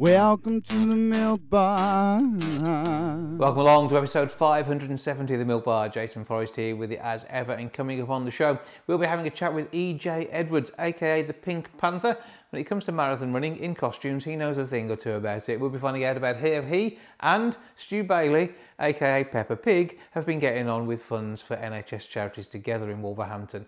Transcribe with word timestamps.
welcome 0.00 0.62
to 0.62 0.86
the 0.86 0.96
milk 0.96 1.42
bar. 1.50 2.22
Welcome 2.22 3.60
along 3.60 3.90
to 3.90 3.98
episode 3.98 4.32
570 4.32 5.34
of 5.34 5.38
the 5.38 5.44
Milk 5.44 5.64
Bar. 5.64 5.90
Jason 5.90 6.24
Forrest 6.24 6.56
here 6.56 6.74
with 6.74 6.90
you 6.90 6.96
as 7.02 7.26
ever. 7.28 7.52
And 7.52 7.70
coming 7.70 8.00
up 8.00 8.08
on 8.08 8.24
the 8.24 8.30
show, 8.30 8.58
we'll 8.86 8.96
be 8.96 9.04
having 9.04 9.26
a 9.26 9.30
chat 9.30 9.52
with 9.52 9.70
EJ 9.72 10.28
Edwards, 10.30 10.72
aka 10.78 11.20
the 11.20 11.34
Pink 11.34 11.76
Panther. 11.76 12.16
When 12.48 12.62
it 12.62 12.64
comes 12.64 12.84
to 12.84 12.92
marathon 12.92 13.34
running 13.34 13.58
in 13.58 13.74
costumes, 13.74 14.24
he 14.24 14.36
knows 14.36 14.56
a 14.56 14.66
thing 14.66 14.90
or 14.90 14.96
two 14.96 15.12
about 15.12 15.50
it. 15.50 15.60
We'll 15.60 15.68
be 15.68 15.78
finding 15.78 16.04
out 16.04 16.16
about 16.16 16.36
how 16.36 16.62
he 16.62 16.98
and 17.20 17.54
Stu 17.76 18.02
Bailey, 18.02 18.54
aka 18.80 19.22
Peppa 19.24 19.56
Pig, 19.56 19.98
have 20.12 20.24
been 20.24 20.38
getting 20.38 20.66
on 20.66 20.86
with 20.86 21.02
funds 21.02 21.42
for 21.42 21.56
NHS 21.58 22.08
charities 22.08 22.48
together 22.48 22.90
in 22.90 23.02
Wolverhampton. 23.02 23.66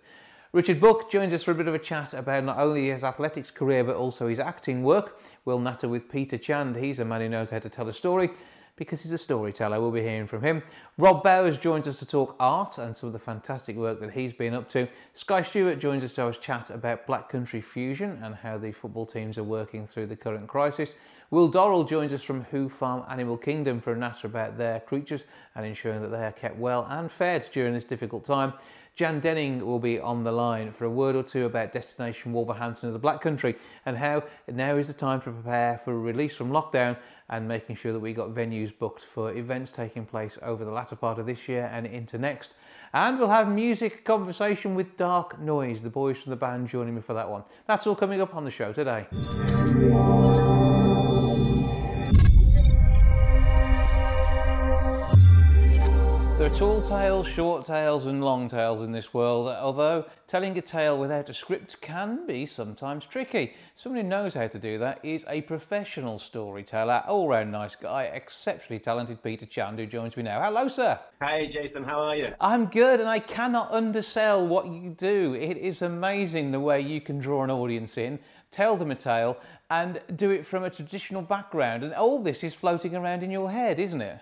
Richard 0.54 0.80
Buck 0.80 1.10
joins 1.10 1.32
us 1.32 1.42
for 1.42 1.52
a 1.52 1.54
bit 1.54 1.66
of 1.66 1.74
a 1.74 1.78
chat 1.78 2.12
about 2.12 2.44
not 2.44 2.58
only 2.58 2.90
his 2.90 3.04
athletics 3.04 3.50
career 3.50 3.82
but 3.82 3.96
also 3.96 4.28
his 4.28 4.38
acting 4.38 4.82
work. 4.82 5.18
We'll 5.46 5.58
natter 5.58 5.88
with 5.88 6.10
Peter 6.10 6.36
Chand. 6.36 6.76
He's 6.76 6.98
a 6.98 7.06
man 7.06 7.22
who 7.22 7.30
knows 7.30 7.48
how 7.48 7.58
to 7.60 7.70
tell 7.70 7.88
a 7.88 7.92
story 7.94 8.28
because 8.76 9.02
he's 9.02 9.12
a 9.12 9.18
storyteller. 9.18 9.80
We'll 9.80 9.90
be 9.90 10.02
hearing 10.02 10.26
from 10.26 10.42
him. 10.42 10.62
Rob 10.98 11.22
Bowers 11.22 11.56
joins 11.56 11.88
us 11.88 11.98
to 12.00 12.06
talk 12.06 12.36
art 12.38 12.76
and 12.76 12.94
some 12.94 13.06
of 13.06 13.14
the 13.14 13.18
fantastic 13.18 13.76
work 13.76 13.98
that 14.00 14.10
he's 14.10 14.34
been 14.34 14.52
up 14.52 14.68
to. 14.70 14.86
Skye 15.14 15.40
Stewart 15.40 15.78
joins 15.78 16.04
us 16.04 16.14
to 16.16 16.20
have 16.20 16.36
a 16.36 16.38
chat 16.38 16.68
about 16.68 17.06
Black 17.06 17.30
Country 17.30 17.62
Fusion 17.62 18.18
and 18.22 18.34
how 18.34 18.58
the 18.58 18.72
football 18.72 19.06
teams 19.06 19.38
are 19.38 19.44
working 19.44 19.86
through 19.86 20.08
the 20.08 20.16
current 20.16 20.48
crisis. 20.48 20.96
Will 21.30 21.50
Dorrell 21.50 21.88
joins 21.88 22.12
us 22.12 22.22
from 22.22 22.44
Hoo 22.44 22.68
Farm 22.68 23.04
Animal 23.08 23.38
Kingdom 23.38 23.80
for 23.80 23.94
a 23.94 23.96
natter 23.96 24.26
about 24.26 24.58
their 24.58 24.80
creatures 24.80 25.24
and 25.54 25.64
ensuring 25.64 26.02
that 26.02 26.08
they 26.08 26.26
are 26.26 26.32
kept 26.32 26.58
well 26.58 26.86
and 26.90 27.10
fed 27.10 27.48
during 27.54 27.72
this 27.72 27.84
difficult 27.84 28.26
time. 28.26 28.52
Jan 28.94 29.20
Denning 29.20 29.64
will 29.64 29.78
be 29.78 29.98
on 29.98 30.22
the 30.22 30.32
line 30.32 30.70
for 30.70 30.84
a 30.84 30.90
word 30.90 31.16
or 31.16 31.22
two 31.22 31.46
about 31.46 31.72
Destination 31.72 32.34
Wolverhampton 32.34 32.88
of 32.88 32.92
the 32.92 32.98
Black 32.98 33.22
Country 33.22 33.56
and 33.86 33.96
how 33.96 34.22
now 34.48 34.76
is 34.76 34.88
the 34.88 34.92
time 34.92 35.20
to 35.22 35.30
prepare 35.30 35.78
for 35.78 35.92
a 35.92 35.98
release 35.98 36.36
from 36.36 36.50
lockdown 36.50 36.98
and 37.30 37.48
making 37.48 37.76
sure 37.76 37.94
that 37.94 38.00
we 38.00 38.12
got 38.12 38.34
venues 38.34 38.76
booked 38.76 39.00
for 39.00 39.34
events 39.34 39.72
taking 39.72 40.04
place 40.04 40.38
over 40.42 40.66
the 40.66 40.70
latter 40.70 40.94
part 40.94 41.18
of 41.18 41.24
this 41.24 41.48
year 41.48 41.70
and 41.72 41.86
into 41.86 42.18
next. 42.18 42.52
And 42.92 43.18
we'll 43.18 43.30
have 43.30 43.50
music 43.50 44.04
conversation 44.04 44.74
with 44.74 44.98
Dark 44.98 45.40
Noise, 45.40 45.80
the 45.80 45.88
boys 45.88 46.18
from 46.20 46.28
the 46.28 46.36
band 46.36 46.68
joining 46.68 46.94
me 46.94 47.00
for 47.00 47.14
that 47.14 47.30
one. 47.30 47.44
That's 47.66 47.86
all 47.86 47.96
coming 47.96 48.20
up 48.20 48.34
on 48.34 48.44
the 48.44 48.50
show 48.50 48.74
today. 48.74 49.06
Are 56.52 56.58
tall 56.58 56.82
tales, 56.82 57.26
short 57.26 57.64
tales, 57.64 58.06
and 58.06 58.22
long 58.22 58.48
tales 58.48 58.82
in 58.82 58.92
this 58.92 59.14
world, 59.14 59.48
although 59.48 60.04
telling 60.26 60.56
a 60.58 60.60
tale 60.60 60.98
without 60.98 61.28
a 61.28 61.34
script 61.34 61.80
can 61.80 62.26
be 62.26 62.44
sometimes 62.44 63.06
tricky. 63.06 63.54
Someone 63.74 64.02
who 64.02 64.08
knows 64.08 64.34
how 64.34 64.46
to 64.46 64.58
do 64.58 64.78
that 64.78 64.98
is 65.02 65.24
a 65.28 65.40
professional 65.42 66.18
storyteller, 66.18 67.04
all 67.06 67.28
round 67.28 67.52
nice 67.52 67.74
guy, 67.74 68.04
exceptionally 68.04 68.80
talented 68.80 69.22
Peter 69.22 69.46
Chand, 69.46 69.78
who 69.78 69.86
joins 69.86 70.16
me 70.16 70.24
now. 70.24 70.42
Hello, 70.42 70.68
sir. 70.68 70.98
Hey, 71.22 71.46
Jason, 71.46 71.84
how 71.84 72.00
are 72.00 72.16
you? 72.16 72.34
I'm 72.40 72.66
good, 72.66 73.00
and 73.00 73.08
I 73.08 73.18
cannot 73.20 73.72
undersell 73.72 74.46
what 74.46 74.66
you 74.66 74.90
do. 74.90 75.34
It 75.34 75.56
is 75.56 75.80
amazing 75.80 76.50
the 76.50 76.60
way 76.60 76.80
you 76.80 77.00
can 77.00 77.18
draw 77.18 77.44
an 77.44 77.50
audience 77.50 77.96
in, 77.96 78.18
tell 78.50 78.76
them 78.76 78.90
a 78.90 78.96
tale, 78.96 79.38
and 79.70 80.00
do 80.16 80.30
it 80.30 80.44
from 80.44 80.64
a 80.64 80.70
traditional 80.70 81.22
background. 81.22 81.82
And 81.82 81.94
all 81.94 82.18
this 82.18 82.44
is 82.44 82.54
floating 82.54 82.94
around 82.94 83.22
in 83.22 83.30
your 83.30 83.50
head, 83.50 83.78
isn't 83.78 84.02
it? 84.02 84.18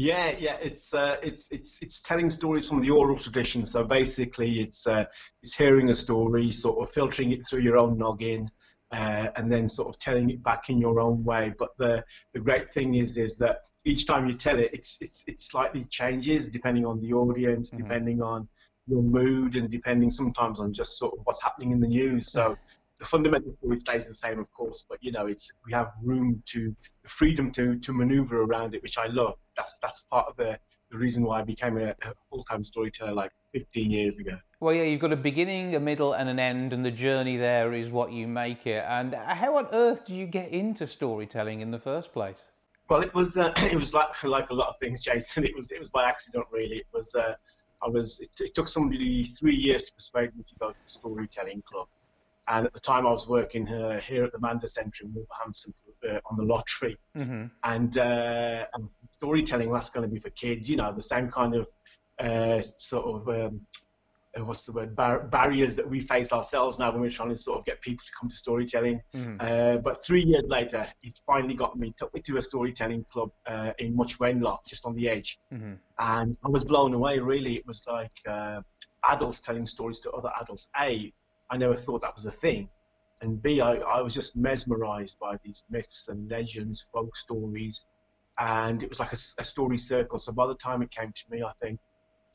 Yeah, 0.00 0.34
yeah, 0.38 0.56
it's 0.62 0.94
uh, 0.94 1.18
it's 1.22 1.52
it's 1.52 1.78
it's 1.82 2.00
telling 2.00 2.30
stories 2.30 2.66
from 2.66 2.80
the 2.80 2.88
oral 2.88 3.18
tradition. 3.18 3.66
So 3.66 3.84
basically, 3.84 4.58
it's 4.58 4.86
uh, 4.86 5.04
it's 5.42 5.54
hearing 5.54 5.90
a 5.90 5.94
story, 5.94 6.52
sort 6.52 6.82
of 6.82 6.90
filtering 6.90 7.32
it 7.32 7.46
through 7.46 7.60
your 7.60 7.76
own 7.76 7.98
noggin, 7.98 8.50
uh, 8.90 9.26
and 9.36 9.52
then 9.52 9.68
sort 9.68 9.90
of 9.90 9.98
telling 9.98 10.30
it 10.30 10.42
back 10.42 10.70
in 10.70 10.78
your 10.78 11.00
own 11.00 11.22
way. 11.22 11.52
But 11.56 11.76
the 11.76 12.06
the 12.32 12.40
great 12.40 12.70
thing 12.70 12.94
is 12.94 13.18
is 13.18 13.36
that 13.38 13.58
each 13.84 14.06
time 14.06 14.26
you 14.26 14.32
tell 14.32 14.58
it, 14.58 14.70
it's 14.72 14.96
it's 15.02 15.24
it 15.28 15.38
slightly 15.38 15.84
changes 15.84 16.48
depending 16.48 16.86
on 16.86 17.00
the 17.00 17.12
audience, 17.12 17.70
mm-hmm. 17.70 17.82
depending 17.82 18.22
on 18.22 18.48
your 18.86 19.02
mood, 19.02 19.54
and 19.54 19.68
depending 19.68 20.10
sometimes 20.10 20.60
on 20.60 20.72
just 20.72 20.96
sort 20.96 21.12
of 21.12 21.20
what's 21.26 21.42
happening 21.42 21.72
in 21.72 21.80
the 21.80 21.88
news. 21.88 22.32
So 22.32 22.56
the 23.00 23.06
fundamental 23.06 23.56
story 23.56 23.80
stays 23.80 24.06
the 24.06 24.12
same, 24.12 24.38
of 24.38 24.52
course, 24.52 24.84
but 24.88 24.98
you 25.00 25.10
know, 25.10 25.26
it's 25.26 25.52
we 25.66 25.72
have 25.72 25.90
room 26.04 26.42
to 26.46 26.76
the 27.02 27.08
freedom 27.08 27.50
to 27.52 27.78
to 27.80 27.92
maneuver 27.92 28.40
around 28.42 28.74
it, 28.74 28.82
which 28.82 28.98
I 28.98 29.06
love. 29.06 29.36
That's 29.56 29.78
that's 29.78 30.04
part 30.04 30.28
of 30.28 30.36
the 30.36 30.58
the 30.90 30.98
reason 30.98 31.24
why 31.24 31.40
I 31.40 31.42
became 31.42 31.78
a, 31.78 31.90
a 31.90 32.14
full 32.28 32.44
time 32.44 32.62
storyteller 32.62 33.12
like 33.12 33.32
15 33.54 33.90
years 33.90 34.18
ago. 34.18 34.36
Well, 34.60 34.74
yeah, 34.74 34.82
you've 34.82 35.00
got 35.00 35.12
a 35.12 35.16
beginning, 35.16 35.74
a 35.74 35.80
middle, 35.80 36.12
and 36.12 36.28
an 36.28 36.38
end, 36.38 36.74
and 36.74 36.84
the 36.84 36.90
journey 36.90 37.38
there 37.38 37.72
is 37.72 37.90
what 37.90 38.12
you 38.12 38.28
make 38.28 38.66
it. 38.66 38.84
And 38.86 39.14
how 39.14 39.56
on 39.56 39.68
earth 39.72 40.06
did 40.06 40.14
you 40.14 40.26
get 40.26 40.50
into 40.50 40.86
storytelling 40.86 41.62
in 41.62 41.70
the 41.70 41.78
first 41.78 42.12
place? 42.12 42.48
Well, 42.90 43.00
it 43.00 43.14
was 43.14 43.38
uh, 43.38 43.54
it 43.72 43.76
was 43.76 43.94
like 43.94 44.22
like 44.24 44.50
a 44.50 44.54
lot 44.54 44.68
of 44.68 44.76
things, 44.78 45.00
Jason. 45.08 45.44
It 45.44 45.56
was 45.56 45.70
it 45.70 45.78
was 45.78 45.88
by 45.88 46.04
accident, 46.04 46.48
really. 46.52 46.76
It 46.76 46.86
was 46.92 47.14
uh, 47.14 47.34
I 47.82 47.88
was 47.88 48.20
it, 48.20 48.28
it 48.40 48.54
took 48.54 48.68
somebody 48.68 49.24
three 49.24 49.56
years 49.56 49.84
to 49.84 49.94
persuade 49.94 50.36
me 50.36 50.44
to 50.46 50.54
go 50.56 50.68
to 50.68 50.76
the 50.84 50.90
storytelling 50.90 51.62
club 51.62 51.88
and 52.50 52.66
at 52.66 52.72
the 52.72 52.80
time, 52.80 53.06
I 53.06 53.10
was 53.12 53.28
working 53.28 53.68
uh, 53.68 54.00
here 54.00 54.24
at 54.24 54.32
the 54.32 54.40
Mander 54.40 54.66
Centre 54.66 55.04
in 55.04 55.14
Wolverhampton 55.14 55.72
uh, 56.08 56.18
on 56.28 56.36
the 56.36 56.42
lottery. 56.42 56.96
Mm-hmm. 57.16 57.44
And, 57.62 57.96
uh, 57.96 58.66
and, 58.74 58.88
storytelling, 59.18 59.70
that's 59.70 59.90
going 59.90 60.08
to 60.08 60.12
be 60.12 60.18
for 60.18 60.30
kids, 60.30 60.68
you 60.68 60.76
know, 60.76 60.92
the 60.92 61.02
same 61.02 61.30
kind 61.30 61.54
of 61.54 61.68
uh, 62.18 62.60
sort 62.60 63.04
of, 63.06 63.28
um, 63.28 63.60
uh, 64.34 64.44
what's 64.44 64.64
the 64.64 64.72
word, 64.72 64.96
bar- 64.96 65.22
barriers 65.28 65.76
that 65.76 65.88
we 65.88 66.00
face 66.00 66.32
ourselves 66.32 66.78
now 66.78 66.90
when 66.90 67.02
we're 67.02 67.10
trying 67.10 67.28
to 67.28 67.36
sort 67.36 67.58
of 67.58 67.64
get 67.66 67.82
people 67.82 68.02
to 68.04 68.12
come 68.18 68.30
to 68.30 68.34
storytelling. 68.34 69.02
Mm-hmm. 69.14 69.34
Uh, 69.38 69.76
but 69.76 70.04
three 70.04 70.24
years 70.24 70.44
later, 70.48 70.84
it 71.04 71.20
finally 71.26 71.54
got 71.54 71.78
me, 71.78 71.94
took 71.96 72.12
me 72.14 72.20
to 72.22 72.36
a 72.36 72.42
storytelling 72.42 73.04
club 73.04 73.30
in 73.78 73.94
Much 73.94 74.18
Wenlock, 74.18 74.66
just 74.66 74.86
on 74.86 74.96
the 74.96 75.08
edge. 75.08 75.38
Mm-hmm. 75.52 75.74
And 75.98 76.36
I 76.44 76.48
was 76.48 76.64
blown 76.64 76.94
away, 76.94 77.20
really. 77.20 77.54
It 77.54 77.66
was 77.66 77.86
like 77.86 78.10
adults 79.04 79.40
telling 79.40 79.66
stories 79.66 80.00
to 80.00 80.10
other 80.10 80.30
adults. 80.40 80.68
A, 80.80 81.12
I 81.50 81.56
never 81.56 81.74
thought 81.74 82.02
that 82.02 82.14
was 82.14 82.24
a 82.26 82.30
thing. 82.30 82.70
And 83.20 83.42
B, 83.42 83.60
I, 83.60 83.74
I 83.74 84.00
was 84.00 84.14
just 84.14 84.36
mesmerized 84.36 85.18
by 85.18 85.36
these 85.44 85.62
myths 85.68 86.08
and 86.08 86.30
legends, 86.30 86.88
folk 86.92 87.16
stories. 87.16 87.86
And 88.38 88.82
it 88.82 88.88
was 88.88 89.00
like 89.00 89.12
a, 89.12 89.18
a 89.38 89.44
story 89.44 89.76
circle. 89.76 90.18
So 90.18 90.32
by 90.32 90.46
the 90.46 90.54
time 90.54 90.80
it 90.82 90.90
came 90.90 91.12
to 91.12 91.24
me, 91.30 91.42
I 91.42 91.52
think 91.60 91.80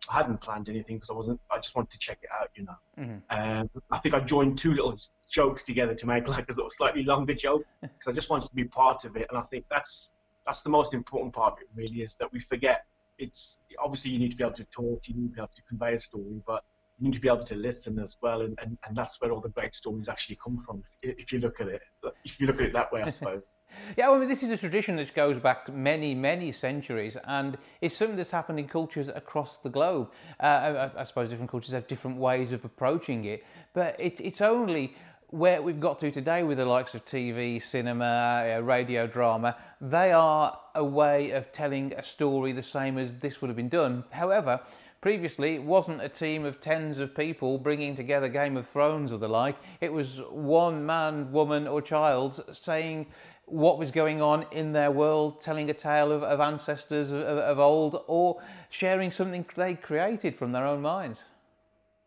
I 0.10 0.18
hadn't 0.18 0.42
planned 0.42 0.70
anything 0.70 0.98
because 0.98 1.10
I 1.10 1.14
wasn't. 1.14 1.40
I 1.50 1.58
just 1.58 1.76
wanted 1.76 1.92
to 1.92 2.00
check 2.00 2.20
it 2.22 2.30
out, 2.32 2.50
you 2.56 2.66
know. 2.66 2.76
Mm-hmm. 3.00 3.62
Um, 3.62 3.70
I 3.90 4.00
think 4.00 4.14
I 4.14 4.20
joined 4.20 4.60
two 4.60 4.72
little 4.72 4.96
jokes 5.32 5.64
together 5.64 5.96
to 5.96 6.08
make 6.08 6.28
like 6.28 6.48
a 6.48 6.54
sort 6.54 6.68
of 6.68 6.74
slightly 6.74 7.04
longer 7.04 7.34
joke 7.34 7.66
because 7.82 8.08
I 8.08 8.12
just 8.12 8.30
wanted 8.30 8.50
to 8.50 8.56
be 8.56 8.66
part 8.66 9.06
of 9.06 9.16
it. 9.16 9.28
And 9.30 9.38
I 9.38 9.42
think 9.42 9.66
that's 9.70 10.12
that's 10.46 10.62
the 10.62 10.70
most 10.70 10.94
important 10.94 11.34
part 11.34 11.54
of 11.54 11.60
it. 11.62 11.70
Really, 11.76 12.02
is 12.02 12.18
that 12.18 12.32
we 12.32 12.40
forget. 12.40 12.86
It's 13.18 13.60
obviously 13.80 14.12
you 14.12 14.20
need 14.20 14.32
to 14.32 14.38
be 14.38 14.44
able 14.44 14.56
to 14.56 14.66
talk, 14.66 15.08
you 15.08 15.16
need 15.16 15.30
to 15.30 15.36
be 15.36 15.40
able 15.40 15.48
to 15.56 15.62
convey 15.70 15.94
a 15.94 15.98
story, 15.98 16.42
but 16.46 16.64
you 16.98 17.06
need 17.06 17.14
to 17.14 17.20
be 17.20 17.28
able 17.28 17.44
to 17.44 17.56
listen 17.56 18.00
as 18.00 18.16
well, 18.22 18.42
and, 18.42 18.58
and, 18.62 18.78
and 18.88 18.96
that's 18.96 19.20
where 19.20 19.32
all 19.32 19.42
the 19.42 19.50
great 19.50 19.76
stories 19.76 20.08
actually 20.08 20.38
come 20.42 20.58
from. 20.58 20.82
If 21.04 21.34
you 21.34 21.40
look 21.40 21.60
at 21.60 21.68
it, 21.68 21.82
if 22.24 22.40
you 22.40 22.48
look 22.48 22.62
at 22.62 22.68
it 22.68 22.74
that 22.74 22.94
way, 22.94 23.02
I 23.02 23.10
suppose. 23.10 23.58
yeah, 23.98 24.10
I 24.10 24.18
mean, 24.18 24.30
this 24.30 24.44
is 24.44 24.52
a 24.52 24.58
tradition 24.58 24.96
that 24.96 25.14
goes 25.14 25.38
back 25.40 25.72
many, 25.74 26.16
many 26.16 26.54
centuries, 26.54 27.18
and 27.26 27.58
it's 27.82 27.98
something 27.98 28.16
that's 28.16 28.32
happened 28.32 28.60
in 28.60 28.70
cultures 28.70 29.10
across 29.10 29.58
the 29.58 29.70
globe. 29.70 30.10
Uh, 30.40 30.90
I, 30.96 31.02
I, 31.02 31.04
suppose 31.04 31.30
different 31.30 31.52
cultures 31.52 31.74
have 31.74 31.88
different 31.88 32.18
ways 32.18 32.54
of 32.54 32.64
approaching 32.64 33.26
it, 33.26 33.44
but 33.74 34.00
it, 34.00 34.22
it's 34.22 34.40
only 34.40 34.96
where 35.30 35.62
we've 35.62 35.82
got 35.82 36.00
to 36.00 36.12
today 36.12 36.44
with 36.44 36.58
the 36.58 36.66
likes 36.66 36.96
of 36.96 37.04
TV, 37.04 37.62
cinema, 37.62 38.56
uh, 38.56 38.62
radio 38.62 39.06
drama, 39.06 39.58
they 39.82 40.14
are 40.14 40.58
a 40.76 40.84
way 40.84 41.32
of 41.32 41.52
telling 41.52 41.94
a 41.94 42.04
story 42.04 42.54
the 42.54 42.64
same 42.64 42.98
as 42.98 43.16
this 43.16 43.42
would 43.42 43.50
have 43.50 43.58
been 43.58 43.68
done. 43.68 44.06
However, 44.12 44.62
Previously, 45.06 45.54
it 45.54 45.62
wasn't 45.62 46.02
a 46.02 46.10
team 46.10 46.46
of 46.46 46.60
tens 46.60 46.98
of 46.98 47.14
people 47.14 47.60
bringing 47.60 47.94
together 47.94 48.28
Game 48.28 48.58
of 48.58 48.68
Thrones 48.68 49.12
or 49.12 49.20
the 49.20 49.30
like. 49.30 49.56
It 49.80 49.94
was 49.94 50.20
one 50.32 50.84
man, 50.84 51.32
woman, 51.32 51.68
or 51.68 51.80
child 51.80 52.44
saying 52.52 53.06
what 53.46 53.78
was 53.78 53.92
going 53.92 54.24
on 54.24 54.48
in 54.52 54.72
their 54.72 54.90
world, 54.90 55.40
telling 55.40 55.70
a 55.70 55.76
tale 55.76 56.12
of, 56.12 56.24
of 56.24 56.40
ancestors 56.40 57.12
of, 57.12 57.22
of, 57.22 57.60
old, 57.60 58.04
or 58.08 58.42
sharing 58.72 59.12
something 59.12 59.46
they 59.56 59.76
created 59.76 60.36
from 60.36 60.54
their 60.54 60.66
own 60.66 60.82
minds. 60.82 61.24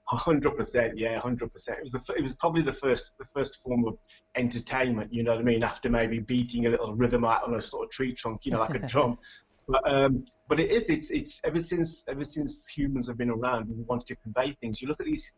hundred 0.04 0.56
percent, 0.56 0.98
yeah, 0.98 1.20
hundred 1.20 1.52
percent. 1.52 1.78
It 1.78 1.82
was 1.82 1.92
the, 1.92 2.14
it 2.14 2.22
was 2.22 2.34
probably 2.34 2.62
the 2.62 2.72
first 2.72 3.16
the 3.16 3.26
first 3.26 3.62
form 3.62 3.86
of 3.86 3.96
entertainment. 4.34 5.14
You 5.14 5.22
know 5.22 5.30
what 5.30 5.40
I 5.40 5.44
mean? 5.44 5.62
After 5.62 5.88
maybe 5.88 6.18
beating 6.18 6.66
a 6.66 6.70
little 6.70 6.96
rhythm 6.96 7.24
out 7.24 7.44
on 7.44 7.54
a 7.54 7.62
sort 7.62 7.84
of 7.84 7.92
tree 7.92 8.12
trunk, 8.12 8.44
you 8.44 8.50
know, 8.50 8.58
like 8.58 8.74
a 8.74 8.80
drum. 8.80 9.18
But 9.68 9.92
um, 9.92 10.24
but 10.48 10.58
it 10.58 10.70
is 10.70 10.88
it's 10.88 11.10
it's 11.10 11.42
ever 11.44 11.60
since 11.60 12.04
ever 12.08 12.24
since 12.24 12.66
humans 12.66 13.08
have 13.08 13.18
been 13.18 13.30
around, 13.30 13.68
we 13.68 13.82
wanted 13.82 14.06
to 14.06 14.16
convey 14.16 14.52
things. 14.52 14.80
You 14.80 14.88
look 14.88 15.00
at 15.00 15.06
these 15.06 15.34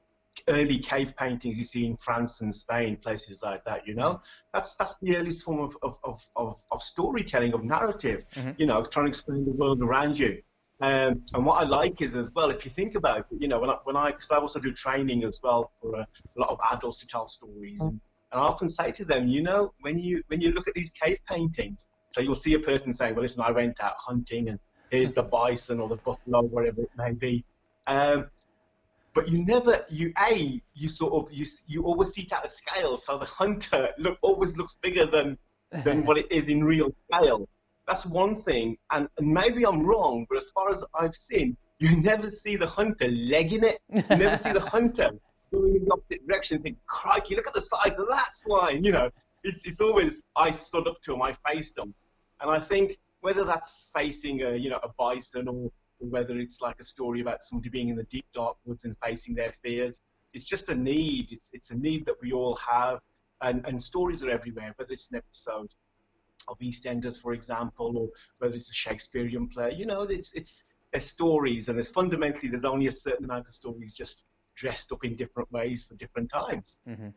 early 0.48 0.78
cave 0.78 1.16
paintings 1.16 1.58
you 1.58 1.64
see 1.64 1.84
in 1.84 1.96
France 1.96 2.40
and 2.40 2.54
Spain, 2.54 2.96
places 2.96 3.42
like 3.42 3.64
that. 3.64 3.88
You 3.88 3.96
know, 3.96 4.20
that's 4.54 4.76
that's 4.76 4.94
the 5.02 5.16
earliest 5.16 5.42
form 5.44 5.60
of 5.60 5.76
of 5.82 5.98
of, 6.04 6.24
of, 6.36 6.62
of 6.70 6.80
storytelling, 6.80 7.54
of 7.54 7.64
narrative. 7.64 8.24
Mm-hmm. 8.34 8.50
You 8.58 8.66
know, 8.66 8.84
trying 8.84 9.06
to 9.06 9.10
explain 9.10 9.44
the 9.44 9.52
world 9.52 9.82
around 9.82 10.18
you. 10.18 10.42
Um, 10.82 11.24
and 11.34 11.44
what 11.44 11.60
I 11.60 11.64
like 11.64 12.00
is 12.00 12.16
as 12.16 12.28
well, 12.34 12.48
if 12.48 12.64
you 12.64 12.70
think 12.70 12.94
about 12.94 13.18
it, 13.18 13.26
you 13.38 13.48
know, 13.48 13.60
when 13.60 13.68
I, 13.68 13.76
when 13.84 13.96
I, 13.96 14.12
because 14.12 14.30
I 14.30 14.36
also 14.36 14.60
do 14.60 14.72
training 14.72 15.24
as 15.24 15.38
well 15.42 15.70
for 15.82 15.94
a, 15.94 16.06
a 16.36 16.40
lot 16.40 16.48
of 16.48 16.58
adults 16.72 17.00
to 17.00 17.06
tell 17.06 17.26
stories, 17.26 17.82
and, 17.82 18.00
and 18.32 18.40
I 18.40 18.44
often 18.44 18.66
say 18.66 18.90
to 18.92 19.04
them, 19.04 19.28
you 19.28 19.42
know, 19.42 19.74
when 19.80 19.98
you 19.98 20.22
when 20.28 20.40
you 20.40 20.52
look 20.52 20.68
at 20.68 20.74
these 20.74 20.90
cave 20.90 21.18
paintings, 21.28 21.90
so 22.10 22.20
you'll 22.20 22.34
see 22.34 22.54
a 22.54 22.58
person 22.58 22.92
saying, 22.92 23.14
well, 23.14 23.22
listen, 23.22 23.42
I 23.42 23.52
went 23.52 23.82
out 23.82 23.94
hunting, 23.98 24.48
and 24.48 24.58
here's 24.90 25.12
the 25.12 25.22
bison 25.22 25.80
or 25.80 25.88
the 25.88 25.96
buffalo, 25.96 26.42
whatever 26.42 26.82
it 26.82 26.90
may 26.96 27.12
be. 27.12 27.44
Um, 27.86 28.26
but 29.14 29.28
you 29.28 29.44
never, 29.44 29.84
you 29.90 30.12
a, 30.18 30.62
you 30.74 30.88
sort 30.88 31.12
of, 31.14 31.32
you 31.32 31.44
you 31.66 31.84
always 31.84 32.10
see 32.10 32.22
it 32.22 32.32
at 32.32 32.44
a 32.44 32.48
scale, 32.48 32.96
so 32.96 33.18
the 33.18 33.24
hunter 33.24 33.90
look 33.98 34.18
always 34.22 34.56
looks 34.56 34.76
bigger 34.76 35.06
than 35.06 35.38
than 35.84 36.04
what 36.04 36.18
it 36.18 36.30
is 36.30 36.48
in 36.48 36.64
real 36.64 36.94
scale. 37.12 37.48
That's 37.86 38.06
one 38.06 38.36
thing, 38.36 38.76
and, 38.90 39.08
and 39.18 39.28
maybe 39.28 39.66
I'm 39.66 39.84
wrong, 39.84 40.26
but 40.28 40.36
as 40.36 40.50
far 40.50 40.70
as 40.70 40.84
I've 40.94 41.16
seen, 41.16 41.56
you 41.78 42.00
never 42.00 42.28
see 42.28 42.56
the 42.56 42.66
hunter 42.66 43.08
legging 43.08 43.64
it. 43.64 43.78
You 43.92 44.02
never 44.16 44.36
see 44.36 44.52
the 44.52 44.60
hunter 44.60 45.10
going 45.52 45.76
in 45.76 45.84
the 45.86 45.92
opposite 45.92 46.26
direction. 46.26 46.62
Think, 46.62 46.78
crikey, 46.86 47.34
look 47.34 47.48
at 47.48 47.54
the 47.54 47.60
size 47.60 47.98
of 47.98 48.08
that 48.08 48.32
swine. 48.32 48.84
You 48.84 48.92
know, 48.92 49.10
it's 49.42 49.66
it's 49.66 49.80
always 49.80 50.22
I 50.36 50.50
stood 50.50 50.86
up 50.86 51.00
to 51.02 51.14
him, 51.14 51.22
I 51.22 51.34
faced 51.48 51.78
him, 51.78 51.94
and 52.40 52.50
I 52.50 52.58
think 52.58 52.98
whether 53.20 53.44
that's 53.44 53.90
facing 53.94 54.42
a 54.42 54.54
you 54.54 54.70
know 54.70 54.80
a 54.82 54.88
bison 54.88 55.48
or, 55.48 55.70
or 56.00 56.08
whether 56.08 56.38
it's 56.38 56.60
like 56.60 56.76
a 56.80 56.84
story 56.84 57.20
about 57.20 57.42
somebody 57.42 57.70
being 57.70 57.88
in 57.88 57.96
the 57.96 58.04
deep 58.04 58.26
dark 58.34 58.56
woods 58.64 58.84
and 58.84 58.96
facing 59.04 59.34
their 59.34 59.52
fears, 59.52 60.02
it's 60.32 60.48
just 60.48 60.68
a 60.68 60.74
need. 60.74 61.32
It's 61.32 61.50
it's 61.52 61.70
a 61.70 61.76
need 61.76 62.06
that 62.06 62.16
we 62.22 62.32
all 62.32 62.56
have, 62.56 63.00
and 63.40 63.66
and 63.66 63.82
stories 63.82 64.24
are 64.24 64.30
everywhere. 64.30 64.74
Whether 64.76 64.92
it's 64.92 65.10
an 65.10 65.16
episode 65.16 65.72
of 66.48 66.58
EastEnders, 66.58 67.20
for 67.20 67.32
example, 67.32 67.96
or 67.96 68.08
whether 68.38 68.54
it's 68.54 68.70
a 68.70 68.74
Shakespearean 68.74 69.48
play. 69.48 69.74
You 69.74 69.86
know, 69.86 70.02
it's 70.02 70.34
it's 70.34 70.64
there's 70.92 71.06
stories, 71.06 71.68
and 71.68 71.78
there's 71.78 71.90
fundamentally 71.90 72.48
there's 72.48 72.64
only 72.64 72.86
a 72.86 72.92
certain 72.92 73.24
amount 73.24 73.48
of 73.48 73.54
stories 73.54 73.92
just 73.92 74.24
dressed 74.60 74.92
up 74.92 75.02
in 75.04 75.16
different 75.16 75.50
ways 75.50 75.84
for 75.84 75.94
different 75.94 76.30
times. 76.30 76.80
Mm-hmm. 76.86 77.08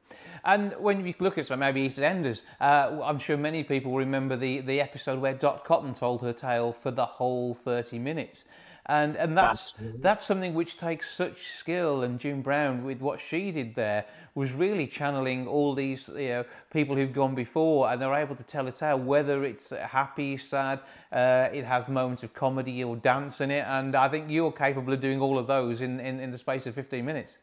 And 0.45 0.73
when 0.79 1.05
you 1.05 1.13
look 1.19 1.37
at 1.37 1.47
some 1.47 1.59
maybe 1.59 1.87
EastEnders, 1.87 2.43
uh, 2.61 3.01
I'm 3.03 3.19
sure 3.19 3.35
many 3.35 3.63
people 3.63 3.95
remember 3.95 4.37
the 4.37 4.61
the 4.61 4.79
episode 4.79 5.19
where 5.19 5.33
Dot 5.33 5.65
Cotton 5.65 5.93
told 5.93 6.21
her 6.21 6.33
tale 6.33 6.71
for 6.71 6.91
the 6.91 7.05
whole 7.05 7.53
30 7.53 7.99
minutes 7.99 8.45
and 8.87 9.15
and 9.15 9.37
that's 9.37 9.71
Absolutely. 9.71 10.01
that's 10.01 10.25
something 10.25 10.53
which 10.53 10.77
takes 10.77 11.09
such 11.09 11.47
skill. 11.47 12.03
And 12.03 12.19
June 12.19 12.41
Brown, 12.41 12.83
with 12.83 12.99
what 12.99 13.21
she 13.21 13.51
did 13.51 13.75
there, 13.75 14.05
was 14.35 14.51
really 14.51 14.87
channeling 14.87 15.47
all 15.47 15.73
these 15.73 16.09
you 16.09 16.29
know 16.29 16.45
people 16.71 16.95
who've 16.95 17.13
gone 17.13 17.33
before, 17.33 17.89
and 17.89 18.01
they're 18.01 18.13
able 18.13 18.35
to 18.35 18.43
tell 18.43 18.67
a 18.67 18.71
tale, 18.71 18.99
whether 18.99 19.45
it's 19.45 19.69
happy, 19.71 20.35
sad, 20.35 20.81
uh, 21.11 21.47
it 21.53 21.63
has 21.63 21.87
moments 21.87 22.23
of 22.23 22.33
comedy 22.33 22.83
or 22.83 22.97
dance 22.97 23.39
in 23.39 23.51
it, 23.51 23.65
and 23.67 23.95
I 23.95 24.09
think 24.09 24.25
you're 24.29 24.51
capable 24.51 24.91
of 24.91 24.99
doing 24.99 25.21
all 25.21 25.39
of 25.39 25.47
those 25.47 25.79
in 25.79 25.99
in, 25.99 26.19
in 26.19 26.31
the 26.31 26.37
space 26.37 26.67
of 26.67 26.75
15 26.75 27.05
minutes. 27.05 27.37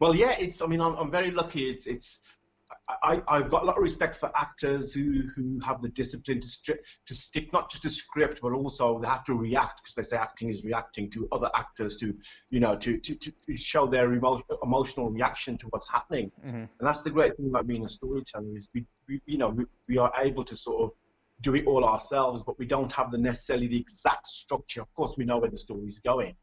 Well, 0.00 0.14
yeah, 0.14 0.34
it's. 0.38 0.62
I 0.62 0.66
mean, 0.66 0.80
I'm, 0.80 0.94
I'm 0.94 1.10
very 1.10 1.30
lucky. 1.30 1.64
It's 1.64 1.86
it's 1.86 2.20
I, 3.02 3.22
have 3.28 3.50
got 3.50 3.62
a 3.62 3.66
lot 3.66 3.76
of 3.76 3.82
respect 3.82 4.16
for 4.16 4.30
actors 4.34 4.92
who, 4.92 5.28
who 5.34 5.60
have 5.64 5.80
the 5.80 5.88
discipline 5.88 6.40
to, 6.40 6.48
stri- 6.48 6.78
to 7.06 7.14
stick 7.14 7.52
not 7.52 7.70
just 7.70 7.82
to 7.84 7.90
script, 7.90 8.40
but 8.42 8.52
also 8.52 8.98
they 8.98 9.08
have 9.08 9.24
to 9.24 9.34
react 9.34 9.82
because 9.82 9.94
they 9.94 10.02
say 10.02 10.16
acting 10.16 10.48
is 10.48 10.64
reacting 10.64 11.10
to 11.10 11.28
other 11.32 11.50
actors 11.54 11.96
to, 11.98 12.14
you 12.50 12.60
know, 12.60 12.76
to, 12.76 12.98
to, 12.98 13.14
to 13.16 13.32
show 13.56 13.86
their 13.86 14.12
emo- 14.12 14.42
emotional 14.62 15.10
reaction 15.10 15.56
to 15.58 15.66
what's 15.68 15.90
happening. 15.90 16.30
Mm-hmm. 16.44 16.56
And 16.56 16.68
that's 16.80 17.02
the 17.02 17.10
great 17.10 17.36
thing 17.36 17.48
about 17.48 17.66
being 17.66 17.84
a 17.84 17.88
storyteller 17.88 18.56
is 18.56 18.68
we, 18.74 18.86
we 19.08 19.20
you 19.26 19.38
know, 19.38 19.48
we, 19.48 19.64
we 19.88 19.98
are 19.98 20.12
able 20.20 20.44
to 20.44 20.56
sort 20.56 20.82
of 20.82 20.90
do 21.40 21.54
it 21.54 21.66
all 21.66 21.84
ourselves, 21.84 22.42
but 22.42 22.58
we 22.58 22.66
don't 22.66 22.92
have 22.92 23.10
the 23.10 23.18
necessarily 23.18 23.68
the 23.68 23.80
exact 23.80 24.26
structure. 24.26 24.82
Of 24.82 24.92
course, 24.94 25.14
we 25.16 25.24
know 25.24 25.38
where 25.38 25.50
the 25.50 25.56
story's 25.56 26.00
going, 26.00 26.36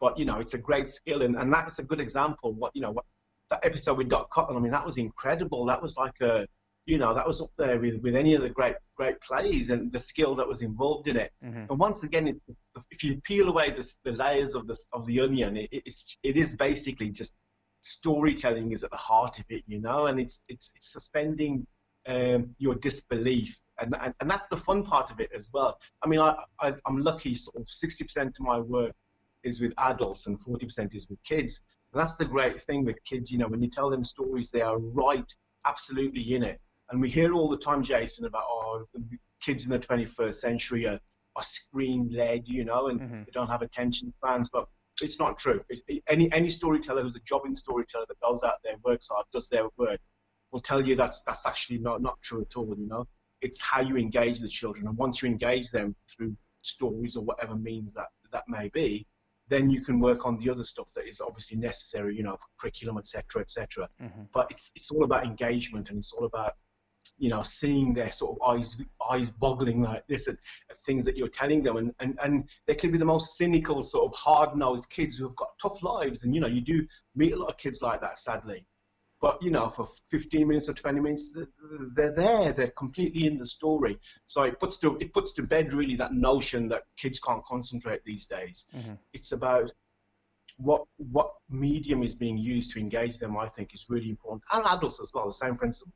but 0.00 0.18
you 0.18 0.24
know, 0.24 0.40
it's 0.40 0.54
a 0.54 0.58
great 0.58 0.88
skill, 0.88 1.22
and, 1.22 1.36
and 1.36 1.52
that's 1.52 1.78
a 1.78 1.84
good 1.84 2.00
example. 2.00 2.52
What 2.52 2.72
you 2.74 2.82
know, 2.82 2.90
what 2.90 3.04
that 3.50 3.64
episode 3.64 3.98
with 3.98 4.08
Dot 4.08 4.30
Cotton, 4.30 4.56
I 4.56 4.60
mean, 4.60 4.72
that 4.72 4.86
was 4.86 4.98
incredible. 4.98 5.66
That 5.66 5.82
was 5.82 5.96
like 5.96 6.20
a, 6.20 6.46
you 6.86 6.98
know, 6.98 7.14
that 7.14 7.26
was 7.26 7.40
up 7.40 7.50
there 7.58 7.78
with, 7.78 8.00
with 8.02 8.16
any 8.16 8.34
of 8.34 8.42
the 8.42 8.48
great 8.48 8.76
great 8.96 9.20
plays 9.20 9.70
and 9.70 9.92
the 9.92 9.98
skill 9.98 10.36
that 10.36 10.48
was 10.48 10.62
involved 10.62 11.08
in 11.08 11.16
it. 11.16 11.32
Mm-hmm. 11.44 11.66
And 11.70 11.78
once 11.78 12.04
again, 12.04 12.28
it, 12.28 12.36
if 12.90 13.04
you 13.04 13.20
peel 13.20 13.48
away 13.48 13.70
the, 13.70 13.94
the 14.04 14.12
layers 14.12 14.54
of 14.54 14.66
the 14.66 14.78
of 14.92 15.06
the 15.06 15.20
onion, 15.20 15.56
it, 15.56 15.68
it's 15.72 16.16
it 16.22 16.36
is 16.36 16.56
basically 16.56 17.10
just 17.10 17.36
storytelling 17.82 18.72
is 18.72 18.84
at 18.84 18.90
the 18.90 18.96
heart 18.96 19.38
of 19.38 19.46
it, 19.48 19.64
you 19.66 19.80
know, 19.80 20.06
and 20.06 20.20
it's 20.20 20.42
it's, 20.48 20.72
it's 20.76 20.92
suspending 20.92 21.66
um, 22.06 22.54
your 22.58 22.74
disbelief. 22.74 23.58
And, 23.78 23.94
and, 23.98 24.14
and 24.20 24.30
that's 24.30 24.48
the 24.48 24.56
fun 24.56 24.84
part 24.84 25.10
of 25.10 25.20
it 25.20 25.30
as 25.34 25.48
well. 25.52 25.78
I 26.02 26.08
mean, 26.08 26.20
I, 26.20 26.36
I, 26.60 26.74
I'm 26.86 26.98
lucky, 26.98 27.34
sort 27.34 27.56
of 27.56 27.66
60% 27.66 28.26
of 28.26 28.40
my 28.40 28.58
work 28.58 28.92
is 29.42 29.60
with 29.60 29.72
adults 29.78 30.26
and 30.26 30.38
40% 30.38 30.94
is 30.94 31.08
with 31.08 31.22
kids. 31.24 31.62
That's 31.92 32.16
the 32.16 32.24
great 32.24 32.60
thing 32.60 32.84
with 32.84 33.04
kids, 33.04 33.32
you 33.32 33.38
know, 33.38 33.48
when 33.48 33.62
you 33.62 33.68
tell 33.68 33.90
them 33.90 34.04
stories, 34.04 34.50
they 34.50 34.60
are 34.60 34.78
right, 34.78 35.30
absolutely 35.66 36.34
in 36.34 36.42
it. 36.44 36.60
And 36.88 37.00
we 37.00 37.08
hear 37.08 37.32
all 37.34 37.48
the 37.48 37.56
time, 37.56 37.82
Jason, 37.82 38.26
about, 38.26 38.44
oh, 38.46 38.84
the 38.94 39.18
kids 39.40 39.64
in 39.64 39.70
the 39.70 39.78
21st 39.78 40.34
century 40.34 40.86
are, 40.86 41.00
are 41.34 41.42
screen 41.42 42.10
led, 42.12 42.48
you 42.48 42.64
know, 42.64 42.88
and 42.88 43.00
mm-hmm. 43.00 43.22
they 43.24 43.30
don't 43.32 43.48
have 43.48 43.62
attention 43.62 44.12
spans. 44.18 44.48
But 44.52 44.66
it's 45.00 45.18
not 45.18 45.38
true. 45.38 45.62
It, 45.68 45.80
it, 45.88 46.02
any 46.08 46.30
any 46.32 46.50
storyteller 46.50 47.02
who's 47.02 47.16
a 47.16 47.20
jobbing 47.20 47.54
storyteller 47.54 48.06
that 48.08 48.20
goes 48.20 48.42
out 48.42 48.56
there, 48.64 48.74
works 48.84 49.08
hard, 49.10 49.26
does 49.32 49.48
their 49.48 49.64
work, 49.76 50.00
will 50.52 50.60
tell 50.60 50.80
you 50.80 50.96
that's 50.96 51.22
that's 51.22 51.46
actually 51.46 51.78
not, 51.78 52.02
not 52.02 52.20
true 52.22 52.42
at 52.42 52.56
all, 52.56 52.74
you 52.76 52.88
know. 52.88 53.06
It's 53.40 53.60
how 53.60 53.80
you 53.80 53.96
engage 53.96 54.40
the 54.40 54.48
children. 54.48 54.86
And 54.86 54.96
once 54.96 55.22
you 55.22 55.28
engage 55.28 55.70
them 55.70 55.96
through 56.14 56.36
stories 56.58 57.16
or 57.16 57.24
whatever 57.24 57.54
means 57.54 57.94
that 57.94 58.08
that 58.32 58.44
may 58.48 58.68
be, 58.68 59.06
then 59.50 59.68
you 59.68 59.82
can 59.82 60.00
work 60.00 60.24
on 60.24 60.36
the 60.36 60.48
other 60.48 60.64
stuff 60.64 60.92
that 60.94 61.06
is 61.06 61.20
obviously 61.20 61.58
necessary, 61.58 62.16
you 62.16 62.22
know, 62.22 62.38
curriculum, 62.58 62.96
etc., 62.96 63.42
etc. 63.42 63.88
Mm-hmm. 64.00 64.22
But 64.32 64.50
it's 64.50 64.70
it's 64.74 64.90
all 64.90 65.04
about 65.04 65.26
engagement 65.26 65.90
and 65.90 65.98
it's 65.98 66.12
all 66.12 66.24
about 66.24 66.54
you 67.18 67.28
know 67.28 67.42
seeing 67.42 67.92
their 67.92 68.12
sort 68.12 68.36
of 68.36 68.48
eyes 68.48 68.76
eyes 69.10 69.28
boggling 69.28 69.82
like 69.82 70.06
this 70.06 70.28
at, 70.28 70.36
at 70.70 70.76
things 70.78 71.04
that 71.04 71.16
you're 71.16 71.28
telling 71.28 71.62
them 71.62 71.76
and, 71.76 71.94
and 72.00 72.18
and 72.22 72.48
they 72.66 72.74
could 72.74 72.92
be 72.92 72.98
the 72.98 73.04
most 73.04 73.36
cynical 73.36 73.82
sort 73.82 74.10
of 74.10 74.18
hard-nosed 74.18 74.88
kids 74.88 75.16
who 75.16 75.26
have 75.26 75.36
got 75.36 75.50
tough 75.60 75.82
lives 75.82 76.24
and 76.24 76.34
you 76.34 76.40
know 76.40 76.46
you 76.46 76.62
do 76.62 76.86
meet 77.14 77.32
a 77.32 77.36
lot 77.36 77.50
of 77.50 77.58
kids 77.58 77.82
like 77.82 78.00
that 78.00 78.18
sadly 78.18 78.66
but 79.20 79.42
you 79.42 79.50
know, 79.50 79.68
for 79.68 79.86
15 80.10 80.48
minutes 80.48 80.68
or 80.68 80.74
20 80.74 81.00
minutes, 81.00 81.36
they're 81.94 82.14
there. 82.14 82.52
They're 82.52 82.68
completely 82.68 83.26
in 83.26 83.36
the 83.36 83.46
story. 83.46 83.98
So 84.26 84.42
it 84.44 84.58
puts 84.58 84.78
to 84.78 84.96
it 84.98 85.12
puts 85.12 85.34
to 85.34 85.42
bed 85.42 85.72
really 85.72 85.96
that 85.96 86.12
notion 86.12 86.68
that 86.68 86.84
kids 86.96 87.20
can't 87.20 87.44
concentrate 87.44 88.04
these 88.04 88.26
days. 88.26 88.66
Mm-hmm. 88.74 88.94
It's 89.12 89.32
about 89.32 89.70
what 90.56 90.84
what 90.96 91.32
medium 91.48 92.02
is 92.02 92.14
being 92.14 92.38
used 92.38 92.72
to 92.72 92.80
engage 92.80 93.18
them. 93.18 93.36
I 93.36 93.46
think 93.46 93.74
is 93.74 93.86
really 93.88 94.10
important, 94.10 94.44
and 94.52 94.64
adults 94.66 95.00
as 95.00 95.10
well. 95.12 95.26
The 95.26 95.32
same 95.32 95.56
principle. 95.56 95.92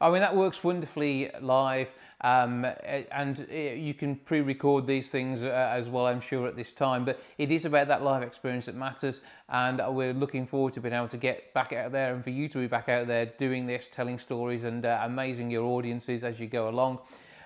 I 0.00 0.10
mean, 0.10 0.20
that 0.20 0.36
works 0.36 0.62
wonderfully 0.62 1.30
live, 1.40 1.92
um, 2.20 2.64
and 2.64 3.46
you 3.50 3.94
can 3.94 4.16
pre 4.16 4.40
record 4.40 4.86
these 4.86 5.10
things 5.10 5.42
uh, 5.42 5.70
as 5.72 5.88
well, 5.88 6.06
I'm 6.06 6.20
sure, 6.20 6.46
at 6.46 6.56
this 6.56 6.72
time. 6.72 7.04
But 7.04 7.20
it 7.38 7.50
is 7.50 7.64
about 7.64 7.88
that 7.88 8.02
live 8.02 8.22
experience 8.22 8.66
that 8.66 8.74
matters, 8.74 9.20
and 9.48 9.80
we're 9.94 10.12
looking 10.12 10.46
forward 10.46 10.74
to 10.74 10.80
being 10.80 10.94
able 10.94 11.08
to 11.08 11.16
get 11.16 11.54
back 11.54 11.72
out 11.72 11.92
there 11.92 12.14
and 12.14 12.22
for 12.22 12.30
you 12.30 12.48
to 12.48 12.58
be 12.58 12.66
back 12.66 12.88
out 12.88 13.06
there 13.06 13.26
doing 13.26 13.66
this, 13.66 13.88
telling 13.88 14.18
stories, 14.18 14.64
and 14.64 14.84
uh, 14.84 15.00
amazing 15.02 15.50
your 15.50 15.64
audiences 15.64 16.24
as 16.24 16.38
you 16.38 16.46
go 16.46 16.68
along. 16.68 16.98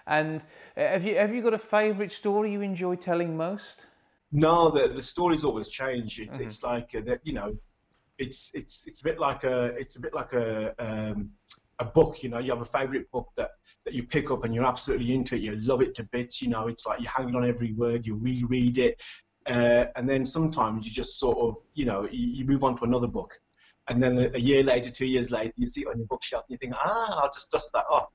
And 0.07 0.43
uh, 0.77 0.81
have 0.81 1.05
you 1.05 1.17
have 1.17 1.35
you 1.35 1.43
got 1.43 1.55
a 1.55 1.59
favourite 1.59 2.11
story 2.13 2.53
you 2.53 2.63
enjoy 2.63 2.97
telling 2.97 3.37
most? 3.37 3.87
No, 4.33 4.71
the 4.71 4.89
the 4.89 5.03
stories 5.03 5.45
always 5.45 5.69
change. 5.69 6.19
It's 6.19 6.39
mm-hmm. 6.39 6.47
it's 6.47 6.63
like 6.63 6.95
uh, 6.95 7.01
that, 7.03 7.21
you 7.25 7.33
know, 7.33 7.57
it's 8.19 8.55
it's 8.55 8.87
it's 8.87 9.01
a 9.01 9.05
bit 9.05 9.19
like 9.19 9.45
a 9.45 9.67
it's 9.79 9.97
a 9.97 10.01
bit 10.01 10.15
like 10.15 10.33
a 10.33 10.75
um, 10.79 11.31
a 11.81 11.85
book, 11.85 12.23
you 12.23 12.29
know, 12.29 12.39
you 12.39 12.51
have 12.51 12.61
a 12.61 12.67
favorite 12.67 13.11
book 13.11 13.29
that, 13.37 13.51
that 13.85 13.95
you 13.95 14.05
pick 14.05 14.31
up 14.31 14.45
and 14.45 14.55
you're 14.55 14.67
absolutely 14.67 15.13
into 15.15 15.35
it, 15.35 15.41
you 15.41 15.57
love 15.57 15.81
it 15.81 15.95
to 15.97 16.05
bits, 16.05 16.43
you 16.43 16.49
know, 16.49 16.69
it's 16.69 16.87
like 16.87 17.01
you're 17.01 17.11
hanging 17.11 17.35
on 17.35 17.49
every 17.49 17.73
word, 17.73 18.07
you 18.07 18.15
reread 18.17 18.79
it. 18.79 19.03
Uh, 19.47 19.87
and 19.97 20.09
then 20.09 20.27
sometimes 20.27 20.87
you 20.87 20.93
just 20.93 21.19
sort 21.19 21.39
of, 21.39 21.57
you 21.75 21.87
know, 21.87 22.07
you, 22.11 22.27
you 22.29 22.45
move 22.45 22.63
on 22.63 22.77
to 22.77 22.85
another 22.85 23.09
book. 23.09 23.35
And 23.89 24.03
then 24.03 24.19
a, 24.19 24.31
a, 24.35 24.39
year 24.39 24.63
later, 24.63 24.93
two 24.93 25.07
years 25.07 25.31
later, 25.31 25.53
you 25.57 25.67
see 25.67 25.81
it 25.81 25.89
on 25.89 25.97
your 25.97 26.07
bookshelf 26.07 26.45
and 26.49 26.53
you 26.53 26.59
think, 26.59 26.75
ah, 26.77 27.23
I'll 27.23 27.31
just 27.31 27.51
dust 27.51 27.71
that 27.73 27.87
off. 27.91 28.11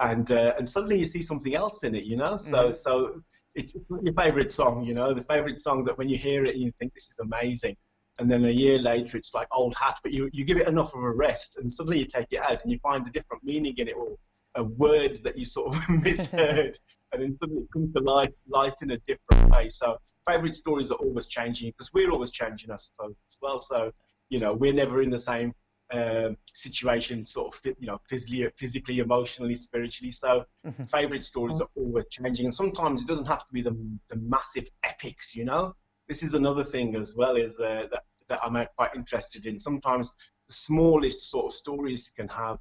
And, 0.00 0.30
uh, 0.30 0.54
and 0.56 0.68
suddenly 0.68 1.00
you 1.00 1.04
see 1.04 1.22
something 1.22 1.54
else 1.54 1.82
in 1.82 1.96
it, 1.96 2.04
you 2.04 2.16
know? 2.16 2.36
So, 2.36 2.66
mm-hmm. 2.66 2.74
so 2.74 3.20
it's 3.56 3.74
your 3.90 4.14
favorite 4.14 4.52
song, 4.52 4.84
you 4.84 4.94
know, 4.94 5.12
the 5.12 5.22
favorite 5.22 5.58
song 5.58 5.84
that 5.84 5.98
when 5.98 6.08
you 6.08 6.16
hear 6.16 6.44
it, 6.44 6.54
you 6.54 6.70
think 6.70 6.94
this 6.94 7.10
is 7.10 7.18
amazing 7.18 7.76
and 8.18 8.30
then 8.30 8.44
a 8.44 8.50
year 8.50 8.78
later 8.78 9.16
it's 9.16 9.34
like 9.34 9.48
old 9.52 9.74
hat, 9.74 9.98
but 10.02 10.12
you, 10.12 10.28
you 10.32 10.44
give 10.44 10.56
it 10.56 10.68
enough 10.68 10.94
of 10.94 11.02
a 11.02 11.10
rest, 11.10 11.58
and 11.58 11.70
suddenly 11.70 12.00
you 12.00 12.06
take 12.06 12.28
it 12.30 12.40
out 12.40 12.62
and 12.62 12.72
you 12.72 12.78
find 12.80 13.06
a 13.06 13.10
different 13.10 13.44
meaning 13.44 13.74
in 13.76 13.88
it, 13.88 13.96
or 13.96 14.16
uh, 14.58 14.64
words 14.64 15.22
that 15.22 15.38
you 15.38 15.44
sort 15.44 15.74
of 15.74 15.88
misheard, 16.02 16.78
and 17.12 17.22
then 17.22 17.36
suddenly 17.40 17.62
it 17.62 17.72
comes 17.72 17.92
to 17.94 18.00
life, 18.00 18.32
life 18.48 18.74
in 18.82 18.90
a 18.90 18.98
different 18.98 19.50
way. 19.50 19.68
So 19.68 19.98
favorite 20.28 20.54
stories 20.54 20.90
are 20.90 20.98
always 20.98 21.26
changing 21.26 21.70
because 21.70 21.92
we're 21.92 22.10
always 22.10 22.30
changing, 22.30 22.70
I 22.70 22.76
suppose, 22.76 23.16
as 23.26 23.38
well. 23.40 23.58
So 23.58 23.92
you 24.28 24.40
know, 24.40 24.54
we're 24.54 24.72
never 24.72 25.00
in 25.00 25.10
the 25.10 25.18
same 25.18 25.54
um, 25.90 26.36
situation, 26.52 27.24
sort 27.24 27.54
of, 27.54 27.60
you 27.78 27.86
know, 27.86 27.98
physically, 28.06 28.46
physically, 28.56 28.98
emotionally, 28.98 29.54
spiritually. 29.54 30.10
So, 30.10 30.44
mm-hmm. 30.66 30.82
favorite 30.84 31.24
stories 31.24 31.60
are 31.60 31.68
always 31.74 32.04
changing, 32.10 32.46
and 32.46 32.54
sometimes 32.54 33.02
it 33.02 33.08
doesn't 33.08 33.26
have 33.26 33.40
to 33.40 33.52
be 33.52 33.62
the, 33.62 33.76
the 34.08 34.16
massive 34.16 34.68
epics. 34.82 35.34
You 35.34 35.46
know, 35.46 35.74
this 36.08 36.22
is 36.22 36.34
another 36.34 36.64
thing 36.64 36.96
as 36.96 37.14
well 37.14 37.36
is 37.36 37.60
uh, 37.60 37.86
that 37.90 38.04
that 38.28 38.40
I'm 38.42 38.66
quite 38.76 38.94
interested 38.94 39.46
in. 39.46 39.58
Sometimes 39.58 40.14
the 40.48 40.54
smallest 40.54 41.30
sort 41.30 41.46
of 41.46 41.52
stories 41.52 42.12
can 42.14 42.28
have 42.28 42.58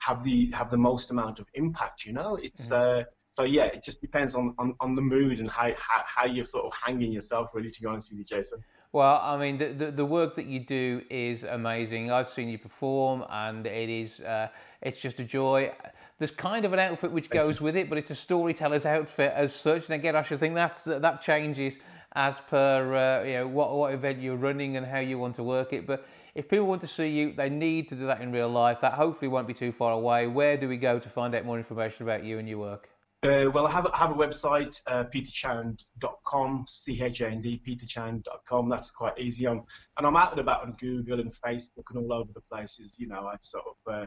have 0.00 0.22
the 0.24 0.50
have 0.52 0.70
the 0.70 0.78
most 0.78 1.10
amount 1.10 1.38
of 1.38 1.46
impact. 1.54 2.04
You 2.04 2.12
know, 2.12 2.36
it's. 2.36 2.70
Mm-hmm. 2.70 3.00
Uh, 3.00 3.04
so 3.32 3.44
yeah, 3.44 3.64
it 3.64 3.82
just 3.82 4.02
depends 4.02 4.34
on, 4.34 4.54
on, 4.58 4.74
on 4.78 4.94
the 4.94 5.00
mood 5.00 5.40
and 5.40 5.48
how, 5.48 5.68
how, 5.68 6.02
how 6.06 6.26
you're 6.26 6.44
sort 6.44 6.66
of 6.66 6.74
hanging 6.84 7.12
yourself, 7.12 7.48
really, 7.54 7.70
to 7.70 7.80
be 7.80 7.86
honest 7.86 8.10
with 8.10 8.18
you, 8.18 8.26
Jason. 8.26 8.62
Well, 8.92 9.18
I 9.22 9.38
mean, 9.38 9.56
the, 9.56 9.68
the, 9.68 9.90
the, 9.90 10.04
work 10.04 10.36
that 10.36 10.44
you 10.44 10.60
do 10.60 11.00
is 11.08 11.42
amazing. 11.42 12.12
I've 12.12 12.28
seen 12.28 12.50
you 12.50 12.58
perform, 12.58 13.24
and 13.30 13.66
it 13.66 13.88
is 13.88 14.20
uh, 14.20 14.48
it's 14.82 15.00
just 15.00 15.18
a 15.18 15.24
joy. 15.24 15.72
There's 16.18 16.30
kind 16.30 16.66
of 16.66 16.74
an 16.74 16.78
outfit 16.78 17.10
which 17.10 17.30
goes 17.30 17.58
with 17.58 17.74
it, 17.74 17.88
but 17.88 17.96
it's 17.96 18.10
a 18.10 18.14
storyteller's 18.14 18.84
outfit 18.84 19.32
as 19.34 19.54
such. 19.54 19.86
And 19.86 19.94
again, 19.94 20.14
I 20.14 20.22
should 20.22 20.38
think 20.38 20.54
that's 20.54 20.84
that 20.84 21.22
changes 21.22 21.78
as 22.14 22.40
per 22.40 22.94
uh, 22.94 23.24
you 23.24 23.34
know 23.34 23.48
what 23.48 23.74
what 23.74 23.92
event 23.92 24.20
you're 24.20 24.36
running 24.36 24.76
and 24.76 24.86
how 24.86 24.98
you 24.98 25.18
want 25.18 25.36
to 25.36 25.42
work 25.42 25.72
it. 25.72 25.86
But 25.86 26.06
if 26.34 26.48
people 26.48 26.66
want 26.66 26.80
to 26.80 26.86
see 26.86 27.08
you, 27.08 27.32
they 27.32 27.50
need 27.50 27.88
to 27.88 27.94
do 27.94 28.06
that 28.06 28.20
in 28.20 28.32
real 28.32 28.48
life. 28.48 28.80
That 28.80 28.94
hopefully 28.94 29.28
won't 29.28 29.46
be 29.46 29.54
too 29.54 29.72
far 29.72 29.92
away. 29.92 30.26
Where 30.26 30.56
do 30.56 30.68
we 30.68 30.76
go 30.76 30.98
to 30.98 31.08
find 31.08 31.34
out 31.34 31.44
more 31.44 31.58
information 31.58 32.04
about 32.04 32.24
you 32.24 32.38
and 32.38 32.48
your 32.48 32.58
work? 32.58 32.88
Uh, 33.24 33.48
well, 33.54 33.68
I 33.68 33.70
have, 33.70 33.86
I 33.86 33.98
have 33.98 34.10
a 34.10 34.14
website, 34.14 34.80
uh, 34.88 35.04
peterchand.com, 35.04 36.64
C-H-A-N-D, 36.66 37.62
peterchand.com. 37.64 38.68
That's 38.68 38.90
quite 38.90 39.16
easy. 39.20 39.46
I'm, 39.46 39.62
and 39.96 40.06
I'm 40.08 40.16
out 40.16 40.32
and 40.32 40.40
about 40.40 40.62
on 40.62 40.72
Google 40.72 41.20
and 41.20 41.32
Facebook 41.32 41.84
and 41.90 41.98
all 41.98 42.14
over 42.14 42.32
the 42.34 42.40
places. 42.40 42.96
You 42.98 43.06
know, 43.06 43.24
I 43.24 43.36
sort 43.40 43.64
of 43.64 43.94
uh, 43.94 44.06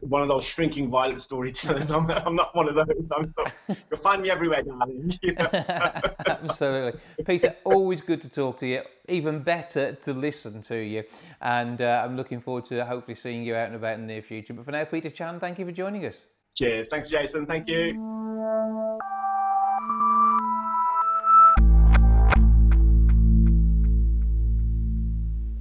one 0.00 0.22
of 0.22 0.28
those 0.28 0.44
shrinking 0.44 0.90
violet 0.90 1.20
storytellers. 1.20 1.90
I'm, 1.92 2.10
I'm 2.10 2.34
not 2.34 2.54
one 2.54 2.68
of 2.68 2.74
those. 2.74 2.86
I'm, 3.16 3.34
you'll 3.68 4.00
find 4.00 4.22
me 4.22 4.30
everywhere, 4.30 4.62
darling. 4.62 5.18
You 5.22 5.34
know, 5.34 5.48
so. 5.52 5.90
Absolutely. 6.26 7.00
Peter, 7.24 7.56
always 7.64 8.00
good 8.00 8.22
to 8.22 8.28
talk 8.28 8.58
to 8.58 8.66
you. 8.66 8.82
Even 9.08 9.40
better 9.40 9.92
to 9.92 10.12
listen 10.12 10.62
to 10.62 10.76
you. 10.76 11.04
And 11.40 11.80
uh, 11.80 12.02
I'm 12.04 12.16
looking 12.16 12.40
forward 12.40 12.64
to 12.66 12.84
hopefully 12.84 13.14
seeing 13.14 13.42
you 13.42 13.54
out 13.54 13.66
and 13.66 13.76
about 13.76 13.94
in 13.94 14.02
the 14.02 14.06
near 14.06 14.22
future. 14.22 14.54
But 14.54 14.64
for 14.64 14.72
now, 14.72 14.84
Peter 14.84 15.10
Chand, 15.10 15.40
thank 15.40 15.58
you 15.58 15.66
for 15.66 15.72
joining 15.72 16.06
us. 16.06 16.22
Cheers. 16.56 16.88
Thanks, 16.88 17.08
Jason. 17.08 17.46
Thank 17.46 17.68
you. 17.68 18.98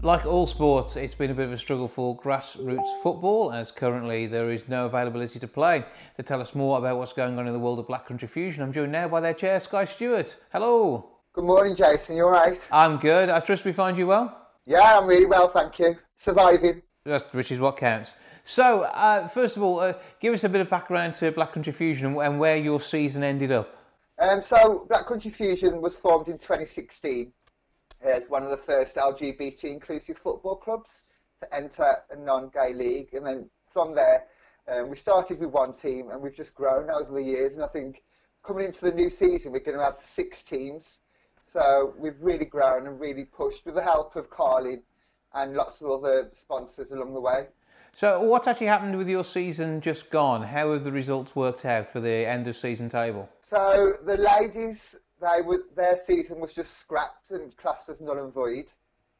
Like 0.06 0.28
all 0.28 0.46
sports, 0.46 0.98
it's 0.98 1.16
been 1.16 1.32
a 1.32 1.34
bit 1.34 1.46
of 1.46 1.54
a 1.54 1.58
struggle 1.58 1.88
for 1.88 2.16
grassroots 2.16 3.02
football 3.02 3.52
as 3.52 3.72
currently 3.72 4.28
there 4.28 4.52
is 4.52 4.70
no 4.70 4.86
availability 4.86 5.40
to 5.40 5.48
play. 5.48 5.84
To 6.18 6.22
tell 6.22 6.40
us 6.42 6.54
more 6.54 6.78
about 6.78 7.00
what's 7.00 7.12
going 7.12 7.40
on 7.40 7.48
in 7.48 7.54
the 7.54 7.58
world 7.58 7.80
of 7.80 7.88
Black 7.88 8.06
Country 8.06 8.28
Fusion, 8.28 8.62
I'm 8.62 8.72
joined 8.72 8.92
now 8.92 9.08
by 9.08 9.20
their 9.20 9.34
chair, 9.34 9.60
Skye 9.60 9.86
Stewart. 9.86 10.36
Hello. 10.52 11.10
Good 11.34 11.46
morning, 11.46 11.76
Jason. 11.76 12.18
You 12.18 12.26
all 12.26 12.30
right? 12.30 12.68
I'm 12.72 12.98
good. 12.98 13.30
I 13.30 13.40
trust 13.40 13.66
we 13.66 13.74
find 13.74 13.98
you 13.98 14.06
well. 14.06 14.50
Yeah, 14.68 15.00
I'm 15.00 15.08
really 15.08 15.26
well, 15.26 15.48
thank 15.48 15.80
you. 15.80 15.98
Surviving. 16.14 16.84
That's, 17.04 17.24
which 17.34 17.52
is 17.52 17.58
what 17.58 17.76
counts. 17.76 18.16
So, 18.44 18.84
uh, 18.84 19.28
first 19.28 19.58
of 19.58 19.64
all, 19.64 19.80
uh, 19.80 19.94
give 20.20 20.36
us 20.36 20.44
a 20.44 20.50
bit 20.50 20.62
of 20.62 20.70
background 20.70 21.16
to 21.16 21.32
Black 21.32 21.52
Country 21.52 21.74
Fusion 21.74 22.16
and 22.20 22.40
where 22.40 22.58
your 22.58 22.80
season 22.80 23.24
ended 23.24 23.52
up. 23.52 23.76
Um, 24.20 24.44
so, 24.44 24.86
Black 24.88 25.08
Country 25.08 25.32
Fusion 25.32 25.82
was 25.82 25.96
formed 25.96 26.28
in 26.28 26.38
2016 26.38 27.34
as 28.02 28.30
one 28.30 28.44
of 28.44 28.50
the 28.50 28.58
first 28.58 28.96
LGBT 28.96 29.66
inclusive 29.66 30.18
football 30.18 30.56
clubs 30.56 31.04
to 31.42 31.56
enter 31.56 31.98
a 32.12 32.16
non-gay 32.16 32.74
league, 32.74 33.14
and 33.14 33.26
then 33.26 33.50
from 33.72 33.96
there 33.96 34.26
um, 34.72 34.90
we 34.90 34.96
started 34.96 35.40
with 35.40 35.50
one 35.50 35.74
team, 35.74 36.10
and 36.10 36.22
we've 36.22 36.36
just 36.36 36.56
grown 36.56 36.90
over 36.90 37.14
the 37.14 37.24
years. 37.24 37.56
And 37.56 37.64
I 37.64 37.68
think 37.68 38.04
coming 38.44 38.66
into 38.66 38.86
the 38.86 38.92
new 38.92 39.10
season, 39.10 39.52
we're 39.52 39.60
going 39.60 39.78
to 39.78 39.84
have 39.84 39.98
six 40.02 40.44
teams. 40.44 41.00
So 41.46 41.94
we've 41.98 42.20
really 42.20 42.46
grown 42.46 42.88
and 42.88 43.00
really 43.00 43.26
pushed 43.26 43.66
with 43.66 43.76
the 43.76 43.84
help 43.84 44.16
of 44.16 44.30
Carling 44.30 44.82
and 45.34 45.54
lots 45.54 45.82
of 45.82 45.92
other 45.92 46.30
sponsors 46.34 46.92
along 46.92 47.14
the 47.14 47.22
way. 47.22 47.48
So, 47.94 48.22
what's 48.22 48.46
actually 48.46 48.68
happened 48.68 48.98
with 48.98 49.08
your 49.08 49.24
season 49.24 49.80
just 49.80 50.10
gone? 50.10 50.44
How 50.44 50.74
have 50.74 50.84
the 50.84 50.92
results 50.92 51.34
worked 51.34 51.64
out 51.64 51.90
for 51.90 52.02
the 52.02 52.28
end 52.28 52.46
of 52.46 52.58
season 52.58 52.90
table? 52.90 53.30
So, 53.40 53.94
the 54.04 54.18
ladies 54.18 54.98
they 55.22 55.42
were, 55.42 55.64
their 55.76 55.98
season 55.98 56.40
was 56.40 56.54
just 56.54 56.78
scrapped 56.78 57.32
and 57.32 57.56
classed 57.58 57.90
as 57.90 58.02
null 58.02 58.24
and 58.24 58.34
void, 58.34 58.72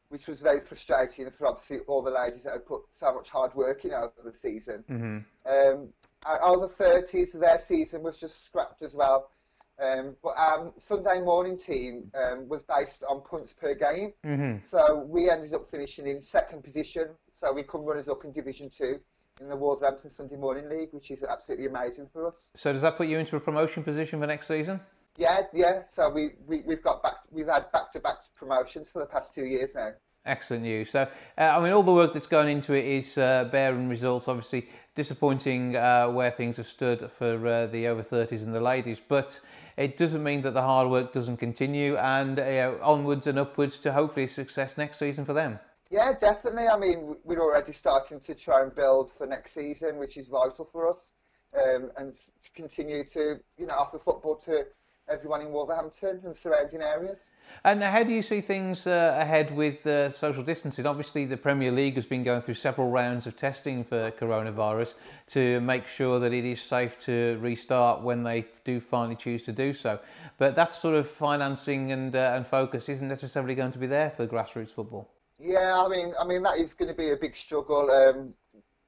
which 0.08 0.26
was 0.26 0.40
very 0.40 0.60
frustrating 0.60 1.30
for 1.30 1.46
obviously 1.46 1.78
all 1.86 2.02
the 2.02 2.10
ladies 2.10 2.44
that 2.44 2.52
had 2.52 2.66
put 2.66 2.82
so 2.94 3.14
much 3.14 3.30
hard 3.30 3.54
work 3.54 3.84
in 3.84 3.92
over 3.92 4.12
the 4.24 4.32
season. 4.32 4.84
Mm-hmm. 4.90 5.18
Um, 5.46 5.88
our 6.24 6.58
the 6.58 6.68
30s, 6.68 7.38
their 7.38 7.60
season 7.60 8.02
was 8.02 8.16
just 8.16 8.44
scrapped 8.44 8.82
as 8.82 8.94
well. 8.94 9.30
Um, 9.78 10.16
but 10.22 10.32
our 10.38 10.72
Sunday 10.78 11.20
morning 11.20 11.58
team 11.58 12.10
um, 12.14 12.48
was 12.48 12.62
based 12.62 13.04
on 13.08 13.20
points 13.20 13.52
per 13.52 13.74
game. 13.74 14.12
Mm-hmm. 14.24 14.66
So 14.66 15.04
we 15.06 15.28
ended 15.28 15.52
up 15.52 15.70
finishing 15.70 16.06
in 16.06 16.22
second 16.22 16.64
position. 16.64 17.08
So 17.32 17.52
we 17.52 17.62
come 17.62 17.84
runners 17.84 18.08
up 18.08 18.24
in 18.24 18.32
Division 18.32 18.70
2 18.70 18.98
in 19.42 19.48
the 19.48 19.56
Wolverhampton 19.56 20.08
Sunday 20.08 20.36
Morning 20.36 20.68
League, 20.70 20.88
which 20.92 21.10
is 21.10 21.22
absolutely 21.22 21.66
amazing 21.66 22.08
for 22.10 22.26
us. 22.26 22.50
So 22.54 22.72
does 22.72 22.80
that 22.82 22.96
put 22.96 23.08
you 23.08 23.18
into 23.18 23.36
a 23.36 23.40
promotion 23.40 23.84
position 23.84 24.18
for 24.18 24.26
next 24.26 24.48
season? 24.48 24.80
Yeah, 25.16 25.42
yeah. 25.52 25.82
So 25.90 26.10
we, 26.10 26.30
we 26.46 26.62
we've 26.66 26.82
got 26.82 27.02
back 27.02 27.14
we've 27.30 27.46
had 27.46 27.70
back 27.72 27.92
to 27.92 28.00
back 28.00 28.16
promotions 28.34 28.90
for 28.90 29.00
the 29.00 29.06
past 29.06 29.34
two 29.34 29.46
years 29.46 29.74
now. 29.74 29.90
Excellent 30.24 30.64
news. 30.64 30.90
So, 30.90 31.02
uh, 31.38 31.40
I 31.40 31.62
mean, 31.62 31.72
all 31.72 31.84
the 31.84 31.92
work 31.92 32.12
that's 32.12 32.26
gone 32.26 32.48
into 32.48 32.74
it 32.74 32.84
is 32.84 33.16
uh, 33.16 33.44
bearing 33.44 33.88
results. 33.88 34.26
Obviously, 34.26 34.68
disappointing 34.96 35.76
uh, 35.76 36.08
where 36.08 36.32
things 36.32 36.56
have 36.56 36.66
stood 36.66 37.10
for 37.12 37.46
uh, 37.46 37.66
the 37.66 37.86
over 37.86 38.02
30s 38.02 38.42
and 38.42 38.52
the 38.52 38.60
ladies, 38.60 39.00
but 39.00 39.38
it 39.76 39.96
doesn't 39.96 40.24
mean 40.24 40.42
that 40.42 40.52
the 40.52 40.62
hard 40.62 40.88
work 40.90 41.12
doesn't 41.12 41.36
continue 41.36 41.96
and 41.96 42.40
onwards 42.82 43.28
and 43.28 43.38
upwards 43.38 43.78
to 43.78 43.92
hopefully 43.92 44.26
success 44.26 44.76
next 44.76 44.98
season 44.98 45.24
for 45.24 45.32
them. 45.32 45.60
Yeah, 45.90 46.12
definitely. 46.18 46.66
I 46.66 46.76
mean, 46.76 47.16
we're 47.22 47.40
already 47.40 47.72
starting 47.72 48.18
to 48.20 48.34
try 48.34 48.62
and 48.62 48.74
build 48.74 49.12
for 49.12 49.26
next 49.26 49.52
season, 49.54 49.98
which 49.98 50.16
is 50.16 50.26
vital 50.26 50.68
for 50.72 50.88
us, 50.88 51.12
um, 51.54 51.92
and 51.96 52.12
to 52.12 52.50
continue 52.54 53.04
to, 53.12 53.38
you 53.56 53.66
know, 53.66 53.74
offer 53.74 53.98
football 53.98 54.36
to 54.46 54.66
everyone 55.08 55.40
in 55.40 55.52
Wolverhampton 55.52 56.20
and 56.24 56.36
surrounding 56.36 56.82
areas. 56.82 57.28
And 57.64 57.82
how 57.82 58.02
do 58.02 58.12
you 58.12 58.22
see 58.22 58.40
things 58.40 58.86
uh, 58.86 59.16
ahead 59.18 59.54
with 59.54 59.86
uh, 59.86 60.10
social 60.10 60.42
distancing? 60.42 60.86
Obviously, 60.86 61.24
the 61.24 61.36
Premier 61.36 61.70
League 61.70 61.94
has 61.94 62.06
been 62.06 62.24
going 62.24 62.42
through 62.42 62.54
several 62.54 62.90
rounds 62.90 63.26
of 63.26 63.36
testing 63.36 63.84
for 63.84 64.10
coronavirus 64.12 64.94
to 65.28 65.60
make 65.60 65.86
sure 65.86 66.18
that 66.18 66.32
it 66.32 66.44
is 66.44 66.60
safe 66.60 66.98
to 67.00 67.38
restart 67.40 68.02
when 68.02 68.24
they 68.24 68.46
do 68.64 68.80
finally 68.80 69.16
choose 69.16 69.44
to 69.44 69.52
do 69.52 69.72
so. 69.72 70.00
But 70.38 70.56
that 70.56 70.72
sort 70.72 70.96
of 70.96 71.08
financing 71.08 71.92
and 71.92 72.14
uh, 72.14 72.32
and 72.34 72.46
focus 72.46 72.88
isn't 72.88 73.08
necessarily 73.08 73.54
going 73.54 73.72
to 73.72 73.78
be 73.78 73.86
there 73.86 74.10
for 74.10 74.26
grassroots 74.26 74.70
football. 74.70 75.08
Yeah, 75.38 75.80
I 75.80 75.88
mean, 75.88 76.14
I 76.20 76.26
mean 76.26 76.42
that 76.42 76.58
is 76.58 76.74
going 76.74 76.88
to 76.88 76.96
be 76.96 77.10
a 77.10 77.16
big 77.16 77.36
struggle. 77.36 77.90
Um, 77.90 78.34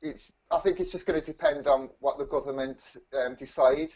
it's, 0.03 0.31
I 0.51 0.61
think 0.61 0.81
it's 0.81 0.91
just 0.91 1.07
going 1.07 1.21
to 1.21 1.25
depend 1.25 1.67
on 1.67 1.91
what 2.01 2.19
the 2.19 2.27
government 2.27 2.97
um, 3.13 3.37
decide. 3.37 3.91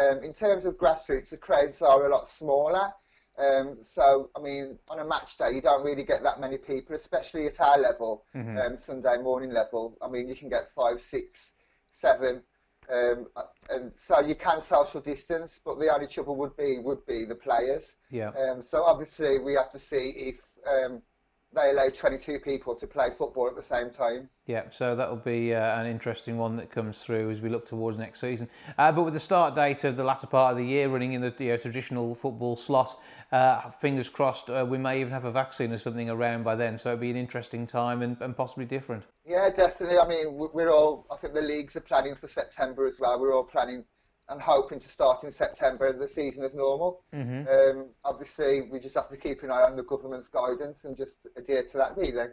Um, 0.00 0.22
in 0.22 0.32
terms 0.32 0.64
of 0.64 0.76
grassroots, 0.76 1.30
the 1.30 1.36
crowds 1.36 1.82
are 1.82 2.06
a 2.06 2.10
lot 2.10 2.26
smaller. 2.26 2.92
Um, 3.36 3.78
so, 3.80 4.30
I 4.36 4.40
mean, 4.40 4.78
on 4.88 5.00
a 5.00 5.04
match 5.04 5.36
day, 5.38 5.50
you 5.52 5.60
don't 5.60 5.84
really 5.84 6.04
get 6.04 6.22
that 6.22 6.40
many 6.40 6.56
people, 6.56 6.94
especially 6.94 7.46
at 7.46 7.60
our 7.60 7.78
level, 7.78 8.24
mm-hmm. 8.34 8.56
um, 8.58 8.78
Sunday 8.78 9.16
morning 9.22 9.50
level. 9.50 9.96
I 10.00 10.08
mean, 10.08 10.28
you 10.28 10.36
can 10.36 10.48
get 10.48 10.70
five, 10.74 11.02
six, 11.02 11.52
seven, 11.90 12.42
um, 12.92 13.26
and 13.70 13.92
so 13.96 14.20
you 14.20 14.34
can 14.34 14.60
social 14.60 15.00
distance, 15.00 15.58
but 15.64 15.78
the 15.78 15.92
only 15.92 16.06
trouble 16.06 16.36
would 16.36 16.56
be 16.56 16.78
would 16.78 17.04
be 17.06 17.24
the 17.24 17.34
players. 17.34 17.96
Yeah. 18.10 18.30
Um, 18.30 18.62
so 18.62 18.84
obviously, 18.84 19.38
we 19.38 19.54
have 19.54 19.72
to 19.72 19.78
see 19.78 20.12
if 20.16 20.36
um, 20.66 21.02
they 21.54 21.70
allow 21.70 21.88
22 21.88 22.40
people 22.40 22.74
to 22.74 22.86
play 22.86 23.08
football 23.16 23.48
at 23.48 23.56
the 23.56 23.62
same 23.62 23.90
time. 23.90 24.28
Yeah, 24.46 24.68
so 24.70 24.94
that'll 24.94 25.16
be 25.16 25.54
uh, 25.54 25.80
an 25.80 25.86
interesting 25.86 26.36
one 26.36 26.56
that 26.56 26.70
comes 26.70 27.02
through 27.02 27.30
as 27.30 27.40
we 27.40 27.48
look 27.48 27.66
towards 27.66 27.96
next 27.96 28.20
season. 28.20 28.48
Uh, 28.76 28.92
but 28.92 29.04
with 29.04 29.14
the 29.14 29.20
start 29.20 29.54
date 29.54 29.84
of 29.84 29.96
the 29.96 30.04
latter 30.04 30.26
part 30.26 30.52
of 30.52 30.58
the 30.58 30.64
year 30.64 30.88
running 30.88 31.12
in 31.12 31.20
the 31.20 31.32
you 31.38 31.50
know, 31.50 31.56
traditional 31.56 32.14
football 32.14 32.56
slot, 32.56 33.00
uh, 33.32 33.70
fingers 33.70 34.08
crossed 34.08 34.50
uh, 34.50 34.66
we 34.68 34.78
may 34.78 35.00
even 35.00 35.12
have 35.12 35.24
a 35.24 35.30
vaccine 35.30 35.72
or 35.72 35.78
something 35.78 36.10
around 36.10 36.42
by 36.44 36.54
then. 36.54 36.76
So 36.76 36.90
it'll 36.90 37.00
be 37.00 37.10
an 37.10 37.16
interesting 37.16 37.66
time 37.66 38.02
and, 38.02 38.16
and 38.20 38.36
possibly 38.36 38.64
different. 38.64 39.04
Yeah, 39.24 39.48
definitely. 39.50 39.98
I 39.98 40.06
mean, 40.06 40.48
we're 40.52 40.70
all, 40.70 41.06
I 41.10 41.16
think 41.16 41.34
the 41.34 41.40
leagues 41.40 41.76
are 41.76 41.80
planning 41.80 42.14
for 42.14 42.28
September 42.28 42.86
as 42.86 43.00
well. 43.00 43.18
We're 43.20 43.34
all 43.34 43.44
planning 43.44 43.84
and 44.28 44.40
hoping 44.40 44.80
to 44.80 44.88
start 44.88 45.24
in 45.24 45.30
September 45.30 45.92
the 45.92 46.08
season 46.08 46.42
as 46.42 46.54
normal. 46.54 47.02
Mm-hmm. 47.14 47.48
Um, 47.48 47.90
obviously, 48.04 48.62
we 48.70 48.80
just 48.80 48.94
have 48.94 49.08
to 49.10 49.16
keep 49.16 49.42
an 49.42 49.50
eye 49.50 49.62
on 49.62 49.76
the 49.76 49.82
government's 49.82 50.28
guidance 50.28 50.84
and 50.84 50.96
just 50.96 51.26
adhere 51.36 51.64
to 51.70 51.76
that, 51.76 51.96
really. 51.96 52.28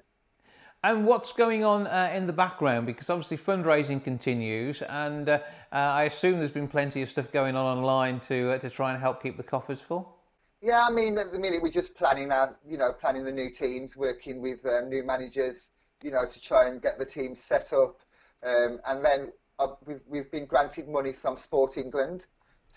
And 0.84 1.06
what's 1.06 1.32
going 1.32 1.64
on 1.64 1.86
uh, 1.86 2.12
in 2.14 2.26
the 2.26 2.34
background? 2.34 2.88
Because 2.88 3.10
obviously 3.10 3.38
fundraising 3.38 4.04
continues, 4.04 4.82
and 4.82 5.30
uh, 5.30 5.40
uh, 5.72 5.76
I 5.76 6.04
assume 6.04 6.40
there's 6.40 6.50
been 6.50 6.68
plenty 6.68 7.04
of 7.04 7.10
stuff 7.10 7.32
going 7.32 7.56
on 7.56 7.78
online 7.78 8.20
to 8.22 8.54
uh, 8.54 8.58
to 8.58 8.70
try 8.70 8.92
and 8.92 9.00
help 9.00 9.22
keep 9.22 9.38
the 9.38 9.44
coffers 9.44 9.80
full. 9.80 10.18
Yeah, 10.60 10.84
I 10.88 10.92
mean, 10.92 11.18
at 11.18 11.32
the 11.32 11.40
minute 11.40 11.62
we're 11.62 11.72
just 11.72 11.94
planning 11.96 12.32
our, 12.32 12.58
you 12.68 12.78
know, 12.78 12.94
planning 12.94 13.26
the 13.26 13.32
new 13.32 13.52
teams, 13.52 13.96
working 13.96 14.42
with 14.42 14.66
um, 14.66 14.90
new 14.90 15.04
managers, 15.04 15.70
you 16.04 16.12
know, 16.12 16.26
to 16.28 16.42
try 16.42 16.68
and 16.68 16.82
get 16.82 16.98
the 16.98 17.06
team 17.06 17.36
set 17.36 17.74
up. 17.74 18.00
Um, 18.44 18.80
and 18.88 19.06
then 19.06 19.32
uh, 19.62 19.76
we've, 19.86 20.02
we've 20.08 20.32
been 20.32 20.46
granted 20.46 20.88
money 20.88 21.14
from 21.14 21.38
Sport 21.38 21.78
England 21.78 22.26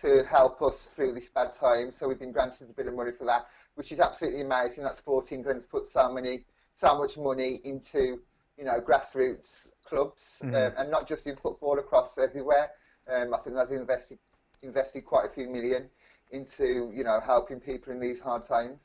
to 0.00 0.22
help 0.28 0.60
us 0.60 0.88
through 0.94 1.14
this 1.14 1.28
bad 1.28 1.52
time. 1.58 1.90
So 1.92 2.08
we've 2.08 2.18
been 2.18 2.32
granted 2.32 2.68
a 2.68 2.72
bit 2.72 2.86
of 2.86 2.94
money 2.94 3.12
for 3.16 3.24
that, 3.24 3.46
which 3.74 3.90
is 3.90 4.00
absolutely 4.00 4.42
amazing 4.42 4.84
that 4.84 4.96
Sport 4.96 5.32
England's 5.32 5.64
put 5.64 5.86
so 5.86 6.12
many, 6.12 6.44
so 6.74 6.98
much 6.98 7.16
money 7.16 7.60
into, 7.64 8.20
you 8.58 8.64
know, 8.64 8.80
grassroots 8.80 9.70
clubs, 9.86 10.42
mm-hmm. 10.44 10.54
um, 10.54 10.72
and 10.78 10.90
not 10.90 11.08
just 11.08 11.26
in 11.26 11.36
football, 11.36 11.78
across 11.78 12.18
everywhere. 12.18 12.70
Um, 13.10 13.34
I 13.34 13.38
think 13.38 13.56
they've 13.56 13.78
invested 13.78 14.18
invested 14.62 15.04
quite 15.04 15.26
a 15.26 15.32
few 15.32 15.46
million 15.48 15.90
into 16.30 16.90
you 16.94 17.04
know 17.04 17.20
helping 17.20 17.60
people 17.60 17.92
in 17.92 18.00
these 18.00 18.18
hard 18.20 18.46
times. 18.46 18.80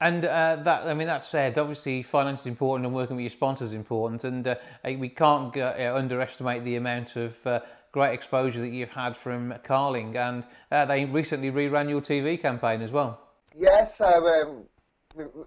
And 0.00 0.24
uh, 0.24 0.56
that, 0.56 0.86
I 0.86 0.94
mean, 0.94 1.06
that 1.06 1.24
said, 1.24 1.56
obviously 1.56 2.02
finance 2.02 2.40
is 2.40 2.46
important 2.46 2.86
and 2.86 2.94
working 2.94 3.16
with 3.16 3.22
your 3.22 3.30
sponsors 3.30 3.68
is 3.68 3.74
important, 3.74 4.24
and 4.24 4.46
uh, 4.46 4.56
we 4.84 5.08
can't 5.08 5.56
uh, 5.56 5.92
underestimate 5.94 6.64
the 6.64 6.76
amount 6.76 7.16
of 7.16 7.46
uh, 7.46 7.60
great 7.92 8.12
exposure 8.12 8.60
that 8.60 8.70
you've 8.70 8.92
had 8.92 9.16
from 9.16 9.54
Carling, 9.62 10.16
and 10.16 10.44
uh, 10.72 10.84
they 10.84 11.04
recently 11.04 11.50
reran 11.50 11.88
your 11.88 12.00
TV 12.00 12.40
campaign 12.40 12.82
as 12.82 12.90
well. 12.90 13.20
Yeah, 13.56 13.86
so 13.86 14.04
um, 14.26 14.64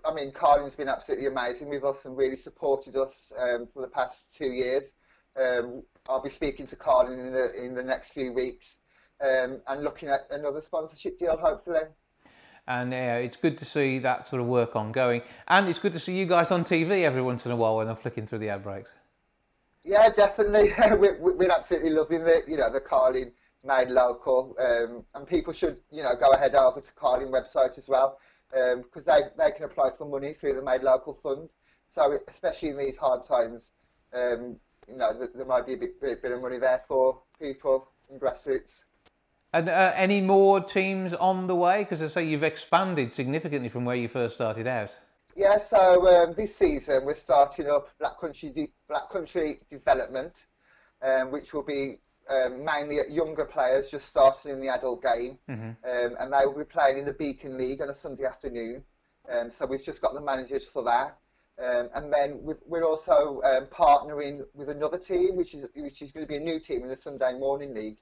I 0.05 0.13
mean, 0.13 0.31
Carling's 0.31 0.75
been 0.75 0.87
absolutely 0.87 1.27
amazing 1.27 1.67
with 1.69 1.83
us 1.83 2.05
and 2.05 2.15
really 2.15 2.37
supported 2.37 2.95
us 2.95 3.33
um, 3.37 3.67
for 3.73 3.81
the 3.81 3.89
past 3.89 4.33
two 4.33 4.47
years. 4.47 4.93
Um, 5.39 5.83
I'll 6.07 6.23
be 6.23 6.29
speaking 6.29 6.65
to 6.67 6.75
Carling 6.77 7.19
in 7.19 7.33
the 7.33 7.53
in 7.63 7.75
the 7.75 7.83
next 7.83 8.11
few 8.13 8.31
weeks 8.31 8.77
um, 9.21 9.59
and 9.67 9.83
looking 9.83 10.09
at 10.09 10.21
another 10.31 10.61
sponsorship 10.61 11.19
deal, 11.19 11.37
hopefully. 11.37 11.81
And 12.67 12.93
uh, 12.93 13.21
it's 13.21 13.37
good 13.37 13.57
to 13.59 13.65
see 13.65 13.99
that 13.99 14.25
sort 14.25 14.41
of 14.41 14.47
work 14.47 14.75
ongoing. 14.75 15.21
And 15.47 15.69
it's 15.69 15.79
good 15.79 15.93
to 15.93 15.99
see 15.99 16.17
you 16.17 16.25
guys 16.25 16.51
on 16.51 16.63
TV 16.63 17.03
every 17.03 17.21
once 17.21 17.45
in 17.45 17.51
a 17.51 17.55
while 17.55 17.77
when 17.77 17.87
I'm 17.87 17.95
flicking 17.95 18.27
through 18.27 18.39
the 18.39 18.49
ad 18.49 18.63
breaks. 18.63 18.93
Yeah, 19.83 20.09
definitely. 20.09 20.73
we're, 20.97 21.17
we're 21.19 21.51
absolutely 21.51 21.91
loving 21.91 22.23
the, 22.23 22.41
you 22.47 22.57
know, 22.57 22.71
the 22.71 22.81
Carling 22.81 23.31
made 23.63 23.89
local. 23.89 24.55
Um, 24.59 25.03
and 25.13 25.27
people 25.27 25.53
should, 25.53 25.77
you 25.91 26.03
know, 26.03 26.13
go 26.19 26.31
ahead 26.31 26.55
over 26.55 26.81
to 26.81 26.93
Carling 26.93 27.31
website 27.31 27.77
as 27.77 27.87
well 27.87 28.19
because 28.49 29.07
um, 29.07 29.29
they, 29.37 29.45
they 29.45 29.51
can 29.51 29.65
apply 29.65 29.89
for 29.97 30.07
money 30.07 30.33
through 30.33 30.55
the 30.55 30.63
Made 30.63 30.81
Local 30.81 31.13
Fund. 31.13 31.49
So 31.91 32.17
especially 32.27 32.69
in 32.69 32.77
these 32.77 32.97
hard 32.97 33.23
times, 33.23 33.71
um, 34.13 34.57
you 34.87 34.95
know, 34.95 35.17
there, 35.17 35.29
there 35.35 35.45
might 35.45 35.65
be 35.65 35.73
a 35.73 35.77
bit, 35.77 35.99
bit, 36.01 36.21
bit 36.21 36.31
of 36.31 36.41
money 36.41 36.57
there 36.57 36.81
for 36.87 37.21
people 37.39 37.89
in 38.09 38.19
grassroots. 38.19 38.83
And 39.53 39.69
uh, 39.69 39.93
any 39.95 40.21
more 40.21 40.59
teams 40.59 41.13
on 41.13 41.47
the 41.47 41.55
way? 41.55 41.83
Because 41.83 42.01
I 42.01 42.07
say 42.07 42.25
you've 42.25 42.43
expanded 42.43 43.13
significantly 43.13 43.69
from 43.69 43.85
where 43.85 43.95
you 43.95 44.07
first 44.07 44.35
started 44.35 44.67
out. 44.67 44.95
Yeah, 45.35 45.57
so 45.57 46.07
um, 46.07 46.33
this 46.35 46.55
season 46.55 47.05
we're 47.05 47.13
starting 47.13 47.69
up 47.69 47.89
Black 47.99 48.19
Country 48.19 48.49
De- 48.49 48.71
Black 48.89 49.09
Country 49.11 49.59
Development, 49.69 50.33
um, 51.01 51.31
which 51.31 51.53
will 51.53 51.63
be 51.63 51.99
um, 52.27 52.65
mainly 52.65 52.99
at 52.99 53.11
younger 53.11 53.45
players 53.45 53.89
just 53.89 54.07
starting 54.07 54.51
in 54.51 54.59
the 54.59 54.67
adult 54.67 55.03
game, 55.03 55.37
mm-hmm. 55.47 55.69
Um, 55.69 56.15
and 56.19 56.33
they 56.33 56.45
will 56.45 56.57
be 56.57 56.63
playing 56.65 56.97
in 56.97 57.05
the 57.05 57.13
Beacon 57.13 57.55
League 57.55 57.81
on 57.81 57.89
a 57.89 57.93
Sunday 57.93 58.25
afternoon. 58.25 58.83
Um, 59.31 59.51
so 59.51 59.65
we've 59.65 59.83
just 59.83 60.01
got 60.01 60.13
the 60.13 60.21
managers 60.21 60.65
for 60.65 60.83
that. 60.83 61.17
Um, 61.63 61.89
and 61.95 62.13
then 62.13 62.39
we're 62.65 62.85
also 62.85 63.41
partnering 63.71 64.45
with 64.53 64.69
another 64.69 64.97
team, 64.97 65.35
which 65.35 65.53
is 65.55 65.69
which 65.75 66.01
is 66.01 66.11
going 66.11 66.25
to 66.25 66.29
be 66.29 66.37
a 66.37 66.39
new 66.39 66.59
team 66.59 66.83
in 66.83 66.89
the 66.89 66.95
Sunday 66.95 67.33
Morning 67.37 67.73
League, 67.73 67.97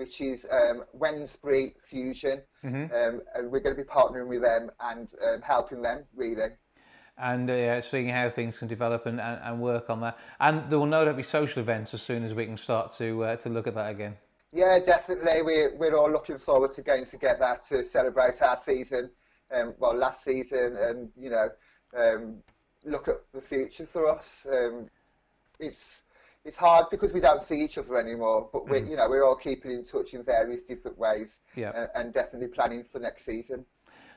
which 0.00 0.22
is 0.22 0.46
um, 0.50 0.82
Wednesbury 0.98 1.74
Fusion, 1.84 2.40
mm-hmm. 2.64 2.84
um, 2.84 3.20
and 3.34 3.52
we're 3.52 3.60
going 3.60 3.76
to 3.76 3.82
be 3.82 3.86
partnering 3.86 4.28
with 4.28 4.40
them 4.40 4.70
and 4.80 5.06
um, 5.22 5.42
helping 5.42 5.82
them 5.82 6.04
really. 6.16 6.48
And 7.18 7.50
uh, 7.50 7.82
seeing 7.82 8.08
how 8.08 8.30
things 8.30 8.58
can 8.58 8.66
develop 8.66 9.04
and, 9.04 9.20
and, 9.20 9.38
and, 9.44 9.60
work 9.60 9.90
on 9.90 10.00
that. 10.00 10.18
And 10.40 10.70
there 10.70 10.78
will 10.78 10.86
no 10.86 11.04
doubt 11.04 11.18
be 11.18 11.22
social 11.22 11.60
events 11.60 11.92
as 11.92 12.00
soon 12.00 12.24
as 12.24 12.34
we 12.34 12.46
can 12.46 12.56
start 12.56 12.92
to 12.92 13.24
uh, 13.24 13.36
to 13.36 13.50
look 13.50 13.66
at 13.66 13.74
that 13.74 13.90
again. 13.90 14.16
Yeah, 14.54 14.78
definitely. 14.78 15.42
We're, 15.42 15.76
we're 15.76 15.94
all 15.94 16.10
looking 16.10 16.38
forward 16.38 16.72
to 16.72 16.82
getting 16.82 17.04
together 17.04 17.60
to 17.68 17.84
celebrate 17.84 18.40
our 18.40 18.56
season, 18.56 19.10
um, 19.54 19.74
well, 19.78 19.94
last 19.94 20.24
season, 20.24 20.78
and 20.80 21.10
you 21.14 21.28
know, 21.28 21.48
um, 21.94 22.38
look 22.86 23.06
at 23.06 23.16
the 23.34 23.42
future 23.42 23.84
for 23.84 24.08
us. 24.08 24.46
Um, 24.50 24.88
it's 25.58 26.04
it's 26.44 26.56
hard 26.56 26.86
because 26.90 27.12
we 27.12 27.20
don't 27.20 27.42
see 27.42 27.60
each 27.60 27.78
other 27.78 27.98
anymore. 27.98 28.48
But 28.52 28.68
we're, 28.68 28.80
mm. 28.80 28.90
you 28.90 28.96
know, 28.96 29.08
we're 29.08 29.24
all 29.24 29.36
keeping 29.36 29.72
in 29.72 29.84
touch 29.84 30.14
in 30.14 30.22
various 30.22 30.62
different 30.62 30.98
ways, 30.98 31.40
yeah. 31.56 31.72
and, 31.74 31.88
and 31.94 32.14
definitely 32.14 32.48
planning 32.48 32.84
for 32.90 32.98
next 32.98 33.24
season. 33.24 33.64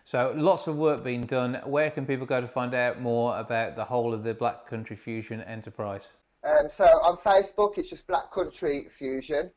So 0.06 0.34
lots 0.36 0.68
of 0.68 0.76
work 0.76 1.04
being 1.04 1.26
done. 1.26 1.62
Where 1.66 1.90
can 1.90 2.06
people 2.06 2.26
go 2.26 2.42
to 2.42 2.48
find 2.48 2.74
out 2.74 3.02
more 3.02 3.38
about 3.38 3.76
the 3.76 3.86
whole 3.86 4.14
of 4.14 4.24
the 4.24 4.34
Black 4.34 4.68
Country 4.68 4.96
Fusion 4.96 5.42
enterprise? 5.42 6.12
Um, 6.44 6.70
so 6.70 6.86
on 6.86 7.18
Facebook, 7.18 7.78
it's 7.78 7.90
just 7.90 8.06
Black 8.06 8.32
Country 8.32 8.88
Fusion, 8.98 9.50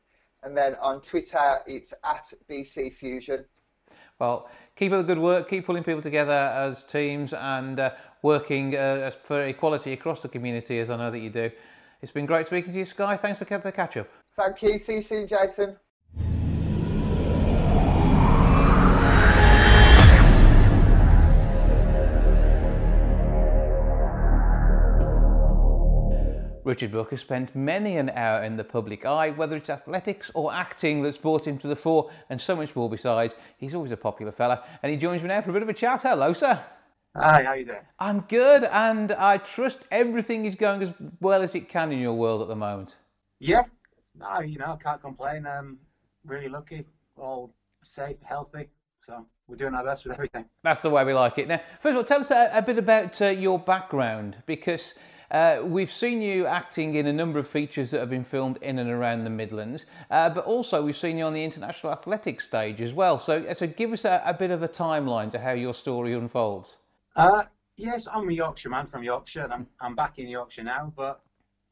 and 0.43 0.55
then 0.55 0.75
on 0.81 1.01
Twitter, 1.01 1.59
it's 1.67 1.93
at 2.03 2.33
BC 2.49 2.93
Fusion. 2.93 3.43
Well, 4.19 4.49
keep 4.75 4.93
up 4.93 4.99
the 4.99 5.03
good 5.03 5.21
work, 5.21 5.49
keep 5.49 5.65
pulling 5.65 5.83
people 5.83 6.01
together 6.01 6.31
as 6.31 6.85
teams 6.85 7.33
and 7.33 7.79
uh, 7.79 7.91
working 8.23 8.75
uh, 8.75 9.11
for 9.23 9.43
equality 9.43 9.93
across 9.93 10.21
the 10.21 10.29
community, 10.29 10.79
as 10.79 10.89
I 10.89 10.95
know 10.95 11.11
that 11.11 11.19
you 11.19 11.29
do. 11.29 11.51
It's 12.01 12.11
been 12.11 12.27
great 12.27 12.45
speaking 12.45 12.71
to 12.73 12.79
you, 12.79 12.85
Skye. 12.85 13.17
Thanks 13.17 13.39
for 13.39 13.45
the 13.45 13.71
catch 13.71 13.97
up. 13.97 14.07
Thank 14.35 14.61
you. 14.61 14.77
See 14.77 14.95
you 14.95 15.01
soon, 15.01 15.27
Jason. 15.27 15.77
Richard 26.63 26.91
Buck 26.91 27.11
has 27.11 27.21
spent 27.21 27.55
many 27.55 27.97
an 27.97 28.09
hour 28.09 28.43
in 28.43 28.57
the 28.57 28.63
public 28.63 29.05
eye, 29.05 29.31
whether 29.31 29.55
it's 29.55 29.69
athletics 29.69 30.29
or 30.33 30.53
acting 30.53 31.01
that's 31.01 31.17
brought 31.17 31.47
him 31.47 31.57
to 31.59 31.67
the 31.67 31.77
fore, 31.77 32.11
and 32.29 32.39
so 32.39 32.57
much 32.57 32.75
more 32.75 32.89
besides. 32.89 33.35
He's 33.57 33.73
always 33.73 33.93
a 33.93 33.97
popular 33.97 34.33
fella, 34.33 34.63
and 34.83 34.91
he 34.91 34.97
joins 34.97 35.21
me 35.23 35.29
now 35.29 35.41
for 35.41 35.49
a 35.49 35.53
bit 35.53 35.61
of 35.63 35.69
a 35.69 35.73
chat. 35.73 36.01
Hello, 36.01 36.33
sir. 36.33 36.61
Hi, 37.19 37.43
how 37.43 37.53
you 37.53 37.65
doing? 37.65 37.79
I'm 37.97 38.19
good, 38.21 38.63
and 38.65 39.11
I 39.11 39.37
trust 39.37 39.81
everything 39.89 40.45
is 40.45 40.53
going 40.53 40.83
as 40.83 40.93
well 41.19 41.41
as 41.41 41.55
it 41.55 41.67
can 41.67 41.91
in 41.91 41.97
your 41.97 42.13
world 42.13 42.43
at 42.43 42.47
the 42.47 42.55
moment. 42.55 42.95
Yeah, 43.39 43.63
no, 44.19 44.41
you 44.41 44.59
know, 44.59 44.77
I 44.79 44.83
can't 44.83 45.01
complain. 45.01 45.47
I'm 45.47 45.79
really 46.25 46.47
lucky, 46.47 46.85
all 47.17 47.55
safe, 47.83 48.17
healthy, 48.21 48.69
so 49.03 49.25
we're 49.47 49.55
doing 49.55 49.73
our 49.73 49.83
best 49.83 50.05
with 50.05 50.13
everything. 50.13 50.45
That's 50.61 50.83
the 50.83 50.91
way 50.91 51.03
we 51.05 51.13
like 51.13 51.39
it. 51.39 51.47
Now, 51.47 51.59
first 51.79 51.93
of 51.93 51.97
all, 51.97 52.03
tell 52.03 52.19
us 52.19 52.29
a, 52.29 52.51
a 52.53 52.61
bit 52.61 52.77
about 52.77 53.19
uh, 53.19 53.29
your 53.29 53.57
background, 53.57 54.37
because 54.45 54.93
uh, 55.31 55.61
we've 55.63 55.91
seen 55.91 56.21
you 56.21 56.45
acting 56.45 56.93
in 56.93 57.07
a 57.07 57.13
number 57.13 57.39
of 57.39 57.47
features 57.47 57.89
that 57.89 57.99
have 57.99 58.11
been 58.11 58.25
filmed 58.25 58.57
in 58.61 58.77
and 58.77 58.91
around 58.91 59.23
the 59.23 59.31
Midlands, 59.31 59.87
uh, 60.11 60.29
but 60.29 60.45
also 60.45 60.83
we've 60.83 60.95
seen 60.95 61.17
you 61.17 61.23
on 61.23 61.33
the 61.33 61.43
international 61.43 61.91
athletics 61.91 62.45
stage 62.45 62.79
as 62.79 62.93
well. 62.93 63.17
So, 63.17 63.51
so 63.53 63.65
give 63.65 63.91
us 63.91 64.05
a, 64.05 64.21
a 64.23 64.35
bit 64.35 64.51
of 64.51 64.61
a 64.61 64.67
timeline 64.67 65.31
to 65.31 65.39
how 65.39 65.53
your 65.53 65.73
story 65.73 66.13
unfolds. 66.13 66.77
Uh, 67.17 67.43
yes, 67.77 68.07
I'm 68.13 68.29
a 68.29 68.31
Yorkshire 68.31 68.69
man 68.69 68.85
from 68.85 69.03
Yorkshire, 69.03 69.41
and 69.41 69.51
I'm, 69.51 69.67
I'm 69.81 69.95
back 69.95 70.19
in 70.19 70.27
Yorkshire 70.27 70.63
now. 70.63 70.93
But 70.95 71.19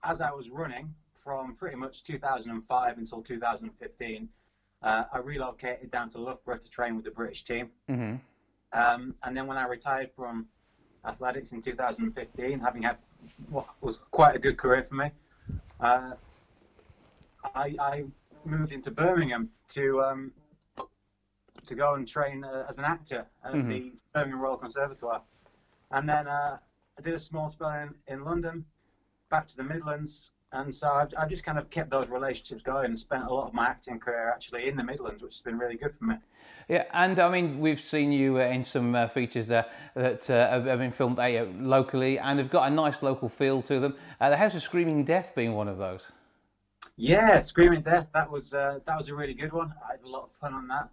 as 0.04 0.20
I 0.20 0.32
was 0.32 0.50
running 0.50 0.94
from 1.24 1.56
pretty 1.56 1.78
much 1.78 2.04
2005 2.04 2.98
until 2.98 3.22
2015, 3.22 4.30
uh, 4.82 5.04
I 5.14 5.18
relocated 5.20 5.92
down 5.92 6.10
to 6.10 6.18
Loughborough 6.18 6.58
to 6.58 6.70
train 6.70 6.96
with 6.96 7.06
the 7.06 7.12
British 7.12 7.44
team. 7.44 7.70
Mm-hmm. 7.90 8.16
Um, 8.74 9.14
and 9.24 9.38
then 9.38 9.46
when 9.46 9.58
I 9.58 9.68
retired 9.68 10.10
from 10.16 10.48
athletics 11.06 11.52
in 11.52 11.62
2015, 11.62 12.60
having 12.60 12.82
had 12.82 12.98
what 13.50 13.68
was 13.82 14.00
quite 14.10 14.36
a 14.36 14.40
good 14.40 14.58
career 14.58 14.84
for 14.84 14.96
me, 14.96 15.12
uh, 15.80 16.14
I, 17.54 17.76
I, 17.80 18.06
moved 18.44 18.72
into 18.72 18.92
Birmingham 18.92 19.50
to 19.70 20.04
um, 20.04 20.32
to 21.66 21.74
go 21.74 21.96
and 21.96 22.08
train 22.08 22.44
uh, 22.44 22.64
as 22.70 22.78
an 22.78 22.84
actor 22.84 23.26
at 23.44 23.54
mm-hmm. 23.54 23.70
the 23.70 23.92
Birmingham 24.14 24.40
Royal 24.40 24.58
Conservatoire. 24.58 25.22
And 25.92 26.08
then 26.08 26.28
uh, 26.28 26.58
I 26.98 27.02
did 27.02 27.14
a 27.14 27.20
small 27.20 27.50
spell 27.50 27.70
in, 27.70 27.94
in 28.08 28.24
London, 28.24 28.66
back 29.30 29.48
to 29.50 29.58
the 29.58 29.64
Midlands. 29.64 30.32
And 30.52 30.74
so 30.74 30.90
I've, 30.90 31.14
I've 31.18 31.30
just 31.30 31.44
kind 31.44 31.58
of 31.58 31.70
kept 31.70 31.90
those 31.90 32.10
relationships 32.10 32.64
going 32.64 32.86
and 32.86 32.98
spent 32.98 33.26
a 33.26 33.34
lot 33.34 33.48
of 33.48 33.54
my 33.54 33.66
acting 33.66 34.00
career 34.00 34.32
actually 34.34 34.70
in 34.70 34.78
the 34.78 34.84
Midlands, 34.84 35.22
which 35.22 35.34
has 35.34 35.42
been 35.42 35.58
really 35.58 35.76
good 35.76 35.94
for 35.98 36.06
me. 36.06 36.16
Yeah, 36.70 36.86
and 36.94 37.20
I 37.20 37.30
mean, 37.30 37.60
we've 37.60 37.80
seen 37.80 38.12
you 38.12 38.38
uh, 38.38 38.44
in 38.44 38.64
some 38.64 38.96
uh, 38.96 39.08
features 39.08 39.48
there 39.48 39.66
that 39.96 40.30
uh, 40.30 40.62
have, 40.64 40.80
been 40.80 40.92
filmed 40.92 41.20
uh, 41.20 41.46
locally 41.60 42.18
and 42.18 42.40
have 42.40 42.50
got 42.50 42.72
a 42.72 42.74
nice 42.74 43.04
local 43.04 43.28
feel 43.28 43.62
to 43.64 43.80
them. 43.80 43.96
Uh, 44.22 44.30
the 44.30 44.38
House 44.38 44.56
of 44.56 44.62
Screaming 44.62 45.04
Death 45.04 45.34
being 45.36 45.54
one 45.54 45.68
of 45.68 45.78
those. 45.78 46.08
Yeah, 46.96 47.42
Screaming 47.42 47.82
Death. 47.82 48.08
That 48.14 48.32
was 48.32 48.54
uh, 48.54 48.80
that 48.86 48.96
was 48.96 49.10
a 49.10 49.16
really 49.16 49.34
good 49.34 49.52
one. 49.52 49.74
I 49.86 49.94
had 49.94 50.02
a 50.06 50.08
lot 50.08 50.24
of 50.24 50.32
fun 50.32 50.54
on 50.54 50.68
that. 50.70 50.90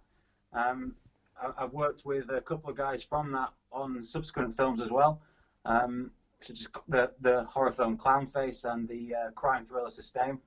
Um, 0.51 0.95
I, 1.41 1.61
have 1.61 1.73
worked 1.73 2.05
with 2.05 2.29
a 2.29 2.41
couple 2.41 2.69
of 2.69 2.77
guys 2.77 3.03
from 3.03 3.31
that 3.33 3.49
on 3.71 4.03
subsequent 4.03 4.55
films 4.55 4.81
as 4.81 4.91
well, 4.91 5.21
um, 5.65 6.11
such 6.39 6.61
as 6.61 6.67
the, 6.87 7.11
the 7.21 7.43
horror 7.45 7.71
film 7.71 7.97
Clownface 7.97 8.63
and 8.65 8.87
the 8.87 9.15
uh, 9.15 9.31
crime 9.31 9.65
thriller 9.65 9.89
Sustain. 9.89 10.39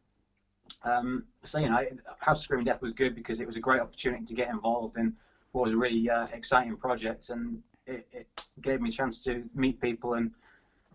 Um, 0.82 1.24
so, 1.44 1.58
you 1.58 1.68
know, 1.68 1.84
House 2.18 2.40
of 2.40 2.44
Screaming 2.44 2.66
Death 2.66 2.82
was 2.82 2.92
good 2.92 3.14
because 3.14 3.40
it 3.40 3.46
was 3.46 3.56
a 3.56 3.60
great 3.60 3.80
opportunity 3.80 4.24
to 4.24 4.34
get 4.34 4.48
involved 4.48 4.96
in 4.96 5.14
what 5.52 5.64
was 5.64 5.72
a 5.72 5.76
really 5.76 6.08
uh, 6.10 6.26
exciting 6.32 6.76
project, 6.76 7.30
and 7.30 7.62
it, 7.86 8.06
it, 8.12 8.26
gave 8.62 8.80
me 8.80 8.88
a 8.88 8.92
chance 8.92 9.20
to 9.20 9.44
meet 9.54 9.80
people 9.80 10.14
and 10.14 10.30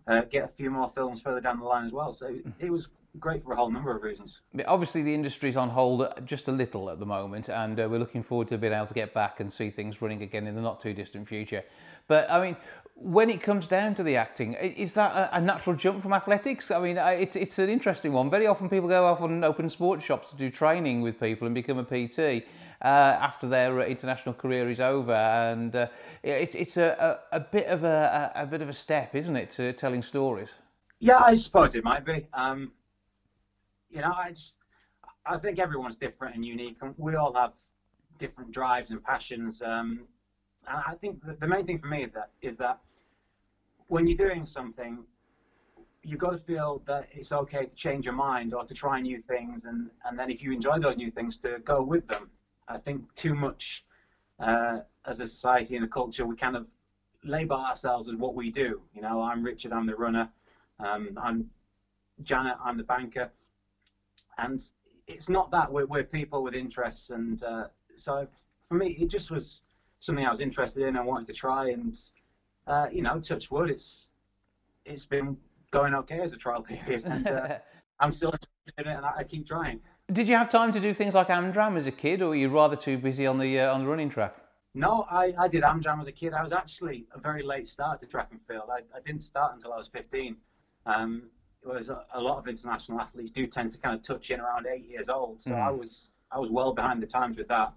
uh, 0.08 0.22
get 0.22 0.44
a 0.44 0.48
few 0.48 0.68
more 0.68 0.88
films 0.88 1.20
further 1.20 1.40
down 1.40 1.58
the 1.58 1.64
line 1.64 1.86
as 1.86 1.92
well. 1.92 2.12
So 2.12 2.36
it 2.58 2.70
was 2.70 2.88
great 3.18 3.44
for 3.44 3.52
a 3.52 3.56
whole 3.56 3.70
number 3.70 3.94
of 3.94 4.02
reasons. 4.02 4.40
Obviously, 4.66 5.02
the 5.02 5.14
industry's 5.14 5.56
on 5.56 5.68
hold 5.68 6.08
just 6.24 6.48
a 6.48 6.52
little 6.52 6.90
at 6.90 6.98
the 6.98 7.06
moment, 7.06 7.48
and 7.48 7.78
uh, 7.78 7.88
we're 7.90 7.98
looking 7.98 8.22
forward 8.22 8.48
to 8.48 8.58
being 8.58 8.72
able 8.72 8.86
to 8.86 8.94
get 8.94 9.12
back 9.12 9.40
and 9.40 9.52
see 9.52 9.70
things 9.70 10.00
running 10.00 10.22
again 10.22 10.46
in 10.46 10.54
the 10.54 10.62
not 10.62 10.80
too 10.80 10.94
distant 10.94 11.26
future. 11.26 11.62
But 12.08 12.30
I 12.30 12.40
mean, 12.40 12.56
when 12.94 13.30
it 13.30 13.42
comes 13.42 13.66
down 13.66 13.94
to 13.96 14.02
the 14.02 14.16
acting, 14.16 14.54
is 14.54 14.94
that 14.94 15.30
a, 15.32 15.40
natural 15.40 15.76
jump 15.76 16.02
from 16.02 16.12
athletics? 16.12 16.70
I 16.70 16.80
mean, 16.80 16.98
it's 16.98 17.36
it's 17.36 17.58
an 17.58 17.68
interesting 17.68 18.12
one. 18.12 18.30
Very 18.30 18.46
often, 18.46 18.68
people 18.68 18.88
go 18.88 19.06
off 19.06 19.20
on 19.20 19.44
open 19.44 19.68
sports 19.68 20.04
shops 20.04 20.30
to 20.30 20.36
do 20.36 20.50
training 20.50 21.02
with 21.02 21.20
people 21.20 21.46
and 21.46 21.54
become 21.54 21.78
a 21.78 21.84
PT. 21.84 22.46
Uh, 22.80 23.16
after 23.20 23.46
their 23.46 23.80
international 23.82 24.34
career 24.34 24.68
is 24.68 24.80
over, 24.80 25.12
and 25.12 25.76
uh, 25.76 25.86
it's 26.24 26.56
it's 26.56 26.76
a, 26.76 27.20
a, 27.32 27.36
a, 27.36 27.40
bit 27.40 27.68
of 27.68 27.84
a, 27.84 28.32
a, 28.34 28.44
bit 28.44 28.60
of 28.60 28.68
a 28.68 28.72
step, 28.72 29.14
isn't 29.14 29.36
it, 29.36 29.50
to 29.50 29.72
telling 29.74 30.02
stories? 30.02 30.54
Yeah, 30.98 31.20
I 31.20 31.36
suppose 31.36 31.76
it 31.76 31.84
might 31.84 32.04
be. 32.04 32.26
Um, 32.34 32.72
you 33.92 34.00
know, 34.00 34.12
I 34.16 34.30
just 34.30 34.58
I 35.26 35.36
think 35.36 35.58
everyone's 35.58 35.96
different 35.96 36.34
and 36.34 36.44
unique, 36.44 36.76
and 36.80 36.94
we 36.96 37.14
all 37.14 37.32
have 37.34 37.52
different 38.18 38.52
drives 38.52 38.90
and 38.90 39.02
passions. 39.02 39.60
Um, 39.62 40.06
and 40.66 40.80
I 40.86 40.94
think 40.94 41.18
the 41.38 41.46
main 41.46 41.64
thing 41.64 41.78
for 41.78 41.86
me 41.86 42.02
is 42.02 42.10
that 42.12 42.28
is 42.40 42.56
that 42.56 42.78
when 43.88 44.06
you're 44.06 44.16
doing 44.16 44.46
something, 44.46 45.04
you've 46.02 46.18
got 46.18 46.30
to 46.30 46.38
feel 46.38 46.82
that 46.86 47.06
it's 47.12 47.32
okay 47.32 47.66
to 47.66 47.76
change 47.76 48.06
your 48.06 48.14
mind 48.14 48.54
or 48.54 48.64
to 48.64 48.74
try 48.74 48.98
new 48.98 49.18
things, 49.18 49.66
and 49.66 49.90
and 50.04 50.18
then 50.18 50.30
if 50.30 50.42
you 50.42 50.52
enjoy 50.52 50.78
those 50.78 50.96
new 50.96 51.10
things, 51.10 51.36
to 51.38 51.58
go 51.64 51.82
with 51.82 52.06
them. 52.08 52.28
I 52.68 52.78
think 52.78 53.04
too 53.16 53.34
much 53.34 53.82
uh, 54.38 54.78
as 55.04 55.18
a 55.20 55.26
society 55.26 55.74
and 55.74 55.84
a 55.84 55.88
culture, 55.88 56.24
we 56.24 56.34
kind 56.36 56.56
of 56.56 56.68
label 57.24 57.56
ourselves 57.56 58.08
as 58.08 58.14
what 58.14 58.34
we 58.34 58.50
do. 58.50 58.80
You 58.94 59.02
know, 59.02 59.20
I'm 59.20 59.42
Richard, 59.42 59.72
I'm 59.72 59.86
the 59.86 59.96
runner. 59.96 60.28
Um, 60.78 61.18
I'm 61.20 61.44
Janet, 62.22 62.56
I'm 62.64 62.76
the 62.76 62.84
banker 62.84 63.28
and 64.38 64.64
it's 65.06 65.28
not 65.28 65.50
that 65.50 65.70
we're, 65.70 65.86
we're 65.86 66.04
people 66.04 66.42
with 66.42 66.54
interests 66.54 67.10
and 67.10 67.42
uh, 67.42 67.64
so 67.96 68.26
for 68.68 68.74
me 68.74 68.96
it 69.00 69.08
just 69.08 69.30
was 69.30 69.60
something 70.00 70.26
I 70.26 70.30
was 70.30 70.40
interested 70.40 70.86
in 70.86 70.96
and 70.96 71.06
wanted 71.06 71.26
to 71.28 71.32
try 71.32 71.70
and 71.70 71.98
uh, 72.66 72.86
you 72.92 73.02
know 73.02 73.20
touch 73.20 73.50
wood 73.50 73.70
it's 73.70 74.08
it's 74.84 75.06
been 75.06 75.36
going 75.70 75.94
okay 75.94 76.20
as 76.20 76.32
a 76.32 76.36
trial 76.36 76.62
period 76.62 77.04
and 77.04 77.26
uh, 77.26 77.58
I'm 78.00 78.12
still 78.12 78.30
interested 78.30 78.74
in 78.78 78.88
it 78.88 78.96
and 78.96 79.06
I, 79.06 79.12
I, 79.18 79.24
keep 79.24 79.46
trying. 79.46 79.80
Did 80.10 80.28
you 80.28 80.34
have 80.34 80.48
time 80.48 80.72
to 80.72 80.80
do 80.80 80.92
things 80.92 81.14
like 81.14 81.28
Amdram 81.28 81.76
as 81.76 81.86
a 81.86 81.92
kid 81.92 82.20
or 82.20 82.28
were 82.28 82.34
you 82.34 82.48
rather 82.48 82.76
too 82.76 82.98
busy 82.98 83.26
on 83.26 83.38
the 83.38 83.60
uh, 83.60 83.72
on 83.72 83.80
the 83.80 83.86
running 83.86 84.10
track? 84.10 84.34
No, 84.74 85.06
I, 85.10 85.34
I 85.38 85.48
did 85.48 85.62
Amdram 85.62 86.00
as 86.00 86.06
a 86.06 86.12
kid. 86.12 86.32
I 86.32 86.42
was 86.42 86.52
actually 86.52 87.04
a 87.14 87.20
very 87.20 87.42
late 87.42 87.68
start 87.68 88.00
to 88.00 88.06
track 88.06 88.28
and 88.30 88.40
field. 88.42 88.70
I, 88.70 88.78
I 88.96 89.00
didn't 89.04 89.22
start 89.22 89.54
until 89.54 89.72
I 89.72 89.76
was 89.76 89.88
15. 89.88 90.36
Um, 90.86 91.24
whereas 91.62 91.88
a, 91.88 92.20
lot 92.20 92.38
of 92.38 92.48
international 92.48 93.00
athletes 93.00 93.30
do 93.30 93.46
tend 93.46 93.70
to 93.72 93.78
kind 93.78 93.94
of 93.94 94.02
touch 94.02 94.30
in 94.30 94.40
around 94.40 94.66
eight 94.66 94.88
years 94.88 95.08
old. 95.08 95.40
So 95.40 95.52
mm. 95.52 95.62
I 95.62 95.70
was 95.70 96.08
I 96.30 96.38
was 96.38 96.50
well 96.50 96.72
behind 96.72 97.02
the 97.02 97.06
times 97.06 97.36
with 97.36 97.48
that. 97.48 97.72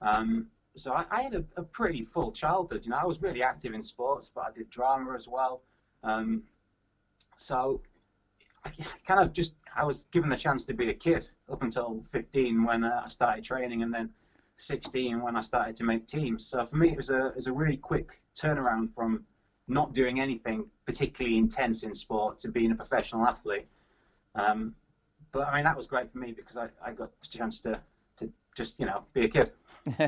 Um, 0.00 0.46
so 0.74 0.92
I, 0.92 1.04
I 1.10 1.22
had 1.22 1.34
a, 1.34 1.44
a, 1.56 1.62
pretty 1.62 2.02
full 2.02 2.32
childhood. 2.32 2.80
You 2.84 2.90
know, 2.90 2.98
I 3.00 3.04
was 3.04 3.20
really 3.20 3.42
active 3.42 3.74
in 3.74 3.82
sports, 3.82 4.30
but 4.34 4.44
I 4.44 4.50
did 4.52 4.70
drama 4.70 5.14
as 5.14 5.28
well. 5.28 5.62
Um, 6.02 6.42
so 7.36 7.82
I 8.64 8.72
kind 9.06 9.20
of 9.20 9.32
just 9.32 9.54
I 9.76 9.84
was 9.84 10.04
given 10.12 10.30
the 10.30 10.36
chance 10.36 10.64
to 10.64 10.74
be 10.74 10.90
a 10.90 10.94
kid 10.94 11.28
up 11.50 11.62
until 11.62 12.02
15 12.10 12.64
when 12.64 12.84
uh, 12.84 13.02
I 13.04 13.08
started 13.08 13.44
training, 13.44 13.82
and 13.82 13.92
then 13.92 14.10
16 14.56 15.20
when 15.20 15.36
I 15.36 15.40
started 15.40 15.76
to 15.76 15.84
make 15.84 16.06
teams. 16.06 16.44
So 16.46 16.64
for 16.66 16.76
me, 16.76 16.90
it 16.90 16.96
was 16.96 17.10
a 17.10 17.26
it 17.28 17.36
was 17.36 17.46
a 17.46 17.52
really 17.52 17.76
quick 17.76 18.20
turnaround 18.34 18.94
from 18.94 19.24
not 19.72 19.92
doing 19.92 20.20
anything 20.20 20.66
particularly 20.86 21.38
intense 21.38 21.82
in 21.82 21.94
sport 21.94 22.38
to 22.40 22.48
being 22.48 22.72
a 22.72 22.74
professional 22.74 23.26
athlete. 23.26 23.66
Um, 24.34 24.74
but 25.32 25.48
I 25.48 25.56
mean, 25.56 25.64
that 25.64 25.76
was 25.76 25.86
great 25.86 26.10
for 26.12 26.18
me 26.18 26.32
because 26.32 26.56
I, 26.56 26.68
I 26.84 26.92
got 26.92 27.10
the 27.20 27.26
chance 27.26 27.60
to, 27.60 27.80
to 28.18 28.30
just, 28.56 28.78
you 28.78 28.86
know, 28.86 29.04
be 29.12 29.24
a 29.24 29.28
kid. 29.28 29.52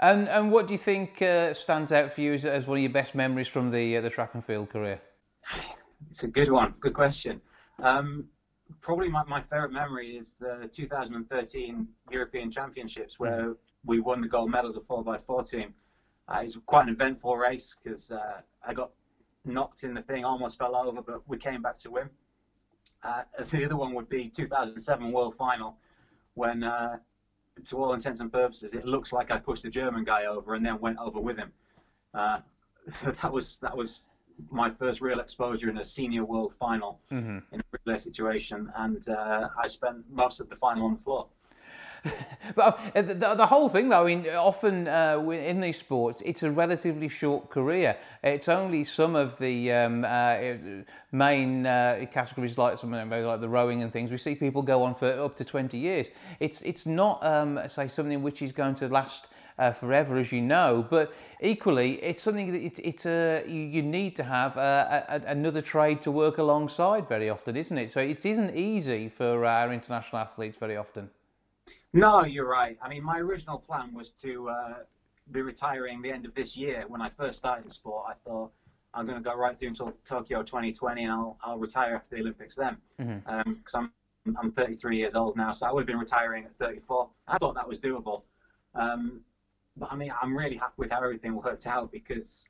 and 0.00 0.28
and 0.28 0.50
what 0.50 0.66
do 0.66 0.74
you 0.74 0.78
think 0.78 1.22
uh, 1.22 1.54
stands 1.54 1.92
out 1.92 2.10
for 2.10 2.20
you 2.20 2.32
as, 2.34 2.44
as, 2.44 2.66
one 2.66 2.78
of 2.78 2.82
your 2.82 2.90
best 2.90 3.14
memories 3.14 3.46
from 3.46 3.70
the 3.70 3.96
uh, 3.96 4.00
the 4.00 4.10
track 4.10 4.30
and 4.34 4.44
field 4.44 4.70
career? 4.70 5.00
It's 6.10 6.22
a 6.22 6.28
good 6.28 6.52
one. 6.52 6.74
Good 6.78 6.94
question. 6.94 7.40
Um, 7.82 8.26
probably 8.80 9.08
my, 9.08 9.24
my 9.24 9.40
favourite 9.40 9.72
memory 9.72 10.16
is 10.16 10.36
the 10.36 10.68
2013 10.72 11.88
European 12.10 12.52
Championships 12.52 13.18
where 13.18 13.46
mm. 13.46 13.56
we 13.84 13.98
won 13.98 14.20
the 14.20 14.28
gold 14.28 14.48
medals 14.48 14.76
of 14.76 14.84
4x4 14.84 15.50
team. 15.50 15.74
Uh, 16.28 16.40
it 16.40 16.44
was 16.44 16.58
quite 16.66 16.86
an 16.86 16.90
eventful 16.90 17.36
race 17.36 17.74
because 17.82 18.10
uh, 18.10 18.40
I 18.66 18.74
got 18.74 18.90
knocked 19.44 19.84
in 19.84 19.94
the 19.94 20.02
thing, 20.02 20.24
almost 20.24 20.58
fell 20.58 20.76
over, 20.76 21.00
but 21.00 21.26
we 21.26 21.38
came 21.38 21.62
back 21.62 21.78
to 21.78 21.90
win. 21.90 22.10
Uh, 23.02 23.22
the 23.50 23.64
other 23.64 23.76
one 23.76 23.94
would 23.94 24.08
be 24.08 24.28
2007 24.28 25.12
World 25.12 25.36
Final, 25.36 25.76
when, 26.34 26.62
uh, 26.62 26.98
to 27.66 27.76
all 27.76 27.92
intents 27.92 28.20
and 28.20 28.32
purposes, 28.32 28.72
it 28.74 28.84
looks 28.84 29.12
like 29.12 29.30
I 29.30 29.38
pushed 29.38 29.64
a 29.64 29.70
German 29.70 30.04
guy 30.04 30.26
over 30.26 30.54
and 30.54 30.64
then 30.64 30.78
went 30.78 30.98
over 30.98 31.18
with 31.18 31.36
him. 31.36 31.52
Uh, 32.14 32.38
that 33.22 33.32
was 33.32 33.58
that 33.58 33.76
was 33.76 34.04
my 34.50 34.70
first 34.70 35.00
real 35.00 35.18
exposure 35.18 35.68
in 35.68 35.78
a 35.78 35.84
senior 35.84 36.24
World 36.24 36.54
Final 36.54 37.00
mm-hmm. 37.10 37.38
in 37.52 37.60
a 37.60 37.78
relay 37.84 37.98
situation, 37.98 38.70
and 38.76 39.08
uh, 39.08 39.48
I 39.60 39.66
spent 39.66 40.08
most 40.10 40.40
of 40.40 40.48
the 40.48 40.56
final 40.56 40.84
on 40.84 40.94
the 40.94 41.02
floor. 41.02 41.26
but 42.54 42.80
uh, 42.94 43.02
the, 43.02 43.34
the, 43.34 43.46
whole 43.46 43.68
thing, 43.68 43.88
though, 43.88 44.04
I 44.04 44.06
mean, 44.06 44.28
often 44.28 44.88
uh, 44.88 45.18
in 45.30 45.60
these 45.60 45.78
sports, 45.78 46.22
it's 46.24 46.42
a 46.42 46.50
relatively 46.50 47.08
short 47.08 47.50
career. 47.50 47.96
It's 48.22 48.48
only 48.48 48.84
some 48.84 49.16
of 49.16 49.38
the 49.38 49.72
um, 49.72 50.04
uh, 50.04 50.38
main 51.12 51.66
uh, 51.66 52.06
categories, 52.10 52.58
like 52.58 52.78
some 52.78 52.92
like 52.92 53.40
the 53.40 53.48
rowing 53.48 53.82
and 53.82 53.92
things. 53.92 54.10
We 54.10 54.18
see 54.18 54.34
people 54.34 54.62
go 54.62 54.82
on 54.82 54.94
for 54.94 55.10
up 55.10 55.36
to 55.36 55.44
20 55.44 55.76
years. 55.76 56.10
It's 56.40 56.62
it's 56.62 56.86
not, 56.86 57.24
um, 57.24 57.60
say, 57.68 57.88
something 57.88 58.22
which 58.22 58.42
is 58.42 58.52
going 58.52 58.74
to 58.76 58.88
last. 58.88 59.28
Uh, 59.60 59.72
forever, 59.72 60.16
as 60.16 60.30
you 60.30 60.40
know, 60.40 60.86
but 60.88 61.12
equally, 61.40 61.94
it's 61.94 62.22
something 62.22 62.52
that 62.52 62.62
it, 62.64 62.78
it's 62.78 63.06
a 63.06 63.42
you, 63.44 63.62
you, 63.62 63.82
need 63.82 64.14
to 64.14 64.22
have 64.22 64.56
a, 64.56 65.04
a, 65.08 65.32
another 65.32 65.60
trade 65.60 66.00
to 66.00 66.12
work 66.12 66.38
alongside 66.38 67.08
very 67.08 67.28
often, 67.28 67.56
isn't 67.56 67.76
it? 67.76 67.90
So 67.90 67.98
it 67.98 68.24
isn't 68.24 68.56
easy 68.56 69.08
for 69.08 69.44
our 69.44 69.72
international 69.72 70.22
athletes 70.22 70.58
very 70.58 70.76
often. 70.76 71.10
No, 71.92 72.24
you're 72.24 72.48
right. 72.48 72.78
I 72.82 72.88
mean, 72.88 73.02
my 73.02 73.18
original 73.18 73.58
plan 73.58 73.94
was 73.94 74.12
to 74.22 74.48
uh, 74.50 74.74
be 75.30 75.42
retiring 75.42 76.02
the 76.02 76.10
end 76.10 76.26
of 76.26 76.34
this 76.34 76.56
year. 76.56 76.84
When 76.88 77.00
I 77.00 77.08
first 77.08 77.38
started 77.38 77.64
the 77.64 77.70
sport, 77.70 78.06
I 78.08 78.14
thought 78.28 78.50
I'm 78.94 79.06
going 79.06 79.22
to 79.22 79.24
go 79.24 79.36
right 79.36 79.58
through 79.58 79.68
until 79.68 79.94
Tokyo 80.04 80.42
2020, 80.42 81.04
and 81.04 81.12
I'll 81.12 81.38
I'll 81.42 81.58
retire 81.58 81.94
after 81.96 82.16
the 82.16 82.22
Olympics 82.22 82.56
then, 82.56 82.76
because 82.96 83.14
mm-hmm. 83.16 83.78
um, 83.78 83.92
I'm 84.26 84.36
I'm 84.40 84.52
33 84.52 84.98
years 84.98 85.14
old 85.14 85.36
now, 85.36 85.52
so 85.52 85.66
I 85.66 85.72
would 85.72 85.82
have 85.82 85.86
been 85.86 85.98
retiring 85.98 86.44
at 86.44 86.56
34. 86.58 87.08
I 87.26 87.38
thought 87.38 87.54
that 87.54 87.66
was 87.66 87.78
doable. 87.78 88.22
Um, 88.74 89.20
but 89.76 89.92
I 89.92 89.96
mean, 89.96 90.12
I'm 90.20 90.36
really 90.36 90.56
happy 90.56 90.74
with 90.76 90.90
how 90.90 91.02
everything 91.02 91.34
worked 91.34 91.66
out 91.66 91.90
because, 91.92 92.46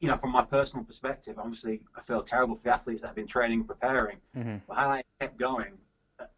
you 0.00 0.08
know, 0.08 0.16
from 0.16 0.32
my 0.32 0.42
personal 0.42 0.84
perspective, 0.84 1.38
obviously 1.38 1.80
I 1.96 2.02
feel 2.02 2.22
terrible 2.22 2.56
for 2.56 2.64
the 2.64 2.74
athletes 2.74 3.02
that 3.02 3.08
have 3.08 3.16
been 3.16 3.26
training 3.26 3.60
and 3.60 3.66
preparing. 3.66 4.18
Mm-hmm. 4.36 4.56
But 4.68 4.76
I 4.76 5.02
kept 5.20 5.38
going, 5.38 5.72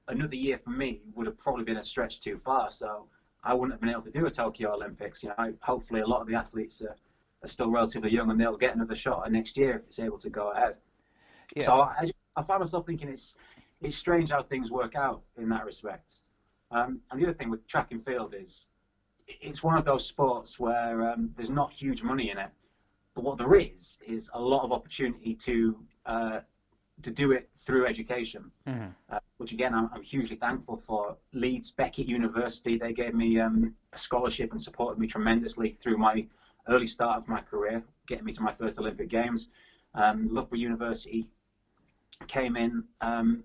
another 0.08 0.36
year 0.36 0.58
for 0.58 0.70
me 0.70 1.00
would 1.14 1.26
have 1.26 1.38
probably 1.38 1.64
been 1.64 1.78
a 1.78 1.82
stretch 1.82 2.20
too 2.20 2.38
far. 2.38 2.70
So 2.70 3.06
I 3.44 3.54
wouldn't 3.54 3.72
have 3.72 3.80
been 3.80 3.90
able 3.90 4.02
to 4.02 4.10
do 4.10 4.26
a 4.26 4.30
Tokyo 4.30 4.74
Olympics. 4.74 5.22
You 5.22 5.32
know, 5.38 5.54
hopefully 5.60 6.00
a 6.00 6.06
lot 6.06 6.20
of 6.20 6.26
the 6.26 6.34
athletes 6.34 6.82
are, 6.82 6.96
are 7.42 7.48
still 7.48 7.70
relatively 7.70 8.10
young 8.10 8.30
and 8.30 8.40
they'll 8.40 8.56
get 8.56 8.74
another 8.74 8.96
shot 8.96 9.30
next 9.30 9.56
year 9.56 9.76
if 9.76 9.84
it's 9.84 9.98
able 9.98 10.18
to 10.18 10.30
go 10.30 10.50
ahead. 10.52 10.76
Yeah. 11.54 11.64
So 11.64 11.80
I, 11.80 12.10
I 12.36 12.42
find 12.42 12.60
myself 12.60 12.86
thinking 12.86 13.08
it's 13.08 13.34
it's 13.82 13.96
strange 13.96 14.30
how 14.30 14.42
things 14.42 14.70
work 14.70 14.94
out 14.94 15.22
in 15.36 15.48
that 15.50 15.64
respect. 15.64 16.16
Um, 16.70 17.00
and 17.10 17.20
the 17.20 17.26
other 17.26 17.34
thing 17.34 17.50
with 17.50 17.66
track 17.66 17.92
and 17.92 18.02
field 18.02 18.34
is 18.34 18.66
it's 19.28 19.62
one 19.62 19.76
of 19.76 19.84
those 19.84 20.06
sports 20.06 20.58
where 20.58 21.10
um, 21.10 21.30
there's 21.36 21.50
not 21.50 21.72
huge 21.72 22.02
money 22.02 22.30
in 22.30 22.38
it, 22.38 22.50
but 23.14 23.24
what 23.24 23.38
there 23.38 23.54
is 23.54 23.98
is 24.06 24.30
a 24.34 24.40
lot 24.40 24.64
of 24.64 24.72
opportunity 24.72 25.34
to 25.34 25.76
uh, 26.06 26.40
to 27.02 27.10
do 27.10 27.32
it 27.32 27.48
through 27.58 27.86
education, 27.86 28.50
mm-hmm. 28.66 28.88
uh, 29.10 29.18
which 29.38 29.52
again 29.52 29.74
I'm, 29.74 29.90
I'm, 29.92 30.02
hugely 30.02 30.36
thankful 30.36 30.76
for. 30.76 31.16
Leeds 31.32 31.70
Beckett 31.70 32.06
University 32.06 32.78
they 32.78 32.92
gave 32.92 33.14
me 33.14 33.38
um, 33.38 33.74
a 33.92 33.98
scholarship 33.98 34.52
and 34.52 34.60
supported 34.60 34.98
me 34.98 35.06
tremendously 35.06 35.76
through 35.80 35.98
my 35.98 36.26
early 36.68 36.86
start 36.86 37.18
of 37.18 37.28
my 37.28 37.40
career, 37.40 37.82
getting 38.08 38.24
me 38.24 38.32
to 38.32 38.42
my 38.42 38.52
first 38.52 38.78
Olympic 38.78 39.08
Games. 39.08 39.50
Um, 39.94 40.28
Loughborough 40.30 40.58
University 40.58 41.28
came 42.28 42.56
in, 42.56 42.84
um, 43.00 43.44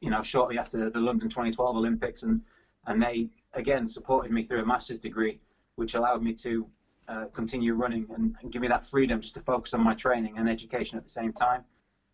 you 0.00 0.10
know, 0.10 0.22
shortly 0.22 0.58
after 0.58 0.90
the 0.90 1.00
London 1.00 1.28
2012 1.28 1.76
Olympics, 1.76 2.22
and 2.22 2.40
and 2.86 3.02
they 3.02 3.28
again 3.54 3.86
supported 3.86 4.32
me 4.32 4.42
through 4.42 4.62
a 4.62 4.66
master's 4.66 4.98
degree, 4.98 5.40
which 5.76 5.94
allowed 5.94 6.22
me 6.22 6.32
to 6.34 6.66
uh, 7.08 7.24
continue 7.32 7.74
running 7.74 8.06
and, 8.14 8.36
and, 8.40 8.52
give 8.52 8.62
me 8.62 8.68
that 8.68 8.84
freedom 8.84 9.20
just 9.20 9.34
to 9.34 9.40
focus 9.40 9.74
on 9.74 9.82
my 9.82 9.92
training 9.92 10.38
and 10.38 10.48
education 10.48 10.96
at 10.96 11.02
the 11.02 11.10
same 11.10 11.32
time. 11.32 11.64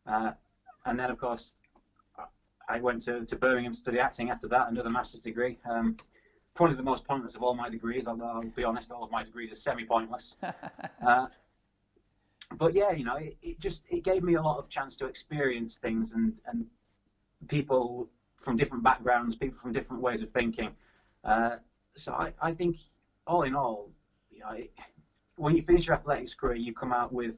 Uh, 0.07 0.33
and 0.87 0.99
then 0.99 1.11
of 1.11 1.19
course 1.19 1.57
I 2.69 2.81
went 2.81 3.03
to, 3.03 3.25
to 3.25 3.37
Birmingham 3.37 3.73
to 3.73 3.79
study 3.79 3.99
acting 3.99 4.31
after 4.31 4.47
that, 4.49 4.71
another 4.71 4.91
master's 4.91 5.23
degree. 5.23 5.59
Um, 5.69 5.97
probably 6.55 6.77
the 6.77 6.83
most 6.83 7.05
pointless 7.05 7.35
of 7.35 7.43
all 7.43 7.55
my 7.55 7.69
degrees. 7.69 8.07
Although 8.07 8.27
I'll 8.27 8.43
be 8.43 8.65
honest, 8.65 8.91
all 8.91 9.03
of 9.03 9.11
my 9.11 9.25
degrees 9.25 9.51
are 9.53 9.55
semi-pointless. 9.55 10.37
uh, 11.07 11.27
but 12.57 12.75
yeah, 12.75 12.93
you 12.93 13.05
know, 13.05 13.17
it, 13.17 13.37
it, 13.43 13.59
just 13.59 13.83
it 13.89 14.05
gave 14.05 14.23
me 14.23 14.35
a 14.35 14.43
lot 14.43 14.59
of 14.59 14.69
chance 14.69 14.97
to 14.97 15.07
experience 15.07 15.79
things 15.79 16.13
and 16.13 16.33
and 16.47 16.67
people 17.49 18.09
from 18.37 18.57
different 18.57 18.85
backgrounds, 18.85 19.35
people 19.35 19.59
from 19.59 19.73
different 19.73 20.03
ways 20.03 20.21
of 20.21 20.31
thinking. 20.31 20.71
Uh, 21.25 21.57
so 21.97 22.13
I, 22.13 22.33
I 22.41 22.53
think 22.53 22.77
all 23.27 23.43
in 23.43 23.55
all, 23.55 23.91
you 24.31 24.41
know, 24.41 24.51
it, 24.51 24.71
when 25.37 25.55
you 25.57 25.63
finish 25.63 25.87
your 25.87 25.97
athletics 25.97 26.35
career, 26.35 26.57
you 26.57 26.73
come 26.73 26.93
out 26.93 27.13
with 27.13 27.37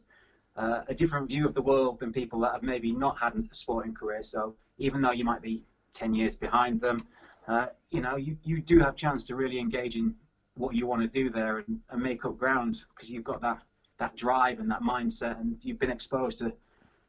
uh, 0.56 0.80
a 0.88 0.94
different 0.94 1.28
view 1.28 1.46
of 1.46 1.54
the 1.54 1.62
world 1.62 2.00
than 2.00 2.12
people 2.12 2.40
that 2.40 2.52
have 2.52 2.62
maybe 2.62 2.92
not 2.92 3.18
had 3.18 3.34
a 3.34 3.54
sporting 3.54 3.94
career. 3.94 4.22
So 4.22 4.54
even 4.78 5.00
though 5.00 5.12
you 5.12 5.24
might 5.24 5.42
be 5.42 5.62
10 5.94 6.14
years 6.14 6.34
behind 6.36 6.80
them, 6.80 7.06
uh, 7.48 7.66
you 7.90 8.00
know, 8.00 8.16
you, 8.16 8.36
you 8.42 8.60
do 8.60 8.78
have 8.78 8.96
chance 8.96 9.24
to 9.24 9.34
really 9.34 9.58
engage 9.58 9.96
in 9.96 10.14
what 10.56 10.74
you 10.74 10.86
want 10.86 11.02
to 11.02 11.08
do 11.08 11.30
there 11.30 11.58
and, 11.58 11.80
and 11.90 12.02
make 12.02 12.24
up 12.24 12.38
ground 12.38 12.80
because 12.94 13.08
you've 13.08 13.24
got 13.24 13.40
that, 13.40 13.62
that 13.98 14.14
drive 14.16 14.60
and 14.60 14.70
that 14.70 14.82
mindset 14.82 15.40
and 15.40 15.56
you've 15.62 15.78
been 15.78 15.90
exposed 15.90 16.38
to 16.38 16.52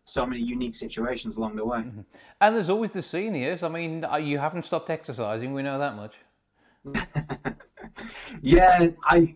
so 0.05 0.25
many 0.25 0.41
unique 0.41 0.75
situations 0.75 1.35
along 1.35 1.55
the 1.55 1.65
way. 1.65 1.79
Mm-hmm. 1.79 2.01
And 2.39 2.55
there's 2.55 2.69
always 2.69 2.91
the 2.91 3.01
seniors. 3.01 3.63
I 3.63 3.69
mean, 3.69 4.03
uh, 4.03 4.17
you 4.17 4.39
haven't 4.39 4.63
stopped 4.63 4.89
exercising. 4.89 5.53
We 5.53 5.61
know 5.61 5.77
that 5.77 5.95
much. 5.95 6.15
yeah, 8.41 8.87
I 9.05 9.35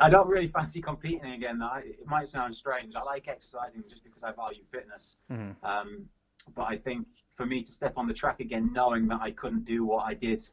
I 0.00 0.10
don't 0.10 0.28
really 0.28 0.48
fancy 0.48 0.80
competing 0.80 1.32
again. 1.32 1.62
I, 1.62 1.80
it 1.84 2.06
might 2.06 2.28
sound 2.28 2.54
strange. 2.54 2.94
I 2.94 3.02
like 3.02 3.28
exercising 3.28 3.84
just 3.88 4.02
because 4.02 4.22
I 4.22 4.32
value 4.32 4.62
fitness. 4.70 5.16
Mm-hmm. 5.30 5.64
Um, 5.64 6.08
but 6.54 6.62
I 6.62 6.76
think 6.76 7.06
for 7.34 7.46
me 7.46 7.62
to 7.62 7.72
step 7.72 7.94
on 7.96 8.06
the 8.06 8.14
track 8.14 8.40
again, 8.40 8.72
knowing 8.72 9.06
that 9.08 9.20
I 9.20 9.30
couldn't 9.30 9.64
do 9.64 9.84
what 9.84 10.04
I 10.04 10.14
did 10.14 10.48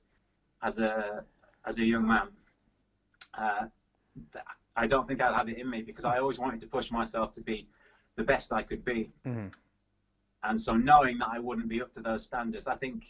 as 0.62 0.80
a 0.80 1.24
as 1.66 1.78
a 1.78 1.84
young 1.84 2.08
man, 2.08 2.28
uh, 3.34 3.66
I 4.76 4.88
don't 4.88 5.08
think 5.08 5.22
I'd 5.22 5.34
have 5.34 5.50
it 5.50 5.58
in 5.58 5.70
me 5.70 5.82
because 5.82 6.06
I 6.06 6.18
always 6.18 6.40
wanted 6.40 6.60
to 6.62 6.68
push 6.68 6.92
myself 6.92 7.34
to 7.34 7.42
be 7.42 7.68
the 8.16 8.24
best 8.24 8.54
I 8.54 8.64
could 8.64 8.84
be. 8.86 9.12
Mm-hmm. 9.26 9.48
And 10.44 10.62
so 10.62 10.76
knowing 10.76 11.18
that 11.20 11.30
I 11.32 11.40
wouldn't 11.40 11.68
be 11.68 11.82
up 11.82 11.92
to 11.94 12.02
those 12.02 12.24
standards, 12.24 12.68
I 12.68 12.76
think 12.76 13.04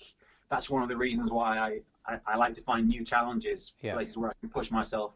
that's 0.50 0.69
one 0.69 0.82
of 0.82 0.89
the 0.89 0.97
reasons 0.97 1.30
why 1.30 1.58
I, 1.58 1.80
I, 2.08 2.19
I 2.26 2.36
like 2.38 2.54
to 2.56 2.62
find 2.62 2.88
new 2.88 3.04
challenges, 3.04 3.73
yeah. 3.82 3.93
places 3.93 4.17
where 4.17 4.30
I 4.30 4.34
can 4.39 4.50
push 4.50 4.71
myself 4.71 5.13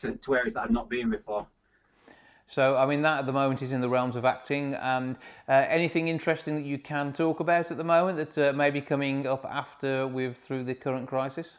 to, 0.00 0.12
to 0.12 0.34
areas 0.34 0.54
that 0.54 0.62
I've 0.62 0.70
not 0.70 0.88
been 0.88 1.10
before. 1.10 1.46
So, 2.46 2.76
I 2.76 2.84
mean, 2.84 3.02
that 3.02 3.20
at 3.20 3.26
the 3.26 3.32
moment 3.32 3.62
is 3.62 3.70
in 3.70 3.80
the 3.80 3.88
realms 3.88 4.16
of 4.16 4.24
acting. 4.24 4.74
And 4.74 5.16
uh, 5.48 5.66
anything 5.68 6.08
interesting 6.08 6.56
that 6.56 6.64
you 6.64 6.78
can 6.78 7.12
talk 7.12 7.38
about 7.38 7.70
at 7.70 7.76
the 7.76 7.84
moment 7.84 8.18
that 8.18 8.48
uh, 8.48 8.52
may 8.52 8.70
be 8.70 8.80
coming 8.80 9.24
up 9.24 9.46
after 9.48 10.08
we've 10.08 10.36
through 10.36 10.64
the 10.64 10.74
current 10.74 11.06
crisis? 11.06 11.58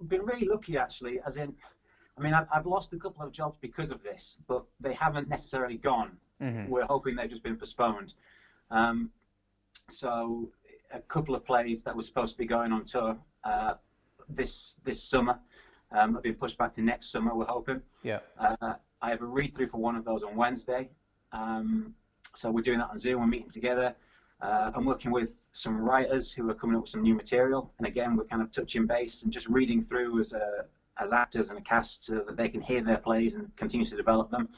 I've 0.00 0.08
been 0.08 0.24
really 0.24 0.48
lucky, 0.48 0.78
actually, 0.78 1.20
as 1.26 1.36
in, 1.36 1.54
I 2.16 2.22
mean, 2.22 2.32
I've, 2.32 2.46
I've 2.50 2.64
lost 2.64 2.94
a 2.94 2.96
couple 2.96 3.22
of 3.22 3.32
jobs 3.32 3.58
because 3.60 3.90
of 3.90 4.02
this, 4.02 4.36
but 4.48 4.64
they 4.80 4.94
haven't 4.94 5.28
necessarily 5.28 5.76
gone. 5.76 6.12
Mm-hmm. 6.40 6.70
We're 6.70 6.86
hoping 6.86 7.16
they've 7.16 7.28
just 7.28 7.42
been 7.42 7.58
postponed. 7.58 8.14
Um, 8.70 9.10
so, 9.90 10.48
a 10.90 11.00
couple 11.00 11.34
of 11.34 11.44
plays 11.44 11.82
that 11.82 11.94
were 11.94 12.02
supposed 12.02 12.32
to 12.32 12.38
be 12.38 12.46
going 12.46 12.72
on 12.72 12.86
tour 12.86 13.16
uh, 13.44 13.74
this 14.28 14.74
this 14.84 15.02
summer 15.02 15.38
um, 15.92 16.14
have 16.14 16.22
been 16.22 16.34
pushed 16.34 16.58
back 16.58 16.72
to 16.74 16.82
next 16.82 17.10
summer. 17.10 17.34
We're 17.34 17.44
hoping. 17.44 17.82
Yeah. 18.02 18.20
Uh, 18.38 18.74
I 19.02 19.10
have 19.10 19.22
a 19.22 19.26
read 19.26 19.54
through 19.54 19.68
for 19.68 19.78
one 19.78 19.96
of 19.96 20.04
those 20.04 20.22
on 20.22 20.36
Wednesday. 20.36 20.90
Um, 21.32 21.94
so 22.34 22.50
we're 22.50 22.62
doing 22.62 22.78
that 22.78 22.90
on 22.90 22.98
Zoom. 22.98 23.20
We're 23.20 23.26
meeting 23.26 23.50
together. 23.50 23.94
Uh, 24.40 24.70
I'm 24.74 24.84
working 24.84 25.10
with 25.10 25.34
some 25.52 25.76
writers 25.76 26.32
who 26.32 26.48
are 26.48 26.54
coming 26.54 26.76
up 26.76 26.82
with 26.82 26.90
some 26.90 27.02
new 27.02 27.14
material, 27.14 27.72
and 27.78 27.86
again, 27.86 28.16
we're 28.16 28.24
kind 28.24 28.40
of 28.40 28.50
touching 28.50 28.86
base 28.86 29.22
and 29.22 29.32
just 29.32 29.48
reading 29.48 29.82
through 29.82 30.18
as 30.18 30.32
a, 30.32 30.64
as 30.98 31.12
actors 31.12 31.50
and 31.50 31.58
a 31.58 31.62
cast 31.62 32.06
so 32.06 32.24
that 32.26 32.36
they 32.36 32.48
can 32.48 32.60
hear 32.60 32.80
their 32.82 32.96
plays 32.96 33.34
and 33.34 33.54
continue 33.56 33.84
to 33.84 33.96
develop 33.96 34.30
them. 34.30 34.48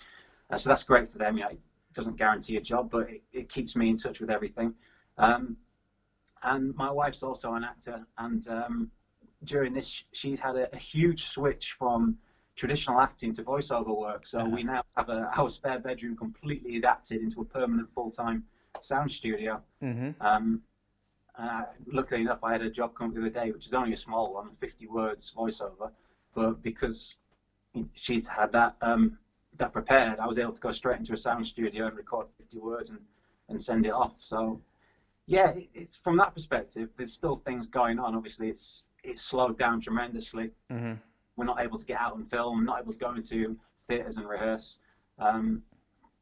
Uh, 0.51 0.57
so 0.57 0.69
that's 0.69 0.85
great 0.85 1.09
for 1.09 1.19
them. 1.19 1.37
You 1.37 1.45
know, 1.45 1.51
it 1.51 1.61
doesn't 1.95 2.17
guarantee 2.17 2.57
a 2.57 2.61
job, 2.61 2.91
but 2.91 3.11
it, 3.11 3.23
it 3.33 3.49
keeps 3.49 3.75
me 3.75 3.91
in 3.91 3.97
touch 3.97 4.21
with 4.21 4.31
everything. 4.31 4.75
Um, 5.19 5.57
and 6.45 6.75
my 6.77 6.91
wife's 6.91 7.23
also 7.23 7.55
an 7.55 7.65
actor, 7.65 8.05
and 8.19 8.47
um, 8.49 8.91
during 9.45 9.73
this, 9.73 10.05
she's 10.13 10.41
had 10.41 10.57
a, 10.57 10.73
a, 10.75 10.79
huge 10.79 11.25
switch 11.27 11.75
from 11.79 12.17
traditional 12.57 13.01
acting 13.01 13.35
to 13.35 13.43
voiceover 13.43 13.97
work. 13.97 14.27
So 14.27 14.41
uh-huh. 14.41 14.51
we 14.51 14.63
now 14.63 14.83
have 14.97 15.09
a, 15.09 15.31
our 15.37 15.51
spare 15.51 15.79
bedroom 15.79 16.17
completely 16.17 16.77
adapted 16.77 17.23
into 17.23 17.41
a 17.41 17.45
permanent 17.45 17.89
full-time 17.95 18.45
sound 18.81 19.11
studio. 19.11 19.61
Mm-hmm. 19.83 20.11
Um, 20.21 20.63
uh, 21.39 21.63
luckily 21.91 22.21
enough, 22.21 22.41
I 22.43 22.53
had 22.53 22.63
a 22.63 22.71
job 22.71 22.95
come 22.95 23.15
the 23.15 23.21
other 23.21 23.31
day, 23.31 23.51
which 23.51 23.67
is 23.67 23.75
only 23.75 23.93
a 23.93 23.97
small 23.97 24.35
one, 24.35 24.51
50 24.61 24.87
words 24.89 25.33
voiceover. 25.37 25.91
But 26.35 26.63
because 26.63 27.15
she's 27.95 28.29
had 28.29 28.53
that 28.53 28.77
um, 28.83 29.19
that 29.59 29.73
prepared, 29.73 30.19
I 30.19 30.27
was 30.27 30.39
able 30.39 30.53
to 30.53 30.61
go 30.61 30.73
straight 30.73 30.99
into 30.99 31.13
a 31.13 31.17
sound 31.17 31.47
studio 31.47 31.87
and 31.87 31.97
record 31.97 32.27
50 32.39 32.59
words 32.59 32.91
and, 32.91 33.01
and 33.49 33.63
send 33.63 33.87
it 33.87 33.93
off. 33.93 34.15
So, 34.19 34.61
yeah, 35.27 35.53
it's 35.75 35.97
from 35.97 36.17
that 36.19 36.35
perspective. 36.35 36.89
There's 36.97 37.13
still 37.13 37.37
things 37.37 37.67
going 37.67 37.99
on. 37.99 38.15
Obviously, 38.15 38.49
it's 38.49 38.83
it's 39.03 39.23
slowed 39.23 39.59
down 39.59 39.81
tremendously. 39.81 40.51
Mm-hmm. 40.71 40.95
We're 41.37 41.47
not 41.47 41.61
able 41.61 41.79
to 41.79 41.85
get 41.85 42.01
out 42.01 42.17
and 42.17 42.29
film, 42.29 42.65
not 42.65 42.81
able 42.81 42.93
to 42.93 42.99
go 42.99 43.15
into 43.15 43.57
theatres 43.89 44.17
and 44.17 44.29
rehearse. 44.29 44.79
Um, 45.19 45.63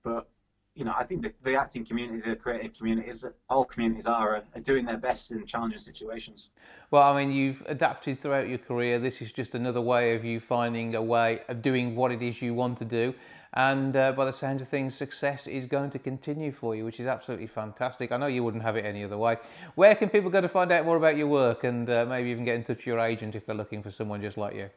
but 0.03 0.29
you 0.75 0.85
know, 0.85 0.95
I 0.97 1.05
think 1.05 1.23
the, 1.23 1.33
the, 1.43 1.57
acting 1.57 1.85
community, 1.85 2.29
the 2.29 2.37
creative 2.37 2.75
community, 2.75 3.11
is 3.11 3.27
all 3.49 3.65
communities 3.65 4.07
are, 4.07 4.43
are 4.55 4.61
doing 4.61 4.85
their 4.87 4.97
best 4.97 5.31
in 5.31 5.45
challenging 5.45 5.81
situations. 5.81 6.51
Well, 6.91 7.03
I 7.03 7.17
mean, 7.17 7.35
you've 7.35 7.63
adapted 7.67 8.21
throughout 8.21 8.49
your 8.49 8.59
career. 8.59 8.99
This 8.99 9.21
is 9.21 9.33
just 9.33 9.55
another 9.55 9.81
way 9.81 10.15
of 10.15 10.25
you 10.25 10.39
finding 10.39 10.95
a 10.95 11.03
way 11.03 11.43
of 11.49 11.61
doing 11.61 11.97
what 11.97 12.13
it 12.13 12.23
is 12.23 12.41
you 12.41 12.55
want 12.55 12.79
to 12.79 12.85
do. 12.85 13.15
And 13.55 13.97
uh, 13.97 14.13
by 14.13 14.27
the 14.27 14.33
sound 14.33 14.61
of 14.61 14.69
things, 14.69 14.95
success 14.95 15.49
is 15.49 15.67
going 15.67 15.91
to 15.91 15.99
continue 15.99 16.53
for 16.53 16.77
you, 16.77 16.85
which 16.85 17.01
is 17.01 17.07
absolutely 17.07 17.49
fantastic. 17.49 18.13
I 18.13 18.17
know 18.17 18.27
you 18.27 18.45
wouldn't 18.45 18.63
have 18.63 18.77
it 18.77 18.85
any 18.85 19.03
other 19.03 19.19
way. 19.19 19.39
Where 19.75 19.97
can 19.97 20.09
people 20.09 20.31
go 20.31 20.41
to 20.41 20.49
find 20.49 20.71
out 20.71 20.85
more 20.85 20.97
about 20.97 21.17
your 21.17 21.27
work 21.27 21.65
and 21.65 21.91
uh, 21.91 22.07
maybe 22.09 22.31
even 22.31 22.45
get 22.45 22.55
in 22.55 22.63
touch 22.63 22.77
with 22.79 22.87
your 22.87 23.01
agent 23.01 23.35
if 23.35 23.47
they're 23.47 23.57
looking 23.57 23.83
for 23.83 23.91
someone 23.91 24.23
just 24.23 24.39
like 24.39 24.55
you? 24.55 24.71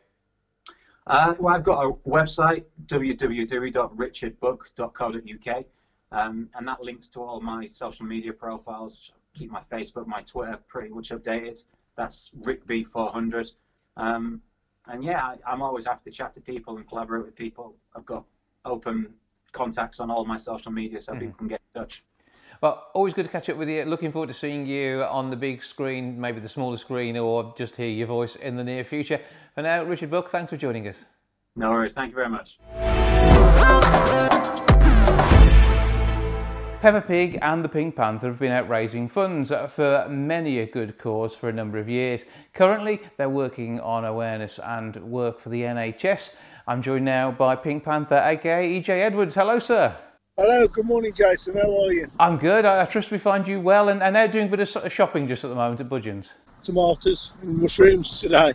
Uh, 1.06 1.36
well, 1.38 1.54
I've 1.54 1.64
got 1.64 1.86
a 1.86 1.92
website, 2.08 2.64
www.richardbuck.co.uk, 2.88 5.66
um, 6.12 6.50
and 6.56 6.68
that 6.68 6.82
links 6.82 7.10
to 7.10 7.22
all 7.22 7.40
my 7.42 7.68
social 7.68 8.06
media 8.06 8.34
profiles. 8.34 9.12
I 9.14 9.18
Keep 9.38 9.52
my 9.52 9.62
Facebook, 9.62 10.08
my 10.08 10.22
Twitter 10.22 10.58
pretty 10.68 10.90
much 10.90 11.10
updated. 11.10 11.62
That's 11.96 12.32
RickB400. 12.42 13.52
Um, 13.98 14.42
and 14.88 15.04
yeah, 15.04 15.24
I, 15.24 15.36
I'm 15.46 15.62
always 15.62 15.86
happy 15.86 16.10
to 16.10 16.16
chat 16.16 16.34
to 16.34 16.42
people 16.42 16.78
and 16.78 16.88
collaborate 16.88 17.26
with 17.26 17.36
people. 17.36 17.76
I've 17.96 18.06
got 18.06 18.24
open 18.66 19.14
contacts 19.52 20.00
on 20.00 20.10
all 20.10 20.26
my 20.26 20.38
social 20.38 20.72
media 20.72 21.00
so 21.00 21.14
mm. 21.14 21.20
people 21.20 21.36
can 21.38 21.48
get 21.48 21.62
in 21.74 21.82
touch. 21.82 22.04
Well, 22.62 22.88
always 22.94 23.14
good 23.14 23.26
to 23.26 23.32
catch 23.32 23.50
up 23.50 23.58
with 23.58 23.68
you. 23.68 23.84
Looking 23.84 24.12
forward 24.12 24.28
to 24.28 24.34
seeing 24.34 24.66
you 24.66 25.04
on 25.04 25.30
the 25.30 25.36
big 25.36 25.64
screen, 25.64 26.20
maybe 26.20 26.40
the 26.40 26.48
smaller 26.48 26.78
screen, 26.78 27.18
or 27.18 27.54
just 27.58 27.76
hear 27.76 27.90
your 27.90 28.08
voice 28.08 28.36
in 28.38 28.56
the 28.56 28.64
near 28.64 28.86
future. 28.86 29.20
For 29.54 29.64
now, 29.64 29.84
Richard 29.84 30.10
Buck, 30.10 30.30
thanks 30.30 30.50
for 30.50 30.58
joining 30.58 30.88
us. 30.88 31.04
No 31.56 31.70
worries. 31.72 31.94
Thank 31.94 32.12
you 32.12 32.16
very 32.16 32.30
much. 32.30 32.58
Peppa 36.84 37.00
Pig 37.00 37.40
and 37.42 37.64
the 37.64 37.70
Pink 37.70 37.96
Panther 37.96 38.28
have 38.28 38.40
been 38.40 38.52
out 38.52 38.68
raising 38.68 39.08
funds 39.08 39.54
for 39.70 40.06
many 40.10 40.60
a 40.60 40.66
good 40.66 40.98
cause 40.98 41.34
for 41.34 41.48
a 41.48 41.54
number 41.54 41.78
of 41.78 41.88
years. 41.88 42.26
Currently, 42.54 43.00
they're 43.16 43.30
working 43.30 43.80
on 43.80 44.04
awareness 44.04 44.60
and 44.60 44.96
work 44.98 45.40
for 45.40 45.48
the 45.48 45.62
NHS. 45.62 46.32
I'm 46.66 46.82
joined 46.82 47.04
now 47.04 47.30
by 47.30 47.58
Pink 47.58 47.84
Panther, 47.84 48.22
aka 48.24 48.80
EJ 48.80 48.88
Edwards. 48.88 49.36
Hello, 49.36 49.60
sir. 49.60 49.94
Hello, 50.38 50.66
good 50.68 50.86
morning, 50.86 51.12
Jason. 51.14 51.56
How 51.56 51.84
are 51.84 51.92
you? 51.92 52.08
I'm 52.18 52.38
good. 52.38 52.64
I, 52.64 52.86
trust 52.86 53.12
we 53.12 53.18
find 53.18 53.46
you 53.46 53.60
well 53.60 53.90
and, 53.90 54.02
and 54.02 54.16
they're 54.16 54.30
doing 54.30 54.48
a 54.48 54.50
bit 54.50 54.62
of 54.62 54.92
shopping 54.92 55.28
just 55.28 55.44
at 55.44 55.50
the 55.50 55.56
moment 55.56 55.82
at 55.82 55.90
Budgens. 55.90 56.30
Tomatoes 56.64 57.34
and 57.42 57.58
mushrooms 57.58 58.22
today. 58.22 58.54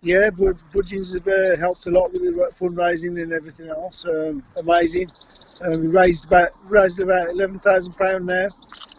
Yeah, 0.00 0.30
but 0.38 0.56
Budgens 0.72 1.12
have 1.12 1.28
uh, 1.28 1.56
helped 1.60 1.86
a 1.86 1.90
lot 1.90 2.12
with 2.12 2.22
the 2.22 2.50
fundraising 2.58 3.22
and 3.22 3.32
everything 3.32 3.68
else. 3.68 4.06
Um, 4.06 4.42
amazing. 4.56 5.10
Uh, 5.62 5.78
we 5.78 5.88
raised 5.88 6.26
about 6.26 6.48
raised 6.64 6.98
about 6.98 7.28
eleven 7.28 7.58
thousand 7.58 7.92
pound 7.92 8.26
now, 8.26 8.48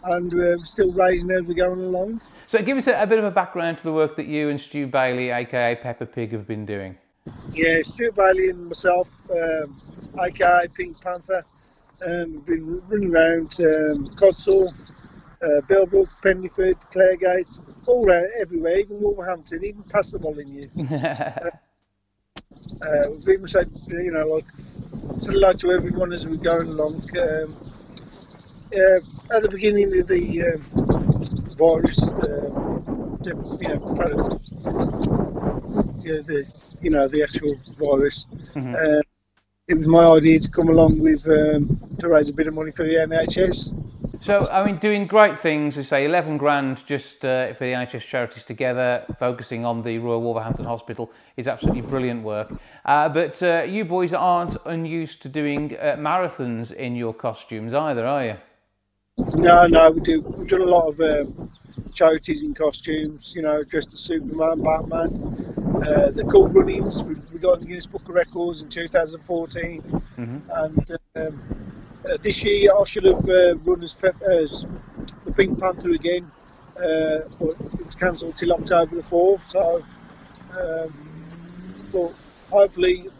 and 0.04 0.32
we're 0.32 0.64
still 0.64 0.94
raising 0.94 1.30
as 1.32 1.42
we're 1.42 1.54
going 1.54 1.80
along. 1.80 2.20
So, 2.46 2.62
give 2.62 2.78
us 2.78 2.86
a, 2.86 3.02
a, 3.02 3.06
bit 3.06 3.18
of 3.18 3.24
a 3.24 3.30
background 3.30 3.78
to 3.78 3.84
the 3.84 3.92
work 3.92 4.16
that 4.16 4.26
you 4.26 4.48
and 4.48 4.58
Stu 4.58 4.86
Bailey, 4.86 5.30
aka 5.30 5.74
Peppa 5.74 6.06
Pig, 6.06 6.32
have 6.32 6.46
been 6.46 6.64
doing. 6.64 6.96
Yeah, 7.54 7.80
Stu 7.82 8.10
Bailey 8.12 8.50
and 8.50 8.66
myself, 8.66 9.08
um, 9.30 9.78
aka 10.20 10.66
Pink 10.76 11.00
Panther, 11.00 11.44
um, 12.04 12.34
we've 12.34 12.46
been 12.46 12.82
running 12.88 13.14
around 13.14 13.54
um, 13.60 14.10
Codsall, 14.16 14.68
uh, 15.40 15.60
Bilbrook, 15.68 16.08
Pendeford, 16.22 16.78
Claregate, 16.90 17.86
all 17.86 18.06
around, 18.06 18.26
everywhere, 18.38 18.78
even 18.78 19.00
Wolverhampton, 19.00 19.64
even 19.64 19.84
past 19.84 20.12
the 20.12 20.18
Molyneux. 20.18 20.68
uh, 20.92 21.50
uh, 22.86 23.10
we've 23.10 23.24
been, 23.24 24.04
you 24.04 24.10
know, 24.10 24.26
like 24.26 24.44
sort 25.20 25.36
of 25.36 25.42
like 25.42 25.56
to 25.58 25.70
everyone 25.70 26.12
as 26.12 26.26
we're 26.26 26.34
going 26.36 26.68
along. 26.68 26.94
Um, 27.16 27.56
uh, 28.76 29.36
at 29.36 29.42
the 29.42 29.48
beginning 29.50 29.98
of 29.98 30.08
the 30.08 30.42
um, 30.42 30.60
virus, 31.56 32.02
uh, 32.02 32.50
the, 33.22 33.34
you 33.62 33.68
know, 33.68 35.23
uh, 35.44 36.22
the 36.26 36.44
you 36.82 36.90
know 36.90 37.08
the 37.08 37.22
actual 37.22 37.54
virus. 37.78 38.26
Mm-hmm. 38.54 38.74
Uh, 38.74 39.00
it 39.66 39.78
was 39.78 39.88
my 39.88 40.04
idea 40.04 40.38
to 40.40 40.50
come 40.50 40.68
along 40.68 41.02
with 41.02 41.26
um, 41.28 41.80
to 41.98 42.08
raise 42.08 42.28
a 42.28 42.32
bit 42.32 42.46
of 42.46 42.54
money 42.54 42.70
for 42.70 42.84
the 42.84 42.94
NHS. 42.94 43.72
So, 44.20 44.48
I 44.50 44.64
mean, 44.64 44.76
doing 44.76 45.06
great 45.06 45.38
things. 45.38 45.76
We 45.76 45.82
say 45.82 46.06
11 46.06 46.38
grand 46.38 46.86
just 46.86 47.24
uh, 47.24 47.52
for 47.52 47.64
the 47.64 47.72
NHS 47.72 48.08
charities 48.08 48.44
together, 48.44 49.04
focusing 49.18 49.66
on 49.66 49.82
the 49.82 49.98
Royal 49.98 50.22
Wolverhampton 50.22 50.64
Hospital 50.64 51.10
is 51.36 51.46
absolutely 51.46 51.82
brilliant 51.82 52.22
work. 52.22 52.50
Uh, 52.86 53.08
but 53.10 53.42
uh, 53.42 53.66
you 53.68 53.84
boys 53.84 54.14
aren't 54.14 54.56
unused 54.64 55.20
to 55.22 55.28
doing 55.28 55.76
uh, 55.78 55.96
marathons 55.98 56.72
in 56.72 56.96
your 56.96 57.12
costumes 57.12 57.74
either, 57.74 58.06
are 58.06 58.24
you? 58.24 58.36
No, 59.34 59.66
no, 59.66 59.90
we 59.90 60.00
do. 60.00 60.22
We've 60.22 60.48
done 60.48 60.62
a 60.62 60.64
lot 60.64 60.88
of 60.88 61.00
um, 61.00 61.50
charities 61.92 62.42
in 62.42 62.54
costumes. 62.54 63.34
You 63.34 63.42
know, 63.42 63.62
dressed 63.64 63.92
as 63.92 64.00
Superman, 64.00 64.62
Batman. 64.62 65.54
Uh, 65.74 66.10
the 66.10 66.24
cool 66.30 66.48
runnings. 66.48 67.02
We, 67.02 67.14
we 67.32 67.38
got 67.38 67.60
the 67.60 67.66
Guinness 67.66 67.86
Book 67.86 68.08
of 68.08 68.14
Records 68.14 68.62
in 68.62 68.68
2014, 68.68 69.82
mm-hmm. 69.82 70.38
and 70.50 70.90
um, 71.16 71.42
uh, 72.08 72.16
this 72.22 72.44
year 72.44 72.70
I 72.74 72.84
should 72.84 73.04
have 73.04 73.28
uh, 73.28 73.56
run 73.56 73.82
as, 73.82 73.94
as, 74.22 74.66
the 75.24 75.32
Pink 75.32 75.58
Panther 75.58 75.90
again, 75.90 76.30
uh, 76.76 77.28
but 77.38 77.50
it 77.60 77.86
was 77.86 77.94
cancelled 77.96 78.36
till 78.36 78.52
October 78.52 78.96
the 78.96 79.02
4th. 79.02 79.42
So, 79.42 79.84
um, 80.58 80.94
but 81.92 82.14
hopefully, 82.50 83.10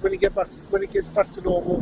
when 0.00 0.12
it 0.12 0.20
get 0.20 0.34
back 0.34 0.50
to, 0.50 0.56
when 0.70 0.82
it 0.82 0.92
gets 0.92 1.08
back 1.08 1.30
to 1.32 1.40
normal, 1.40 1.80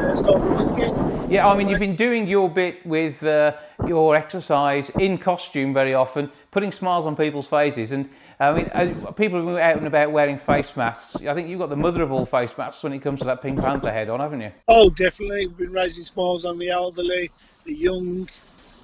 we 0.00 0.06
can 0.08 0.16
start 0.16 0.40
running 0.40 0.74
again. 0.74 1.30
Yeah, 1.30 1.48
I 1.48 1.56
mean, 1.56 1.68
you've 1.68 1.78
been 1.78 1.96
doing 1.96 2.26
your 2.26 2.48
bit 2.48 2.84
with 2.84 3.22
uh, 3.22 3.56
your 3.86 4.16
exercise 4.16 4.90
in 4.90 5.18
costume 5.18 5.72
very 5.72 5.94
often, 5.94 6.30
putting 6.50 6.72
smiles 6.72 7.06
on 7.06 7.16
people's 7.16 7.46
faces, 7.46 7.92
and 7.92 8.08
I 8.38 8.52
mean, 8.52 8.70
uh, 8.72 9.12
people 9.12 9.38
have 9.38 9.46
been 9.46 9.58
out 9.58 9.76
and 9.76 9.86
about 9.86 10.10
wearing 10.12 10.38
face 10.38 10.76
masks. 10.76 11.16
I 11.16 11.34
think 11.34 11.48
you've 11.48 11.60
got 11.60 11.68
the 11.68 11.76
mother 11.76 12.02
of 12.02 12.10
all 12.10 12.26
face 12.26 12.56
masks 12.56 12.82
when 12.82 12.92
it 12.92 13.00
comes 13.00 13.20
to 13.20 13.26
that 13.26 13.42
Pink 13.42 13.60
Panther 13.60 13.92
head 13.92 14.08
on, 14.08 14.20
haven't 14.20 14.40
you? 14.40 14.52
Oh, 14.68 14.90
definitely. 14.90 15.46
We've 15.46 15.56
been 15.56 15.72
raising 15.72 16.04
smiles 16.04 16.44
on 16.44 16.58
the 16.58 16.70
elderly, 16.70 17.30
the 17.64 17.74
young, 17.74 18.28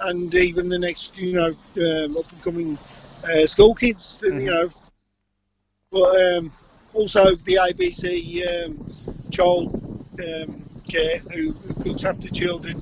and 0.00 0.35
even 0.35 0.68
the 0.68 0.79
next, 0.79 1.16
you 1.16 1.33
know, 1.33 1.48
um, 1.48 2.16
up 2.16 2.31
and 2.31 2.42
coming 2.42 2.79
uh, 3.24 3.46
school 3.46 3.74
kids, 3.74 4.20
mm-hmm. 4.22 4.40
you 4.40 4.50
know. 4.50 4.70
But 5.90 6.37
um, 6.37 6.52
also 6.92 7.35
the 7.37 7.55
ABC 7.55 8.66
um, 8.66 9.31
child 9.31 9.74
um, 10.22 10.65
care 10.88 11.18
who, 11.18 11.53
who, 11.53 11.85
looks 11.85 12.05
after 12.05 12.29
children. 12.29 12.81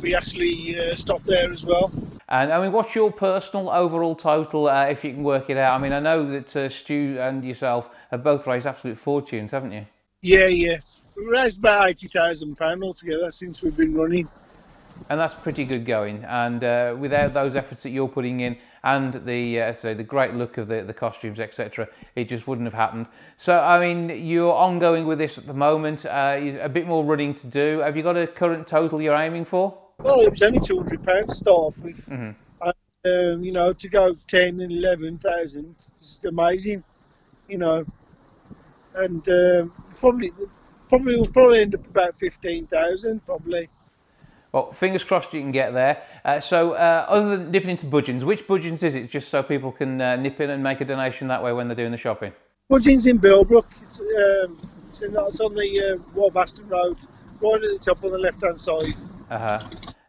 We 0.00 0.14
actually 0.14 0.78
uh, 0.78 0.94
stopped 0.94 1.26
there 1.26 1.50
as 1.50 1.64
well. 1.64 1.90
And 2.28 2.52
I 2.52 2.60
mean, 2.60 2.72
what's 2.72 2.94
your 2.94 3.12
personal 3.12 3.70
overall 3.70 4.16
total, 4.16 4.68
uh, 4.68 4.86
if 4.86 5.04
you 5.04 5.12
can 5.12 5.22
work 5.22 5.48
it 5.48 5.56
out? 5.56 5.78
I 5.78 5.82
mean, 5.82 5.92
I 5.92 6.00
know 6.00 6.28
that 6.32 6.56
uh, 6.56 6.68
Stu 6.68 7.18
and 7.20 7.44
yourself 7.44 7.90
have 8.10 8.24
both 8.24 8.46
raised 8.46 8.66
absolute 8.66 8.98
fortunes, 8.98 9.52
haven't 9.52 9.72
you? 9.72 9.86
Yeah, 10.22 10.46
yeah. 10.46 10.78
We've 11.16 11.28
raised 11.28 11.60
about 11.60 11.88
£80,000 11.88 12.82
altogether 12.82 13.30
since 13.30 13.62
we've 13.62 13.76
been 13.76 13.94
running. 13.94 14.28
And 15.08 15.20
that's 15.20 15.34
pretty 15.34 15.64
good 15.64 15.86
going. 15.86 16.24
And 16.24 16.64
uh, 16.64 16.96
without 16.98 17.32
those 17.32 17.54
efforts 17.54 17.82
that 17.84 17.90
you're 17.90 18.08
putting 18.08 18.40
in 18.40 18.58
and 18.86 19.26
the 19.26 19.60
uh, 19.60 19.72
say 19.72 19.94
the 19.94 20.04
great 20.04 20.34
look 20.34 20.58
of 20.58 20.68
the, 20.68 20.82
the 20.82 20.94
costumes, 20.94 21.40
etc., 21.40 21.88
it 22.14 22.28
just 22.28 22.46
wouldn't 22.46 22.66
have 22.66 22.74
happened. 22.74 23.08
So, 23.36 23.60
I 23.60 23.80
mean, 23.80 24.24
you're 24.24 24.54
ongoing 24.54 25.06
with 25.06 25.18
this 25.18 25.38
at 25.38 25.46
the 25.46 25.54
moment. 25.54 26.06
Uh, 26.06 26.38
a 26.60 26.68
bit 26.68 26.86
more 26.86 27.04
running 27.04 27.34
to 27.34 27.46
do. 27.48 27.80
Have 27.80 27.96
you 27.96 28.04
got 28.04 28.16
a 28.16 28.28
current 28.28 28.68
total 28.68 29.02
you're 29.02 29.16
aiming 29.16 29.44
for? 29.44 29.76
Well, 29.98 30.20
it 30.20 30.30
was 30.30 30.42
only 30.42 30.60
two 30.60 30.78
hundred 30.78 31.02
pounds 31.02 31.26
to 31.32 31.34
start 31.34 31.78
with. 31.78 31.98
Mm-hmm. 32.06 32.30
And, 32.60 33.34
um, 33.34 33.44
you 33.44 33.52
know, 33.52 33.72
to 33.72 33.88
go 33.88 34.14
ten 34.28 34.60
and 34.60 34.70
eleven 34.70 35.18
thousand 35.18 35.74
is 36.00 36.20
amazing. 36.24 36.84
You 37.48 37.58
know, 37.58 37.84
and 38.94 39.28
um, 39.28 39.72
probably 39.98 40.30
probably 40.88 41.16
will 41.16 41.32
probably 41.32 41.62
end 41.62 41.74
up 41.74 41.86
about 41.90 42.18
fifteen 42.20 42.68
thousand 42.68 43.26
probably. 43.26 43.68
Well, 44.56 44.72
fingers 44.72 45.04
crossed 45.04 45.34
you 45.34 45.42
can 45.42 45.52
get 45.52 45.74
there. 45.74 46.02
Uh, 46.24 46.40
so, 46.40 46.72
uh, 46.72 47.04
other 47.10 47.36
than 47.36 47.50
nipping 47.50 47.68
into 47.68 47.84
Budgens, 47.84 48.22
which 48.22 48.46
Budgens 48.46 48.82
is 48.82 48.94
it? 48.94 49.10
Just 49.10 49.28
so 49.28 49.42
people 49.42 49.70
can 49.70 50.00
uh, 50.00 50.16
nip 50.16 50.40
in 50.40 50.48
and 50.48 50.62
make 50.62 50.80
a 50.80 50.86
donation 50.86 51.28
that 51.28 51.42
way 51.42 51.52
when 51.52 51.68
they're 51.68 51.76
doing 51.76 51.90
the 51.90 51.98
shopping. 51.98 52.32
Budgens 52.72 53.06
in 53.06 53.18
Bilbrook. 53.18 53.66
It's, 53.82 54.00
um, 54.00 54.70
it's, 54.88 55.02
in, 55.02 55.14
it's 55.14 55.40
on 55.40 55.54
the 55.54 55.98
uh, 56.00 56.18
Warrbaston 56.18 56.70
Road, 56.70 56.96
right 57.42 57.62
at 57.62 57.70
the 57.70 57.78
top 57.78 58.02
on 58.02 58.12
the 58.12 58.18
left-hand 58.18 58.58
side. 58.58 58.94
Uh-huh. 59.30 59.60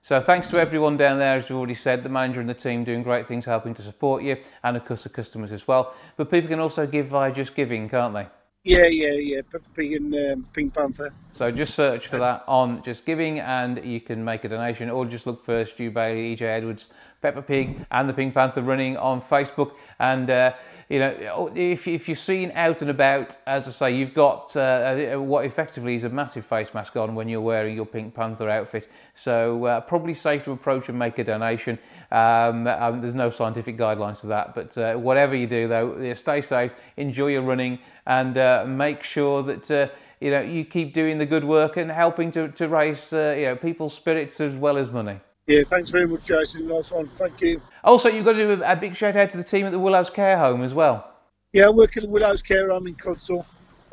So 0.02 0.22
thanks 0.22 0.50
to 0.52 0.62
everyone 0.62 0.96
down 0.96 1.20
there, 1.20 1.36
as 1.36 1.50
we've 1.50 1.58
already 1.58 1.74
said, 1.74 2.04
the 2.04 2.08
manager 2.08 2.40
and 2.40 2.50
the 2.50 2.54
team 2.54 2.86
doing 2.86 3.04
great 3.04 3.28
things 3.28 3.44
helping 3.44 3.74
to 3.74 3.82
support 3.82 4.24
you, 4.24 4.38
and 4.64 4.78
of 4.78 4.86
course 4.86 5.04
the 5.04 5.10
customers 5.10 5.52
as 5.52 5.68
well. 5.68 5.94
But 6.16 6.32
people 6.32 6.48
can 6.48 6.62
also 6.62 6.88
give 6.88 7.08
via 7.08 7.34
Just 7.34 7.54
Giving, 7.54 7.90
can't 7.90 8.14
they? 8.14 8.28
Yeah, 8.64 8.88
yeah, 8.88 9.14
yeah. 9.14 9.42
Pig 9.76 9.94
and 9.94 10.14
um, 10.14 10.48
Pink 10.54 10.74
Panther. 10.74 11.14
So 11.32 11.52
just 11.52 11.74
search 11.74 12.08
for 12.08 12.18
that 12.18 12.44
on 12.48 12.84
Just 12.84 13.06
Giving, 13.06 13.40
and 13.40 13.84
you 13.86 14.02
can 14.02 14.24
make 14.24 14.44
a 14.44 14.50
donation, 14.50 14.90
or 14.90 15.06
just 15.06 15.26
look 15.26 15.44
for 15.44 15.64
Stu 15.64 15.90
Bailey, 15.90 16.36
EJ 16.36 16.42
Edwards, 16.42 16.90
Peppa 17.22 17.42
Pig, 17.42 17.86
and 17.92 18.10
the 18.10 18.14
Pink 18.14 18.34
Panther 18.34 18.62
running 18.62 18.98
on 18.98 19.22
Facebook, 19.22 19.74
and. 20.00 20.30
Uh, 20.30 20.54
you 20.90 21.00
know, 21.00 21.52
if, 21.54 21.86
if 21.86 22.08
you're 22.08 22.16
seen 22.16 22.52
out 22.56 22.82
and 22.82 22.90
about, 22.90 23.36
as 23.46 23.68
I 23.68 23.72
say, 23.72 23.96
you've 23.96 24.14
got 24.14 24.56
uh, 24.56 25.18
what 25.18 25.44
effectively 25.44 25.96
is 25.96 26.06
a 26.06 26.10
massive 26.10 26.46
face 26.46 26.74
mask 26.74 26.96
on 26.96 27.14
when 27.14 27.28
you're 27.28 27.42
wearing 27.42 27.76
your 27.76 27.86
Pink 27.86 28.14
Panther 28.14 28.50
outfit. 28.50 28.88
So 29.14 29.66
uh, 29.66 29.82
probably 29.82 30.14
safe 30.14 30.46
to 30.46 30.52
approach 30.52 30.88
and 30.88 30.98
make 30.98 31.20
a 31.20 31.26
donation. 31.26 31.78
Um, 32.10 32.68
um, 32.68 33.02
there's 33.02 33.16
no 33.16 33.30
scientific 33.30 33.78
guidelines 33.78 34.22
to 34.22 34.28
that, 34.28 34.56
but 34.56 34.78
uh, 34.78 34.94
whatever 34.96 35.36
you 35.36 35.46
do, 35.48 35.68
though, 35.68 36.14
stay 36.14 36.42
safe, 36.42 36.74
enjoy 36.96 37.28
your 37.28 37.42
running, 37.42 37.80
and 38.06 38.38
uh, 38.38 38.64
make 38.66 39.04
sure 39.04 39.44
that 39.44 39.70
uh, 39.70 39.90
you 40.22 40.32
know 40.32 40.40
you 40.40 40.64
keep 40.64 40.94
doing 40.94 41.18
the 41.18 41.26
good 41.26 41.44
work 41.44 41.76
and 41.76 41.92
helping 41.92 42.32
to, 42.32 42.48
to 42.50 42.70
raise 42.70 43.12
uh, 43.12 43.36
you 43.38 43.46
know 43.46 43.56
people's 43.58 43.94
spirits 43.94 44.40
as 44.40 44.56
well 44.56 44.78
as 44.78 44.90
money. 44.90 45.20
Yeah, 45.48 45.64
thanks 45.64 45.90
very 45.90 46.06
much, 46.06 46.26
Jason. 46.26 46.68
Nice 46.68 46.92
one. 46.92 47.08
Thank 47.16 47.40
you. 47.40 47.62
Also, 47.82 48.10
you've 48.10 48.26
got 48.26 48.34
to 48.34 48.56
do 48.58 48.62
a, 48.62 48.76
big 48.76 48.94
shout 48.94 49.16
out 49.16 49.30
to 49.30 49.38
the 49.38 49.44
team 49.44 49.66
at 49.66 49.72
the 49.72 49.80
Willows 49.80 50.10
Care 50.10 50.38
Home 50.38 50.62
as 50.62 50.74
well. 50.74 51.10
Yeah, 51.54 51.68
I 51.68 51.70
work 51.70 51.96
at 51.96 52.04
the 52.04 52.10
Willows 52.10 52.44
Care 52.44 52.70
Home 52.70 52.86
in 52.86 52.96
Codsall. 52.96 53.46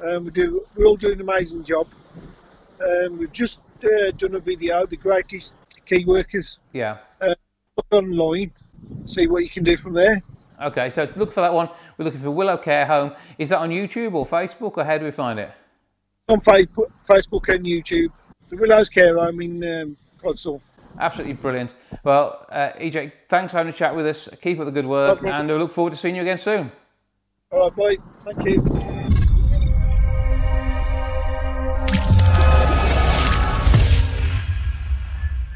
Um, 0.05 0.25
we 0.25 0.33
do. 0.33 0.67
We're 0.75 0.87
all 0.87 0.97
doing 0.97 1.14
an 1.14 1.21
amazing 1.21 1.62
job. 1.62 1.87
Um, 2.85 3.19
we've 3.19 3.33
just 3.33 3.61
uh, 3.85 4.11
done 4.17 4.35
a 4.35 4.40
video, 4.40 4.85
the 4.85 4.97
greatest 4.97 5.55
key 5.87 6.05
workers. 6.05 6.59
Yeah. 6.73 6.99
Uh, 7.21 7.37
online. 7.93 8.51
See 9.07 9.29
what 9.29 9.45
you 9.45 9.49
can 9.49 9.62
do 9.62 9.77
from 9.77 9.93
there. 9.93 10.23
Okay, 10.61 10.90
so 10.90 11.09
look 11.14 11.31
for 11.31 11.40
that 11.40 11.55
one. 11.55 11.69
We're 11.97 12.07
looking 12.07 12.21
for 12.21 12.33
Willow 12.33 12.57
Care 12.57 12.87
Home. 12.87 13.12
Is 13.38 13.51
that 13.51 13.59
on 13.59 13.71
YouTube 13.71 14.14
or 14.14 14.27
Facebook, 14.27 14.77
or 14.77 14.83
how 14.83 14.99
do 14.99 15.05
we 15.05 15.12
find 15.12 15.38
it? 15.38 15.53
On 16.29 16.40
Facebook, 16.40 17.55
and 17.55 17.64
YouTube. 17.64 18.11
The 18.49 18.57
Willows 18.57 18.88
Care 18.88 19.17
Home 19.19 19.40
in 19.40 19.62
um, 19.62 19.97
Codsall. 20.21 20.61
Absolutely 20.98 21.35
brilliant. 21.35 21.74
Well, 22.02 22.46
uh, 22.50 22.70
EJ, 22.78 23.12
thanks 23.28 23.52
for 23.52 23.59
having 23.59 23.72
a 23.72 23.76
chat 23.76 23.94
with 23.94 24.07
us. 24.07 24.28
Keep 24.40 24.61
up 24.61 24.66
the 24.66 24.72
good 24.72 24.87
work, 24.87 25.22
no 25.22 25.30
and 25.30 25.48
we 25.48 25.54
look 25.54 25.72
forward 25.72 25.90
to 25.90 25.96
seeing 25.96 26.16
you 26.16 26.22
again 26.22 26.38
soon. 26.38 26.70
All 27.50 27.70
right, 27.70 27.76
bye. 28.24 28.33
Thank 28.33 28.48
you. 28.48 29.04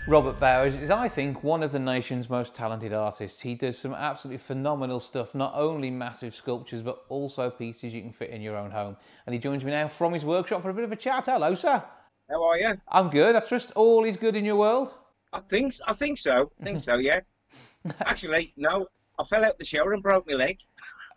Robert 0.09 0.41
Bowers 0.41 0.75
is, 0.75 0.89
I 0.89 1.07
think, 1.07 1.45
one 1.45 1.63
of 1.63 1.71
the 1.71 1.79
nation's 1.79 2.31
most 2.31 2.55
talented 2.55 2.95
artists. 2.95 3.41
He 3.41 3.55
does 3.55 3.77
some 3.77 3.93
absolutely 3.93 4.39
phenomenal 4.39 5.01
stuff, 5.01 5.35
not 5.35 5.53
only 5.55 5.91
massive 5.91 6.35
sculptures, 6.35 6.81
but 6.81 7.05
also 7.11 7.51
pieces 7.51 7.93
you 7.93 8.01
can 8.01 8.13
fit 8.13 8.31
in 8.31 8.41
your 8.41 8.57
own 8.57 8.71
home. 8.71 8.97
And 9.27 9.35
he 9.35 9.39
joins 9.39 9.67
me 9.67 9.71
now 9.71 9.87
from 9.87 10.15
his 10.15 10.25
workshop 10.25 10.63
for 10.63 10.71
a 10.71 10.75
bit 10.75 10.85
of 10.85 10.93
a 10.93 10.97
chat. 10.97 11.27
Hello, 11.27 11.55
sir. 11.55 11.85
How 12.31 12.43
are 12.43 12.57
you? 12.57 12.75
I'm 12.89 13.11
good. 13.11 13.37
I 13.37 13.41
trust 13.41 13.73
all 13.73 14.07
is 14.07 14.17
good 14.17 14.35
in 14.35 14.47
your 14.47 14.57
world. 14.57 14.95
I 15.33 15.41
think 15.41 15.75
I 15.87 15.93
think 15.93 16.19
so. 16.19 16.51
I 16.61 16.65
think 16.65 16.81
so. 16.81 16.97
Yeah. 16.97 17.21
Actually, 18.01 18.53
no. 18.57 18.87
I 19.19 19.25
fell 19.25 19.45
out 19.45 19.59
the 19.59 19.65
shower 19.65 19.93
and 19.93 20.03
broke 20.03 20.29
my 20.29 20.35
leg. 20.35 20.59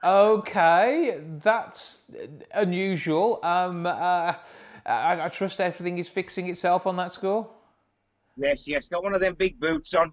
Okay, 0.04 1.20
that's 1.44 2.12
unusual. 2.56 3.40
Um, 3.44 3.86
uh, 3.86 4.34
I, 4.86 5.26
I, 5.26 5.30
trust 5.30 5.62
everything 5.62 6.00
is 6.00 6.10
fixing 6.10 6.50
itself 6.50 6.88
on 6.88 6.96
that 6.98 7.14
score. 7.14 7.48
Yes, 8.36 8.68
yes. 8.68 8.88
Got 8.88 9.04
one 9.04 9.14
of 9.14 9.22
them 9.22 9.36
big 9.36 9.60
boots 9.60 9.94
on. 9.94 10.12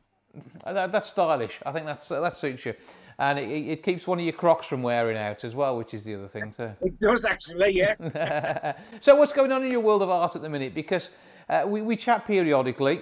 Uh, 0.64 0.74
that, 0.74 0.92
that's 0.92 1.08
stylish. 1.08 1.58
I 1.64 1.72
think 1.72 1.86
that's 1.86 2.10
uh, 2.10 2.20
that 2.20 2.36
suits 2.36 2.66
you, 2.66 2.74
and 3.18 3.38
it, 3.38 3.48
it, 3.48 3.82
keeps 3.82 4.06
one 4.06 4.18
of 4.18 4.24
your 4.26 4.34
Crocs 4.34 4.66
from 4.66 4.82
wearing 4.82 5.16
out 5.16 5.42
as 5.42 5.54
well, 5.54 5.78
which 5.78 5.94
is 5.94 6.04
the 6.04 6.16
other 6.16 6.28
thing 6.28 6.50
too. 6.50 6.70
It 6.82 7.00
does 7.00 7.24
actually, 7.24 7.70
yeah. 7.72 8.76
so, 9.00 9.16
what's 9.16 9.32
going 9.32 9.52
on 9.52 9.64
in 9.64 9.70
your 9.70 9.80
world 9.80 10.02
of 10.02 10.10
art 10.10 10.36
at 10.36 10.42
the 10.42 10.50
minute? 10.50 10.74
Because 10.74 11.08
uh, 11.48 11.64
we 11.66 11.80
we 11.80 11.96
chat 11.96 12.26
periodically 12.26 13.00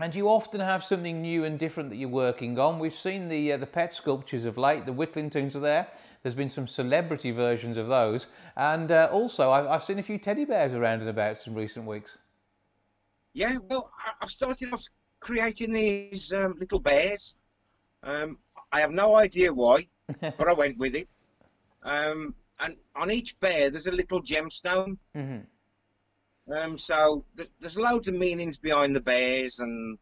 and 0.00 0.14
you 0.14 0.28
often 0.28 0.60
have 0.60 0.82
something 0.82 1.20
new 1.20 1.44
and 1.44 1.58
different 1.58 1.90
that 1.90 1.96
you're 1.96 2.08
working 2.08 2.58
on. 2.58 2.78
We've 2.78 2.94
seen 2.94 3.28
the 3.28 3.52
uh, 3.52 3.56
the 3.56 3.66
pet 3.66 3.92
sculptures 3.92 4.44
of 4.44 4.56
late. 4.56 4.86
The 4.86 4.92
Whittlingtons 4.92 5.54
are 5.54 5.60
there. 5.60 5.88
There's 6.22 6.34
been 6.34 6.50
some 6.50 6.66
celebrity 6.66 7.30
versions 7.30 7.76
of 7.76 7.88
those, 7.88 8.26
and 8.56 8.90
uh, 8.90 9.08
also 9.10 9.50
I've, 9.50 9.66
I've, 9.66 9.82
seen 9.82 9.98
a 9.98 10.02
few 10.02 10.18
teddy 10.18 10.44
bears 10.44 10.74
around 10.74 11.00
and 11.00 11.08
about 11.08 11.46
in 11.46 11.54
recent 11.54 11.86
weeks. 11.86 12.18
Yeah, 13.32 13.56
well, 13.68 13.90
I've 14.20 14.30
started 14.30 14.72
off 14.72 14.84
creating 15.20 15.72
these 15.72 16.32
um, 16.32 16.56
little 16.58 16.80
bears. 16.80 17.36
Um, 18.02 18.38
I 18.72 18.80
have 18.80 18.90
no 18.90 19.16
idea 19.16 19.52
why, 19.52 19.86
but 20.20 20.48
I 20.48 20.52
went 20.52 20.78
with 20.78 20.94
it. 20.94 21.08
Um, 21.82 22.34
and 22.58 22.76
on 22.94 23.10
each 23.10 23.38
bear 23.40 23.70
there's 23.70 23.86
a 23.86 23.92
little 23.92 24.22
gemstone. 24.22 24.98
Mm-hmm. 25.16 25.38
Um, 26.52 26.76
so 26.76 27.24
th- 27.36 27.50
there's 27.60 27.78
loads 27.78 28.08
of 28.08 28.14
meanings 28.14 28.56
behind 28.56 28.94
the 28.94 29.00
bears 29.00 29.58
and 29.58 29.98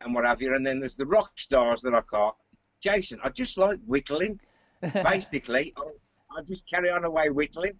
and 0.00 0.14
what 0.14 0.24
have 0.24 0.40
you. 0.40 0.54
And 0.54 0.66
then 0.66 0.80
there's 0.80 0.96
the 0.96 1.06
rock 1.06 1.32
stars 1.36 1.82
that 1.82 1.94
I 1.94 2.00
caught. 2.00 2.36
Jason, 2.80 3.18
I 3.22 3.28
just 3.28 3.58
like 3.58 3.78
whittling. 3.86 4.40
Basically, 4.94 5.74
I, 5.76 6.38
I 6.38 6.42
just 6.42 6.68
carry 6.68 6.90
on 6.90 7.04
away 7.04 7.28
whittling. 7.28 7.78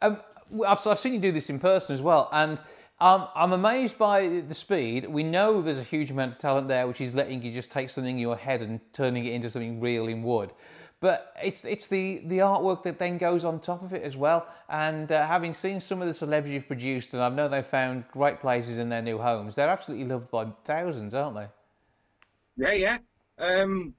Um, 0.00 0.18
I've, 0.66 0.86
I've 0.86 0.98
seen 0.98 1.12
you 1.12 1.18
do 1.18 1.32
this 1.32 1.50
in 1.50 1.58
person 1.58 1.94
as 1.94 2.00
well, 2.00 2.28
and 2.32 2.58
um, 3.00 3.28
I'm 3.34 3.52
amazed 3.52 3.98
by 3.98 4.42
the 4.46 4.54
speed. 4.54 5.06
We 5.06 5.22
know 5.22 5.60
there's 5.60 5.78
a 5.78 5.82
huge 5.82 6.10
amount 6.10 6.32
of 6.32 6.38
talent 6.38 6.68
there, 6.68 6.86
which 6.86 7.00
is 7.00 7.14
letting 7.14 7.42
you 7.42 7.52
just 7.52 7.70
take 7.70 7.90
something 7.90 8.14
in 8.14 8.18
your 8.18 8.36
head 8.36 8.62
and 8.62 8.80
turning 8.92 9.24
it 9.24 9.32
into 9.32 9.50
something 9.50 9.80
real 9.80 10.06
in 10.06 10.22
wood. 10.22 10.52
But 11.00 11.34
it's 11.42 11.64
it's 11.64 11.86
the, 11.86 12.22
the 12.24 12.38
artwork 12.38 12.82
that 12.84 12.98
then 12.98 13.18
goes 13.18 13.44
on 13.44 13.60
top 13.60 13.82
of 13.82 13.92
it 13.92 14.02
as 14.02 14.16
well. 14.16 14.46
And 14.68 15.10
uh, 15.12 15.26
having 15.26 15.52
seen 15.52 15.80
some 15.80 16.00
of 16.00 16.08
the 16.08 16.14
celebrities 16.14 16.54
you've 16.54 16.66
produced, 16.66 17.12
and 17.12 17.22
I 17.22 17.28
know 17.28 17.48
they've 17.48 17.66
found 17.66 18.04
great 18.10 18.40
places 18.40 18.78
in 18.78 18.88
their 18.88 19.02
new 19.02 19.18
homes, 19.18 19.54
they're 19.54 19.68
absolutely 19.68 20.06
loved 20.06 20.30
by 20.30 20.46
thousands, 20.64 21.14
aren't 21.14 21.36
they? 21.36 21.46
Yeah, 22.56 22.72
yeah. 22.72 22.98
Um, 23.38 23.94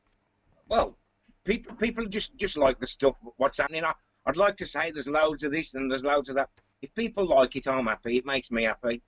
well, 0.68 0.98
people 1.44 1.76
people 1.76 2.06
just 2.06 2.36
just 2.38 2.58
like 2.58 2.80
the 2.80 2.88
stuff. 2.88 3.16
What's 3.38 3.60
happening? 3.60 3.84
I, 3.84 3.94
I'd 4.26 4.38
like 4.38 4.58
to 4.58 4.66
say 4.66 4.92
there's 4.92 5.08
loads 5.08 5.44
of 5.44 5.52
this 5.52 5.76
and 5.76 5.92
there's 5.92 6.04
loads 6.04 6.30
of 6.30 6.36
that. 6.36 6.50
If 6.82 6.94
people 6.96 7.28
like 7.28 7.56
it, 7.56 7.68
I'm 7.68 7.86
happy. 7.86 8.18
It 8.18 8.26
makes 8.26 8.52
me 8.52 8.64
happy. 8.64 9.02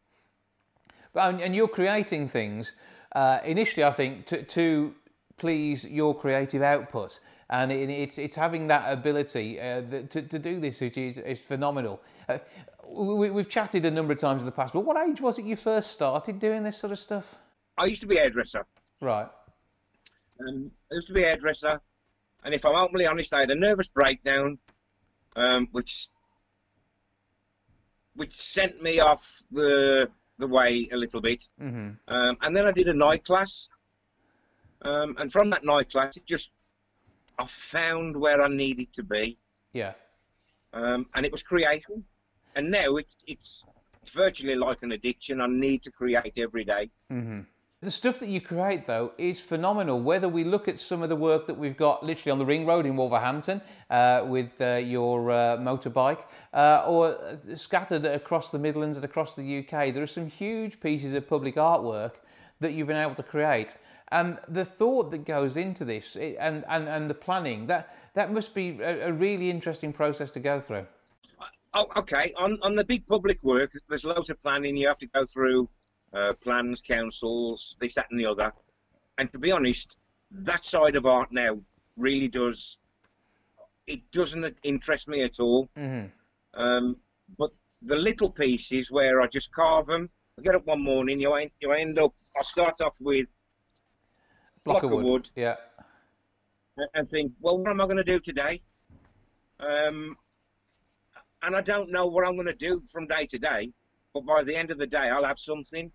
But 1.14 1.34
and, 1.34 1.42
and 1.42 1.56
you're 1.56 1.68
creating 1.68 2.28
things 2.28 2.74
uh, 3.16 3.40
initially, 3.44 3.84
I 3.84 3.92
think, 3.92 4.26
to, 4.28 4.44
to 4.44 4.94
please 5.38 5.86
your 5.86 6.16
creative 6.16 6.62
output, 6.62 7.20
and 7.50 7.72
it, 7.72 7.90
it's 7.90 8.18
it's 8.18 8.36
having 8.36 8.68
that 8.68 8.92
ability 8.92 9.60
uh, 9.60 9.82
that, 9.90 10.10
to 10.12 10.22
to 10.22 10.40
do 10.40 10.60
this, 10.60 10.82
which 10.82 10.98
is, 10.98 11.18
is 11.18 11.40
phenomenal. 11.40 12.02
Uh, 12.28 12.40
we, 12.88 13.30
we've 13.30 13.50
chatted 13.50 13.86
a 13.86 13.92
number 13.92 14.14
of 14.14 14.20
times 14.20 14.42
in 14.42 14.46
the 14.46 14.52
past, 14.52 14.74
but 14.74 14.82
what 14.82 14.98
age 15.08 15.22
was 15.22 15.38
it 15.38 15.46
you 15.46 15.56
first 15.56 15.92
started 15.92 16.40
doing 16.40 16.64
this 16.64 16.78
sort 16.78 16.92
of 16.92 17.00
stuff? 17.00 17.36
I 17.78 17.86
used 17.86 18.02
to 18.02 18.08
be 18.08 18.18
a 18.18 18.22
hairdresser. 18.22 18.66
Right. 19.02 19.28
Um, 20.40 20.72
I 20.92 20.96
used 20.96 21.08
to 21.08 21.14
be 21.14 21.24
a 21.24 21.28
hairdresser, 21.28 21.80
and 22.44 22.54
if 22.54 22.66
I'm 22.66 22.76
openly 22.76 23.06
honest, 23.06 23.34
I 23.34 23.42
had 23.42 23.52
a 23.52 23.56
nervous 23.56 23.88
breakdown, 23.88 24.58
um, 25.36 25.68
which 25.72 26.10
which 28.16 28.34
sent 28.34 28.82
me 28.82 29.00
off 29.00 29.26
the 29.52 30.10
the 30.38 30.48
way 30.48 30.88
a 30.92 30.98
little 30.98 31.22
bit. 31.22 31.48
Mm-hmm. 31.62 31.90
Um, 32.08 32.38
and 32.42 32.56
then 32.56 32.66
I 32.66 32.72
did 32.72 32.88
a 32.88 32.94
night 32.94 33.24
class, 33.24 33.70
um, 34.82 35.16
and 35.18 35.32
from 35.32 35.50
that 35.52 35.64
night 35.64 35.92
class, 35.92 36.18
it 36.18 36.26
just 36.26 36.52
I 37.38 37.46
found 37.46 38.16
where 38.16 38.42
I 38.42 38.48
needed 38.48 38.92
to 38.94 39.04
be, 39.04 39.38
Yeah. 39.74 39.94
um, 40.74 41.08
and 41.14 41.26
it 41.26 41.32
was 41.32 41.44
creating. 41.44 42.04
And 42.56 42.72
now 42.72 42.96
it's 42.96 43.18
it's 43.28 43.64
virtually 44.12 44.56
like 44.56 44.82
an 44.84 44.94
addiction. 44.94 45.42
I 45.42 45.48
need 45.48 45.84
to 45.84 45.92
create 45.92 46.38
every 46.38 46.64
day. 46.64 46.90
Mm-hmm. 47.12 47.42
The 47.82 47.92
stuff 47.92 48.20
that 48.22 48.30
you 48.30 48.42
create, 48.42 48.88
though, 48.88 49.12
is 49.20 49.40
phenomenal. 49.40 50.00
Whether 50.02 50.28
we 50.28 50.44
look 50.44 50.68
at 50.68 50.80
some 50.80 51.04
of 51.04 51.10
the 51.10 51.16
work 51.16 51.46
that 51.46 51.60
we've 51.60 51.78
got 51.78 52.04
literally 52.04 52.32
on 52.32 52.40
the 52.40 52.46
ring 52.46 52.66
road 52.66 52.88
in 52.88 52.96
Wolverhampton 52.96 53.62
uh, 53.92 54.24
with 54.26 54.50
uh, 54.60 54.78
your 54.78 55.30
uh, 55.30 55.58
motorbike, 55.58 56.24
uh, 56.56 56.84
or 56.88 57.38
scattered 57.54 58.04
across 58.06 58.50
the 58.50 58.58
Midlands 58.58 58.98
and 58.98 59.04
across 59.06 59.36
the 59.36 59.60
UK, 59.60 59.94
there 59.94 60.02
are 60.02 60.08
some 60.08 60.26
huge 60.26 60.80
pieces 60.80 61.14
of 61.14 61.30
public 61.30 61.56
artwork 61.56 62.14
that 62.62 62.74
you've 62.74 62.88
been 62.88 62.98
able 62.98 63.14
to 63.14 63.22
create. 63.22 63.76
And 64.12 64.40
the 64.48 64.64
thought 64.64 65.12
that 65.12 65.26
goes 65.26 65.58
into 65.58 65.84
this 65.84 66.16
and, 66.16 66.64
and, 66.70 66.88
and 66.88 67.10
the 67.10 67.14
planning, 67.14 67.68
that, 67.68 67.94
that 68.14 68.32
must 68.32 68.54
be 68.54 68.80
a, 68.82 69.10
a 69.10 69.12
really 69.12 69.50
interesting 69.50 69.92
process 69.92 70.32
to 70.32 70.40
go 70.40 70.60
through. 70.60 70.86
Oh, 71.74 71.88
okay. 71.98 72.34
On 72.38 72.58
on 72.64 72.76
the 72.76 72.84
big 72.84 73.06
public 73.06 73.44
work, 73.44 73.72
there's 73.90 74.06
loads 74.06 74.30
of 74.30 74.42
planning. 74.42 74.76
You 74.78 74.88
have 74.88 74.98
to 75.00 75.08
go 75.08 75.26
through 75.26 75.70
uh, 76.14 76.34
plans, 76.34 76.82
councils, 76.82 77.76
this, 77.80 77.96
that, 77.96 78.08
and 78.10 78.20
the 78.20 78.26
other. 78.26 78.52
And 79.18 79.32
to 79.34 79.40
be 79.40 79.52
honest, 79.52 79.98
that 80.32 80.64
side 80.64 80.96
of 80.96 81.06
art 81.06 81.32
now 81.32 81.60
really 81.98 82.30
does. 82.30 82.78
It 83.86 84.10
doesn't 84.12 84.58
interest 84.64 85.08
me 85.08 85.22
at 85.22 85.40
all. 85.40 85.70
Mm-hmm. 85.78 86.08
Um, 86.54 86.96
but 87.38 87.52
the 87.82 87.96
little 87.96 88.32
pieces 88.32 88.90
where 88.90 89.22
I 89.22 89.28
just 89.28 89.52
carve 89.52 89.88
them. 89.88 90.10
I 90.40 90.44
get 90.44 90.56
up 90.56 90.66
one 90.66 90.84
morning, 90.84 91.20
you 91.20 91.34
end, 91.34 91.52
you 91.60 91.72
end 91.72 92.00
up. 92.00 92.14
I 92.38 92.42
start 92.44 92.82
off 92.82 92.96
with 93.00 93.28
Block, 94.68 94.82
Block 94.82 94.92
of 94.92 95.00
of 95.00 95.04
wood. 95.06 95.12
wood. 95.12 95.30
Yeah. 95.36 95.56
and- 96.78 96.90
and 96.94 97.10
think, 97.10 97.32
well, 97.40 97.58
what 97.58 97.70
am 97.72 97.82
I 97.82 97.86
going 97.86 97.98
to 97.98 98.04
do 98.04 98.20
today? 98.20 98.62
Um, 99.60 100.16
and 101.42 101.56
I 101.56 101.62
don't 101.62 101.90
know 101.90 102.06
what 102.06 102.24
I'm 102.26 102.36
going 102.36 102.48
to 102.48 102.54
do 102.54 102.84
from 102.92 103.08
day 103.08 103.26
to 103.28 103.40
day, 103.40 103.72
but 104.14 104.26
by 104.26 104.44
the 104.44 104.56
end 104.56 104.70
of 104.70 104.78
the 104.78 104.86
day, 104.86 105.10
I'll 105.10 105.24
have 105.24 105.40
something. 105.40 105.92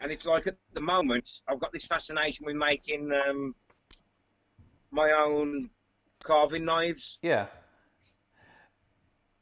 And 0.00 0.10
it's 0.10 0.26
like 0.26 0.46
at 0.48 0.56
the 0.72 0.80
moment, 0.80 1.42
I've 1.46 1.60
got 1.60 1.72
this 1.72 1.84
fascination 1.84 2.44
with 2.46 2.56
making 2.56 3.12
um, 3.12 3.54
my 4.90 5.12
own 5.12 5.70
carving 6.22 6.64
knives. 6.64 7.18
Yeah. 7.22 7.46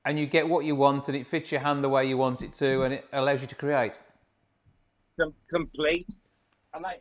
And 0.04 0.18
you 0.18 0.26
get 0.26 0.48
what 0.48 0.64
you 0.64 0.76
want, 0.76 1.08
and 1.08 1.16
it 1.16 1.26
fits 1.26 1.50
your 1.50 1.60
hand 1.62 1.82
the 1.82 1.88
way 1.88 2.06
you 2.06 2.16
want 2.16 2.42
it 2.42 2.52
to, 2.54 2.82
and 2.82 2.94
it 2.94 3.06
allows 3.12 3.40
you 3.40 3.46
to 3.48 3.54
create. 3.54 3.98
com- 5.18 5.34
complete. 5.50 6.10
And 6.74 6.84
they, 6.84 7.00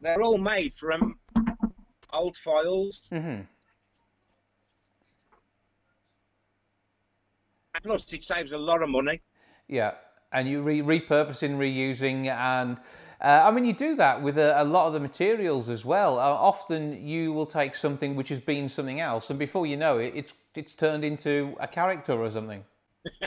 they're 0.00 0.22
all 0.22 0.38
made 0.38 0.72
from 0.74 1.18
old 2.12 2.36
files. 2.36 3.02
Mm-hmm. 3.12 3.42
Plus, 7.82 8.12
it 8.12 8.22
saves 8.22 8.52
a 8.52 8.58
lot 8.58 8.82
of 8.82 8.90
money. 8.90 9.22
Yeah, 9.68 9.92
and 10.32 10.48
you 10.48 10.60
re- 10.62 10.82
repurposing, 10.82 11.56
reusing, 11.56 12.26
and 12.26 12.78
uh, 13.20 13.42
I 13.44 13.50
mean 13.50 13.64
you 13.64 13.72
do 13.72 13.94
that 13.96 14.20
with 14.20 14.38
a, 14.38 14.60
a 14.60 14.64
lot 14.64 14.88
of 14.88 14.92
the 14.92 15.00
materials 15.00 15.70
as 15.70 15.84
well. 15.84 16.18
Uh, 16.18 16.22
often 16.22 17.06
you 17.06 17.32
will 17.32 17.46
take 17.46 17.74
something 17.74 18.16
which 18.16 18.28
has 18.28 18.40
been 18.40 18.68
something 18.68 19.00
else, 19.00 19.30
and 19.30 19.38
before 19.38 19.66
you 19.66 19.76
know 19.76 19.98
it, 19.98 20.12
it's 20.14 20.34
it's 20.54 20.74
turned 20.74 21.04
into 21.04 21.56
a 21.60 21.68
character 21.68 22.12
or 22.12 22.30
something. 22.30 22.64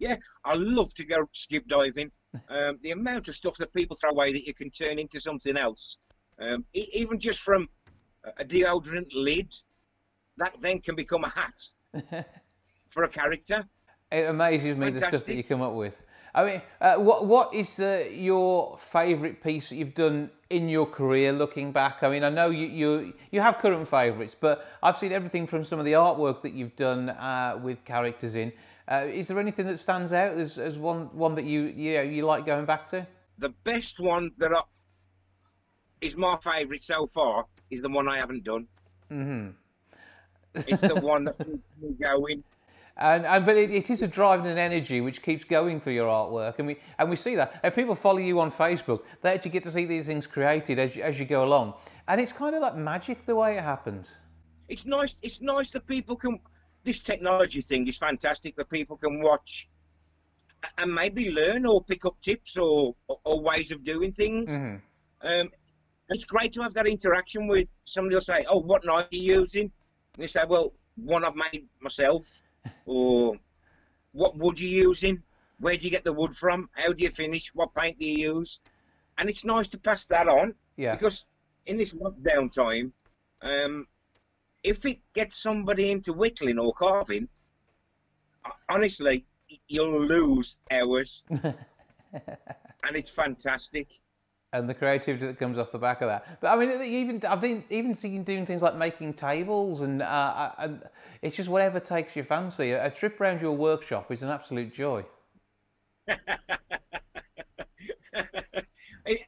Yeah, 0.00 0.16
I 0.44 0.54
love 0.54 0.94
to 0.94 1.04
go 1.04 1.28
skip 1.32 1.66
diving. 1.66 2.12
Um, 2.48 2.78
the 2.82 2.90
amount 2.90 3.28
of 3.28 3.34
stuff 3.34 3.56
that 3.58 3.72
people 3.72 3.96
throw 3.96 4.10
away 4.10 4.32
that 4.32 4.46
you 4.46 4.54
can 4.54 4.70
turn 4.70 4.98
into 4.98 5.20
something 5.20 5.56
else, 5.56 5.98
um, 6.38 6.64
e- 6.74 6.88
even 6.92 7.18
just 7.18 7.40
from 7.40 7.68
a 8.38 8.44
deodorant 8.44 9.08
lid, 9.14 9.54
that 10.36 10.54
then 10.60 10.80
can 10.80 10.94
become 10.94 11.24
a 11.24 11.28
hat 11.28 12.26
for 12.90 13.04
a 13.04 13.08
character. 13.08 13.64
It 14.10 14.28
amazes 14.28 14.76
me 14.76 14.90
the 14.90 15.00
stuff 15.00 15.24
that 15.24 15.34
you 15.34 15.42
come 15.42 15.62
up 15.62 15.74
with. 15.74 16.00
I 16.34 16.44
mean, 16.44 16.62
uh, 16.80 16.96
what 16.96 17.26
what 17.26 17.54
is 17.54 17.80
uh, 17.80 18.04
your 18.12 18.76
favourite 18.78 19.42
piece 19.42 19.70
that 19.70 19.76
you've 19.76 19.94
done 19.94 20.30
in 20.50 20.68
your 20.68 20.86
career? 20.86 21.32
Looking 21.32 21.72
back, 21.72 22.02
I 22.02 22.08
mean, 22.08 22.22
I 22.22 22.28
know 22.28 22.50
you 22.50 22.66
you, 22.66 23.14
you 23.32 23.40
have 23.40 23.58
current 23.58 23.88
favourites, 23.88 24.36
but 24.38 24.66
I've 24.82 24.96
seen 24.96 25.12
everything 25.12 25.46
from 25.46 25.64
some 25.64 25.78
of 25.78 25.84
the 25.84 25.92
artwork 25.92 26.42
that 26.42 26.52
you've 26.52 26.76
done 26.76 27.08
uh, 27.10 27.58
with 27.62 27.84
characters 27.84 28.34
in. 28.34 28.52
Uh, 28.90 29.04
is 29.06 29.28
there 29.28 29.38
anything 29.38 29.66
that 29.66 29.78
stands 29.78 30.12
out 30.12 30.32
as, 30.32 30.58
as 30.58 30.78
one 30.78 31.14
one 31.16 31.34
that 31.34 31.44
you 31.44 31.64
you, 31.64 31.94
know, 31.94 32.02
you 32.02 32.24
like 32.24 32.46
going 32.46 32.64
back 32.64 32.86
to? 32.86 33.06
The 33.38 33.50
best 33.64 34.00
one 34.00 34.32
that 34.38 34.52
I, 34.52 34.62
is 36.00 36.16
my 36.16 36.38
favourite 36.38 36.82
so 36.82 37.06
far 37.06 37.46
is 37.70 37.82
the 37.82 37.90
one 37.90 38.08
I 38.08 38.16
haven't 38.16 38.44
done. 38.44 38.66
Mm-hmm. 39.10 39.50
It's 40.66 40.80
the 40.80 40.94
one 41.02 41.24
that 41.24 41.38
keeps 41.38 41.58
me 41.80 41.90
going. 42.00 42.42
And, 42.96 43.26
and 43.26 43.46
but 43.46 43.56
it, 43.56 43.70
it 43.70 43.90
is 43.90 44.02
a 44.02 44.08
drive 44.08 44.40
and 44.40 44.48
an 44.48 44.58
energy 44.58 45.00
which 45.00 45.22
keeps 45.22 45.44
going 45.44 45.80
through 45.80 45.92
your 45.92 46.08
artwork, 46.08 46.58
and 46.58 46.66
we 46.66 46.78
and 46.98 47.10
we 47.10 47.16
see 47.16 47.36
that. 47.36 47.60
If 47.62 47.74
people 47.76 47.94
follow 47.94 48.18
you 48.18 48.40
on 48.40 48.50
Facebook, 48.50 49.02
they 49.20 49.34
actually 49.34 49.52
get 49.52 49.62
to 49.64 49.70
see 49.70 49.84
these 49.84 50.06
things 50.06 50.26
created 50.26 50.78
as 50.78 50.96
you, 50.96 51.02
as 51.02 51.20
you 51.20 51.26
go 51.26 51.44
along, 51.44 51.74
and 52.08 52.20
it's 52.20 52.32
kind 52.32 52.56
of 52.56 52.62
like 52.62 52.74
magic 52.74 53.24
the 53.26 53.36
way 53.36 53.56
it 53.56 53.62
happens. 53.62 54.14
It's 54.68 54.84
nice. 54.84 55.16
It's 55.22 55.40
nice 55.40 55.70
that 55.72 55.86
people 55.86 56.16
can. 56.16 56.40
This 56.88 57.00
technology 57.00 57.60
thing 57.60 57.86
is 57.86 57.98
fantastic 57.98 58.56
that 58.56 58.70
people 58.70 58.96
can 58.96 59.20
watch 59.20 59.68
and 60.78 60.94
maybe 60.94 61.30
learn 61.30 61.66
or 61.66 61.84
pick 61.84 62.06
up 62.06 62.18
tips 62.22 62.56
or 62.56 62.96
or, 63.08 63.20
or 63.24 63.42
ways 63.42 63.70
of 63.70 63.84
doing 63.84 64.10
things. 64.10 64.48
Mhm. 64.56 64.80
Um, 65.20 65.50
it's 66.08 66.24
great 66.24 66.50
to 66.54 66.62
have 66.62 66.72
that 66.72 66.86
interaction 66.86 67.46
with 67.46 67.68
somebody. 67.84 68.14
Will 68.14 68.22
say, 68.22 68.46
"Oh, 68.48 68.60
what 68.70 68.86
knife 68.86 69.08
are 69.12 69.16
you 69.16 69.40
using?" 69.40 69.70
And 70.14 70.22
you 70.24 70.28
say, 70.28 70.44
"Well, 70.48 70.72
one 70.96 71.26
I've 71.26 71.36
made 71.36 71.68
myself." 71.78 72.24
or 72.86 73.38
what 74.12 74.38
wood 74.38 74.58
are 74.58 74.62
you 74.62 74.88
using? 74.88 75.22
Where 75.58 75.76
do 75.76 75.84
you 75.84 75.90
get 75.90 76.04
the 76.04 76.14
wood 76.20 76.34
from? 76.34 76.70
How 76.72 76.94
do 76.94 77.02
you 77.04 77.10
finish? 77.10 77.54
What 77.54 77.74
paint 77.74 77.98
do 77.98 78.06
you 78.06 78.18
use? 78.36 78.60
And 79.18 79.28
it's 79.28 79.44
nice 79.44 79.68
to 79.74 79.78
pass 79.78 80.06
that 80.06 80.26
on 80.26 80.54
Yeah. 80.78 80.94
because 80.94 81.26
in 81.66 81.76
this 81.76 81.92
lockdown 81.92 82.50
time, 82.50 82.94
um, 83.42 83.86
if 84.62 84.84
it 84.84 84.98
gets 85.14 85.36
somebody 85.36 85.90
into 85.90 86.12
whittling 86.12 86.58
or 86.58 86.72
carving, 86.72 87.28
honestly, 88.68 89.24
you'll 89.68 90.00
lose 90.00 90.56
hours, 90.70 91.24
and 91.30 91.54
it's 92.94 93.10
fantastic. 93.10 94.00
and 94.52 94.68
the 94.68 94.74
creativity 94.74 95.26
that 95.26 95.38
comes 95.38 95.58
off 95.58 95.72
the 95.72 95.78
back 95.78 96.00
of 96.02 96.08
that. 96.08 96.40
But 96.40 96.56
I 96.56 96.56
mean, 96.56 96.82
even 96.82 97.22
I've 97.28 97.40
been, 97.40 97.64
even 97.70 97.94
seen 97.94 98.24
doing 98.24 98.46
things 98.46 98.62
like 98.62 98.76
making 98.76 99.14
tables, 99.14 99.80
and, 99.80 100.02
uh, 100.02 100.52
and 100.58 100.82
it's 101.22 101.36
just 101.36 101.48
whatever 101.48 101.80
takes 101.80 102.16
your 102.16 102.24
fancy. 102.24 102.72
A, 102.72 102.90
trip 102.90 103.20
around 103.20 103.40
your 103.40 103.56
workshop 103.56 104.10
is 104.10 104.22
an 104.22 104.30
absolute 104.30 104.72
joy. 104.72 105.04
it, 109.06 109.26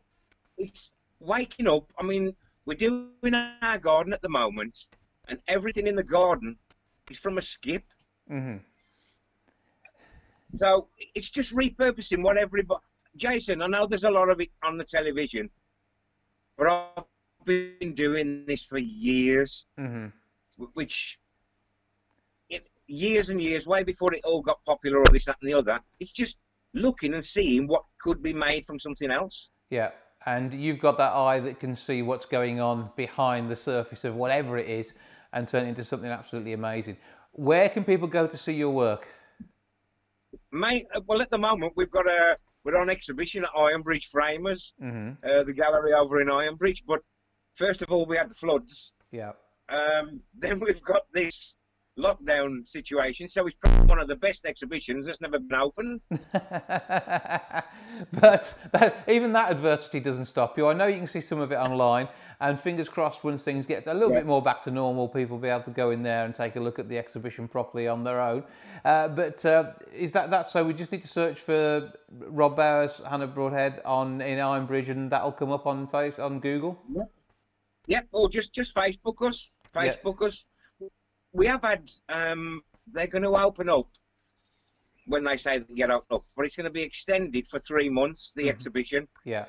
it's 0.58 0.90
waking 1.20 1.68
up. 1.68 1.92
I 1.98 2.02
mean, 2.02 2.34
we're 2.64 2.74
doing 2.74 3.34
our 3.62 3.78
garden 3.78 4.12
at 4.12 4.22
the 4.22 4.28
moment, 4.28 4.86
and 5.30 5.40
everything 5.48 5.86
in 5.86 5.96
the 5.96 6.04
garden 6.04 6.58
is 7.10 7.18
from 7.18 7.38
a 7.38 7.42
skip. 7.42 7.84
Mm-hmm. 8.30 8.58
So 10.54 10.88
it's 11.14 11.30
just 11.30 11.54
repurposing 11.54 12.22
what 12.22 12.36
everybody. 12.36 12.80
Jason, 13.16 13.62
I 13.62 13.66
know 13.66 13.86
there's 13.86 14.04
a 14.04 14.10
lot 14.10 14.28
of 14.28 14.40
it 14.40 14.50
on 14.62 14.76
the 14.76 14.84
television, 14.84 15.50
but 16.58 16.68
I've 16.68 17.04
been 17.44 17.94
doing 17.94 18.44
this 18.46 18.64
for 18.64 18.78
years, 18.78 19.66
mm-hmm. 19.78 20.08
which 20.74 21.18
years 22.86 23.30
and 23.30 23.40
years, 23.40 23.66
way 23.66 23.84
before 23.84 24.12
it 24.14 24.20
all 24.24 24.42
got 24.42 24.64
popular 24.64 24.98
or 24.98 25.04
this, 25.12 25.26
that, 25.26 25.36
and 25.40 25.48
the 25.48 25.54
other. 25.54 25.80
It's 26.00 26.12
just 26.12 26.38
looking 26.74 27.14
and 27.14 27.24
seeing 27.24 27.68
what 27.68 27.84
could 28.00 28.22
be 28.22 28.32
made 28.32 28.66
from 28.66 28.78
something 28.78 29.10
else. 29.10 29.48
Yeah, 29.70 29.90
and 30.26 30.52
you've 30.52 30.80
got 30.80 30.98
that 30.98 31.12
eye 31.12 31.40
that 31.40 31.60
can 31.60 31.76
see 31.76 32.02
what's 32.02 32.26
going 32.26 32.60
on 32.60 32.90
behind 32.96 33.50
the 33.50 33.56
surface 33.56 34.04
of 34.04 34.16
whatever 34.16 34.58
it 34.58 34.68
is 34.68 34.94
and 35.32 35.46
turn 35.46 35.66
it 35.66 35.68
into 35.68 35.84
something 35.84 36.10
absolutely 36.10 36.52
amazing. 36.52 36.96
Where 37.32 37.68
can 37.68 37.84
people 37.84 38.08
go 38.08 38.26
to 38.26 38.36
see 38.36 38.54
your 38.54 38.70
work? 38.70 39.08
Mate, 40.52 40.86
well, 41.06 41.22
at 41.22 41.30
the 41.30 41.38
moment 41.38 41.72
we've 41.76 41.90
got 41.90 42.08
a 42.08 42.36
we're 42.64 42.76
on 42.76 42.90
exhibition 42.90 43.44
at 43.44 43.50
Ironbridge 43.50 44.06
Framers, 44.06 44.74
mm-hmm. 44.82 45.12
uh, 45.24 45.44
the 45.44 45.52
gallery 45.52 45.92
over 45.92 46.20
in 46.20 46.28
Ironbridge. 46.28 46.82
But 46.86 47.00
first 47.54 47.82
of 47.82 47.90
all, 47.90 48.06
we 48.06 48.16
had 48.16 48.28
the 48.28 48.34
floods. 48.34 48.92
Yeah. 49.10 49.32
Um, 49.68 50.20
then 50.38 50.60
we've 50.60 50.82
got 50.82 51.02
this 51.12 51.54
lockdown 51.98 52.66
situation, 52.66 53.28
so 53.28 53.46
it's 53.46 53.56
probably 53.56 53.86
one 53.86 53.98
of 53.98 54.08
the 54.08 54.16
best 54.16 54.46
exhibitions 54.46 55.06
that's 55.06 55.20
never 55.20 55.38
been 55.38 55.60
opened. 55.60 56.00
but 56.40 57.64
that, 58.72 59.04
even 59.08 59.32
that 59.32 59.50
adversity 59.50 60.00
doesn't 60.00 60.24
stop 60.26 60.56
you. 60.56 60.66
I 60.66 60.72
know 60.72 60.86
you 60.86 60.98
can 60.98 61.06
see 61.06 61.20
some 61.20 61.40
of 61.40 61.52
it 61.52 61.56
online, 61.56 62.08
and 62.40 62.58
fingers 62.58 62.88
crossed, 62.88 63.22
once 63.22 63.44
things 63.44 63.66
get 63.66 63.86
a 63.86 63.94
little 63.94 64.10
yeah. 64.10 64.18
bit 64.18 64.26
more 64.26 64.40
back 64.40 64.62
to 64.62 64.70
normal, 64.70 65.08
people 65.08 65.36
will 65.36 65.42
be 65.42 65.48
able 65.48 65.62
to 65.62 65.70
go 65.70 65.90
in 65.90 66.02
there 66.02 66.24
and 66.24 66.34
take 66.34 66.56
a 66.56 66.60
look 66.60 66.78
at 66.78 66.88
the 66.88 66.98
exhibition 66.98 67.46
properly 67.48 67.86
on 67.86 68.04
their 68.04 68.20
own. 68.20 68.44
Uh, 68.84 69.08
but 69.08 69.44
uh, 69.44 69.72
is 69.94 70.12
that 70.12 70.30
that 70.30 70.48
so? 70.48 70.64
We 70.64 70.72
just 70.72 70.92
need 70.92 71.02
to 71.02 71.08
search 71.08 71.40
for 71.40 71.92
Rob 72.10 72.56
Bowers, 72.56 73.02
Hannah 73.08 73.26
Broadhead 73.26 73.82
on 73.84 74.20
in 74.20 74.38
Ironbridge, 74.38 74.88
and 74.88 75.10
that'll 75.10 75.32
come 75.32 75.50
up 75.50 75.66
on 75.66 75.86
face 75.86 76.18
on 76.18 76.40
Google. 76.40 76.80
Yeah. 76.92 77.02
Yeah, 77.86 78.02
or 78.12 78.28
just 78.28 78.52
just 78.52 78.74
Facebook 78.74 79.26
us, 79.26 79.50
Facebook 79.74 80.20
yeah. 80.20 80.28
us 80.28 80.44
we 81.32 81.46
have 81.46 81.62
had 81.62 81.90
um, 82.08 82.62
they're 82.92 83.06
going 83.06 83.22
to 83.22 83.36
open 83.36 83.68
up 83.68 83.88
when 85.06 85.24
they 85.24 85.36
say 85.36 85.58
they 85.58 85.74
get 85.74 85.90
opened 85.90 86.12
up, 86.12 86.24
but 86.36 86.46
it's 86.46 86.56
going 86.56 86.66
to 86.66 86.72
be 86.72 86.82
extended 86.82 87.46
for 87.48 87.58
three 87.58 87.88
months. 87.88 88.32
The 88.34 88.42
mm-hmm. 88.42 88.50
exhibition, 88.50 89.08
yeah, 89.24 89.46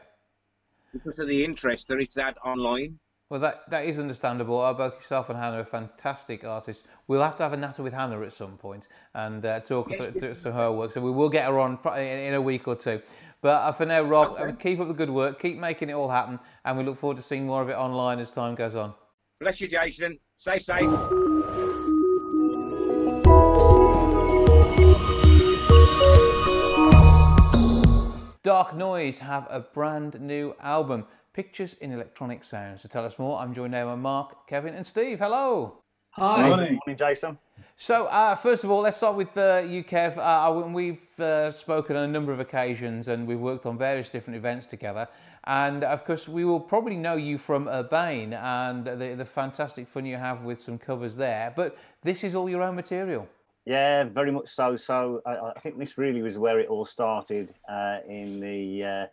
because 0.93 1.19
of 1.19 1.27
the 1.27 1.43
interest 1.43 1.87
that 1.89 1.99
it's 1.99 2.15
had 2.15 2.37
online. 2.43 2.99
Well, 3.29 3.39
that, 3.39 3.69
that 3.69 3.85
is 3.85 3.97
understandable. 3.97 4.59
Uh, 4.59 4.73
both 4.73 4.95
yourself 4.95 5.29
and 5.29 5.39
Hannah 5.39 5.61
are 5.61 5.65
fantastic 5.65 6.43
artists. 6.43 6.83
We'll 7.07 7.23
have 7.23 7.37
to 7.37 7.43
have 7.43 7.53
a 7.53 7.57
natter 7.57 7.81
with 7.81 7.93
Hannah 7.93 8.21
at 8.23 8.33
some 8.33 8.57
point 8.57 8.89
and 9.13 9.45
uh, 9.45 9.61
talk 9.61 9.89
yes, 9.89 10.07
through, 10.07 10.35
through 10.35 10.51
her 10.51 10.69
work. 10.69 10.91
So 10.91 10.99
we 10.99 11.11
will 11.11 11.29
get 11.29 11.45
her 11.45 11.57
on 11.57 11.79
in 11.97 12.33
a 12.33 12.41
week 12.41 12.67
or 12.67 12.75
two. 12.75 13.01
But 13.41 13.61
uh, 13.61 13.71
for 13.71 13.85
now, 13.85 14.01
Rob, 14.01 14.33
okay. 14.37 14.53
keep 14.59 14.81
up 14.81 14.89
the 14.89 14.93
good 14.93 15.09
work, 15.09 15.41
keep 15.41 15.57
making 15.57 15.89
it 15.89 15.93
all 15.93 16.09
happen, 16.09 16.39
and 16.65 16.77
we 16.77 16.83
look 16.83 16.97
forward 16.97 17.15
to 17.17 17.23
seeing 17.23 17.45
more 17.45 17.61
of 17.61 17.69
it 17.69 17.77
online 17.77 18.19
as 18.19 18.31
time 18.31 18.53
goes 18.53 18.75
on. 18.75 18.93
Bless 19.39 19.61
you, 19.61 19.69
Jason. 19.69 20.19
Stay 20.35 20.59
safe. 20.59 21.40
Dark 28.43 28.75
Noise 28.75 29.19
have 29.19 29.45
a 29.51 29.59
brand 29.59 30.19
new 30.19 30.55
album, 30.59 31.05
Pictures 31.31 31.75
in 31.75 31.91
Electronic 31.91 32.43
Sounds. 32.43 32.81
To 32.81 32.87
tell 32.87 33.05
us 33.05 33.19
more, 33.19 33.39
I'm 33.39 33.53
joined 33.53 33.71
now 33.71 33.85
by 33.85 33.93
Mark, 33.93 34.47
Kevin, 34.47 34.73
and 34.73 34.85
Steve. 34.85 35.19
Hello. 35.19 35.77
Hi. 36.13 36.41
Good 36.41 36.47
morning, 36.47 36.79
morning 36.83 36.97
Jason. 36.97 37.37
So, 37.77 38.07
uh, 38.07 38.33
first 38.33 38.63
of 38.63 38.71
all, 38.71 38.81
let's 38.81 38.97
start 38.97 39.15
with 39.15 39.37
uh, 39.37 39.61
you, 39.69 39.83
Kev. 39.83 40.17
Uh, 40.17 40.67
we've 40.69 41.19
uh, 41.19 41.51
spoken 41.51 41.95
on 41.95 42.05
a 42.05 42.11
number 42.11 42.33
of 42.33 42.39
occasions 42.39 43.09
and 43.09 43.27
we've 43.27 43.39
worked 43.39 43.67
on 43.67 43.77
various 43.77 44.09
different 44.09 44.37
events 44.37 44.65
together. 44.65 45.07
And 45.43 45.83
of 45.83 46.03
course, 46.03 46.27
we 46.27 46.43
will 46.43 46.59
probably 46.59 46.97
know 46.97 47.17
you 47.17 47.37
from 47.37 47.67
Urbane 47.67 48.33
and 48.33 48.87
the, 48.87 49.13
the 49.15 49.25
fantastic 49.25 49.87
fun 49.87 50.07
you 50.07 50.17
have 50.17 50.41
with 50.41 50.59
some 50.59 50.79
covers 50.79 51.15
there. 51.15 51.53
But 51.55 51.77
this 52.01 52.23
is 52.23 52.33
all 52.33 52.49
your 52.49 52.63
own 52.63 52.75
material. 52.75 53.29
Yeah, 53.65 54.05
very 54.05 54.31
much 54.31 54.49
so. 54.49 54.75
So 54.75 55.21
I, 55.25 55.51
I 55.55 55.59
think 55.59 55.77
this 55.77 55.97
really 55.97 56.21
was 56.21 56.37
where 56.37 56.59
it 56.59 56.69
all 56.69 56.85
started 56.85 57.53
uh, 57.69 57.99
in 58.07 58.39
the 58.39 58.83
uh, 58.83 59.05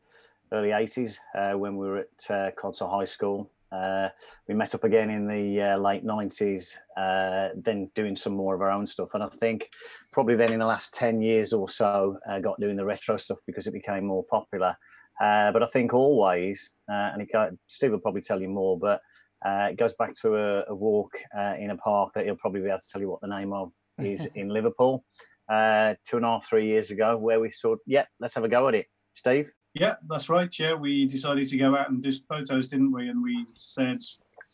early 0.53 0.71
80s 0.71 1.19
uh, 1.35 1.53
when 1.59 1.77
we 1.77 1.87
were 1.87 1.99
at 1.99 2.31
uh, 2.31 2.89
High 2.89 3.05
School. 3.05 3.51
Uh, 3.71 4.09
we 4.49 4.55
met 4.55 4.75
up 4.75 4.85
again 4.85 5.11
in 5.11 5.29
the 5.29 5.61
uh, 5.61 5.77
late 5.77 6.03
90s, 6.03 6.73
uh, 6.97 7.51
then 7.55 7.91
doing 7.95 8.17
some 8.17 8.33
more 8.33 8.55
of 8.55 8.63
our 8.63 8.71
own 8.71 8.87
stuff. 8.87 9.11
And 9.13 9.23
I 9.23 9.29
think 9.29 9.69
probably 10.11 10.37
then 10.37 10.53
in 10.53 10.61
the 10.61 10.67
last 10.67 10.95
10 10.95 11.21
years 11.21 11.53
or 11.53 11.69
so, 11.69 12.19
got 12.41 12.59
doing 12.59 12.77
the 12.77 12.85
retro 12.87 13.19
stuff 13.19 13.39
because 13.47 13.67
it 13.67 13.75
became 13.75 14.07
more 14.07 14.25
popular. 14.31 14.75
but 15.21 15.63
I 15.63 15.67
think 15.67 15.93
always, 15.93 16.73
and 16.89 17.21
it 17.21 17.29
Steve 17.67 17.91
will 17.91 17.99
probably 17.99 18.23
tell 18.23 18.41
you 18.41 18.49
more, 18.49 18.79
but 18.79 19.03
it 19.45 19.77
goes 19.77 19.93
back 19.99 20.15
to 20.23 20.37
a, 20.37 20.65
a 20.69 20.75
walk 20.75 21.13
in 21.59 21.71
a 21.71 21.77
park 21.77 22.15
that 22.15 22.25
he'll 22.25 22.37
probably 22.37 22.63
be 22.63 22.69
able 22.69 22.79
to 22.79 22.89
tell 22.91 23.03
you 23.03 23.11
what 23.11 23.21
the 23.21 23.29
name 23.29 23.53
of 23.53 23.71
is 23.99 24.27
in 24.35 24.49
Liverpool 24.49 25.05
uh, 25.49 25.95
two 26.07 26.17
and 26.17 26.27
a 26.27 26.29
half, 26.29 26.47
three 26.47 26.67
years 26.67 26.91
ago, 26.91 27.17
where 27.17 27.41
we 27.41 27.51
thought, 27.51 27.79
yeah, 27.87 28.05
let's 28.21 28.35
have 28.35 28.45
a 28.45 28.49
go 28.49 28.69
at 28.69 28.75
it. 28.75 28.87
Steve? 29.15 29.51
Yeah, 29.75 29.95
that's 30.09 30.29
right. 30.29 30.53
Yeah, 30.59 30.75
we 30.75 31.07
decided 31.07 31.47
to 31.49 31.57
go 31.57 31.77
out 31.77 31.91
and 31.91 32.03
do 32.03 32.11
photos, 32.29 32.67
didn't 32.67 32.93
we? 32.93 33.09
And 33.09 33.23
we 33.23 33.47
said 33.55 33.99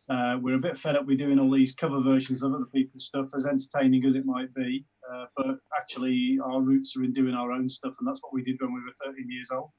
uh, 0.08 0.38
we're 0.40 0.56
a 0.56 0.60
bit 0.60 0.78
fed 0.78 0.96
up 0.96 1.06
with 1.06 1.18
doing 1.18 1.38
all 1.38 1.50
these 1.50 1.74
cover 1.74 2.00
versions 2.00 2.42
of 2.42 2.54
other 2.54 2.66
people's 2.66 3.06
stuff, 3.06 3.28
as 3.34 3.46
entertaining 3.46 4.04
as 4.04 4.14
it 4.14 4.26
might 4.26 4.52
be. 4.54 4.84
Uh, 5.12 5.26
but 5.36 5.56
actually, 5.78 6.38
our 6.44 6.60
roots 6.60 6.96
are 6.96 7.04
in 7.04 7.12
doing 7.12 7.34
our 7.34 7.52
own 7.52 7.68
stuff, 7.68 7.94
and 7.98 8.08
that's 8.08 8.22
what 8.22 8.32
we 8.32 8.42
did 8.42 8.56
when 8.60 8.72
we 8.72 8.80
were 8.80 9.12
13 9.12 9.30
years 9.30 9.50
old. 9.50 9.70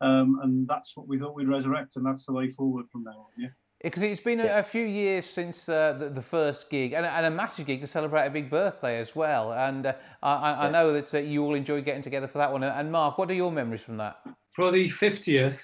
Um, 0.00 0.38
and 0.42 0.68
that's 0.68 0.96
what 0.96 1.08
we 1.08 1.18
thought 1.18 1.34
we'd 1.34 1.48
resurrect, 1.48 1.96
and 1.96 2.04
that's 2.04 2.26
the 2.26 2.32
way 2.32 2.50
forward 2.50 2.86
from 2.88 3.04
now 3.04 3.10
on. 3.10 3.26
Yeah. 3.38 3.48
Because 3.86 4.02
it's 4.02 4.18
been 4.18 4.40
yeah. 4.40 4.58
a, 4.58 4.64
few 4.64 4.84
years 4.84 5.26
since 5.26 5.68
uh, 5.68 5.92
the, 5.92 6.08
the, 6.08 6.20
first 6.20 6.68
gig, 6.70 6.92
and, 6.92 7.06
and, 7.06 7.24
a 7.24 7.30
massive 7.30 7.66
gig 7.66 7.80
to 7.82 7.86
celebrate 7.86 8.26
a 8.26 8.30
big 8.30 8.50
birthday 8.50 8.98
as 8.98 9.14
well. 9.14 9.52
And 9.52 9.86
uh, 9.86 9.92
I, 10.24 10.66
I, 10.66 10.70
know 10.70 10.92
that 10.92 11.14
uh, 11.14 11.18
you 11.18 11.44
all 11.44 11.54
enjoyed 11.54 11.84
getting 11.84 12.02
together 12.02 12.26
for 12.26 12.38
that 12.38 12.50
one. 12.50 12.64
And 12.64 12.90
Mark, 12.90 13.16
what 13.16 13.30
are 13.30 13.34
your 13.34 13.52
memories 13.52 13.82
from 13.82 13.96
that? 13.98 14.18
For 14.56 14.72
the 14.72 14.88
50th, 14.88 15.62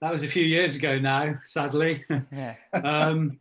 that 0.00 0.12
was 0.12 0.22
a 0.22 0.28
few 0.28 0.44
years 0.44 0.76
ago 0.76 1.00
now, 1.00 1.34
sadly. 1.44 2.04
Yeah. 2.30 2.54
um, 2.72 3.40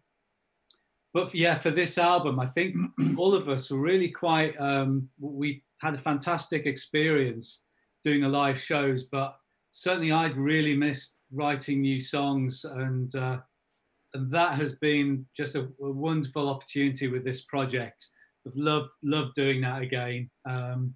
but 1.14 1.36
yeah, 1.36 1.60
for 1.60 1.70
this 1.70 2.00
album, 2.00 2.40
I 2.40 2.48
think 2.48 2.76
all 3.16 3.36
of 3.36 3.48
us 3.48 3.70
were 3.70 3.78
really 3.78 4.10
quite, 4.10 4.60
um, 4.60 5.08
we 5.20 5.62
had 5.82 5.94
a 5.94 6.00
fantastic 6.00 6.66
experience 6.66 7.62
doing 8.04 8.22
the 8.22 8.28
live 8.28 8.60
shows, 8.60 9.04
but 9.04 9.38
certainly 9.70 10.12
I'd 10.12 10.36
really 10.36 10.76
missed 10.76 11.14
writing 11.32 11.82
new 11.82 12.02
songs 12.02 12.66
and 12.66 13.16
uh, 13.16 13.38
and 14.14 14.32
that 14.32 14.60
has 14.60 14.76
been 14.76 15.26
just 15.36 15.56
a, 15.56 15.62
a, 15.82 15.92
wonderful 15.92 16.50
opportunity 16.50 17.08
with 17.08 17.24
this 17.24 17.42
project. 17.42 18.08
I've 18.46 18.56
loved 18.56 18.90
loved 19.04 19.36
doing 19.36 19.62
that 19.62 19.82
again. 19.82 20.30
Um, 20.46 20.94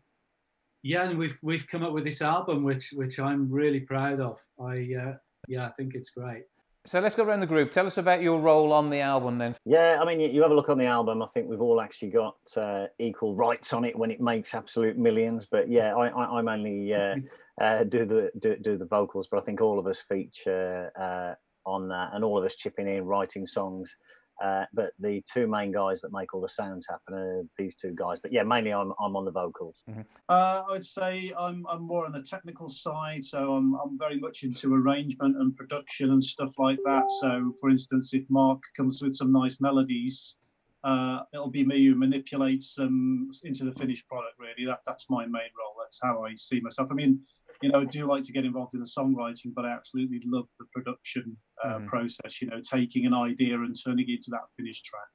yeah, 0.84 1.10
and 1.10 1.18
we've 1.18 1.38
we've 1.42 1.66
come 1.68 1.84
up 1.84 1.94
with 1.94 2.04
this 2.04 2.22
album, 2.22 2.64
which 2.64 2.92
which 2.94 3.20
I'm 3.20 3.50
really 3.50 3.80
proud 3.80 4.20
of. 4.20 4.38
I 4.60 4.90
uh, 5.02 5.14
yeah, 5.48 5.66
I 5.66 5.72
think 5.72 5.96
it's 5.96 6.12
great. 6.12 6.44
So 6.86 7.02
let's 7.02 7.16
go 7.16 7.24
around 7.26 7.42
the 7.42 7.48
group. 7.48 7.74
Tell 7.74 7.86
us 7.86 7.98
about 7.98 8.22
your 8.22 8.40
role 8.40 8.72
on 8.72 8.90
the 8.90 9.02
album 9.02 9.38
then. 9.38 9.56
Yeah, 9.66 9.98
I 10.02 10.06
mean, 10.06 10.22
you, 10.22 10.30
you 10.30 10.42
have 10.42 10.52
a 10.52 10.56
look 10.56 10.70
on 10.70 10.78
the 10.78 10.86
album. 10.86 11.22
I 11.22 11.26
think 11.26 11.50
we've 11.50 11.60
all 11.60 11.82
actually 11.82 12.12
got 12.12 12.38
uh, 12.56 12.86
equal 12.98 13.36
rights 13.36 13.74
on 13.74 13.84
it 13.84 13.94
when 13.94 14.10
it 14.10 14.22
makes 14.22 14.56
absolute 14.56 14.98
millions. 14.98 15.46
But 15.52 15.70
yeah, 15.70 15.94
I, 15.94 16.08
I, 16.08 16.38
I 16.38 16.42
mainly 16.42 16.94
uh, 16.94 17.16
uh, 17.62 17.84
do 17.84 18.06
the 18.06 18.32
do, 18.40 18.56
do, 18.56 18.78
the 18.78 18.86
vocals, 18.86 19.28
but 19.30 19.38
I 19.38 19.42
think 19.42 19.60
all 19.60 19.80
of 19.80 19.86
us 19.86 20.00
feature 20.00 20.94
uh, 20.98 21.36
on 21.68 21.90
that, 21.90 22.12
and 22.14 22.24
all 22.24 22.40
of 22.40 22.46
us 22.46 22.56
chipping 22.56 22.88
in, 22.88 23.04
writing 23.06 23.46
songs. 23.46 23.96
Uh, 24.44 24.66
but 24.72 24.92
the 25.00 25.24
two 25.32 25.48
main 25.48 25.72
guys 25.72 26.00
that 26.02 26.14
make 26.14 26.34
all 26.34 26.42
the 26.42 26.50
sounds 26.50 26.86
happen 26.88 27.16
are 27.16 27.42
these 27.58 27.76
two 27.76 27.94
guys. 27.96 28.20
But 28.22 28.32
yeah, 28.32 28.44
mainly 28.44 28.72
I'm 28.72 28.94
I'm 29.00 29.16
on 29.16 29.26
the 29.26 29.32
vocals. 29.32 29.82
Mm-hmm. 29.90 30.02
Uh, 30.30 30.64
I'd 30.72 30.86
say 30.86 31.34
I'm 31.38 31.66
I'm 31.68 31.82
more 31.82 32.06
on 32.06 32.12
the 32.12 32.22
technical 32.22 32.70
side, 32.70 33.24
so 33.24 33.56
I'm 33.56 33.74
I'm 33.76 33.98
very 33.98 34.20
much 34.20 34.44
into 34.44 34.74
arrangement 34.74 35.38
and 35.38 35.56
production 35.56 36.12
and 36.12 36.24
stuff 36.24 36.52
like 36.60 36.80
that. 36.86 37.06
So, 37.20 37.52
for 37.60 37.70
instance, 37.70 38.14
if 38.14 38.24
Mark 38.30 38.62
comes 38.76 39.02
with 39.02 39.16
some 39.16 39.32
nice 39.32 39.60
melodies, 39.60 40.38
uh, 40.84 41.22
it'll 41.34 41.50
be 41.50 41.66
me 41.66 41.86
who 41.86 41.96
manipulates 41.96 42.76
them 42.76 43.32
into 43.44 43.66
the 43.66 43.72
finished 43.72 44.08
product. 44.08 44.36
Really, 44.38 44.68
that 44.68 44.82
that's 44.86 45.10
my 45.10 45.26
main 45.26 45.52
role. 45.58 45.76
That's 45.82 46.00
how 46.02 46.24
I 46.24 46.36
see 46.36 46.60
myself. 46.60 46.90
I 46.92 46.96
mean, 46.96 47.20
you 47.62 47.70
know, 47.70 47.82
I 47.82 47.86
do 47.86 48.06
like 48.06 48.24
to 48.24 48.32
get 48.32 48.46
involved 48.46 48.74
in 48.74 48.80
the 48.80 48.86
songwriting, 48.86 49.54
but 49.54 49.66
I 49.66 49.72
absolutely 49.72 50.22
love 50.26 50.48
the 50.60 50.66
production 50.74 51.38
uh, 51.64 51.80
Mhm. 51.80 51.88
process. 51.88 52.42
You 52.42 52.50
know, 52.50 52.62
taking 52.62 53.06
an 53.06 53.14
idea 53.14 53.56
and 53.60 53.76
turning 53.84 54.08
it 54.10 54.14
into 54.14 54.30
that 54.32 54.52
finished 54.56 54.86
track. 54.86 55.10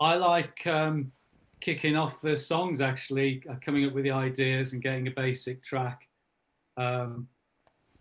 I 0.00 0.16
like 0.16 0.66
um, 0.66 1.12
kicking 1.60 1.96
off 1.96 2.20
the 2.20 2.36
songs 2.36 2.80
actually, 2.80 3.42
uh, 3.48 3.56
coming 3.64 3.84
up 3.86 3.92
with 3.94 4.04
the 4.04 4.10
ideas 4.10 4.72
and 4.72 4.82
getting 4.82 5.08
a 5.08 5.10
basic 5.10 5.62
track. 5.64 6.08
Um, 6.76 7.28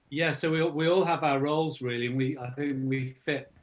yeah, 0.10 0.32
so 0.32 0.52
we 0.52 0.62
all- 0.62 0.72
we 0.72 0.88
all 0.88 1.04
have 1.06 1.24
our 1.24 1.40
roles 1.40 1.82
really, 1.82 2.08
and 2.08 2.18
we 2.18 2.38
I 2.38 2.50
think 2.52 2.78
we 2.90 3.14
fit 3.14 3.54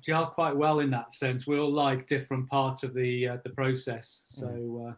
gel 0.00 0.26
quite 0.30 0.56
well 0.56 0.80
in 0.80 0.90
that 0.90 1.12
sense. 1.12 1.46
We 1.46 1.58
all 1.58 1.72
like 1.72 2.06
different 2.06 2.48
parts 2.48 2.82
of 2.84 2.94
the 2.94 3.28
uh, 3.28 3.36
the 3.44 3.50
process, 3.50 4.22
so 4.26 4.86
uh, 4.88 4.94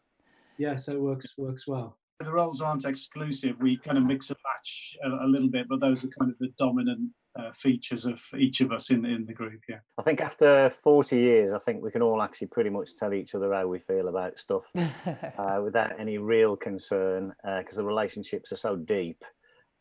yeah, 0.59 0.77
so 0.77 0.93
it 0.93 1.01
works 1.01 1.37
works 1.37 1.67
well. 1.67 1.99
The 2.25 2.33
roles 2.33 2.61
aren't 2.61 2.85
exclusive. 2.85 3.57
We 3.61 3.77
kind 3.77 3.99
of 3.99 4.05
mix 4.05 4.31
and 4.31 4.39
match 4.45 4.97
a, 5.05 5.27
a 5.27 5.29
little 5.29 5.49
bit, 5.49 5.69
but 5.69 5.81
those 5.81 6.05
are 6.05 6.09
kind 6.19 6.31
of 6.31 6.39
the 6.39 6.49
dominant 6.59 7.11
uh, 7.39 7.51
features 7.53 8.05
of 8.05 8.23
each 8.39 8.61
of 8.61 8.73
us 8.73 8.91
in 8.91 9.05
in 9.05 9.25
the 9.25 9.33
group. 9.33 9.61
Yeah. 9.69 9.79
I 9.99 10.03
think 10.03 10.21
after 10.21 10.71
40 10.71 11.17
years, 11.17 11.53
I 11.53 11.59
think 11.59 11.83
we 11.83 11.91
can 11.91 12.03
all 12.03 12.23
actually 12.23 12.49
pretty 12.49 12.71
much 12.71 12.95
tell 12.95 13.15
each 13.15 13.35
other 13.35 13.53
how 13.53 13.67
we 13.67 13.79
feel 13.79 14.09
about 14.09 14.39
stuff 14.39 14.71
uh, 14.77 15.61
without 15.63 15.99
any 15.99 16.19
real 16.19 16.57
concern 16.57 17.33
because 17.59 17.77
the 17.77 17.85
relationships 17.85 18.53
are 18.53 18.57
so 18.57 18.77
deep. 18.77 19.25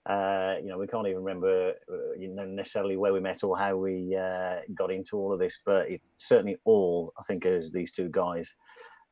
Uh, 0.10 0.56
you 0.62 0.70
know, 0.70 0.80
we 0.80 0.88
can't 0.88 1.06
even 1.08 1.24
remember 1.24 1.74
uh, 1.92 2.14
you 2.18 2.28
know, 2.28 2.46
necessarily 2.46 2.98
where 2.98 3.14
we 3.14 3.20
met 3.20 3.44
or 3.44 3.56
how 3.56 3.76
we 3.76 4.16
uh, 4.16 4.56
got 4.74 4.92
into 4.92 5.16
all 5.16 5.32
of 5.32 5.40
this, 5.40 5.60
but 5.64 5.90
it 5.92 6.02
certainly 6.18 6.58
all, 6.64 7.14
I 7.20 7.24
think, 7.24 7.46
as 7.46 7.72
these 7.72 7.92
two 7.92 8.10
guys 8.10 8.52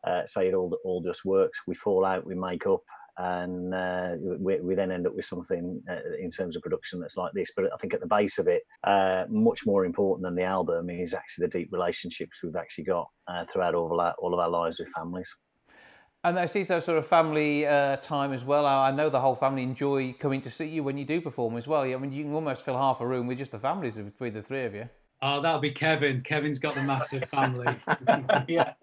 uh, 0.04 0.26
say, 0.26 0.48
it 0.48 0.56
all 0.56 0.78
all 0.84 1.02
just 1.02 1.26
works. 1.26 1.62
We 1.68 1.76
fall 1.76 2.06
out, 2.06 2.26
we 2.26 2.34
make 2.34 2.66
up, 2.66 2.82
and 3.20 3.74
uh, 3.74 4.12
we, 4.40 4.62
we 4.62 4.76
then 4.76 4.92
end 4.92 5.06
up 5.06 5.14
with 5.14 5.26
something 5.26 5.82
uh, 5.90 6.16
in 6.18 6.30
terms 6.30 6.56
of 6.56 6.62
production 6.62 7.02
that's 7.02 7.18
like 7.18 7.34
this. 7.34 7.52
But 7.54 7.66
I 7.74 7.78
think 7.78 7.94
at 7.94 8.00
the 8.00 8.08
base 8.08 8.38
of 8.38 8.48
it, 8.48 8.64
uh, 8.86 9.26
much 9.30 9.66
more 9.66 9.84
important 9.84 10.24
than 10.24 10.36
the 10.36 10.46
album 10.46 10.90
is 10.90 11.14
actually 11.14 11.48
the 11.48 11.60
deep 11.60 11.70
relationships 11.74 12.42
we've 12.42 12.56
actually 12.56 12.86
got 12.86 13.10
uh, 13.28 13.44
throughout 13.46 13.76
all 13.76 13.92
of, 13.92 14.00
our, 14.00 14.16
all 14.20 14.34
of 14.34 14.40
our 14.40 14.50
lives 14.50 14.80
with 14.80 14.88
families. 14.96 15.36
And 16.24 16.40
I 16.40 16.46
see 16.46 16.64
that 16.64 16.84
sort 16.84 16.98
of 16.98 17.06
family 17.06 17.68
uh, 17.68 17.98
time 17.98 18.32
as 18.32 18.46
well. 18.46 18.66
I 18.66 18.90
I 18.90 18.92
know 18.92 19.10
the 19.10 19.22
whole 19.22 19.36
family 19.36 19.64
enjoy 19.64 20.14
coming 20.14 20.40
to 20.42 20.50
see 20.50 20.68
you 20.68 20.84
when 20.84 20.98
you 20.98 21.06
do 21.06 21.20
perform 21.20 21.58
as 21.58 21.68
well. 21.68 21.84
I 21.84 21.96
mean, 21.98 22.14
you 22.14 22.24
can 22.24 22.34
almost 22.34 22.64
fill 22.64 22.78
half 22.78 23.02
a 23.02 23.08
room 23.08 23.28
with 23.28 23.38
just 23.38 23.52
the 23.52 23.60
families 23.60 23.98
between 23.98 24.34
the 24.34 24.42
three 24.42 24.64
of 24.64 24.74
you. 24.74 24.90
Oh, 25.22 25.42
that'll 25.42 25.60
be 25.60 25.72
Kevin. 25.72 26.22
Kevin's 26.22 26.60
got 26.60 26.76
the 26.76 26.84
massive 26.84 27.30
family. 27.30 27.76
yeah. 28.48 28.74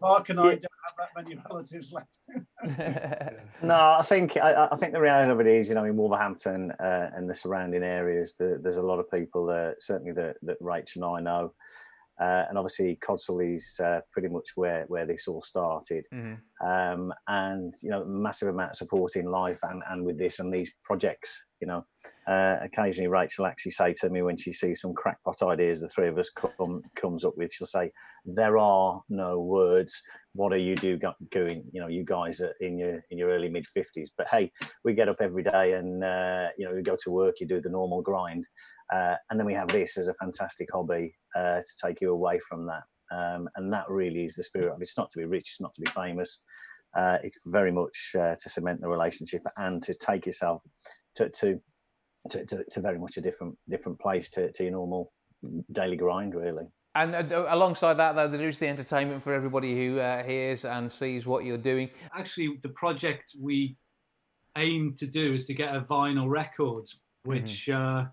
Mark 0.00 0.28
and 0.28 0.40
I 0.40 0.42
don't 0.42 0.64
have 0.84 0.96
that 0.98 1.10
many 1.16 1.40
relatives 1.48 1.92
left. 1.92 2.18
No, 3.62 3.74
I 3.74 4.02
think 4.02 4.36
I, 4.36 4.68
I 4.70 4.76
think 4.76 4.92
the 4.92 5.00
reality 5.00 5.30
of 5.30 5.40
it 5.40 5.46
is, 5.46 5.68
you 5.68 5.74
know, 5.74 5.84
in 5.84 5.96
Wolverhampton 5.96 6.70
uh, 6.72 7.10
and 7.14 7.28
the 7.28 7.34
surrounding 7.34 7.82
areas, 7.82 8.34
the, 8.38 8.58
there's 8.62 8.76
a 8.76 8.82
lot 8.82 8.98
of 8.98 9.10
people 9.10 9.46
that 9.46 9.76
certainly 9.80 10.12
that, 10.12 10.36
that 10.42 10.56
Rachel 10.60 11.04
and 11.04 11.28
I 11.28 11.30
know, 11.30 11.52
uh, 12.20 12.44
and 12.48 12.56
obviously 12.56 12.98
Codsall 13.06 13.54
is 13.54 13.78
uh, 13.82 14.00
pretty 14.12 14.28
much 14.28 14.50
where 14.54 14.84
where 14.88 15.06
this 15.06 15.26
all 15.26 15.42
started, 15.42 16.06
Mhm. 16.12 16.38
um, 16.64 17.12
and 17.26 17.74
you 17.82 17.90
know, 17.90 18.04
massive 18.04 18.48
amount 18.48 18.70
of 18.72 18.76
support 18.76 19.16
in 19.16 19.26
life 19.26 19.58
and 19.62 19.82
and 19.90 20.04
with 20.04 20.18
this 20.18 20.38
and 20.38 20.52
these 20.52 20.72
projects. 20.84 21.44
You 21.60 21.68
know, 21.68 21.86
uh, 22.28 22.58
occasionally 22.62 23.08
Rachel 23.08 23.46
actually 23.46 23.72
say 23.72 23.94
to 23.94 24.10
me 24.10 24.20
when 24.20 24.36
she 24.36 24.52
sees 24.52 24.82
some 24.82 24.92
crackpot 24.92 25.42
ideas 25.42 25.80
the 25.80 25.88
three 25.88 26.08
of 26.08 26.18
us 26.18 26.30
come 26.30 26.82
comes 26.94 27.24
up 27.24 27.34
with, 27.36 27.52
she'll 27.52 27.66
say, 27.66 27.90
"There 28.24 28.58
are 28.58 29.02
no 29.08 29.40
words. 29.40 30.02
What 30.34 30.52
are 30.52 30.58
you 30.58 30.74
do 30.76 30.98
doing? 31.30 31.64
You 31.72 31.80
know, 31.80 31.88
you 31.88 32.04
guys 32.04 32.40
are 32.40 32.54
in 32.60 32.76
your 32.78 33.02
in 33.10 33.18
your 33.18 33.30
early 33.30 33.48
mid 33.48 33.66
fifties, 33.66 34.12
but 34.16 34.28
hey, 34.28 34.52
we 34.84 34.94
get 34.94 35.08
up 35.08 35.20
every 35.20 35.42
day 35.42 35.72
and 35.72 36.04
uh, 36.04 36.48
you 36.58 36.64
know, 36.66 36.74
you 36.74 36.82
go 36.82 36.96
to 37.02 37.10
work, 37.10 37.36
you 37.40 37.46
do 37.46 37.60
the 37.60 37.70
normal 37.70 38.02
grind, 38.02 38.46
uh, 38.94 39.16
and 39.28 39.38
then 39.38 39.46
we 39.46 39.54
have 39.54 39.68
this 39.68 39.96
as 39.98 40.08
a 40.08 40.14
fantastic 40.14 40.68
hobby 40.72 41.14
uh, 41.36 41.60
to 41.60 41.86
take 41.86 42.00
you 42.00 42.12
away 42.12 42.38
from 42.48 42.66
that. 42.66 42.82
Um, 43.14 43.48
and 43.56 43.72
that 43.72 43.88
really 43.88 44.24
is 44.24 44.34
the 44.34 44.44
spirit 44.44 44.72
of 44.72 44.80
it. 44.80 44.82
It's 44.82 44.98
not 44.98 45.10
to 45.12 45.18
be 45.18 45.24
rich, 45.24 45.48
it's 45.50 45.60
not 45.60 45.74
to 45.74 45.80
be 45.80 45.90
famous. 45.90 46.40
Uh, 46.96 47.18
it's 47.24 47.38
very 47.46 47.72
much 47.72 48.12
uh, 48.16 48.36
to 48.40 48.48
cement 48.48 48.80
the 48.80 48.88
relationship 48.88 49.42
and 49.56 49.82
to 49.82 49.94
take 49.94 50.26
yourself 50.26 50.62
to 51.16 51.28
to, 51.28 51.60
to, 52.30 52.44
to, 52.46 52.64
to 52.70 52.80
very 52.80 52.98
much 52.98 53.16
a 53.16 53.20
different 53.20 53.56
different 53.68 53.98
place 53.98 54.30
to, 54.30 54.52
to 54.52 54.62
your 54.64 54.72
normal 54.72 55.12
daily 55.72 55.96
grind, 55.96 56.34
really. 56.34 56.64
And 56.94 57.32
uh, 57.32 57.46
alongside 57.48 57.94
that, 57.94 58.14
though, 58.14 58.28
there 58.28 58.48
is 58.48 58.60
the 58.60 58.68
entertainment 58.68 59.24
for 59.24 59.32
everybody 59.32 59.74
who 59.74 59.98
uh, 59.98 60.22
hears 60.22 60.64
and 60.64 60.90
sees 60.90 61.26
what 61.26 61.44
you're 61.44 61.58
doing. 61.58 61.90
Actually, 62.16 62.60
the 62.62 62.68
project 62.68 63.34
we 63.40 63.76
aim 64.56 64.94
to 64.98 65.06
do 65.06 65.34
is 65.34 65.46
to 65.46 65.54
get 65.54 65.74
a 65.74 65.80
vinyl 65.80 66.28
record, 66.28 66.84
which 67.24 67.68
uh, 67.68 68.04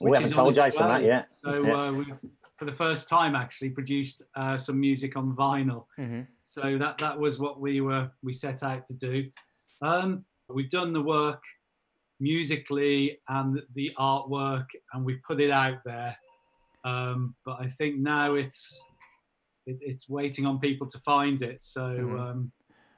We 0.00 0.10
which 0.10 0.18
haven't 0.18 0.32
is 0.32 0.38
on 0.38 0.44
told 0.44 0.56
its 0.56 0.64
Jason 0.64 0.88
that 0.88 1.02
yet. 1.04 1.28
So 1.44 1.64
Yeah. 1.66 1.74
uh, 1.88 1.92
we've, 1.92 2.14
for 2.56 2.64
the 2.64 2.72
first 2.72 3.08
time, 3.08 3.34
actually 3.34 3.70
produced 3.70 4.22
uh, 4.34 4.56
some 4.58 4.80
music 4.80 5.16
on 5.16 5.34
vinyl. 5.36 5.86
Mhm. 5.98 6.26
So 6.40 6.78
that 6.78 6.98
that 6.98 7.18
was 7.18 7.38
what 7.38 7.60
we 7.60 7.80
were 7.80 8.10
we 8.22 8.32
set 8.32 8.62
out 8.62 8.84
to 8.86 8.94
do. 8.94 9.30
Um, 9.80 10.24
we've 10.48 10.70
done 10.70 10.92
the 10.92 11.02
work 11.02 11.42
musically 12.20 13.20
and 13.28 13.60
the 13.74 13.90
artwork, 13.98 14.66
and 14.92 15.04
we've 15.04 15.22
put 15.26 15.40
it 15.40 15.50
out 15.50 15.78
there. 15.84 16.16
Um, 16.84 17.34
but 17.44 17.60
I 17.60 17.68
think 17.70 17.98
now 17.98 18.34
it's 18.34 18.84
it, 19.66 19.78
it's 19.80 20.08
waiting 20.08 20.46
on 20.46 20.58
people 20.58 20.88
to 20.88 20.98
find 21.00 21.40
it. 21.42 21.62
So 21.62 21.80
Mhm. 21.96 22.20
um, 22.20 22.52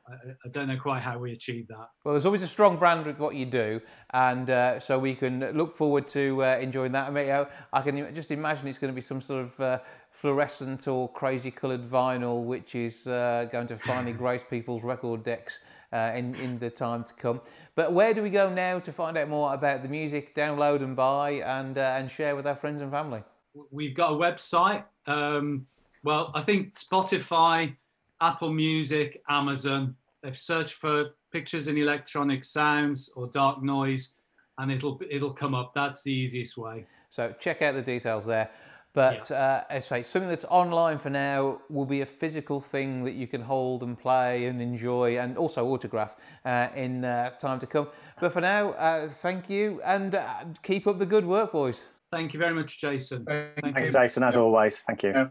I, 0.07 0.13
I 0.45 0.49
don't 0.51 0.69
know 0.69 0.77
quite 0.77 1.03
how 1.03 1.19
we 1.19 1.33
achieve 1.33 1.69
that. 1.69 1.89
Well, 2.05 2.13
there's 2.15 2.27
always 2.27 2.43
a 2.43 2.49
strong 2.49 2.77
brand 2.77 3.07
with 3.07 3.19
what 3.19 3.35
you 3.35 3.47
do, 3.47 3.81
and 4.13 4.51
uh, 4.51 4.79
so 4.79 4.99
we 4.99 5.15
can 5.15 5.41
look 5.53 5.75
forward 5.75 6.07
to 6.09 6.45
uh, 6.45 6.59
enjoying 6.61 6.93
that. 6.93 7.09
I 7.09 7.11
mean, 7.11 7.27
you 7.27 7.47
I 7.73 7.81
can 7.81 8.15
just 8.15 8.31
imagine 8.31 8.69
it's 8.69 8.79
going 8.79 8.93
to 8.93 8.95
be 8.95 9.01
some 9.01 9.21
sort 9.21 9.45
of 9.45 9.61
uh, 9.61 9.79
fluorescent 10.11 10.87
or 10.89 11.11
crazy 11.11 11.51
coloured 11.51 11.89
vinyl, 11.89 12.45
which 12.45 12.75
is 12.75 13.07
uh, 13.07 13.47
going 13.51 13.67
to 13.69 13.77
finally 13.77 14.13
grace 14.25 14.45
people's 14.49 14.83
record 14.83 15.25
decks 15.25 15.61
uh, 15.93 16.13
in 16.15 16.35
in 16.37 16.59
the 16.59 16.71
time 16.71 17.05
to 17.05 17.15
come. 17.15 17.41
But 17.75 17.93
where 17.93 18.13
do 18.13 18.23
we 18.23 18.31
go 18.31 18.53
now 18.53 18.79
to 18.81 18.93
find 18.93 19.17
out 19.17 19.29
more 19.29 19.55
about 19.55 19.83
the 19.83 19.89
music, 19.89 20.35
download 20.35 20.83
and 20.83 20.95
buy, 20.95 21.31
and 21.31 21.79
uh, 21.79 21.97
and 21.97 22.11
share 22.11 22.37
with 22.37 22.47
our 22.47 22.57
friends 22.57 22.83
and 22.83 22.91
family? 22.91 23.23
We've 23.71 23.97
got 23.97 24.13
a 24.13 24.17
website. 24.17 24.85
Um, 25.07 25.67
well, 26.03 26.31
I 26.35 26.43
think 26.43 26.75
Spotify, 26.75 27.77
Apple 28.21 28.53
Music, 28.53 29.23
Amazon. 29.29 29.95
They've 30.23 30.39
searched 30.39 30.75
for 30.75 31.11
pictures 31.33 31.67
and 31.69 31.79
electronic 31.79 32.45
sounds 32.45 33.11
or 33.15 33.27
dark 33.29 33.62
noise, 33.62 34.12
and 34.59 34.71
it'll 34.73 35.01
it'll 35.11 35.35
come 35.35 35.55
up. 35.55 35.73
That's 35.75 36.03
the 36.03 36.12
easiest 36.12 36.57
way. 36.57 36.87
So 37.11 37.35
check 37.39 37.62
out 37.62 37.75
the 37.75 37.83
details 37.83 38.25
there. 38.27 38.51
But 38.95 39.29
uh, 39.33 39.65
I 39.69 39.81
say, 39.81 40.03
something 40.03 40.29
that's 40.29 40.45
online 40.45 40.99
for 40.99 41.11
now 41.11 41.61
will 41.69 41.85
be 41.85 42.03
a 42.03 42.07
physical 42.07 42.61
thing 42.61 43.03
that 43.03 43.15
you 43.15 43.27
can 43.27 43.41
hold 43.41 43.83
and 43.83 43.99
play 43.99 44.47
and 44.47 44.62
enjoy 44.62 45.19
and 45.19 45.37
also 45.37 45.67
autograph 45.67 46.15
uh, 46.45 46.69
in 46.77 47.05
uh, 47.05 47.31
time 47.31 47.59
to 47.59 47.67
come. 47.67 47.89
But 48.21 48.33
for 48.33 48.41
now, 48.41 48.71
uh, 48.71 49.09
thank 49.09 49.51
you 49.51 49.81
and 49.85 50.15
uh, 50.15 50.45
keep 50.62 50.87
up 50.87 51.01
the 51.01 51.07
good 51.07 51.27
work, 51.27 51.51
boys. 51.51 51.89
Thank 52.09 52.35
you 52.35 52.39
very 52.39 52.55
much, 52.55 52.81
Jason. 52.81 53.25
Thank 53.25 53.75
Thanks, 53.75 53.87
you. 53.89 53.93
Jason, 53.93 54.23
as 54.23 54.37
always. 54.37 54.79
Thank 54.79 55.03
you. 55.03 55.11
Yeah. 55.11 55.27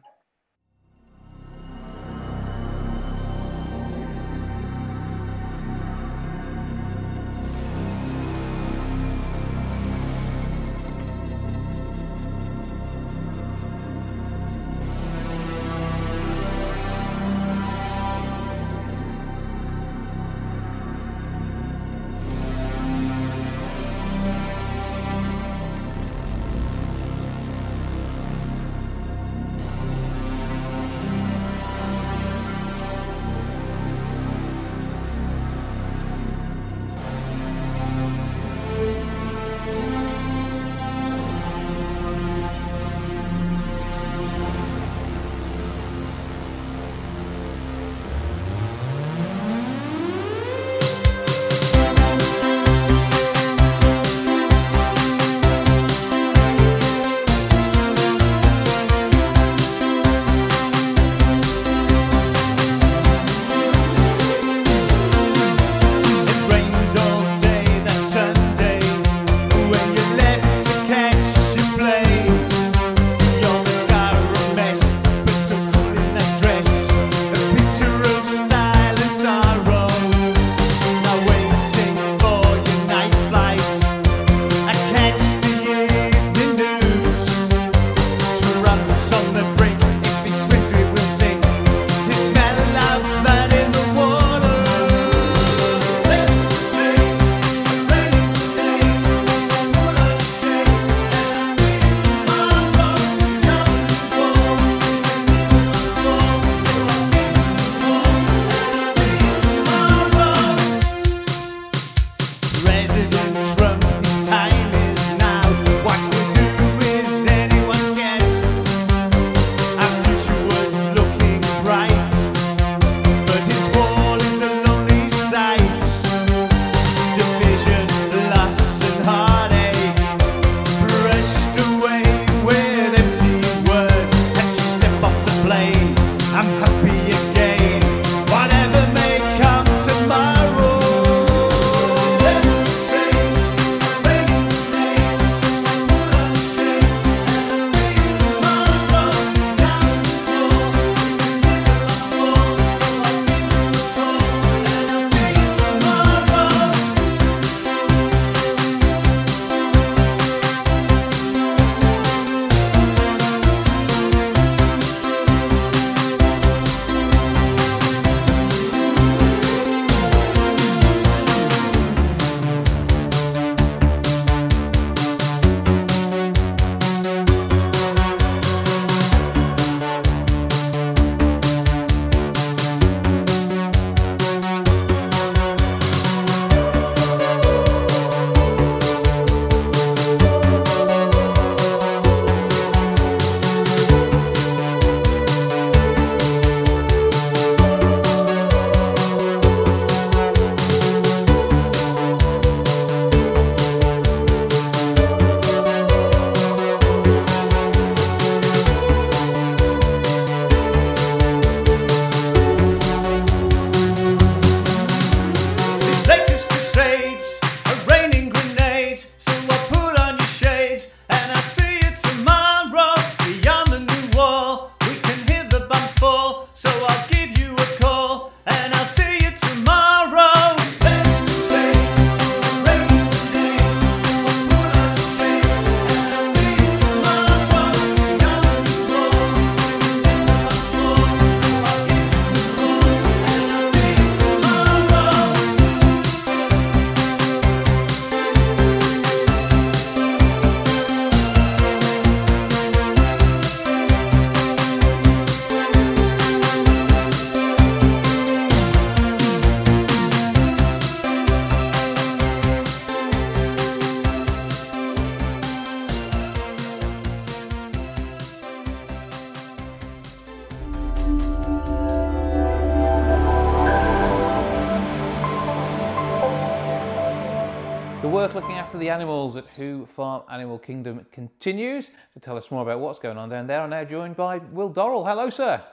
At 279.23 279.47
Hoo 279.55 279.85
Farm 279.85 280.23
Animal 280.29 280.59
Kingdom 280.59 281.05
continues. 281.11 281.89
To 282.13 282.19
tell 282.19 282.35
us 282.35 282.51
more 282.51 282.61
about 282.61 282.81
what's 282.81 282.99
going 282.99 283.17
on 283.17 283.29
down 283.29 283.47
there, 283.47 283.61
I'm 283.61 283.69
now 283.69 283.85
joined 283.85 284.17
by 284.17 284.39
Will 284.39 284.69
Dorrell. 284.69 285.07
Hello, 285.07 285.29
sir. 285.29 285.63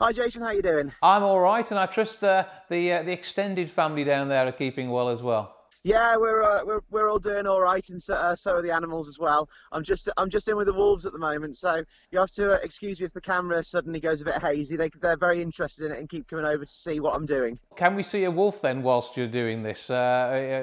Hi, 0.00 0.12
Jason. 0.12 0.42
How 0.42 0.52
you 0.52 0.62
doing? 0.62 0.92
I'm 1.02 1.24
all 1.24 1.40
right, 1.40 1.68
and 1.68 1.80
I 1.80 1.86
trust 1.86 2.22
uh, 2.22 2.44
the 2.70 2.92
uh, 2.92 3.02
the 3.02 3.12
extended 3.12 3.68
family 3.68 4.04
down 4.04 4.28
there 4.28 4.46
are 4.46 4.52
keeping 4.52 4.90
well 4.90 5.08
as 5.08 5.24
well. 5.24 5.56
Yeah, 5.86 6.16
we're 6.16 6.42
uh, 6.42 6.64
we're 6.64 6.80
we're 6.90 7.10
all 7.10 7.18
doing 7.18 7.46
all 7.46 7.60
right, 7.60 7.86
and 7.90 8.02
so, 8.02 8.14
uh, 8.14 8.34
so 8.34 8.54
are 8.54 8.62
the 8.62 8.72
animals 8.72 9.06
as 9.06 9.18
well. 9.18 9.50
I'm 9.70 9.84
just 9.84 10.08
I'm 10.16 10.30
just 10.30 10.48
in 10.48 10.56
with 10.56 10.66
the 10.66 10.72
wolves 10.72 11.04
at 11.04 11.12
the 11.12 11.18
moment, 11.18 11.58
so 11.58 11.84
you 12.10 12.18
have 12.18 12.30
to 12.32 12.54
uh, 12.54 12.58
excuse 12.62 13.00
me 13.00 13.06
if 13.06 13.12
the 13.12 13.20
camera 13.20 13.62
suddenly 13.62 14.00
goes 14.00 14.22
a 14.22 14.24
bit 14.24 14.40
hazy. 14.40 14.76
They 14.76 14.88
they're 15.02 15.18
very 15.18 15.42
interested 15.42 15.84
in 15.84 15.92
it 15.92 15.98
and 15.98 16.08
keep 16.08 16.26
coming 16.26 16.46
over 16.46 16.64
to 16.64 16.70
see 16.70 17.00
what 17.00 17.14
I'm 17.14 17.26
doing. 17.26 17.58
Can 17.76 17.96
we 17.96 18.02
see 18.02 18.24
a 18.24 18.30
wolf 18.30 18.62
then 18.62 18.82
whilst 18.82 19.14
you're 19.18 19.26
doing 19.26 19.62
this? 19.62 19.90
Uh, 19.90 19.94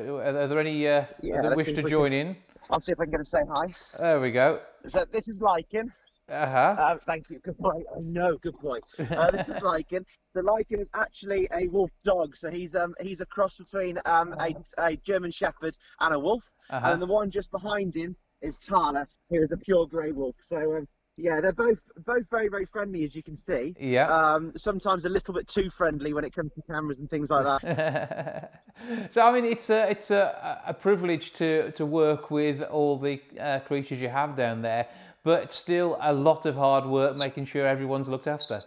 are, 0.09 0.23
are 0.23 0.47
there 0.47 0.59
any 0.59 0.87
uh, 0.87 1.05
Yeah, 1.21 1.43
that 1.43 1.55
wish 1.55 1.71
to 1.71 1.83
join 1.83 2.09
can- 2.11 2.27
in? 2.29 2.37
I'll 2.71 2.79
see 2.79 2.91
if 2.93 2.99
I 2.99 3.03
can 3.03 3.11
get 3.11 3.17
to 3.19 3.25
say 3.25 3.41
hi. 3.47 3.73
There 3.99 4.19
we 4.19 4.31
go. 4.31 4.59
So 4.87 5.05
this 5.11 5.27
is 5.27 5.39
Lichen. 5.39 5.93
Uh-huh. 6.31 6.75
Uh, 6.79 6.97
thank 7.05 7.29
you. 7.29 7.39
Good 7.39 7.57
point. 7.57 7.85
I 7.95 7.99
know. 8.01 8.37
Good 8.37 8.57
point. 8.59 8.83
Uh, 8.97 9.31
this 9.31 9.47
is 9.47 9.61
Lichen. 9.63 10.05
So 10.31 10.41
Lichen 10.41 10.79
is 10.79 10.89
actually 10.95 11.47
a 11.53 11.67
wolf 11.67 11.91
dog. 12.03 12.35
So 12.35 12.49
he's 12.49 12.75
um 12.75 12.93
he's 13.01 13.19
a 13.21 13.25
cross 13.25 13.57
between 13.57 13.99
um 14.05 14.33
a, 14.39 14.55
a 14.77 14.95
German 14.97 15.31
Shepherd 15.31 15.75
and 15.99 16.15
a 16.15 16.19
wolf. 16.19 16.43
Uh-huh. 16.69 16.91
And 16.91 17.01
the 17.01 17.07
one 17.07 17.29
just 17.29 17.51
behind 17.51 17.93
him 17.95 18.15
is 18.41 18.57
Tala, 18.57 19.07
who 19.29 19.43
is 19.43 19.51
a 19.51 19.57
pure 19.57 19.85
grey 19.87 20.11
wolf. 20.11 20.35
So 20.47 20.77
um, 20.77 20.87
yeah, 21.17 21.41
they're 21.41 21.51
both 21.51 21.79
both 22.05 22.23
very 22.31 22.47
very 22.47 22.65
friendly 22.65 23.03
as 23.03 23.13
you 23.13 23.23
can 23.23 23.35
see. 23.35 23.75
Yeah. 23.79 24.07
Um, 24.07 24.53
sometimes 24.55 25.05
a 25.05 25.09
little 25.09 25.33
bit 25.33 25.47
too 25.47 25.69
friendly 25.69 26.13
when 26.13 26.23
it 26.23 26.33
comes 26.33 26.51
to 26.53 26.61
cameras 26.71 26.99
and 26.99 27.09
things 27.09 27.29
like 27.29 27.45
that. 27.61 28.63
So 29.11 29.21
I 29.21 29.31
mean, 29.31 29.45
it's 29.45 29.69
a 29.69 29.91
it's 29.91 30.09
a, 30.09 30.59
a 30.65 30.73
privilege 30.73 31.33
to 31.33 31.71
to 31.73 31.85
work 31.85 32.31
with 32.31 32.63
all 32.63 32.97
the 32.97 33.21
uh, 33.39 33.59
creatures 33.59 33.99
you 33.99 34.09
have 34.09 34.35
down 34.35 34.63
there, 34.63 34.87
but 35.23 35.43
it's 35.43 35.55
still 35.55 35.97
a 36.01 36.13
lot 36.13 36.45
of 36.45 36.55
hard 36.55 36.85
work 36.85 37.15
making 37.15 37.45
sure 37.45 37.67
everyone's 37.67 38.09
looked 38.09 38.27
after. 38.27 38.61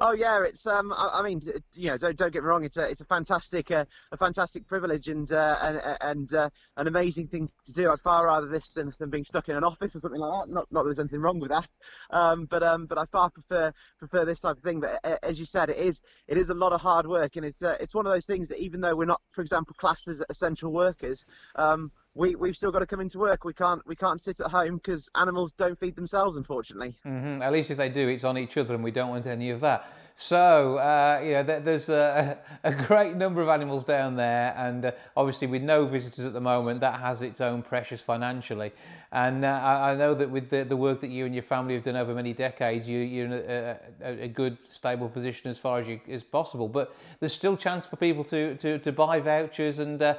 Oh 0.00 0.12
yeah, 0.12 0.42
it's 0.42 0.66
um, 0.66 0.92
I, 0.92 1.20
I 1.20 1.22
mean, 1.22 1.40
know, 1.76 1.96
don't 1.96 2.18
don't 2.18 2.32
get 2.32 2.42
me 2.42 2.48
wrong, 2.48 2.64
it's 2.64 2.76
a 2.76 2.90
it's 2.90 3.00
a 3.00 3.04
fantastic 3.04 3.70
uh, 3.70 3.84
a 4.10 4.16
fantastic 4.16 4.66
privilege 4.66 5.06
and 5.06 5.30
uh, 5.30 5.56
and 5.62 5.80
and 6.00 6.34
uh, 6.34 6.50
an 6.76 6.88
amazing 6.88 7.28
thing 7.28 7.48
to 7.64 7.72
do. 7.72 7.88
I'd 7.88 8.00
far 8.00 8.26
rather 8.26 8.48
this 8.48 8.70
than, 8.70 8.92
than 8.98 9.08
being 9.08 9.24
stuck 9.24 9.48
in 9.48 9.54
an 9.54 9.62
office 9.62 9.94
or 9.94 10.00
something 10.00 10.20
like 10.20 10.46
that. 10.48 10.52
Not 10.52 10.66
not 10.72 10.82
that 10.82 10.88
there's 10.88 10.98
anything 10.98 11.20
wrong 11.20 11.38
with 11.38 11.50
that, 11.50 11.68
um, 12.10 12.46
but 12.46 12.64
um, 12.64 12.86
but 12.86 12.98
I 12.98 13.04
far 13.04 13.30
prefer 13.30 13.72
prefer 14.00 14.24
this 14.24 14.40
type 14.40 14.56
of 14.56 14.64
thing. 14.64 14.80
But 14.80 14.98
uh, 15.04 15.16
as 15.22 15.38
you 15.38 15.46
said, 15.46 15.70
it 15.70 15.76
is 15.76 16.00
it 16.26 16.38
is 16.38 16.48
a 16.48 16.54
lot 16.54 16.72
of 16.72 16.80
hard 16.80 17.06
work, 17.06 17.36
and 17.36 17.46
it's 17.46 17.62
uh, 17.62 17.76
it's 17.78 17.94
one 17.94 18.04
of 18.04 18.12
those 18.12 18.26
things 18.26 18.48
that 18.48 18.58
even 18.58 18.80
though 18.80 18.96
we're 18.96 19.04
not, 19.04 19.22
for 19.30 19.42
example, 19.42 19.76
classed 19.78 20.08
as 20.08 20.20
essential 20.28 20.72
workers, 20.72 21.24
um, 21.54 21.92
we 22.14 22.34
we've 22.36 22.56
still 22.56 22.70
got 22.70 22.80
to 22.80 22.86
come 22.86 23.00
into 23.00 23.18
work. 23.18 23.44
We 23.44 23.52
can't 23.52 23.82
we 23.86 23.96
can't 23.96 24.20
sit 24.20 24.40
at 24.40 24.50
home 24.50 24.76
because 24.76 25.10
animals 25.14 25.52
don't 25.52 25.78
feed 25.78 25.96
themselves, 25.96 26.36
unfortunately. 26.36 26.96
hmm 27.02 27.42
At 27.42 27.52
least 27.52 27.70
if 27.70 27.78
they 27.78 27.88
do, 27.88 28.08
it's 28.08 28.24
on 28.24 28.38
each 28.38 28.56
other, 28.56 28.74
and 28.74 28.84
we 28.84 28.90
don't 28.90 29.10
want 29.10 29.26
any 29.26 29.50
of 29.50 29.60
that. 29.60 29.88
So 30.16 30.78
uh, 30.78 31.20
you 31.24 31.32
know, 31.32 31.42
there, 31.42 31.60
there's 31.60 31.88
a, 31.88 32.38
a 32.62 32.72
great 32.72 33.16
number 33.16 33.42
of 33.42 33.48
animals 33.48 33.82
down 33.82 34.14
there, 34.14 34.54
and 34.56 34.84
uh, 34.84 34.92
obviously 35.16 35.48
with 35.48 35.62
no 35.62 35.86
visitors 35.86 36.24
at 36.24 36.32
the 36.32 36.40
moment, 36.40 36.80
that 36.80 37.00
has 37.00 37.20
its 37.20 37.40
own 37.40 37.62
pressures 37.62 38.00
financially. 38.00 38.70
And 39.10 39.44
uh, 39.44 39.48
I, 39.48 39.92
I 39.92 39.94
know 39.96 40.14
that 40.14 40.30
with 40.30 40.50
the, 40.50 40.64
the 40.64 40.76
work 40.76 41.00
that 41.00 41.10
you 41.10 41.24
and 41.24 41.34
your 41.34 41.42
family 41.42 41.74
have 41.74 41.84
done 41.84 41.96
over 41.96 42.14
many 42.14 42.32
decades, 42.32 42.88
you, 42.88 42.98
you're 42.98 43.26
in 43.26 43.32
a, 43.32 43.76
a, 44.02 44.22
a 44.22 44.28
good, 44.28 44.58
stable 44.64 45.08
position 45.08 45.50
as 45.50 45.58
far 45.58 45.78
as 45.78 45.86
you 45.86 46.00
as 46.08 46.22
possible. 46.22 46.68
But 46.68 46.94
there's 47.18 47.32
still 47.32 47.56
chance 47.56 47.84
for 47.84 47.96
people 47.96 48.22
to 48.24 48.54
to, 48.56 48.78
to 48.78 48.92
buy 48.92 49.18
vouchers 49.18 49.80
and 49.80 50.00
uh, 50.00 50.14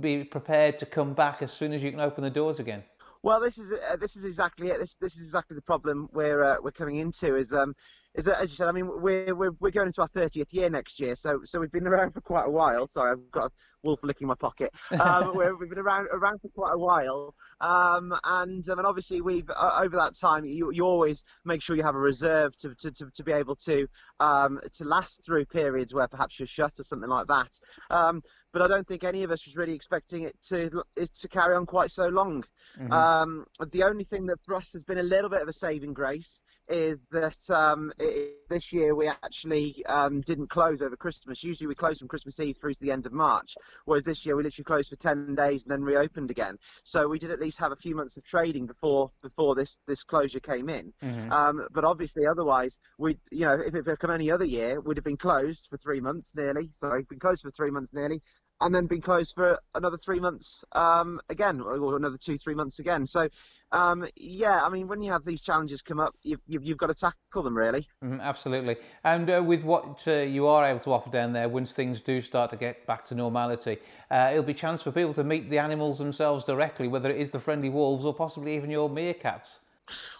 be 0.00 0.24
prepared 0.24 0.78
to 0.78 0.86
come 0.86 1.14
back 1.14 1.42
as 1.42 1.52
soon 1.52 1.72
as 1.72 1.82
you 1.82 1.90
can 1.90 2.00
open 2.00 2.22
the 2.24 2.30
doors 2.30 2.58
again. 2.58 2.82
Well, 3.22 3.40
this 3.40 3.58
is 3.58 3.72
uh, 3.72 3.96
this 3.96 4.16
is 4.16 4.24
exactly 4.24 4.68
it. 4.68 4.80
This 4.80 4.94
this 4.94 5.16
is 5.16 5.26
exactly 5.26 5.54
the 5.54 5.62
problem 5.62 6.08
we're 6.12 6.42
uh, 6.42 6.56
we're 6.62 6.70
coming 6.70 6.96
into. 6.96 7.36
Is 7.36 7.52
um 7.52 7.74
is 8.14 8.24
that, 8.24 8.40
as 8.40 8.50
you 8.50 8.56
said. 8.56 8.68
I 8.68 8.72
mean, 8.72 8.88
we're 9.02 9.34
we're 9.34 9.52
we're 9.60 9.70
going 9.70 9.88
into 9.88 10.00
our 10.00 10.08
30th 10.08 10.52
year 10.52 10.70
next 10.70 10.98
year. 10.98 11.14
So 11.14 11.40
so 11.44 11.60
we've 11.60 11.70
been 11.70 11.86
around 11.86 12.12
for 12.12 12.22
quite 12.22 12.46
a 12.46 12.50
while. 12.50 12.88
Sorry, 12.88 13.12
I've 13.12 13.30
got 13.30 13.52
wolf 13.82 14.00
licking 14.02 14.26
my 14.26 14.34
pocket. 14.34 14.70
Um, 15.00 15.34
we're, 15.34 15.56
we've 15.56 15.70
been 15.70 15.78
around 15.78 16.08
around 16.12 16.40
for 16.42 16.48
quite 16.48 16.74
a 16.74 16.78
while. 16.78 17.34
Um, 17.60 18.14
and 18.24 18.68
um, 18.68 18.78
and 18.78 18.86
obviously 18.86 19.22
we've 19.22 19.48
uh, 19.48 19.80
over 19.82 19.96
that 19.96 20.14
time 20.14 20.44
you 20.44 20.70
you 20.72 20.84
always 20.84 21.24
make 21.44 21.62
sure 21.62 21.74
you 21.74 21.82
have 21.82 21.94
a 21.94 21.98
reserve 21.98 22.54
to 22.58 22.74
to, 22.74 22.90
to, 22.92 23.10
to 23.10 23.24
be 23.24 23.32
able 23.32 23.56
to 23.56 23.88
um 24.18 24.60
to 24.74 24.84
last 24.84 25.24
through 25.24 25.46
periods 25.46 25.94
where 25.94 26.06
perhaps 26.06 26.38
you're 26.38 26.46
shut 26.46 26.72
or 26.78 26.84
something 26.84 27.08
like 27.08 27.26
that. 27.28 27.48
Um, 27.90 28.22
but 28.52 28.62
I 28.62 28.68
don't 28.68 28.86
think 28.86 29.04
any 29.04 29.22
of 29.22 29.30
us 29.30 29.46
was 29.46 29.56
really 29.56 29.74
expecting 29.74 30.24
it 30.24 30.36
to 30.48 30.82
it 30.96 31.14
to 31.14 31.28
carry 31.28 31.56
on 31.56 31.66
quite 31.66 31.90
so 31.90 32.08
long. 32.08 32.44
Mhm. 32.78 32.92
Um, 32.92 33.46
the 33.72 33.84
only 33.84 34.04
thing 34.04 34.26
that 34.26 34.38
for 34.44 34.54
us 34.56 34.72
has 34.72 34.84
been 34.84 34.98
a 34.98 35.02
little 35.02 35.30
bit 35.30 35.42
of 35.42 35.48
a 35.48 35.52
saving 35.52 35.94
grace 35.94 36.40
is 36.68 37.06
that 37.10 37.38
um, 37.50 37.92
i 38.00 38.28
this 38.48 38.72
year 38.72 38.96
we 38.96 39.06
actually 39.06 39.84
um, 39.86 40.20
didn't 40.22 40.50
close 40.50 40.82
over 40.82 40.96
Christmas. 40.96 41.44
Usually 41.44 41.68
we 41.68 41.74
close 41.76 42.00
from 42.00 42.08
Christmas 42.08 42.40
Eve 42.40 42.56
through 42.60 42.74
to 42.74 42.80
the 42.80 42.90
end 42.90 43.06
of 43.06 43.12
March, 43.12 43.54
whereas 43.84 44.04
this 44.04 44.24
year 44.24 44.36
we 44.36 44.42
literally 44.42 44.64
closed 44.64 44.90
for 44.90 44.96
10 44.96 45.34
days 45.34 45.64
and 45.64 45.72
then 45.72 45.82
reopened 45.82 46.30
again. 46.30 46.56
So 46.84 47.08
we 47.08 47.18
did 47.18 47.30
at 47.30 47.40
least 47.40 47.58
have 47.58 47.72
a 47.72 47.76
few 47.76 47.94
months 47.94 48.16
of 48.16 48.24
trading 48.24 48.66
before 48.66 49.10
before 49.22 49.54
this 49.54 49.78
this 49.86 50.02
closure 50.04 50.40
came 50.40 50.68
in. 50.68 50.92
Mhm. 51.02 51.30
Um, 51.32 51.66
but 51.72 51.84
obviously, 51.84 52.26
otherwise, 52.26 52.78
we, 52.98 53.18
you 53.30 53.46
know, 53.46 53.58
if 53.64 53.74
it 53.74 53.86
had 53.86 53.98
come 53.98 54.10
any 54.10 54.30
other 54.30 54.44
year, 54.44 54.80
we'd 54.80 54.96
have 54.96 55.04
been 55.04 55.16
closed 55.16 55.66
for 55.68 55.76
three 55.78 56.00
months 56.00 56.30
nearly. 56.34 56.70
Sorry, 56.78 57.02
been 57.04 57.18
closed 57.18 57.42
for 57.42 57.50
three 57.50 57.70
months 57.70 57.92
nearly, 57.92 58.20
and 58.60 58.74
then 58.74 58.86
been 58.86 59.00
closed 59.00 59.34
for 59.34 59.58
another 59.74 59.96
three 59.96 60.20
months 60.20 60.64
um, 60.72 61.20
again, 61.28 61.60
or 61.60 61.96
another 61.96 62.18
two, 62.18 62.36
three 62.36 62.54
months 62.54 62.78
again. 62.78 63.06
So, 63.06 63.28
um, 63.72 64.06
yeah, 64.16 64.62
I 64.62 64.68
mean, 64.68 64.88
when 64.88 65.00
you 65.00 65.12
have 65.12 65.24
these 65.24 65.40
challenges 65.40 65.82
come 65.82 66.00
up, 66.00 66.14
you've, 66.22 66.40
you've, 66.46 66.64
you've 66.64 66.78
got 66.78 66.88
to 66.88 66.94
tackle 66.94 67.42
them 67.42 67.56
really. 67.56 67.86
Mhm, 68.04 68.20
absolutely. 68.20 68.76
And 69.04 69.30
uh, 69.30 69.42
with 69.44 69.64
what 69.64 70.02
uh, 70.06 70.12
you 70.12 70.46
are 70.46 70.66
able 70.66 70.80
to 70.80 70.92
offer 70.92 71.10
down 71.10 71.32
there, 71.32 71.48
once 71.48 71.72
things 71.72 72.00
do 72.00 72.20
start 72.20 72.50
to 72.50 72.56
get 72.56 72.86
back 72.86 73.04
to 73.06 73.14
normality, 73.14 73.78
uh, 74.10 74.28
it'll 74.32 74.44
be 74.44 74.52
a 74.52 74.54
chance 74.54 74.82
for 74.82 74.92
people 74.92 75.14
to 75.14 75.24
meet 75.24 75.50
the 75.50 75.58
animals 75.58 75.98
themselves 75.98 76.44
directly, 76.44 76.88
whether 76.88 77.10
it 77.10 77.16
is 77.16 77.30
the 77.30 77.38
friendly 77.38 77.70
wolves 77.70 78.04
or 78.04 78.14
possibly 78.14 78.54
even 78.54 78.70
your 78.70 78.90
meerkats. 78.90 79.60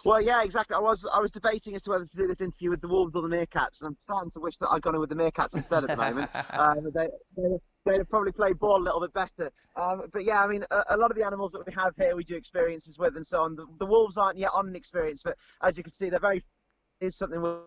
Well, 0.03 0.21
yeah, 0.21 0.43
exactly. 0.43 0.75
I 0.75 0.79
was 0.79 1.07
I 1.13 1.19
was 1.19 1.31
debating 1.31 1.75
as 1.75 1.81
to 1.83 1.91
whether 1.91 2.05
to 2.05 2.17
do 2.17 2.27
this 2.27 2.41
interview 2.41 2.69
with 2.69 2.81
the 2.81 2.89
wolves 2.89 3.15
or 3.15 3.21
the 3.21 3.33
meerkats, 3.33 3.81
and 3.81 3.89
I'm 3.89 3.97
starting 4.01 4.31
to 4.31 4.39
wish 4.39 4.57
that 4.57 4.67
I'd 4.69 4.81
gone 4.81 4.95
in 4.95 5.01
with 5.01 5.09
the 5.09 5.15
meerkats 5.15 5.55
instead 5.55 5.83
at 5.83 5.91
the 5.91 5.95
moment. 5.95 6.29
um, 6.51 6.91
they, 6.93 7.07
they, 7.37 7.57
they'd 7.85 7.97
have 7.97 8.09
probably 8.09 8.31
played 8.31 8.59
ball 8.59 8.81
a 8.81 8.83
little 8.83 9.01
bit 9.01 9.13
better. 9.13 9.51
Um, 9.75 10.03
but 10.11 10.23
yeah, 10.23 10.43
I 10.43 10.47
mean, 10.47 10.63
a, 10.71 10.83
a 10.89 10.97
lot 10.97 11.11
of 11.11 11.17
the 11.17 11.25
animals 11.25 11.51
that 11.53 11.65
we 11.65 11.73
have 11.73 11.95
here, 11.97 12.15
we 12.15 12.23
do 12.23 12.35
experiences 12.35 12.97
with 12.97 13.15
and 13.15 13.25
so 13.25 13.41
on. 13.41 13.55
The, 13.55 13.65
the 13.79 13.85
wolves 13.85 14.17
aren't 14.17 14.37
yet 14.37 14.51
on 14.53 14.67
an 14.67 14.75
experience, 14.75 15.21
but 15.23 15.37
as 15.61 15.77
you 15.77 15.83
can 15.83 15.93
see, 15.93 16.09
they're 16.09 16.19
very 16.19 16.43
is 16.99 17.17
something 17.17 17.41
we're 17.41 17.61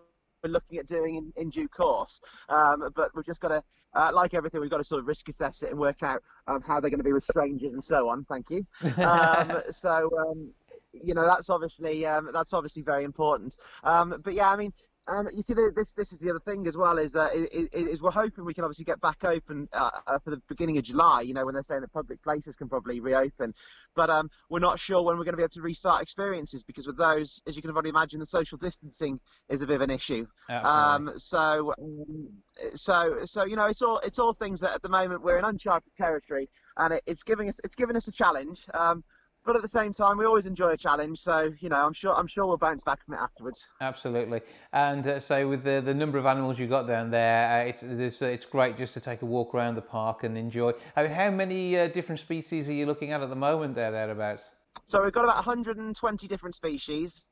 we're 0.45 0.51
looking 0.51 0.79
at 0.79 0.87
doing 0.87 1.17
in, 1.17 1.33
in 1.37 1.51
due 1.51 1.69
course. 1.69 2.21
Um, 2.49 2.91
but 2.95 3.11
we've 3.15 3.25
just 3.25 3.41
got 3.41 3.49
to, 3.49 3.63
uh, 3.95 4.11
like 4.13 4.35
everything, 4.35 4.61
we've 4.61 4.71
got 4.71 4.79
to 4.79 4.85
sort 4.85 5.01
of 5.01 5.07
risk 5.07 5.29
assess 5.29 5.63
it 5.63 5.71
and 5.71 5.79
work 5.79 6.03
out 6.03 6.23
um, 6.47 6.61
how 6.61 6.81
they're 6.81 6.91
going 6.91 6.99
to 6.99 7.05
be 7.05 7.13
with 7.13 7.25
strangers 7.25 7.73
and 7.73 7.83
so 7.83 8.09
on. 8.09 8.25
Thank 8.29 8.51
you. 8.51 8.67
Um, 9.05 9.63
so 9.73 10.11
um, 10.19 10.51
you 10.93 11.15
know 11.15 11.27
that's 11.27 11.51
obviously 11.51 12.07
um, 12.07 12.31
that's 12.33 12.53
obviously 12.53 12.83
very 12.83 13.05
important. 13.05 13.57
Um, 13.83 14.21
but 14.23 14.35
yeah, 14.35 14.51
I 14.51 14.57
mean. 14.57 14.73
Um, 15.07 15.29
you 15.35 15.43
see, 15.43 15.55
this 15.55 15.93
this 15.93 16.13
is 16.13 16.19
the 16.19 16.31
other 16.31 16.41
thing 16.41 16.67
as 16.67 16.77
well 16.77 16.99
is 16.99 17.13
that 17.13 17.35
is, 17.35 17.69
is 17.73 18.03
we're 18.03 18.11
hoping 18.11 18.45
we 18.45 18.55
can 18.55 18.65
obviously 18.65 18.85
get 18.85 19.01
back 19.01 19.25
open 19.25 19.69
uh, 19.73 19.91
uh, 20.07 20.19
for 20.19 20.31
the 20.31 20.41
beginning 20.49 20.79
of 20.79 20.85
July. 20.85 21.21
You 21.23 21.35
know, 21.35 21.45
when 21.45 21.55
they're 21.55 21.63
saying 21.63 21.83
that 21.83 21.93
public 21.93 22.23
places 22.23 22.57
can 22.57 22.69
probably 22.69 23.01
reopen, 23.01 23.53
but 23.95 24.09
um, 24.09 24.31
we're 24.49 24.61
not 24.61 24.79
sure 24.79 25.03
when 25.03 25.19
we're 25.19 25.25
going 25.25 25.35
to 25.35 25.37
be 25.37 25.43
able 25.43 25.51
to 25.51 25.63
restart 25.63 26.03
experiences 26.03 26.63
because 26.63 26.87
with 26.87 26.97
those, 26.97 27.41
as 27.47 27.55
you 27.57 27.63
can 27.63 27.71
already 27.71 27.91
imagine, 27.91 28.19
the 28.19 28.27
social 28.27 28.57
distancing 28.57 29.21
is 29.51 29.61
a 29.61 29.67
bit 29.67 29.77
of 29.77 29.83
an 29.83 29.91
issue. 29.91 30.27
Um, 30.67 31.13
so, 31.19 31.75
um, 31.79 32.29
so, 32.75 33.19
so 33.25 33.45
you 33.45 33.57
know, 33.57 33.67
it's 33.67 33.83
all 33.83 33.99
it's 33.99 34.19
all 34.19 34.33
things 34.33 34.61
that 34.61 34.73
at 34.73 34.83
the 34.83 34.89
moment 34.89 35.23
we're 35.23 35.39
in 35.39 35.45
uncharted 35.45 35.95
territory, 35.97 36.49
and 36.79 36.95
it, 36.95 37.03
it's 37.07 37.23
giving 37.23 37.49
us 37.49 37.61
it's 37.63 37.75
giving 37.75 37.97
us 37.97 38.09
a 38.09 38.13
challenge. 38.13 38.61
Um, 38.73 39.05
but 39.45 39.57
at 39.57 39.63
the 39.63 39.69
same 39.69 39.93
time, 39.93 40.17
we 40.17 40.25
always 40.25 40.47
enjoy 40.47 40.71
a 40.71 40.77
challenge. 40.77 41.19
So, 41.19 41.53
you 41.61 41.69
know, 41.69 41.77
I'm 41.77 41.93
sure 41.93 42.15
I'm 42.15 42.27
sure 42.27 42.47
we'll 42.47 42.57
bounce 42.57 42.83
back 42.83 43.05
from 43.05 43.15
it 43.15 43.19
afterwards. 43.19 43.67
Absolutely. 43.81 44.41
And 44.73 45.07
uh, 45.07 45.21
so 45.21 45.49
with 45.49 45.65
the, 45.65 45.83
the 45.85 45.95
number 45.95 46.19
of 46.19 46.27
animals 46.27 46.59
you've 46.59 46.71
got 46.71 46.87
down 46.87 47.11
there, 47.11 47.61
uh, 47.61 47.65
it's, 47.65 47.83
it's, 47.83 48.23
uh, 48.23 48.27
it's 48.27 48.47
great 48.47 48.77
just 48.77 48.95
to 48.95 49.01
take 49.01 49.23
a 49.23 49.27
walk 49.27 49.55
around 49.55 49.75
the 49.75 49.83
park 49.83 50.25
and 50.25 50.39
enjoy. 50.39 50.73
I 50.97 51.03
mean, 51.03 51.13
how 51.13 51.31
many 51.31 51.79
uh, 51.79 51.89
different 51.89 52.21
species 52.21 52.69
are 52.71 52.73
you 52.73 52.87
looking 52.87 53.13
at 53.13 53.21
at 53.21 53.29
the 53.29 53.37
moment 53.37 53.75
there, 53.75 53.91
thereabouts? 53.91 54.47
So 54.87 55.03
we've 55.03 55.13
got 55.13 55.25
about 55.25 55.37
120 55.37 56.29
different 56.29 56.55
species, 56.55 57.23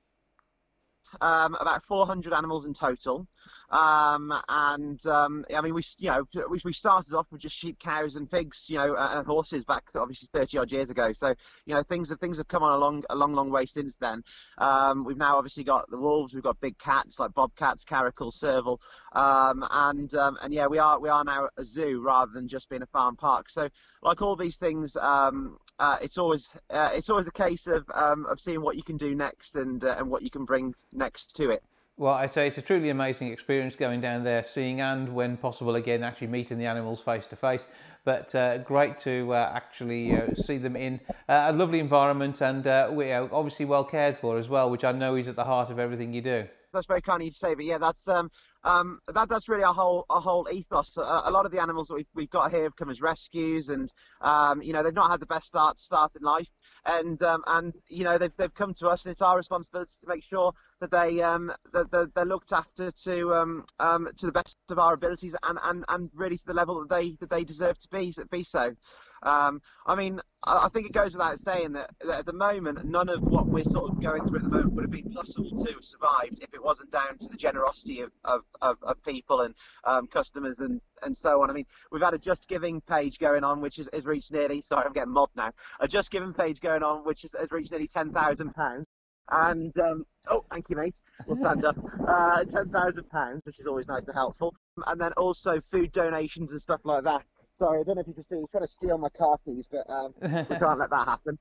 um, 1.20 1.54
about 1.60 1.82
400 1.82 2.32
animals 2.32 2.66
in 2.66 2.74
total. 2.74 3.26
Um, 3.72 4.32
and 4.50 5.04
um, 5.06 5.44
I 5.54 5.62
mean, 5.62 5.72
we 5.72 5.82
you 5.98 6.10
know 6.10 6.26
we, 6.50 6.60
we 6.62 6.72
started 6.74 7.14
off 7.14 7.26
with 7.32 7.40
just 7.40 7.56
sheep, 7.56 7.78
cows, 7.78 8.16
and 8.16 8.30
pigs, 8.30 8.66
you 8.68 8.76
know, 8.76 8.94
and 8.98 9.26
horses 9.26 9.64
back 9.64 9.84
obviously 9.94 10.28
30 10.34 10.58
odd 10.58 10.72
years 10.72 10.90
ago. 10.90 11.12
So 11.14 11.34
you 11.64 11.74
know 11.74 11.82
things 11.82 12.14
things 12.20 12.36
have 12.36 12.48
come 12.48 12.62
on 12.62 12.74
a 12.74 12.78
long 12.78 13.02
a 13.08 13.16
long 13.16 13.32
long 13.32 13.50
way 13.50 13.64
since 13.64 13.94
then. 13.98 14.22
Um, 14.58 15.04
we've 15.04 15.16
now 15.16 15.38
obviously 15.38 15.64
got 15.64 15.90
the 15.90 15.96
wolves, 15.96 16.34
we've 16.34 16.42
got 16.42 16.60
big 16.60 16.78
cats 16.78 17.18
like 17.18 17.32
bobcats, 17.32 17.82
caracal, 17.84 18.30
serval, 18.30 18.78
um, 19.12 19.64
and 19.70 20.14
um, 20.14 20.36
and 20.42 20.52
yeah, 20.52 20.66
we 20.66 20.78
are 20.78 21.00
we 21.00 21.08
are 21.08 21.24
now 21.24 21.48
a 21.56 21.64
zoo 21.64 22.02
rather 22.04 22.30
than 22.30 22.48
just 22.48 22.68
being 22.68 22.82
a 22.82 22.86
farm 22.86 23.16
park. 23.16 23.48
So 23.48 23.70
like 24.02 24.20
all 24.20 24.36
these 24.36 24.58
things, 24.58 24.96
um, 24.96 25.56
uh, 25.78 25.96
it's 26.02 26.18
always 26.18 26.54
uh, 26.68 26.90
it's 26.92 27.08
always 27.08 27.26
a 27.26 27.32
case 27.32 27.66
of 27.66 27.88
of 27.88 28.38
seeing 28.38 28.60
what 28.60 28.76
you 28.76 28.82
can 28.82 28.98
do 28.98 29.14
next 29.14 29.56
and 29.56 29.82
uh, 29.82 29.96
and 29.98 30.10
what 30.10 30.20
you 30.20 30.30
can 30.30 30.44
bring 30.44 30.74
next 30.92 31.36
to 31.36 31.48
it. 31.48 31.62
Well, 32.02 32.14
I'd 32.14 32.32
say 32.32 32.48
it's 32.48 32.58
a 32.58 32.62
truly 32.62 32.90
amazing 32.90 33.28
experience 33.28 33.76
going 33.76 34.00
down 34.00 34.24
there, 34.24 34.42
seeing 34.42 34.80
and, 34.80 35.14
when 35.14 35.36
possible, 35.36 35.76
again, 35.76 36.02
actually 36.02 36.26
meeting 36.26 36.58
the 36.58 36.66
animals 36.66 37.00
face 37.00 37.28
to 37.28 37.36
face. 37.36 37.68
But 38.04 38.34
uh, 38.34 38.58
great 38.58 38.98
to 39.06 39.32
uh, 39.32 39.52
actually 39.54 40.16
uh, 40.16 40.34
see 40.34 40.56
them 40.56 40.74
in 40.74 40.98
uh, 41.28 41.46
a 41.46 41.52
lovely 41.52 41.78
environment 41.78 42.40
and 42.40 42.66
uh, 42.66 42.90
we 42.90 43.12
are 43.12 43.32
obviously 43.32 43.66
well 43.66 43.84
cared 43.84 44.16
for 44.16 44.36
as 44.36 44.48
well, 44.48 44.68
which 44.68 44.82
I 44.82 44.90
know 44.90 45.14
is 45.14 45.28
at 45.28 45.36
the 45.36 45.44
heart 45.44 45.70
of 45.70 45.78
everything 45.78 46.12
you 46.12 46.22
do. 46.22 46.48
That's 46.72 46.86
very 46.86 47.02
kind 47.02 47.20
of 47.20 47.26
you 47.26 47.30
to 47.30 47.36
say, 47.36 47.54
but 47.54 47.64
yeah, 47.64 47.78
that's 47.78 48.08
um, 48.08 48.30
um, 48.64 49.00
that 49.12 49.28
that's 49.28 49.48
really 49.48 49.64
our 49.64 49.74
whole 49.74 50.06
our 50.08 50.20
whole 50.20 50.48
ethos. 50.50 50.96
A, 50.96 51.00
a, 51.00 51.30
lot 51.30 51.44
of 51.44 51.52
the 51.52 51.60
animals 51.60 51.88
that 51.88 51.94
we've, 51.94 52.06
we've 52.14 52.30
got 52.30 52.50
here 52.50 52.62
have 52.62 52.76
come 52.76 52.90
as 52.90 53.00
rescues, 53.02 53.68
and 53.68 53.92
um, 54.20 54.62
you 54.62 54.72
know 54.72 54.82
they've 54.82 54.94
not 54.94 55.10
had 55.10 55.20
the 55.20 55.26
best 55.26 55.46
start 55.46 55.78
start 55.78 56.12
in 56.16 56.22
life, 56.22 56.48
and 56.86 57.22
um, 57.22 57.42
and 57.46 57.74
you 57.88 58.04
know 58.04 58.18
they've 58.18 58.32
they've 58.38 58.54
come 58.54 58.72
to 58.74 58.88
us, 58.88 59.04
and 59.04 59.12
it's 59.12 59.22
our 59.22 59.36
responsibility 59.36 59.92
to 60.00 60.08
make 60.08 60.24
sure 60.24 60.52
that 60.80 60.90
they 60.90 61.20
um, 61.20 61.52
that 61.72 61.90
they're, 61.90 62.08
they're 62.14 62.24
looked 62.24 62.52
after 62.52 62.90
to 62.90 63.34
um, 63.34 63.64
um, 63.78 64.08
to 64.16 64.26
the 64.26 64.32
best 64.32 64.56
of 64.70 64.78
our 64.78 64.94
abilities, 64.94 65.34
and, 65.42 65.58
and, 65.64 65.84
and 65.88 66.10
really 66.14 66.38
to 66.38 66.46
the 66.46 66.54
level 66.54 66.80
that 66.80 66.94
they 66.94 67.16
that 67.20 67.30
they 67.30 67.44
deserve 67.44 67.78
to 67.78 67.88
be 67.88 68.14
be 68.30 68.42
so. 68.42 68.74
Um, 69.22 69.62
I 69.86 69.94
mean, 69.94 70.20
I 70.44 70.68
think 70.70 70.86
it 70.86 70.92
goes 70.92 71.12
without 71.12 71.38
saying 71.40 71.72
that, 71.74 71.90
that, 72.00 72.20
at 72.20 72.26
the 72.26 72.32
moment, 72.32 72.84
none 72.84 73.08
of 73.08 73.22
what 73.22 73.46
we're 73.46 73.64
sort 73.64 73.90
of 73.90 74.02
going 74.02 74.26
through 74.26 74.38
at 74.38 74.42
the 74.42 74.48
moment 74.48 74.72
would 74.72 74.82
have 74.82 74.90
been 74.90 75.12
possible 75.12 75.64
to 75.64 75.72
have 75.72 75.84
survived 75.84 76.42
if 76.42 76.52
it 76.52 76.62
wasn't 76.62 76.90
down 76.90 77.16
to 77.18 77.28
the 77.28 77.36
generosity 77.36 78.00
of, 78.00 78.10
of, 78.24 78.40
of, 78.60 78.76
of 78.82 79.02
people 79.04 79.42
and 79.42 79.54
um, 79.84 80.08
customers 80.08 80.58
and, 80.58 80.80
and 81.02 81.16
so 81.16 81.42
on. 81.42 81.50
I 81.50 81.52
mean, 81.52 81.66
we've 81.92 82.02
had 82.02 82.14
a 82.14 82.18
Just 82.18 82.48
Giving 82.48 82.80
page 82.80 83.20
going 83.20 83.44
on, 83.44 83.60
which 83.60 83.76
has, 83.76 83.88
has 83.92 84.04
reached 84.04 84.32
nearly, 84.32 84.62
sorry, 84.62 84.84
I'm 84.84 84.92
getting 84.92 85.12
mobbed 85.12 85.36
now, 85.36 85.52
a 85.78 85.86
Just 85.86 86.10
Giving 86.10 86.34
page 86.34 86.60
going 86.60 86.82
on, 86.82 87.04
which 87.04 87.22
has, 87.22 87.30
has 87.38 87.52
reached 87.52 87.70
nearly 87.70 87.88
£10,000. 87.88 88.84
And, 89.30 89.78
um, 89.78 90.04
oh, 90.28 90.44
thank 90.50 90.68
you, 90.68 90.76
mate. 90.76 90.96
We'll 91.26 91.36
stand 91.36 91.64
up. 91.64 91.76
Uh, 92.02 92.44
£10,000, 92.44 93.46
which 93.46 93.60
is 93.60 93.66
always 93.66 93.86
nice 93.86 94.04
and 94.04 94.14
helpful. 94.14 94.54
And 94.86 95.00
then 95.00 95.12
also 95.16 95.60
food 95.70 95.92
donations 95.92 96.50
and 96.50 96.60
stuff 96.60 96.80
like 96.84 97.04
that. 97.04 97.22
Sorry, 97.62 97.78
I 97.78 97.84
don't 97.84 97.94
know 97.94 98.00
if 98.00 98.08
you 98.08 98.14
can 98.14 98.24
see. 98.24 98.38
He's 98.40 98.50
trying 98.50 98.64
to 98.64 98.68
steal 98.68 98.98
my 98.98 99.08
car 99.10 99.38
keys, 99.44 99.66
but 99.70 99.88
um, 99.88 100.12
we 100.20 100.56
can't 100.56 100.80
let 100.80 100.90
that 100.90 101.06
happen. 101.06 101.38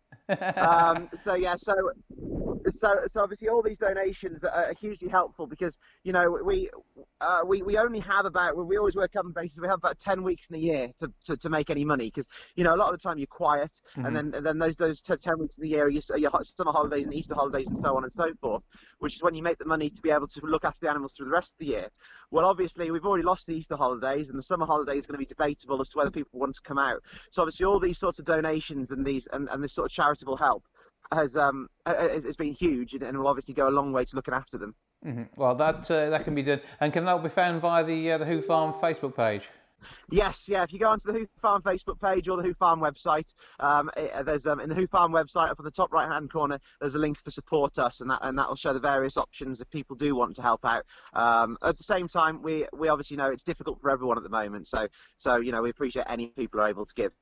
Um, 0.56 1.10
so 1.24 1.34
yeah, 1.34 1.56
so 1.56 1.74
so 2.70 2.96
so 3.08 3.22
obviously 3.22 3.50
all 3.50 3.64
these 3.64 3.80
donations 3.80 4.44
are 4.44 4.74
hugely 4.80 5.10
helpful 5.10 5.48
because 5.48 5.78
you 6.04 6.14
know 6.14 6.38
we 6.46 6.70
uh, 7.22 7.40
we 7.46 7.62
we 7.64 7.78
only 7.78 8.00
have 8.00 8.26
about 8.26 8.56
we 8.56 8.78
always 8.78 8.96
work 8.96 9.12
on 9.16 9.32
basis 9.32 9.58
we 9.62 9.68
have 9.68 9.80
about 9.80 10.00
ten 10.00 10.24
weeks 10.24 10.48
in 10.50 10.58
a 10.58 10.60
year 10.60 10.90
to, 11.00 11.12
to, 11.26 11.38
to 11.38 11.50
make 11.50 11.70
any 11.70 11.84
money 11.84 12.06
because 12.06 12.28
you 12.56 12.64
know 12.64 12.74
a 12.74 12.78
lot 12.78 12.94
of 12.94 13.00
the 13.00 13.04
time 13.04 13.18
you're 13.18 13.28
quiet 13.28 13.72
mm-hmm. 13.96 14.06
and 14.06 14.16
then 14.16 14.32
and 14.36 14.46
then 14.46 14.58
those 14.58 14.76
those 14.76 15.02
ten 15.02 15.40
weeks 15.40 15.58
in 15.58 15.64
the 15.64 15.70
year 15.70 15.86
are 15.86 15.90
your, 15.90 16.02
your 16.18 16.32
summer 16.44 16.72
holidays 16.72 17.06
and 17.06 17.14
Easter 17.14 17.36
holidays 17.36 17.68
and 17.68 17.80
so 17.80 17.96
on 17.96 18.04
and 18.04 18.14
so 18.14 18.32
forth, 18.42 18.64
which 19.00 19.16
is 19.16 19.24
when 19.24 19.34
you 19.34 19.44
make 19.44 19.58
the 19.58 19.66
money 19.66 19.90
to 19.90 20.02
be 20.02 20.12
able 20.12 20.28
to 20.28 20.42
look 20.44 20.66
after 20.66 20.86
the 20.86 20.90
animals 20.90 21.14
through 21.16 21.26
the 21.26 21.32
rest 21.32 21.54
of 21.54 21.60
the 21.60 21.66
year. 21.66 21.88
Well, 22.30 22.46
obviously 22.46 22.92
we've 22.92 23.06
already 23.06 23.24
lost 23.24 23.48
the 23.48 23.56
Easter 23.56 23.76
holidays 23.76 24.30
and 24.30 24.38
the 24.38 24.44
summer 24.44 24.66
holidays 24.66 25.00
is 25.00 25.06
going 25.06 25.16
to 25.16 25.20
be 25.20 25.26
debatable 25.26 25.82
as 25.82 25.90
to 25.90 25.98
whether 25.98 26.11
people 26.12 26.40
want 26.40 26.56
to 26.56 26.62
come 26.62 26.78
out. 26.78 27.02
So 27.30 27.42
obviously 27.42 27.66
all 27.66 27.80
these 27.80 27.98
sorts 27.98 28.20
of 28.20 28.26
donations 28.26 28.92
and 28.92 29.06
these 29.06 29.28
and, 29.32 29.48
and 29.50 29.64
this 29.64 29.74
sort 29.74 29.86
of 29.86 29.92
charitable 29.92 30.38
help 30.38 30.64
has 31.12 31.36
um 31.36 31.68
has 31.86 32.36
been 32.36 32.54
huge 32.54 32.94
and 32.94 33.18
will 33.18 33.28
obviously 33.28 33.54
go 33.54 33.68
a 33.68 33.70
long 33.70 33.92
way 33.92 34.06
to 34.06 34.16
looking 34.16 34.34
after 34.34 34.58
them. 34.58 34.76
Mm-hmm. 35.06 35.24
Well, 35.36 35.56
that 35.56 35.90
uh, 35.90 36.12
that 36.12 36.24
can 36.24 36.36
be 36.36 36.44
done, 36.44 36.62
and 36.80 36.94
can 36.94 37.06
that 37.06 37.24
be 37.24 37.30
found 37.30 37.60
via 37.62 37.84
the 37.84 38.12
uh, 38.12 38.18
the 38.20 38.26
Hoo 38.26 38.42
Farm 38.42 38.72
Facebook 38.74 39.16
page? 39.16 39.50
Yes, 40.10 40.48
yeah. 40.48 40.64
If 40.64 40.74
you 40.74 40.80
go 40.80 40.90
onto 40.90 41.12
the 41.12 41.20
Hoo 41.20 41.28
Farm 41.42 41.62
Facebook 41.62 42.00
page 42.00 42.28
or 42.28 42.38
the 42.38 42.44
Hoo 42.44 42.54
Farm 42.54 42.80
website, 42.80 43.34
um, 43.60 43.90
it, 43.98 44.12
uh, 44.12 44.24
there's 44.24 44.46
um, 44.46 44.60
in 44.60 44.70
the 44.70 44.76
Hoo 44.76 44.88
Farm 44.88 45.12
website 45.12 45.50
up 45.50 45.60
in 45.60 45.66
the 45.66 45.72
top 45.72 45.92
right 45.92 46.08
hand 46.08 46.32
corner, 46.32 46.60
there's 46.80 46.96
a 46.96 47.00
link 47.00 47.18
for 47.24 47.32
support 47.32 47.80
us, 47.80 48.02
and 48.02 48.10
that 48.10 48.20
and 48.24 48.38
that 48.38 48.48
will 48.48 48.56
show 48.56 48.74
the 48.74 48.80
various 48.80 49.18
options 49.18 49.62
if 49.62 49.70
people 49.70 49.96
do 49.96 50.16
want 50.16 50.36
to 50.36 50.42
help 50.42 50.66
out. 50.66 50.86
Um, 51.14 51.58
at 51.64 51.78
the 51.78 51.84
same 51.84 52.08
time, 52.08 52.42
we 52.42 52.66
we 52.74 52.90
obviously 52.90 53.18
know 53.18 53.30
it's 53.30 53.44
difficult 53.44 53.80
for 53.82 53.90
everyone 53.90 54.18
at 54.18 54.24
the 54.24 54.30
moment, 54.30 54.68
so 54.68 54.88
so 55.18 55.38
you 55.38 55.52
know 55.52 55.62
we 55.62 55.70
appreciate 55.70 56.06
any 56.10 56.28
people 56.28 56.60
are 56.60 56.68
able 56.68 56.86
to 56.86 56.94
give. 56.94 57.14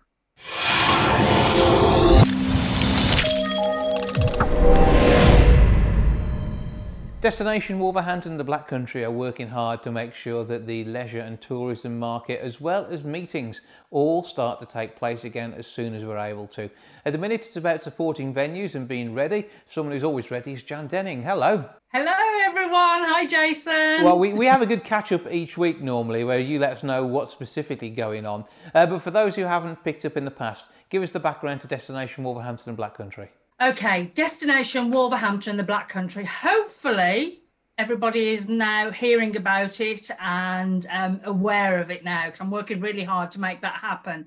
Destination 7.25 7.79
Wolverhampton 7.79 8.33
and 8.33 8.39
the 8.39 8.45
Black 8.45 8.69
Country 8.69 9.03
are 9.03 9.11
working 9.11 9.49
hard 9.49 9.83
to 9.85 9.91
make 9.91 10.13
sure 10.13 10.45
that 10.45 10.67
the 10.67 10.85
leisure 10.85 11.21
and 11.21 11.41
tourism 11.41 11.99
market, 11.99 12.43
as 12.43 12.61
well 12.61 12.85
as 12.91 13.03
meetings, 13.03 13.63
all 13.91 14.23
start 14.23 14.61
to 14.61 14.67
take 14.67 14.95
place 14.95 15.25
again 15.25 15.55
as 15.55 15.67
soon 15.67 15.95
as 15.95 16.05
we're 16.05 16.19
able 16.19 16.47
to. 16.49 16.69
At 17.07 17.15
the 17.15 17.19
minute, 17.19 17.47
it's 17.47 17.57
about 17.57 17.81
supporting 17.81 18.35
venues 18.35 18.75
and 18.75 18.87
being 18.87 19.15
ready. 19.15 19.47
Someone 19.67 19.95
who's 19.95 20.05
always 20.05 20.31
ready 20.31 20.53
is 20.53 20.63
Jan 20.63 20.87
Denning. 20.87 21.23
Hello. 21.23 21.65
Hello, 21.95 22.13
everyone. 22.43 23.05
Hi, 23.09 23.25
Jason. 23.25 24.05
Well, 24.05 24.19
we, 24.19 24.35
we 24.35 24.45
have 24.45 24.61
a 24.61 24.67
good 24.67 24.85
catch 24.85 25.11
up 25.11 25.27
each 25.33 25.57
week 25.57 25.81
normally 25.81 26.25
where 26.25 26.39
you 26.39 26.59
let 26.59 26.73
us 26.73 26.83
know 26.83 27.07
what's 27.07 27.33
specifically 27.33 27.89
going 27.89 28.27
on. 28.27 28.45
Uh, 28.75 28.85
but 28.85 29.01
for 29.01 29.11
those 29.11 29.35
who 29.35 29.45
haven't 29.45 29.83
picked 29.83 30.05
up 30.05 30.19
in 30.19 30.27
the 30.27 30.31
past, 30.31 30.69
give 30.91 31.03
us 31.03 31.13
the 31.13 31.21
background 31.21 31.63
to 31.63 31.69
Destination 31.69 32.23
Wolverhampton 32.23 32.69
and 32.69 32.77
Black 32.77 32.95
Country. 32.95 33.31
Okay, 33.65 34.11
destination 34.15 34.91
Wolverhampton, 34.91 35.57
the 35.57 35.63
Black 35.63 35.89
Country. 35.89 36.27
Hopefully, 36.27 37.45
everybody 37.79 38.29
is 38.29 38.47
now 38.47 38.91
hearing 38.91 39.39
about 39.39 39.81
it 39.81 40.11
and 40.21 40.87
um, 40.91 41.19
aware 41.25 41.81
of 41.81 41.91
it 41.91 42.05
now 42.05 42.27
because 42.27 42.43
I'm 42.43 42.51
working 42.51 42.83
really 42.83 43.05
hard 43.05 43.31
to 43.31 43.41
make 43.41 43.63
that 43.63 43.77
happen. 43.77 44.27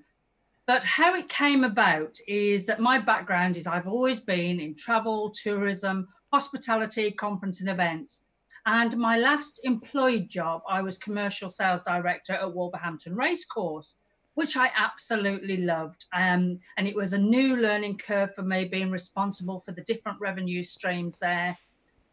But 0.65 0.83
how 0.83 1.13
it 1.13 1.29
came 1.29 1.63
about 1.63 2.17
is 2.27 2.65
that 2.65 2.79
my 2.79 2.97
background 2.97 3.57
is 3.57 3.67
I've 3.67 3.87
always 3.87 4.19
been 4.19 4.59
in 4.59 4.73
travel, 4.73 5.29
tourism, 5.29 6.07
hospitality, 6.33 7.11
conference, 7.11 7.61
and 7.61 7.69
events. 7.69 8.25
And 8.65 8.97
my 8.97 9.19
last 9.19 9.59
employed 9.63 10.29
job, 10.29 10.63
I 10.67 10.81
was 10.81 10.97
commercial 10.97 11.51
sales 11.51 11.83
director 11.83 12.33
at 12.33 12.55
Wolverhampton 12.55 13.13
Racecourse 13.15 13.97
which 14.37 14.55
I 14.55 14.69
absolutely 14.77 15.57
loved. 15.57 16.05
Um, 16.13 16.59
and 16.77 16.87
it 16.87 16.95
was 16.95 17.13
a 17.13 17.17
new 17.17 17.57
learning 17.57 17.97
curve 17.97 18.35
for 18.35 18.43
me, 18.43 18.65
being 18.65 18.91
responsible 18.91 19.59
for 19.61 19.71
the 19.71 19.81
different 19.81 20.19
revenue 20.21 20.61
streams 20.61 21.17
there, 21.17 21.57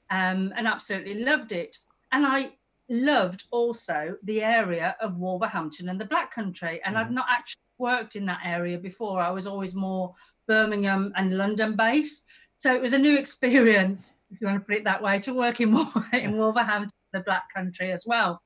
um, 0.09 0.51
and 0.57 0.66
absolutely 0.66 1.22
loved 1.22 1.53
it. 1.53 1.77
And 2.12 2.25
I 2.25 2.53
loved 2.89 3.45
also 3.51 4.16
the 4.22 4.43
area 4.43 4.97
of 5.03 5.20
Wolverhampton 5.20 5.91
and 5.91 6.01
the 6.01 6.07
Black 6.07 6.35
Country. 6.35 6.81
And 6.87 6.97
mm-hmm. 6.97 7.09
I'd 7.09 7.14
not 7.14 7.27
actually 7.29 7.61
worked 7.77 8.16
in 8.16 8.25
that 8.25 8.41
area 8.43 8.79
before. 8.79 9.20
I 9.20 9.31
was 9.31 9.47
always 9.47 9.75
more 9.75 10.14
Birmingham 10.49 11.12
and 11.16 11.37
London 11.37 11.77
based. 11.77 12.25
So 12.57 12.75
it 12.75 12.81
was 12.81 12.95
a 12.95 12.99
new 12.99 13.18
experience, 13.18 14.14
if 14.31 14.41
you 14.41 14.47
want 14.47 14.62
to 14.62 14.64
put 14.64 14.77
it 14.77 14.85
that 14.85 15.03
way, 15.03 15.18
to 15.18 15.35
work 15.35 15.61
in, 15.61 15.77
in 16.14 16.39
Wolverhampton, 16.39 16.91
the 17.12 17.20
Black 17.20 17.53
Country 17.55 17.93
as 17.93 18.07
well. 18.07 18.41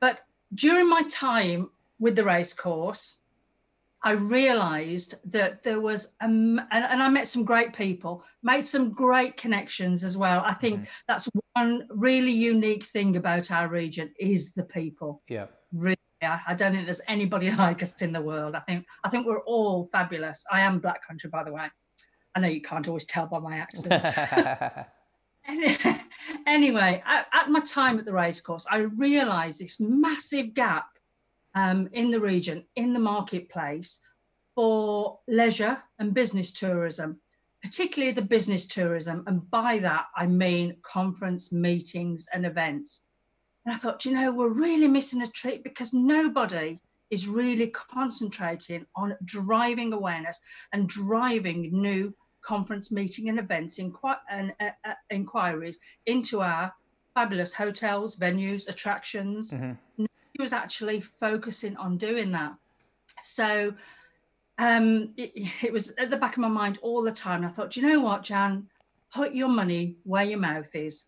But 0.00 0.20
during 0.54 0.88
my 0.88 1.02
time 1.10 1.68
with 1.98 2.16
the 2.16 2.24
race 2.24 2.52
course, 2.52 3.16
I 4.02 4.12
realized 4.12 5.16
that 5.32 5.62
there 5.62 5.80
was, 5.80 6.14
um, 6.20 6.60
and, 6.70 6.84
and, 6.84 7.02
I 7.02 7.08
met 7.08 7.26
some 7.26 7.44
great 7.44 7.72
people, 7.74 8.22
made 8.42 8.64
some 8.64 8.92
great 8.92 9.36
connections 9.36 10.04
as 10.04 10.16
well. 10.16 10.42
I 10.44 10.54
think 10.54 10.76
mm-hmm. 10.76 10.90
that's 11.08 11.28
one 11.54 11.88
really 11.90 12.30
unique 12.30 12.84
thing 12.84 13.16
about 13.16 13.50
our 13.50 13.68
region 13.68 14.12
is 14.20 14.52
the 14.52 14.62
people. 14.62 15.22
Yeah. 15.28 15.46
Really, 15.72 15.96
I 16.22 16.54
don't 16.54 16.72
think 16.72 16.84
there's 16.84 17.00
anybody 17.08 17.50
like 17.64 17.82
us 17.82 18.00
in 18.02 18.12
the 18.12 18.20
world. 18.20 18.54
I 18.54 18.60
think 18.60 18.86
I 19.02 19.08
think 19.08 19.26
we're 19.26 19.42
all 19.42 19.88
fabulous. 19.90 20.44
I 20.52 20.60
am 20.60 20.78
Black 20.78 21.04
Country, 21.06 21.30
by 21.30 21.42
the 21.42 21.52
way. 21.52 21.68
I 22.36 22.40
know 22.40 22.48
you 22.48 22.62
can't 22.62 22.86
always 22.86 23.06
tell 23.06 23.26
by 23.26 23.40
my 23.40 23.56
accent. 23.56 24.04
anyway, 26.46 27.02
at, 27.06 27.26
at, 27.32 27.50
my 27.50 27.60
time 27.60 27.98
at 27.98 28.04
the 28.04 28.12
racecourse, 28.12 28.66
I 28.70 28.78
realised 28.78 29.60
this 29.60 29.80
massive 29.80 30.54
gap 30.54 30.86
um, 31.56 31.88
in 31.92 32.10
the 32.10 32.20
region, 32.20 32.64
in 32.76 32.92
the 32.92 33.00
marketplace 33.00 34.04
for 34.54 35.18
leisure 35.26 35.82
and 35.98 36.14
business 36.14 36.52
tourism, 36.52 37.18
particularly 37.62 38.12
the 38.12 38.22
business 38.22 38.66
tourism. 38.66 39.24
And 39.26 39.50
by 39.50 39.78
that, 39.80 40.06
I 40.14 40.26
mean 40.26 40.76
conference 40.82 41.52
meetings 41.52 42.28
and 42.32 42.46
events. 42.46 43.08
And 43.64 43.74
I 43.74 43.78
thought, 43.78 44.04
you 44.04 44.12
know, 44.12 44.30
we're 44.30 44.48
really 44.48 44.86
missing 44.86 45.22
a 45.22 45.26
trick 45.26 45.64
because 45.64 45.92
nobody 45.92 46.78
is 47.10 47.26
really 47.26 47.68
concentrating 47.68 48.86
on 48.94 49.16
driving 49.24 49.92
awareness 49.92 50.40
and 50.72 50.88
driving 50.88 51.70
new 51.72 52.14
conference 52.42 52.92
meeting 52.92 53.28
and 53.28 53.38
events 53.38 53.78
and 53.78 53.94
uh, 54.60 54.70
uh, 54.84 54.92
inquiries 55.10 55.80
into 56.06 56.40
our 56.40 56.72
fabulous 57.14 57.52
hotels, 57.52 58.18
venues, 58.18 58.68
attractions. 58.68 59.52
Mm-hmm. 59.52 59.72
He 60.36 60.42
was 60.42 60.52
actually 60.52 61.00
focusing 61.00 61.76
on 61.76 61.96
doing 61.96 62.32
that. 62.32 62.54
So 63.22 63.74
um, 64.58 65.14
it, 65.16 65.32
it, 65.62 65.72
was 65.72 65.90
at 65.98 66.10
the 66.10 66.16
back 66.16 66.34
of 66.34 66.40
my 66.40 66.48
mind 66.48 66.78
all 66.82 67.02
the 67.02 67.12
time. 67.12 67.42
And 67.42 67.46
I 67.46 67.50
thought, 67.50 67.76
you 67.76 67.82
know 67.82 68.00
what, 68.00 68.22
Jan, 68.22 68.68
put 69.14 69.34
your 69.34 69.48
money 69.48 69.96
where 70.04 70.24
your 70.24 70.38
mouth 70.38 70.74
is. 70.74 71.06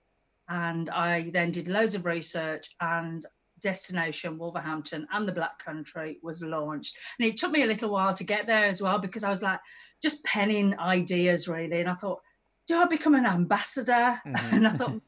And 0.49 0.89
I 0.91 1.31
then 1.33 1.51
did 1.51 1.69
loads 1.69 1.95
of 1.95 2.07
research 2.07 2.75
and 2.81 3.25
destination 3.61 4.39
wolverhampton 4.39 5.07
and 5.13 5.27
the 5.27 5.33
black 5.33 5.59
country 5.59 6.19
was 6.23 6.45
launched 6.45 6.97
and 7.19 7.29
it 7.29 7.37
took 7.37 7.51
me 7.51 7.63
a 7.63 7.67
little 7.67 7.91
while 7.91 8.15
to 8.15 8.23
get 8.23 8.47
there 8.47 8.67
as 8.67 8.81
well 8.81 9.01
because 9.01 9.25
i 9.25 9.29
was 9.29 9.43
like 9.43 9.59
just 10.01 10.25
penning 10.25 10.79
ideas 10.79 11.49
really 11.49 11.81
and 11.81 11.89
i 11.89 11.95
thought 11.95 12.21
do 12.69 12.77
i 12.77 12.85
become 12.85 13.17
an 13.17 13.27
ambassador 13.27 14.21
mm-hmm. 14.25 14.55
and 14.55 14.69
i 14.69 14.73
thought 14.77 15.01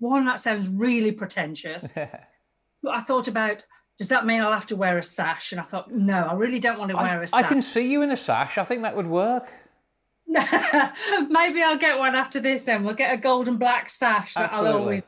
one 0.00 0.24
that 0.24 0.40
sounds 0.40 0.68
really 0.68 1.12
pretentious 1.12 1.92
i 2.90 3.00
thought 3.00 3.28
about 3.28 3.64
does 3.98 4.08
that 4.08 4.26
mean 4.26 4.40
i'll 4.40 4.52
have 4.52 4.66
to 4.66 4.76
wear 4.76 4.98
a 4.98 5.02
sash 5.02 5.52
and 5.52 5.60
i 5.60 5.64
thought 5.64 5.90
no 5.90 6.26
i 6.30 6.32
really 6.32 6.60
don't 6.60 6.78
want 6.78 6.90
to 6.90 6.96
wear 6.96 7.22
a 7.22 7.26
sash 7.26 7.42
i 7.42 7.46
can 7.46 7.62
see 7.62 7.90
you 7.90 8.02
in 8.02 8.10
a 8.10 8.16
sash 8.16 8.58
i 8.58 8.64
think 8.64 8.82
that 8.82 8.96
would 8.96 9.06
work 9.06 9.50
maybe 10.26 11.62
i'll 11.62 11.78
get 11.78 11.98
one 11.98 12.14
after 12.14 12.40
this 12.40 12.64
then 12.64 12.84
we'll 12.84 12.94
get 12.94 13.12
a 13.12 13.16
golden 13.16 13.56
black 13.56 13.88
sash 13.90 14.34
that 14.34 14.50
Absolutely. 14.50 14.70
i'll 14.70 14.78
always 14.78 15.02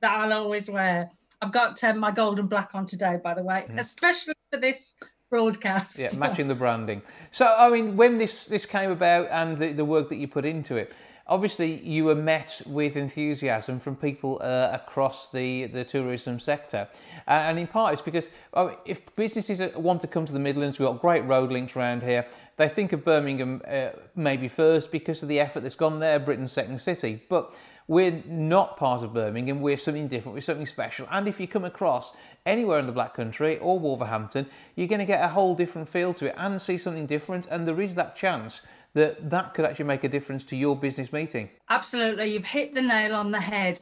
that 0.00 0.20
i'll 0.20 0.32
always 0.32 0.70
wear 0.70 1.10
I've 1.42 1.50
got 1.50 1.82
um, 1.82 1.98
my 1.98 2.12
gold 2.12 2.38
and 2.38 2.48
black 2.48 2.70
on 2.72 2.86
today, 2.86 3.18
by 3.22 3.34
the 3.34 3.42
way, 3.42 3.66
mm. 3.68 3.76
especially 3.78 4.34
for 4.52 4.60
this 4.60 4.94
broadcast. 5.28 5.98
Yeah, 5.98 6.10
matching 6.16 6.46
the 6.46 6.54
branding. 6.54 7.02
So, 7.32 7.52
I 7.58 7.68
mean, 7.68 7.96
when 7.96 8.16
this 8.16 8.46
this 8.46 8.64
came 8.64 8.92
about 8.92 9.26
and 9.30 9.58
the, 9.58 9.72
the 9.72 9.84
work 9.84 10.08
that 10.10 10.16
you 10.16 10.28
put 10.28 10.44
into 10.44 10.76
it, 10.76 10.92
obviously 11.32 11.80
you 11.80 12.04
were 12.04 12.14
met 12.14 12.60
with 12.66 12.94
enthusiasm 12.94 13.80
from 13.80 13.96
people 13.96 14.38
uh, 14.42 14.68
across 14.70 15.30
the, 15.30 15.64
the 15.68 15.82
tourism 15.82 16.38
sector. 16.38 16.86
And 17.26 17.58
in 17.58 17.66
part 17.66 17.94
it's 17.94 18.02
because 18.02 18.28
oh, 18.52 18.78
if 18.84 19.00
businesses 19.16 19.62
want 19.74 20.02
to 20.02 20.06
come 20.06 20.26
to 20.26 20.32
the 20.32 20.38
Midlands, 20.38 20.78
we've 20.78 20.86
got 20.86 21.00
great 21.00 21.24
road 21.24 21.50
links 21.50 21.74
around 21.74 22.02
here, 22.02 22.26
they 22.58 22.68
think 22.68 22.92
of 22.92 23.02
Birmingham 23.02 23.62
uh, 23.66 23.88
maybe 24.14 24.46
first 24.46 24.92
because 24.92 25.22
of 25.22 25.30
the 25.30 25.40
effort 25.40 25.60
that's 25.60 25.74
gone 25.74 26.00
there, 26.00 26.18
Britain's 26.18 26.52
second 26.52 26.78
city. 26.78 27.22
But 27.30 27.54
we're 27.88 28.22
not 28.26 28.76
part 28.76 29.02
of 29.02 29.14
Birmingham, 29.14 29.62
we're 29.62 29.78
something 29.78 30.08
different, 30.08 30.34
we're 30.34 30.42
something 30.42 30.66
special. 30.66 31.08
And 31.10 31.26
if 31.26 31.40
you 31.40 31.48
come 31.48 31.64
across 31.64 32.12
anywhere 32.44 32.78
in 32.78 32.86
the 32.86 32.92
Black 32.92 33.14
Country 33.14 33.56
or 33.58 33.78
Wolverhampton, 33.78 34.46
you're 34.76 34.86
going 34.86 34.98
to 34.98 35.06
get 35.06 35.24
a 35.24 35.28
whole 35.28 35.54
different 35.54 35.88
feel 35.88 36.12
to 36.14 36.26
it 36.26 36.34
and 36.36 36.60
see 36.60 36.76
something 36.76 37.06
different. 37.06 37.46
And 37.50 37.66
there 37.66 37.80
is 37.80 37.94
that 37.94 38.16
chance 38.16 38.60
that 38.94 39.30
that 39.30 39.54
could 39.54 39.64
actually 39.64 39.86
make 39.86 40.04
a 40.04 40.08
difference 40.08 40.44
to 40.44 40.56
your 40.56 40.76
business 40.76 41.12
meeting. 41.12 41.48
Absolutely. 41.70 42.32
You've 42.32 42.44
hit 42.44 42.74
the 42.74 42.82
nail 42.82 43.14
on 43.14 43.30
the 43.30 43.40
head. 43.40 43.80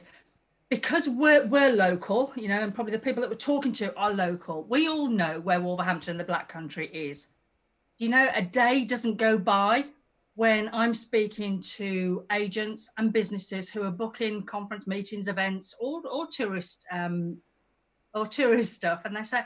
Because 0.69 1.09
we're, 1.09 1.45
we're 1.47 1.75
local, 1.75 2.31
you 2.37 2.47
know, 2.47 2.61
and 2.61 2.73
probably 2.73 2.93
the 2.93 2.99
people 2.99 3.19
that 3.19 3.29
we're 3.29 3.35
talking 3.35 3.73
to 3.73 3.93
are 3.97 4.09
local, 4.13 4.63
we 4.69 4.87
all 4.87 5.09
know 5.09 5.41
where 5.41 5.59
Wolverhampton, 5.59 6.11
and 6.11 6.19
the 6.19 6.23
Black 6.23 6.47
Country, 6.47 6.87
is. 6.87 7.27
You 7.97 8.07
know, 8.07 8.29
a 8.33 8.41
day 8.41 8.85
doesn't 8.85 9.17
go 9.17 9.37
by 9.37 9.83
when 10.35 10.69
I'm 10.71 10.93
speaking 10.93 11.59
to 11.61 12.25
agents 12.31 12.89
and 12.97 13.11
businesses 13.11 13.69
who 13.69 13.83
are 13.83 13.91
booking 13.91 14.43
conference 14.43 14.87
meetings, 14.87 15.27
events, 15.27 15.75
or, 15.81 16.01
or 16.07 16.25
tourist 16.27 16.85
um, 16.89 17.37
or 18.13 18.25
tourist 18.25 18.73
stuff, 18.73 19.03
and 19.03 19.15
they 19.15 19.23
say, 19.23 19.41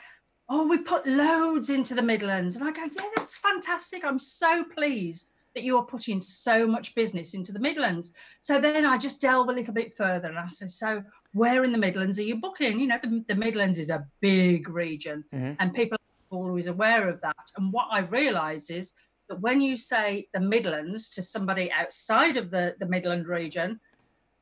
"Oh, 0.47 0.67
we 0.67 0.77
put 0.77 1.07
loads 1.07 1.71
into 1.71 1.95
the 1.95 2.01
Midlands," 2.03 2.55
and 2.55 2.63
I 2.63 2.71
go, 2.71 2.83
"Yeah, 2.83 3.09
that's 3.15 3.37
fantastic. 3.37 4.05
I'm 4.05 4.19
so 4.19 4.63
pleased 4.63 5.31
that 5.55 5.63
you 5.63 5.77
are 5.77 5.85
putting 5.85 6.21
so 6.21 6.67
much 6.67 6.93
business 6.93 7.33
into 7.33 7.51
the 7.51 7.59
Midlands." 7.59 8.13
So 8.41 8.59
then 8.59 8.85
I 8.85 8.97
just 8.97 9.21
delve 9.21 9.49
a 9.49 9.53
little 9.53 9.73
bit 9.73 9.95
further, 9.95 10.27
and 10.27 10.37
I 10.37 10.47
say, 10.47 10.67
"So 10.67 11.03
where 11.33 11.63
in 11.63 11.71
the 11.71 11.77
Midlands 11.77 12.19
are 12.19 12.23
you 12.23 12.35
booking? 12.35 12.79
You 12.79 12.87
know, 12.87 12.99
the, 13.01 13.23
the 13.27 13.35
Midlands 13.35 13.79
is 13.79 13.89
a 13.89 14.05
big 14.21 14.69
region, 14.69 15.23
mm-hmm. 15.33 15.53
and 15.59 15.73
people 15.73 15.97
are 16.31 16.37
always 16.37 16.67
aware 16.67 17.09
of 17.09 17.21
that. 17.21 17.51
And 17.57 17.73
what 17.73 17.87
I've 17.91 18.11
realised 18.11 18.71
is." 18.71 18.93
that 19.27 19.41
when 19.41 19.59
you 19.59 19.75
say 19.75 20.27
the 20.33 20.39
Midlands 20.39 21.09
to 21.09 21.23
somebody 21.23 21.71
outside 21.71 22.37
of 22.37 22.51
the, 22.51 22.75
the 22.79 22.85
Midland 22.85 23.27
region, 23.27 23.79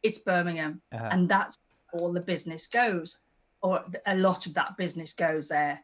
it's 0.02 0.20
Birmingham. 0.20 0.82
Uh-huh. 0.92 1.10
And 1.12 1.30
that's 1.30 1.58
all 1.94 2.12
the 2.12 2.20
business 2.20 2.68
goes, 2.68 3.22
or 3.62 3.84
a 4.06 4.16
lot 4.16 4.46
of 4.46 4.54
that 4.56 4.76
business 4.78 5.14
goes 5.14 5.50
there. 5.50 5.84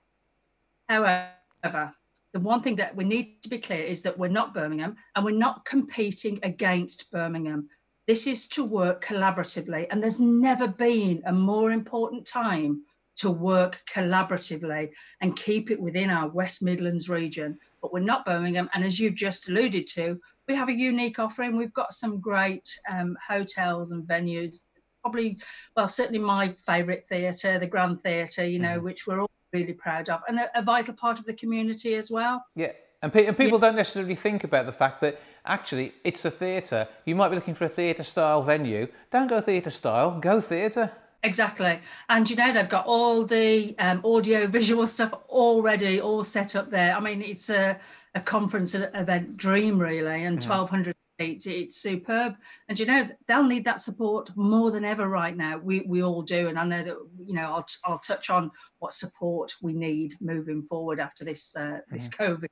However, 0.88 1.94
the 2.34 2.40
one 2.40 2.62
thing 2.62 2.76
that 2.76 2.96
we 2.96 3.04
need 3.04 3.42
to 3.44 3.50
be 3.50 3.58
clear 3.58 3.84
is 3.84 4.02
that 4.04 4.18
we're 4.18 4.28
not 4.28 4.54
Birmingham 4.54 4.96
and 5.16 5.26
we're 5.26 5.32
not 5.32 5.66
competing 5.66 6.40
against 6.44 7.12
Birmingham. 7.12 7.70
This 8.08 8.28
is 8.28 8.48
to 8.50 8.64
work 8.64 9.04
collaboratively, 9.04 9.88
and 9.92 10.02
there's 10.02 10.20
never 10.20 10.68
been 10.68 11.22
a 11.26 11.32
more 11.32 11.72
important 11.72 12.26
time 12.26 12.84
to 13.18 13.30
work 13.30 13.82
collaboratively 13.94 14.90
and 15.22 15.36
keep 15.36 15.70
it 15.70 15.80
within 15.80 16.10
our 16.10 16.30
West 16.30 16.64
Midlands 16.64 17.10
region 17.10 17.60
but 17.82 17.94
we're 17.94 18.00
not 18.00 18.26
Birmingham. 18.26 18.70
And 18.74 18.84
as 18.84 19.00
you've 19.00 19.16
just 19.16 19.50
alluded 19.50 19.88
to, 19.88 20.20
we 20.48 20.56
have 20.56 20.70
a 20.70 20.74
unique 20.74 21.20
offering. 21.20 21.56
We've 21.56 21.74
got 21.74 21.94
some 21.94 22.20
great 22.20 22.70
um, 22.90 23.18
hotels 23.26 23.92
and 23.92 24.08
venues. 24.08 24.68
Probably, 25.02 25.40
well, 25.76 25.88
certainly 25.88 26.20
my 26.20 26.50
favourite 26.50 27.08
theatre, 27.08 27.60
the 27.60 27.68
Grand 27.68 28.04
Theatre, 28.04 28.46
you 28.46 28.60
know, 28.60 28.80
mm. 28.80 28.84
which 28.84 29.08
we're 29.08 29.22
all 29.22 29.30
really 29.54 29.74
proud 29.74 30.10
of, 30.10 30.22
and 30.28 30.40
a, 30.40 30.60
a, 30.60 30.62
vital 30.62 30.94
part 30.94 31.20
of 31.20 31.26
the 31.26 31.34
community 31.34 31.96
as 31.96 32.12
well. 32.12 32.46
Yeah. 32.56 32.72
And, 33.02 33.14
pe- 33.14 33.26
and 33.28 33.38
people 33.38 33.60
yeah. 33.60 33.68
don't 33.68 33.76
necessarily 33.76 34.16
think 34.16 34.44
about 34.44 34.66
the 34.66 34.72
fact 34.72 35.02
that 35.02 35.22
actually 35.46 35.94
it's 36.04 36.26
a 36.26 36.32
theatre. 36.32 36.88
You 37.06 37.16
might 37.16 37.30
be 37.30 37.36
looking 37.36 37.54
for 37.54 37.66
a 37.66 37.70
theatre 37.70 38.04
style 38.04 38.42
venue. 38.42 38.88
Don't 39.10 39.28
go 39.28 39.40
theatre 39.40 39.70
style, 39.70 40.20
go 40.20 40.42
theatre. 40.42 40.92
Exactly. 41.24 41.80
And 42.08 42.30
you 42.30 42.36
know, 42.36 42.54
they've 42.54 42.70
got 42.70 42.86
all 42.86 43.26
the 43.26 43.76
um, 43.80 44.02
audio 44.06 44.48
visual 44.48 44.88
stuff 44.88 45.14
already 45.30 46.00
all 46.00 46.24
set 46.24 46.56
up 46.56 46.70
there. 46.70 46.96
I 46.96 47.00
mean, 47.00 47.22
it's 47.22 47.50
a, 47.50 47.78
a 48.16 48.22
conference 48.22 48.74
event 48.76 49.38
dream, 49.38 49.80
really, 49.80 50.24
and 50.24 50.40
mm-hmm. 50.40 50.50
1200 50.50 50.96
seats. 51.20 51.46
It's 51.46 51.78
superb. 51.78 52.36
And 52.68 52.80
you 52.80 52.86
know, 52.86 53.08
they'll 53.28 53.44
need 53.44 53.66
that 53.66 53.82
support 53.82 54.32
more 54.36 54.72
than 54.72 54.86
ever 54.86 55.08
right 55.08 55.36
now. 55.36 55.58
We, 55.58 55.82
we 55.82 56.02
all 56.04 56.22
do. 56.22 56.48
And 56.48 56.58
I 56.58 56.64
know 56.66 56.84
that, 56.84 56.96
you 57.26 57.34
know, 57.34 57.54
I'll, 57.54 57.66
I'll 57.86 58.00
touch 58.00 58.30
on 58.30 58.52
what 58.80 58.94
support 58.94 59.54
we 59.62 59.74
need 59.74 60.16
moving 60.22 60.64
forward 60.64 61.00
after 61.00 61.26
this, 61.26 61.56
uh, 61.56 61.80
this 61.92 62.08
mm-hmm. 62.10 62.24
COVID 62.24 62.48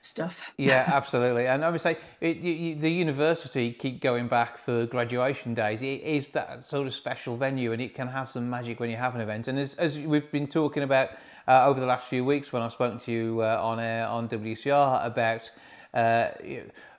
stuff. 0.00 0.52
yeah, 0.58 0.84
absolutely. 0.92 1.46
And 1.46 1.64
obviously, 1.64 1.96
it, 2.20 2.38
you, 2.38 2.76
the 2.76 2.90
university 2.90 3.72
keep 3.72 4.00
going 4.00 4.28
back 4.28 4.58
for 4.58 4.86
graduation 4.86 5.54
days. 5.54 5.82
It 5.82 6.02
is 6.02 6.28
that 6.30 6.64
sort 6.64 6.86
of 6.86 6.94
special 6.94 7.36
venue, 7.36 7.72
and 7.72 7.80
it 7.80 7.94
can 7.94 8.08
have 8.08 8.28
some 8.28 8.48
magic 8.48 8.80
when 8.80 8.90
you 8.90 8.96
have 8.96 9.14
an 9.14 9.20
event. 9.20 9.48
And 9.48 9.58
as, 9.58 9.74
as 9.74 9.98
we've 9.98 10.30
been 10.30 10.46
talking 10.46 10.82
about 10.82 11.10
uh, 11.48 11.66
over 11.66 11.80
the 11.80 11.86
last 11.86 12.08
few 12.08 12.24
weeks, 12.24 12.52
when 12.52 12.62
I've 12.62 12.72
spoken 12.72 12.98
to 13.00 13.12
you 13.12 13.40
uh, 13.40 13.58
on 13.62 13.80
air 13.80 14.06
on 14.06 14.28
WCR 14.28 15.04
about. 15.04 15.50
Uh, 15.92 16.30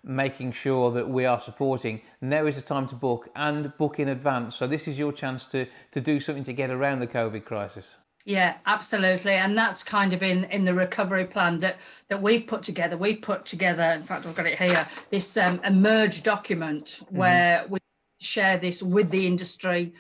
making 0.06 0.51
sure 0.51 0.91
that 0.91 1.10
we 1.10 1.26
are 1.26 1.39
supporting. 1.39 2.01
Now 2.22 2.45
is 2.45 2.56
the 2.56 2.62
time 2.62 2.88
to 2.88 2.95
book 2.95 3.30
and 3.36 3.76
book 3.78 3.99
in 3.99 4.10
advance. 4.10 4.56
So 4.56 4.68
this 4.68 4.88
is 4.88 4.97
your 4.99 5.12
chance 5.12 5.45
to 5.47 5.66
to 5.91 6.01
do 6.01 6.20
something 6.20 6.43
to 6.43 6.53
get 6.53 6.70
around 6.70 6.99
the 6.99 7.08
COVID 7.08 7.43
crisis. 7.43 7.95
Yeah, 8.24 8.56
absolutely, 8.66 9.34
and 9.34 9.56
that's 9.56 9.84
kind 9.84 10.12
of 10.14 10.24
in 10.24 10.45
in 10.45 10.66
the 10.66 10.74
recovery 10.74 11.26
plan 11.26 11.60
that 11.60 11.78
that 12.10 12.22
we've 12.22 12.47
put 12.47 12.64
together. 12.64 12.97
We've 12.97 13.22
put 13.22 13.45
together, 13.45 13.84
in 13.84 14.03
fact, 14.03 14.26
I've 14.26 14.36
got 14.36 14.47
it 14.47 14.58
here. 14.58 14.88
This 15.12 15.38
um, 15.38 15.60
emerge 15.64 16.24
document 16.24 16.99
mm-hmm. 17.01 17.18
where 17.18 17.66
we 17.70 17.80
share 18.20 18.58
this 18.58 18.82
with 18.82 19.10
the 19.12 19.28
industry 19.28 19.93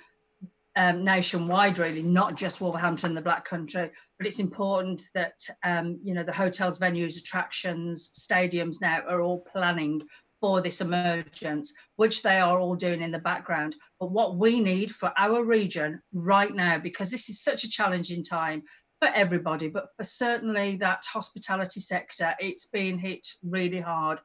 um, 0.75 1.03
nationwide, 1.03 1.77
really, 1.77 2.03
not 2.03 2.35
just 2.35 2.61
Wolverhampton, 2.61 3.13
the 3.13 3.21
Black 3.21 3.45
Country. 3.45 3.91
But 4.17 4.27
it's 4.27 4.39
important 4.39 5.01
that 5.13 5.47
um, 5.63 5.99
you 6.01 6.13
know 6.13 6.23
the 6.23 6.31
hotels, 6.31 6.79
venues, 6.79 7.19
attractions, 7.19 8.09
stadiums 8.09 8.81
now 8.81 9.01
are 9.07 9.21
all 9.21 9.39
planning 9.51 10.01
for 10.41 10.61
this 10.61 10.81
emergence, 10.81 11.73
which 11.95 12.21
they 12.21 12.39
are 12.39 12.59
all 12.59 12.75
doing 12.75 13.01
in 13.01 13.11
the 13.11 13.19
background. 13.19 13.75
But 13.99 14.11
what 14.11 14.37
we 14.37 14.59
need 14.59 14.93
for 14.93 15.11
our 15.17 15.43
region 15.43 16.01
right 16.13 16.53
now, 16.53 16.77
because 16.77 17.09
this 17.09 17.29
is 17.29 17.41
such 17.41 17.63
a 17.63 17.69
challenging 17.69 18.23
time 18.23 18.63
for 19.01 19.07
everybody, 19.09 19.69
but 19.69 19.87
for 19.97 20.03
certainly 20.03 20.77
that 20.77 21.03
hospitality 21.11 21.79
sector, 21.79 22.35
it's 22.39 22.67
been 22.67 22.97
hit 22.97 23.27
really 23.43 23.79
hard. 23.79 24.19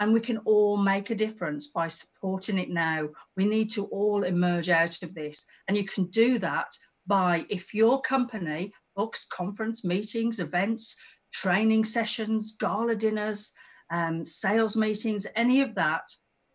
And 0.00 0.12
we 0.12 0.20
can 0.20 0.38
all 0.38 0.76
make 0.76 1.10
a 1.10 1.14
difference 1.14 1.68
by 1.68 1.86
supporting 1.86 2.58
it 2.58 2.70
now. 2.70 3.10
We 3.36 3.44
need 3.46 3.70
to 3.70 3.84
all 3.84 4.24
emerge 4.24 4.68
out 4.68 5.00
of 5.02 5.14
this. 5.14 5.46
And 5.68 5.76
you 5.76 5.84
can 5.84 6.06
do 6.06 6.38
that 6.38 6.76
by, 7.06 7.46
if 7.48 7.72
your 7.72 8.00
company 8.00 8.72
books 8.96 9.26
conference 9.26 9.84
meetings, 9.84 10.38
events, 10.40 10.96
training 11.32 11.84
sessions, 11.84 12.56
gala 12.58 12.94
dinners, 12.94 13.52
um, 13.90 14.24
sales 14.24 14.76
meetings, 14.76 15.26
any 15.36 15.60
of 15.60 15.74
that, 15.74 16.02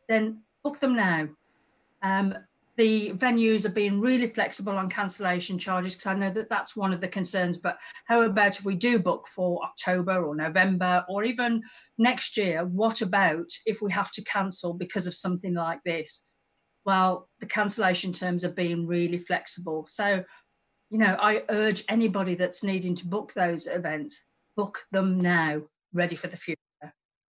then 0.08 0.42
book 0.64 0.80
them 0.80 0.96
now. 0.96 1.28
Um, 2.02 2.34
the 2.78 3.12
venues 3.14 3.66
are 3.66 3.70
being 3.70 4.00
really 4.00 4.28
flexible 4.28 4.78
on 4.78 4.88
cancellation 4.88 5.58
charges 5.58 5.96
because 5.96 6.06
I 6.06 6.14
know 6.14 6.30
that 6.30 6.48
that's 6.48 6.76
one 6.76 6.94
of 6.94 7.02
the 7.02 7.08
concerns. 7.08 7.58
But 7.58 7.78
how 8.06 8.22
about 8.22 8.60
if 8.60 8.64
we 8.64 8.76
do 8.76 9.00
book 9.00 9.28
for 9.28 9.64
October 9.64 10.24
or 10.24 10.36
November 10.36 11.04
or 11.10 11.24
even 11.24 11.64
next 11.98 12.38
year? 12.38 12.66
What 12.66 13.02
about 13.02 13.50
if 13.66 13.82
we 13.82 13.92
have 13.92 14.12
to 14.12 14.24
cancel 14.24 14.74
because 14.74 15.08
of 15.08 15.16
something 15.16 15.56
like 15.56 15.82
this? 15.84 16.30
Well, 16.86 17.30
the 17.40 17.48
cancellation 17.48 18.14
terms 18.14 18.46
are 18.46 18.54
being 18.54 18.86
really 18.86 19.18
flexible. 19.18 19.88
So, 19.90 20.24
you 20.90 20.98
know, 20.98 21.18
I 21.20 21.44
urge 21.50 21.84
anybody 21.90 22.36
that's 22.36 22.64
needing 22.64 22.96
to 22.96 23.08
book 23.08 23.34
those 23.34 23.68
events, 23.68 24.26
book 24.56 24.86
them 24.92 25.20
now, 25.20 25.62
ready 25.94 26.16
for 26.16 26.28
the 26.28 26.38
future. 26.38 26.58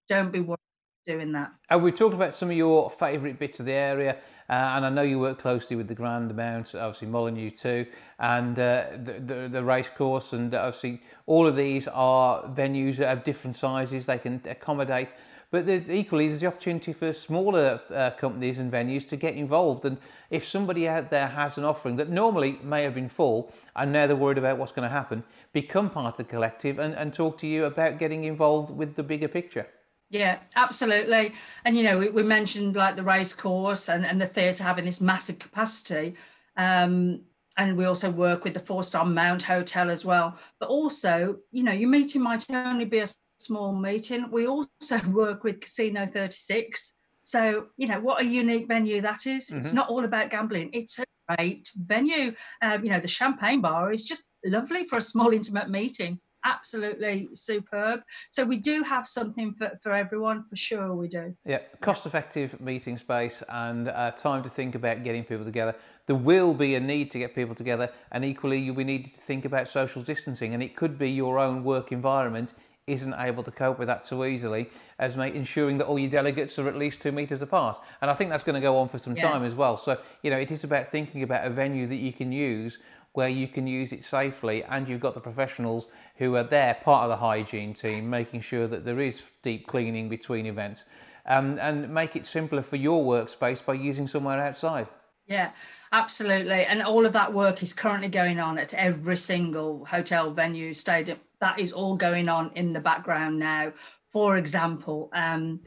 Don't 0.08 0.32
be 0.32 0.40
worried 0.40 0.58
doing 1.06 1.32
that. 1.32 1.50
And 1.70 1.82
we 1.82 1.90
talked 1.90 2.14
about 2.14 2.34
some 2.34 2.50
of 2.50 2.56
your 2.56 2.90
favourite 2.90 3.38
bits 3.38 3.58
of 3.58 3.66
the 3.66 3.72
area. 3.72 4.18
Uh, 4.50 4.52
and 4.76 4.86
I 4.86 4.88
know 4.88 5.02
you 5.02 5.18
work 5.18 5.38
closely 5.38 5.76
with 5.76 5.88
the 5.88 5.94
Grand 5.94 6.34
Mount, 6.34 6.74
obviously 6.74 7.08
Molineux 7.08 7.50
too, 7.50 7.84
and 8.18 8.58
uh, 8.58 8.86
the, 9.04 9.20
the, 9.20 9.48
the 9.48 9.62
race 9.62 9.90
course, 9.90 10.32
and 10.32 10.54
obviously 10.54 11.02
all 11.26 11.46
of 11.46 11.54
these 11.54 11.86
are 11.88 12.44
venues 12.44 12.96
that 12.96 13.08
have 13.08 13.24
different 13.24 13.56
sizes 13.56 14.06
they 14.06 14.16
can 14.16 14.40
accommodate. 14.46 15.08
But 15.50 15.64
there's 15.64 15.88
equally 15.88 16.28
there's 16.28 16.42
the 16.42 16.46
opportunity 16.46 16.92
for 16.92 17.12
smaller 17.12 17.80
uh, 17.90 18.10
companies 18.10 18.58
and 18.58 18.70
venues 18.70 19.06
to 19.08 19.16
get 19.16 19.34
involved. 19.34 19.84
And 19.86 19.96
if 20.30 20.44
somebody 20.44 20.86
out 20.86 21.10
there 21.10 21.28
has 21.28 21.56
an 21.56 21.64
offering 21.64 21.96
that 21.96 22.10
normally 22.10 22.58
may 22.62 22.82
have 22.82 22.94
been 22.94 23.08
full, 23.08 23.52
and 23.74 23.90
now 23.90 24.06
they're 24.06 24.16
worried 24.16 24.38
about 24.38 24.58
what's 24.58 24.72
going 24.72 24.86
to 24.86 24.94
happen, 24.94 25.24
become 25.52 25.88
part 25.88 26.14
of 26.14 26.16
the 26.18 26.24
collective 26.24 26.78
and, 26.78 26.94
and 26.94 27.14
talk 27.14 27.38
to 27.38 27.46
you 27.46 27.64
about 27.64 27.98
getting 27.98 28.24
involved 28.24 28.70
with 28.76 28.94
the 28.94 29.02
bigger 29.02 29.28
picture. 29.28 29.66
Yeah, 30.10 30.38
absolutely. 30.56 31.32
And 31.64 31.76
you 31.76 31.82
know, 31.82 31.98
we, 31.98 32.08
we 32.10 32.22
mentioned 32.22 32.76
like 32.76 32.96
the 32.96 33.02
race 33.02 33.34
course 33.34 33.88
and, 33.88 34.04
and 34.04 34.20
the 34.20 34.26
theatre 34.26 34.64
having 34.64 34.84
this 34.84 35.00
massive 35.00 35.38
capacity. 35.38 36.14
Um, 36.56 37.22
and 37.56 37.76
we 37.76 37.86
also 37.86 38.10
work 38.10 38.44
with 38.44 38.54
the 38.54 38.60
four 38.60 38.82
star 38.82 39.04
Mount 39.04 39.42
Hotel 39.42 39.90
as 39.90 40.04
well. 40.04 40.38
But 40.60 40.68
also, 40.68 41.38
you 41.50 41.62
know, 41.62 41.72
your 41.72 41.88
meeting 41.88 42.22
might 42.22 42.48
only 42.50 42.84
be 42.84 43.00
a 43.00 43.06
small 43.38 43.74
meeting. 43.74 44.30
We 44.30 44.46
also 44.46 45.00
work 45.08 45.44
with 45.44 45.60
Casino 45.60 46.06
36. 46.12 46.94
So, 47.22 47.66
you 47.76 47.88
know, 47.88 48.00
what 48.00 48.22
a 48.22 48.24
unique 48.24 48.68
venue 48.68 49.00
that 49.02 49.26
is. 49.26 49.48
Mm-hmm. 49.48 49.58
It's 49.58 49.72
not 49.72 49.88
all 49.88 50.04
about 50.04 50.30
gambling, 50.30 50.70
it's 50.72 50.98
a 50.98 51.04
great 51.36 51.70
venue. 51.76 52.34
Um, 52.62 52.84
you 52.84 52.90
know, 52.90 53.00
the 53.00 53.08
champagne 53.08 53.60
bar 53.60 53.92
is 53.92 54.04
just 54.04 54.24
lovely 54.44 54.84
for 54.84 54.96
a 54.98 55.02
small, 55.02 55.32
intimate 55.32 55.68
meeting 55.68 56.20
absolutely 56.44 57.28
superb. 57.34 58.00
So 58.28 58.44
we 58.44 58.56
do 58.56 58.82
have 58.82 59.06
something 59.06 59.54
for, 59.54 59.72
for 59.82 59.92
everyone, 59.92 60.44
for 60.48 60.56
sure 60.56 60.94
we 60.94 61.08
do. 61.08 61.34
Yeah, 61.44 61.58
cost 61.80 62.06
effective 62.06 62.60
meeting 62.60 62.98
space 62.98 63.42
and 63.48 63.88
uh, 63.88 64.12
time 64.12 64.42
to 64.42 64.48
think 64.48 64.74
about 64.74 65.04
getting 65.04 65.24
people 65.24 65.44
together. 65.44 65.74
There 66.06 66.16
will 66.16 66.54
be 66.54 66.74
a 66.74 66.80
need 66.80 67.10
to 67.12 67.18
get 67.18 67.34
people 67.34 67.54
together, 67.54 67.92
and 68.12 68.24
equally, 68.24 68.58
you'll 68.58 68.74
be 68.74 68.84
needed 68.84 69.12
to 69.12 69.20
think 69.20 69.44
about 69.44 69.68
social 69.68 70.00
distancing, 70.00 70.54
and 70.54 70.62
it 70.62 70.74
could 70.74 70.98
be 70.98 71.10
your 71.10 71.38
own 71.38 71.62
work 71.64 71.92
environment 71.92 72.54
isn't 72.88 73.14
able 73.14 73.42
to 73.42 73.50
cope 73.50 73.78
with 73.78 73.88
that 73.88 74.04
so 74.04 74.24
easily 74.24 74.70
as 74.98 75.16
make, 75.16 75.34
ensuring 75.34 75.78
that 75.78 75.86
all 75.86 75.98
your 75.98 76.10
delegates 76.10 76.58
are 76.58 76.68
at 76.68 76.76
least 76.76 77.00
two 77.00 77.12
metres 77.12 77.42
apart. 77.42 77.80
And 78.00 78.10
I 78.10 78.14
think 78.14 78.30
that's 78.30 78.42
going 78.42 78.54
to 78.54 78.60
go 78.60 78.78
on 78.78 78.88
for 78.88 78.98
some 78.98 79.16
yeah. 79.16 79.30
time 79.30 79.44
as 79.44 79.54
well. 79.54 79.76
So, 79.76 79.98
you 80.22 80.30
know, 80.30 80.38
it 80.38 80.50
is 80.50 80.64
about 80.64 80.90
thinking 80.90 81.22
about 81.22 81.46
a 81.46 81.50
venue 81.50 81.86
that 81.86 81.96
you 81.96 82.12
can 82.12 82.32
use 82.32 82.78
where 83.12 83.28
you 83.28 83.48
can 83.48 83.66
use 83.66 83.92
it 83.92 84.04
safely 84.04 84.62
and 84.64 84.88
you've 84.88 85.00
got 85.00 85.14
the 85.14 85.20
professionals 85.20 85.88
who 86.16 86.36
are 86.36 86.44
there, 86.44 86.74
part 86.82 87.04
of 87.04 87.08
the 87.10 87.16
hygiene 87.16 87.74
team, 87.74 88.08
making 88.08 88.40
sure 88.40 88.66
that 88.66 88.84
there 88.84 89.00
is 89.00 89.30
deep 89.42 89.66
cleaning 89.66 90.08
between 90.08 90.46
events 90.46 90.84
um, 91.26 91.58
and 91.60 91.88
make 91.92 92.16
it 92.16 92.26
simpler 92.26 92.62
for 92.62 92.76
your 92.76 93.04
workspace 93.04 93.64
by 93.64 93.74
using 93.74 94.06
somewhere 94.06 94.40
outside. 94.40 94.88
Yeah, 95.28 95.50
absolutely. 95.92 96.64
And 96.64 96.82
all 96.82 97.06
of 97.06 97.12
that 97.12 97.32
work 97.32 97.62
is 97.62 97.72
currently 97.72 98.08
going 98.08 98.40
on 98.40 98.58
at 98.58 98.74
every 98.74 99.16
single 99.16 99.84
hotel, 99.84 100.32
venue, 100.32 100.74
stadium. 100.74 101.18
That 101.40 101.58
is 101.60 101.72
all 101.72 101.96
going 101.96 102.28
on 102.28 102.50
in 102.54 102.72
the 102.72 102.80
background 102.80 103.38
now. 103.38 103.72
For 104.08 104.38
example, 104.38 105.10
um, 105.12 105.60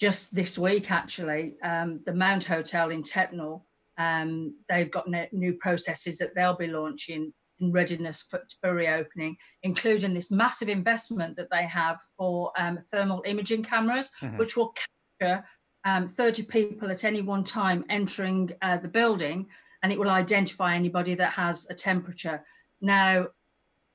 just 0.00 0.34
this 0.34 0.58
week, 0.58 0.90
actually, 0.90 1.54
um, 1.62 2.00
the 2.04 2.12
Mount 2.12 2.44
Hotel 2.44 2.90
in 2.90 3.02
Tettenhall 3.02 3.62
um, 3.98 4.56
they've 4.68 4.90
got 4.90 5.06
new 5.32 5.54
processes 5.54 6.18
that 6.18 6.34
they'll 6.34 6.56
be 6.56 6.66
launching 6.66 7.32
in 7.60 7.72
readiness 7.72 8.22
for, 8.22 8.42
for 8.60 8.74
reopening, 8.74 9.36
including 9.62 10.14
this 10.14 10.30
massive 10.30 10.68
investment 10.68 11.36
that 11.36 11.50
they 11.50 11.64
have 11.64 12.00
for 12.16 12.52
um, 12.58 12.78
thermal 12.90 13.22
imaging 13.26 13.62
cameras, 13.62 14.10
mm-hmm. 14.20 14.36
which 14.36 14.56
will 14.56 14.74
capture 15.20 15.44
um, 15.84 16.06
30 16.06 16.44
people 16.44 16.90
at 16.90 17.04
any 17.04 17.22
one 17.22 17.44
time 17.44 17.84
entering 17.90 18.50
uh, 18.62 18.78
the 18.78 18.88
building, 18.88 19.46
and 19.82 19.92
it 19.92 19.98
will 19.98 20.10
identify 20.10 20.74
anybody 20.74 21.14
that 21.14 21.32
has 21.32 21.68
a 21.70 21.74
temperature. 21.74 22.42
Now, 22.80 23.28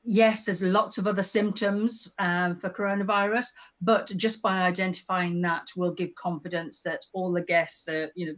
yes, 0.03 0.45
there's 0.45 0.61
lots 0.61 0.97
of 0.97 1.07
other 1.07 1.23
symptoms 1.23 2.13
um, 2.19 2.55
for 2.57 2.69
coronavirus, 2.69 3.47
but 3.81 4.07
just 4.15 4.41
by 4.41 4.61
identifying 4.61 5.41
that 5.41 5.67
will 5.75 5.93
give 5.93 6.13
confidence 6.15 6.81
that 6.83 7.05
all 7.13 7.31
the 7.31 7.41
guests 7.41 7.87
are, 7.87 8.11
you 8.15 8.27
know, 8.27 8.33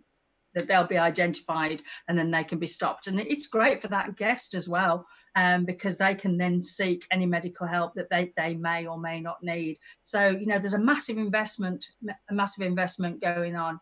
that 0.53 0.68
they'll 0.68 0.88
be 0.88 0.98
identified 0.98 1.82
and 2.07 2.18
then 2.18 2.32
they 2.32 2.44
can 2.44 2.60
be 2.60 2.68
stopped. 2.68 3.07
And 3.07 3.19
it's 3.19 3.48
great 3.48 3.82
for 3.82 3.88
that 3.90 4.18
guest 4.18 4.53
as 4.53 4.68
well, 4.68 5.06
um, 5.36 5.66
because 5.66 5.98
they 5.98 6.16
can 6.16 6.38
then 6.38 6.62
seek 6.62 7.06
any 7.12 7.26
medical 7.26 7.66
help 7.66 7.94
that 7.95 8.10
they, 8.10 8.34
they 8.36 8.56
may 8.56 8.86
or 8.86 8.99
may 8.99 9.22
not 9.22 9.41
need. 9.44 9.80
So, 10.02 10.30
you 10.30 10.45
know, 10.45 10.60
there's 10.60 10.74
a 10.74 10.80
massive 10.80 11.18
investment, 11.18 11.86
a 12.30 12.34
massive 12.34 12.66
investment 12.66 13.22
going 13.22 13.56
on. 13.56 13.80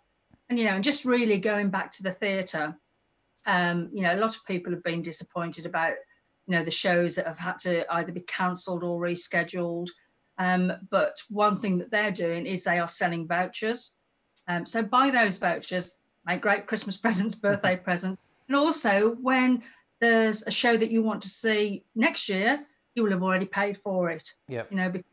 And, 0.50 0.58
you 0.60 0.66
know, 0.66 0.76
and 0.76 0.84
just 0.84 1.06
really 1.06 1.38
going 1.38 1.70
back 1.70 1.92
to 1.94 2.04
the 2.04 2.12
theatre, 2.12 2.76
um, 3.46 3.90
you 3.94 4.04
know, 4.04 4.14
a 4.14 4.20
lot 4.20 4.36
of 4.36 4.46
people 4.46 4.72
have 4.74 4.84
been 4.84 5.02
disappointed 5.02 5.66
about, 5.66 5.94
you 6.48 6.56
know, 6.56 6.64
the 6.64 6.72
shows 6.72 7.16
that 7.16 7.28
have 7.28 7.38
had 7.38 7.58
to 7.60 7.92
either 7.94 8.12
be 8.12 8.22
cancelled 8.22 8.84
or 8.84 9.00
rescheduled. 9.00 9.90
Um, 10.38 10.72
but 10.90 11.22
one 11.30 11.60
thing 11.60 11.78
that 11.80 11.92
they're 11.92 12.12
doing 12.12 12.46
is 12.46 12.64
they 12.64 12.80
are 12.80 12.88
selling 12.88 13.28
vouchers. 13.28 13.94
Um, 14.48 14.66
so 14.66 14.82
buy 14.82 15.10
those 15.10 15.38
vouchers 15.38 16.00
make 16.26 16.42
great 16.42 16.68
Christmas 16.68 16.98
presents, 17.06 17.36
birthday 17.36 17.76
presents. 17.84 18.22
And 18.48 18.56
also, 18.56 19.16
when 19.22 19.64
there's 20.00 20.44
a 20.48 20.52
show 20.52 20.78
that 20.78 20.92
you 20.92 21.04
want 21.04 21.22
to 21.24 21.30
see 21.30 21.84
next 21.96 22.30
year, 22.30 22.66
you 22.96 23.04
will 23.04 23.12
have 23.12 23.24
already 23.24 23.46
paid 23.46 23.78
for 23.78 24.10
it. 24.10 24.32
Yeah. 24.48 24.64
You 24.70 24.78
know, 24.78 24.92
the, 24.92 25.04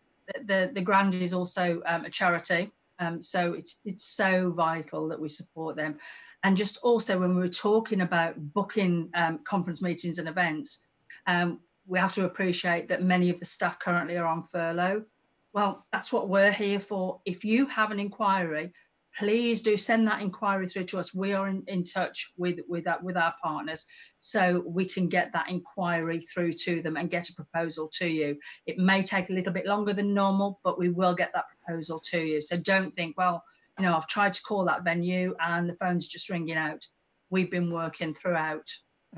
the, 0.45 0.71
the 0.75 0.81
Grand 0.81 1.15
is 1.15 1.33
also 1.33 1.83
um, 1.87 2.05
a 2.05 2.11
charity. 2.11 2.73
Um, 2.99 3.21
so 3.21 3.53
it's 3.53 3.81
it's 3.85 4.05
so 4.05 4.51
vital 4.51 5.09
that 5.09 5.21
we 5.21 5.29
support 5.29 5.77
them. 5.77 5.99
And 6.45 6.57
just 6.57 6.79
also 6.79 7.19
when 7.19 7.35
we 7.35 7.43
were 7.43 7.49
talking 7.49 8.01
about 8.01 8.55
booking 8.55 9.11
um, 9.15 9.41
conference 9.45 9.83
meetings 9.83 10.19
and 10.19 10.29
events, 10.29 10.85
um, 11.27 11.61
we 11.87 11.99
have 11.99 12.15
to 12.15 12.25
appreciate 12.25 12.89
that 12.89 13.03
many 13.03 13.31
of 13.31 13.39
the 13.39 13.45
staff 13.45 13.79
currently 13.79 14.17
are 14.17 14.27
on 14.27 14.45
furlough. 14.45 15.05
Well, 15.53 15.87
that's 15.93 16.13
what 16.13 16.29
we're 16.29 16.53
here 16.53 16.81
for. 16.81 17.21
If 17.25 17.45
you 17.45 17.67
have 17.67 17.91
an 17.91 18.01
inquiry, 18.01 18.73
please 19.19 19.63
do 19.63 19.77
send 19.77 20.07
that 20.07 20.21
inquiry 20.21 20.69
through 20.69 20.85
to 20.85 20.99
us. 20.99 21.15
We 21.15 21.33
are 21.33 21.49
in, 21.49 21.63
in 21.67 21.85
touch 21.85 22.33
with 22.37 22.61
with 22.69 22.85
that 22.85 23.03
with 23.03 23.17
our 23.17 23.35
partners, 23.43 23.87
so 24.17 24.63
we 24.67 24.85
can 24.87 25.09
get 25.09 25.33
that 25.33 25.49
inquiry 25.49 26.21
through 26.21 26.53
to 26.65 26.83
them 26.83 26.97
and 26.97 27.11
get 27.11 27.29
a 27.29 27.35
proposal 27.35 27.89
to 27.95 28.09
you. 28.09 28.39
It 28.67 28.79
may 28.79 29.03
take 29.03 29.31
a 29.31 29.33
little 29.33 29.53
bit 29.53 29.67
longer 29.67 29.93
than 29.93 30.15
normal, 30.15 30.61
but 30.65 30.79
we 30.79 30.89
will 30.89 31.15
get 31.15 31.33
that 31.35 31.47
proposal 31.49 31.99
to 32.11 32.21
you. 32.21 32.41
So 32.41 32.57
don't 32.57 32.95
think, 32.95 33.17
well, 33.17 33.43
you 33.79 33.85
know, 33.85 33.97
I've 33.97 34.09
tried 34.09 34.33
to 34.35 34.43
call 34.43 34.65
that 34.65 34.85
venue 34.85 35.35
and 35.41 35.69
the 35.69 35.75
phone's 35.75 36.09
just 36.09 36.31
ringing 36.31 36.57
out. 36.57 36.87
We've 37.31 37.51
been 37.51 37.71
working 37.71 38.15
throughout. 38.15 38.71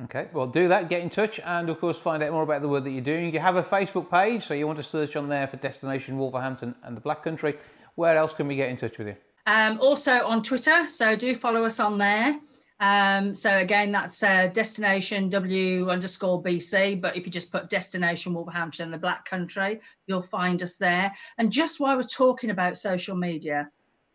Okay, 0.04 0.28
well, 0.32 0.46
do 0.46 0.68
that, 0.68 0.88
get 0.88 1.02
in 1.02 1.10
touch, 1.10 1.40
and 1.44 1.68
of 1.68 1.80
course, 1.80 1.98
find 1.98 2.22
out 2.22 2.30
more 2.30 2.44
about 2.44 2.62
the 2.62 2.68
work 2.68 2.84
that 2.84 2.90
you're 2.90 3.00
doing. 3.00 3.34
You 3.34 3.40
have 3.40 3.56
a 3.56 3.62
Facebook 3.62 4.08
page, 4.08 4.44
so 4.44 4.54
you 4.54 4.64
want 4.64 4.78
to 4.78 4.82
search 4.82 5.16
on 5.16 5.28
there 5.28 5.48
for 5.48 5.56
Destination 5.56 6.16
Wolverhampton 6.16 6.76
and 6.84 6.96
the 6.96 7.00
Black 7.00 7.24
Country. 7.24 7.56
Where 7.96 8.16
else 8.16 8.32
can 8.32 8.46
we 8.46 8.54
get 8.54 8.68
in 8.68 8.76
touch 8.76 8.96
with 8.98 9.08
you? 9.08 9.16
Um, 9.48 9.80
also 9.80 10.26
on 10.26 10.42
Twitter, 10.42 10.86
so 10.86 11.16
do 11.16 11.34
follow 11.34 11.64
us 11.64 11.80
on 11.80 11.96
there. 11.96 12.38
Um, 12.80 13.34
so 13.34 13.56
again, 13.56 13.90
that's 13.90 14.22
uh, 14.22 14.48
destination 14.48 15.30
W 15.30 15.88
underscore 15.88 16.42
BC. 16.42 17.00
But 17.00 17.16
if 17.16 17.24
you 17.24 17.32
just 17.32 17.50
put 17.50 17.70
destination 17.70 18.34
Wolverhampton 18.34 18.84
in 18.84 18.90
the 18.90 18.98
Black 18.98 19.24
Country, 19.24 19.80
you'll 20.06 20.20
find 20.20 20.62
us 20.62 20.76
there. 20.76 21.10
And 21.38 21.50
just 21.50 21.80
while 21.80 21.96
we're 21.96 22.02
talking 22.02 22.50
about 22.50 22.76
social 22.76 23.16
media, 23.16 23.70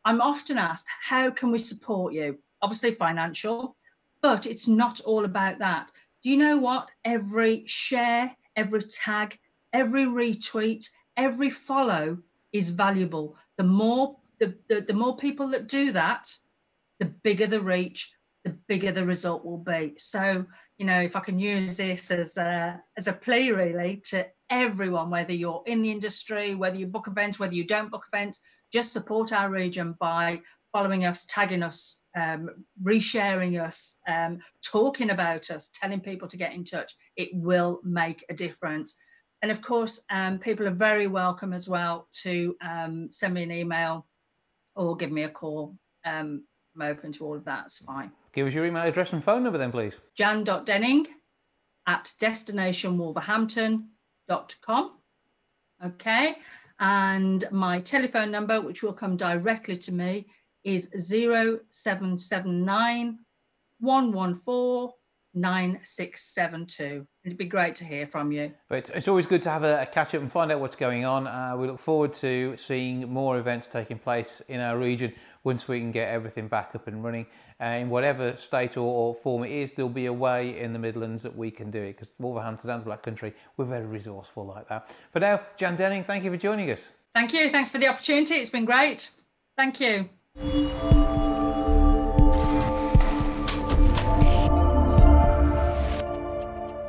I'm 0.05 0.21
often 0.21 0.59
asked, 0.59 0.85
how 1.01 1.31
can 1.31 1.49
we 1.49 1.57
support 1.57 2.13
you? 2.13 2.37
Obviously, 2.61 2.91
financial, 2.91 3.75
but 4.21 4.45
it's 4.45 4.67
not 4.67 5.01
all 5.01 5.25
about 5.25 5.57
that. 5.57 5.89
Do 6.21 6.29
you 6.29 6.37
know 6.37 6.57
what? 6.57 6.89
Every 7.05 7.63
share, 7.65 8.37
every 8.55 8.83
tag, 8.83 9.39
every 9.73 10.05
retweet, 10.05 10.87
every 11.17 11.49
follow 11.49 12.19
is 12.51 12.69
valuable. 12.69 13.35
The 13.57 13.63
more 13.63 14.17
the, 14.43 14.55
the, 14.69 14.81
the 14.81 14.93
more 14.93 15.15
people 15.15 15.49
that 15.49 15.67
do 15.67 15.91
that, 15.93 16.33
the 16.99 17.05
bigger 17.05 17.47
the 17.47 17.61
reach, 17.61 18.11
the 18.43 18.51
bigger 18.67 18.91
the 18.91 19.05
result 19.05 19.45
will 19.45 19.57
be. 19.57 19.93
So, 19.97 20.45
you 20.77 20.85
know, 20.85 21.01
if 21.01 21.15
I 21.15 21.21
can 21.21 21.39
use 21.39 21.77
this 21.77 22.11
as 22.11 22.37
a, 22.37 22.81
as 22.97 23.07
a 23.07 23.13
plea 23.13 23.51
really 23.51 24.01
to 24.09 24.27
everyone, 24.49 25.09
whether 25.09 25.33
you're 25.33 25.63
in 25.65 25.81
the 25.81 25.91
industry, 25.91 26.55
whether 26.55 26.75
you 26.75 26.87
book 26.87 27.07
events, 27.07 27.39
whether 27.39 27.53
you 27.53 27.65
don't 27.65 27.91
book 27.91 28.05
events, 28.11 28.41
just 28.71 28.91
support 28.91 29.31
our 29.31 29.49
region 29.49 29.95
by 29.99 30.41
following 30.73 31.05
us, 31.05 31.25
tagging 31.27 31.63
us, 31.63 32.03
um, 32.17 32.49
resharing 32.83 33.63
us, 33.63 33.99
um, 34.07 34.39
talking 34.63 35.11
about 35.11 35.51
us, 35.51 35.69
telling 35.73 35.99
people 35.99 36.27
to 36.27 36.37
get 36.37 36.53
in 36.53 36.63
touch. 36.63 36.95
It 37.15 37.29
will 37.33 37.79
make 37.83 38.25
a 38.29 38.33
difference. 38.33 38.95
And 39.43 39.51
of 39.51 39.61
course, 39.61 40.01
um, 40.09 40.39
people 40.39 40.67
are 40.67 40.71
very 40.71 41.05
welcome 41.05 41.53
as 41.53 41.69
well 41.69 42.07
to 42.23 42.55
um, 42.61 43.11
send 43.11 43.35
me 43.35 43.43
an 43.43 43.51
email 43.51 44.07
or 44.75 44.95
give 44.95 45.11
me 45.11 45.23
a 45.23 45.29
call. 45.29 45.75
Um, 46.05 46.43
I'm 46.75 46.81
open 46.81 47.11
to 47.13 47.25
all 47.25 47.35
of 47.35 47.45
that. 47.45 47.65
It's 47.65 47.79
fine. 47.79 48.11
Give 48.33 48.45
us 48.47 48.53
your 48.53 48.65
email 48.65 48.83
address 48.83 49.13
and 49.13 49.23
phone 49.23 49.43
number 49.43 49.59
then, 49.59 49.71
please. 49.71 49.97
Jan.denning 50.15 51.07
at 51.87 52.11
destinationwolverhampton.com. 52.19 54.91
Okay. 55.85 56.35
And 56.79 57.45
my 57.51 57.79
telephone 57.79 58.31
number, 58.31 58.59
which 58.59 58.81
will 58.81 58.93
come 58.93 59.15
directly 59.15 59.77
to 59.77 59.91
me, 59.91 60.25
is 60.63 60.89
0779 60.97 63.19
114 63.79 64.89
9672. 65.33 67.07
It'd 67.23 67.37
be 67.37 67.45
great 67.45 67.75
to 67.75 67.85
hear 67.85 68.05
from 68.05 68.31
you. 68.31 68.51
But 68.69 68.79
it's, 68.79 68.89
it's 68.91 69.07
always 69.07 69.25
good 69.25 69.41
to 69.43 69.49
have 69.49 69.63
a, 69.63 69.81
a, 69.81 69.85
catch 69.85 70.13
up 70.13 70.21
and 70.21 70.31
find 70.31 70.51
out 70.51 70.59
what's 70.59 70.75
going 70.75 71.05
on. 71.05 71.27
Uh, 71.27 71.55
we 71.57 71.67
look 71.67 71.79
forward 71.79 72.13
to 72.15 72.55
seeing 72.57 73.11
more 73.11 73.39
events 73.39 73.67
taking 73.67 73.97
place 73.97 74.41
in 74.47 74.59
our 74.59 74.77
region 74.77 75.13
once 75.43 75.67
we 75.67 75.79
can 75.79 75.91
get 75.91 76.09
everything 76.09 76.47
back 76.47 76.71
up 76.75 76.87
and 76.87 77.03
running. 77.03 77.25
Uh, 77.61 77.65
in 77.65 77.89
whatever 77.89 78.35
state 78.35 78.77
or, 78.77 78.81
or, 78.81 79.15
form 79.15 79.43
it 79.43 79.51
is, 79.51 79.71
there'll 79.71 79.89
be 79.89 80.07
a 80.07 80.13
way 80.13 80.59
in 80.59 80.73
the 80.73 80.79
Midlands 80.79 81.23
that 81.23 81.35
we 81.35 81.49
can 81.49 81.71
do 81.71 81.81
it 81.81 81.93
because 81.93 82.11
Wolverhampton 82.19 82.69
and 82.69 82.81
the 82.81 82.85
Black 82.85 83.01
Country, 83.01 83.33
we're 83.57 83.65
very 83.65 83.85
resourceful 83.85 84.45
like 84.45 84.67
that. 84.67 84.91
For 85.11 85.19
now, 85.19 85.41
Jan 85.57 85.75
Denning, 85.75 86.03
thank 86.03 86.23
you 86.23 86.31
for 86.31 86.37
joining 86.37 86.69
us. 86.71 86.89
Thank 87.13 87.33
you. 87.33 87.49
Thanks 87.49 87.69
for 87.69 87.77
the 87.77 87.87
opportunity. 87.87 88.35
It's 88.35 88.49
been 88.49 88.65
great. 88.65 89.11
Thank 89.55 89.79
you. 89.79 90.09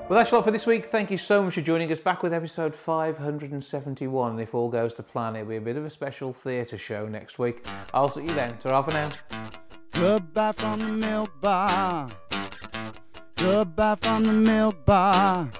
Well, 0.06 0.18
that's 0.18 0.32
a 0.32 0.34
lot 0.34 0.44
for 0.44 0.50
this 0.50 0.66
week. 0.66 0.84
Thank 0.84 1.10
you 1.10 1.16
so 1.16 1.42
much 1.42 1.54
for 1.54 1.62
joining 1.62 1.90
us. 1.90 1.98
Back 1.98 2.22
with 2.22 2.34
episode 2.34 2.76
571. 2.76 4.32
And 4.32 4.40
if 4.40 4.54
all 4.54 4.68
goes 4.68 4.92
to 4.94 5.02
plan, 5.02 5.34
it'll 5.34 5.48
be 5.48 5.56
a 5.56 5.62
bit 5.62 5.78
of 5.78 5.86
a 5.86 5.88
special 5.88 6.30
theatre 6.30 6.76
show 6.76 7.08
next 7.08 7.38
week. 7.38 7.66
I'll 7.94 8.10
see 8.10 8.20
you 8.20 8.34
then. 8.34 8.58
Ta 8.58 8.82
for 8.82 8.90
now. 8.92 9.08
Goodbye 9.92 10.52
from 10.52 10.80
the 10.80 10.88
milk 10.88 11.30
bar. 11.40 12.10
Goodbye 13.36 13.96
from 14.02 14.24
the 14.24 14.32
milk 14.34 14.84
bar. 14.84 15.50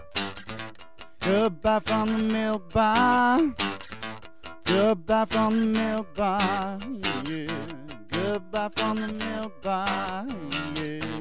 Goodbye 1.21 1.79
from 1.79 2.07
the 2.09 2.23
milk 2.25 2.71
bar. 2.71 3.55
Goodbye 4.65 5.25
from 5.31 5.59
the 5.59 5.67
milk 5.81 6.15
bar. 6.15 6.79
Yeah. 7.27 7.47
Goodbye 8.11 8.69
from 8.77 8.97
the 8.97 9.13
milk 9.15 9.63
bar. 9.63 10.27
Yeah. 10.75 11.14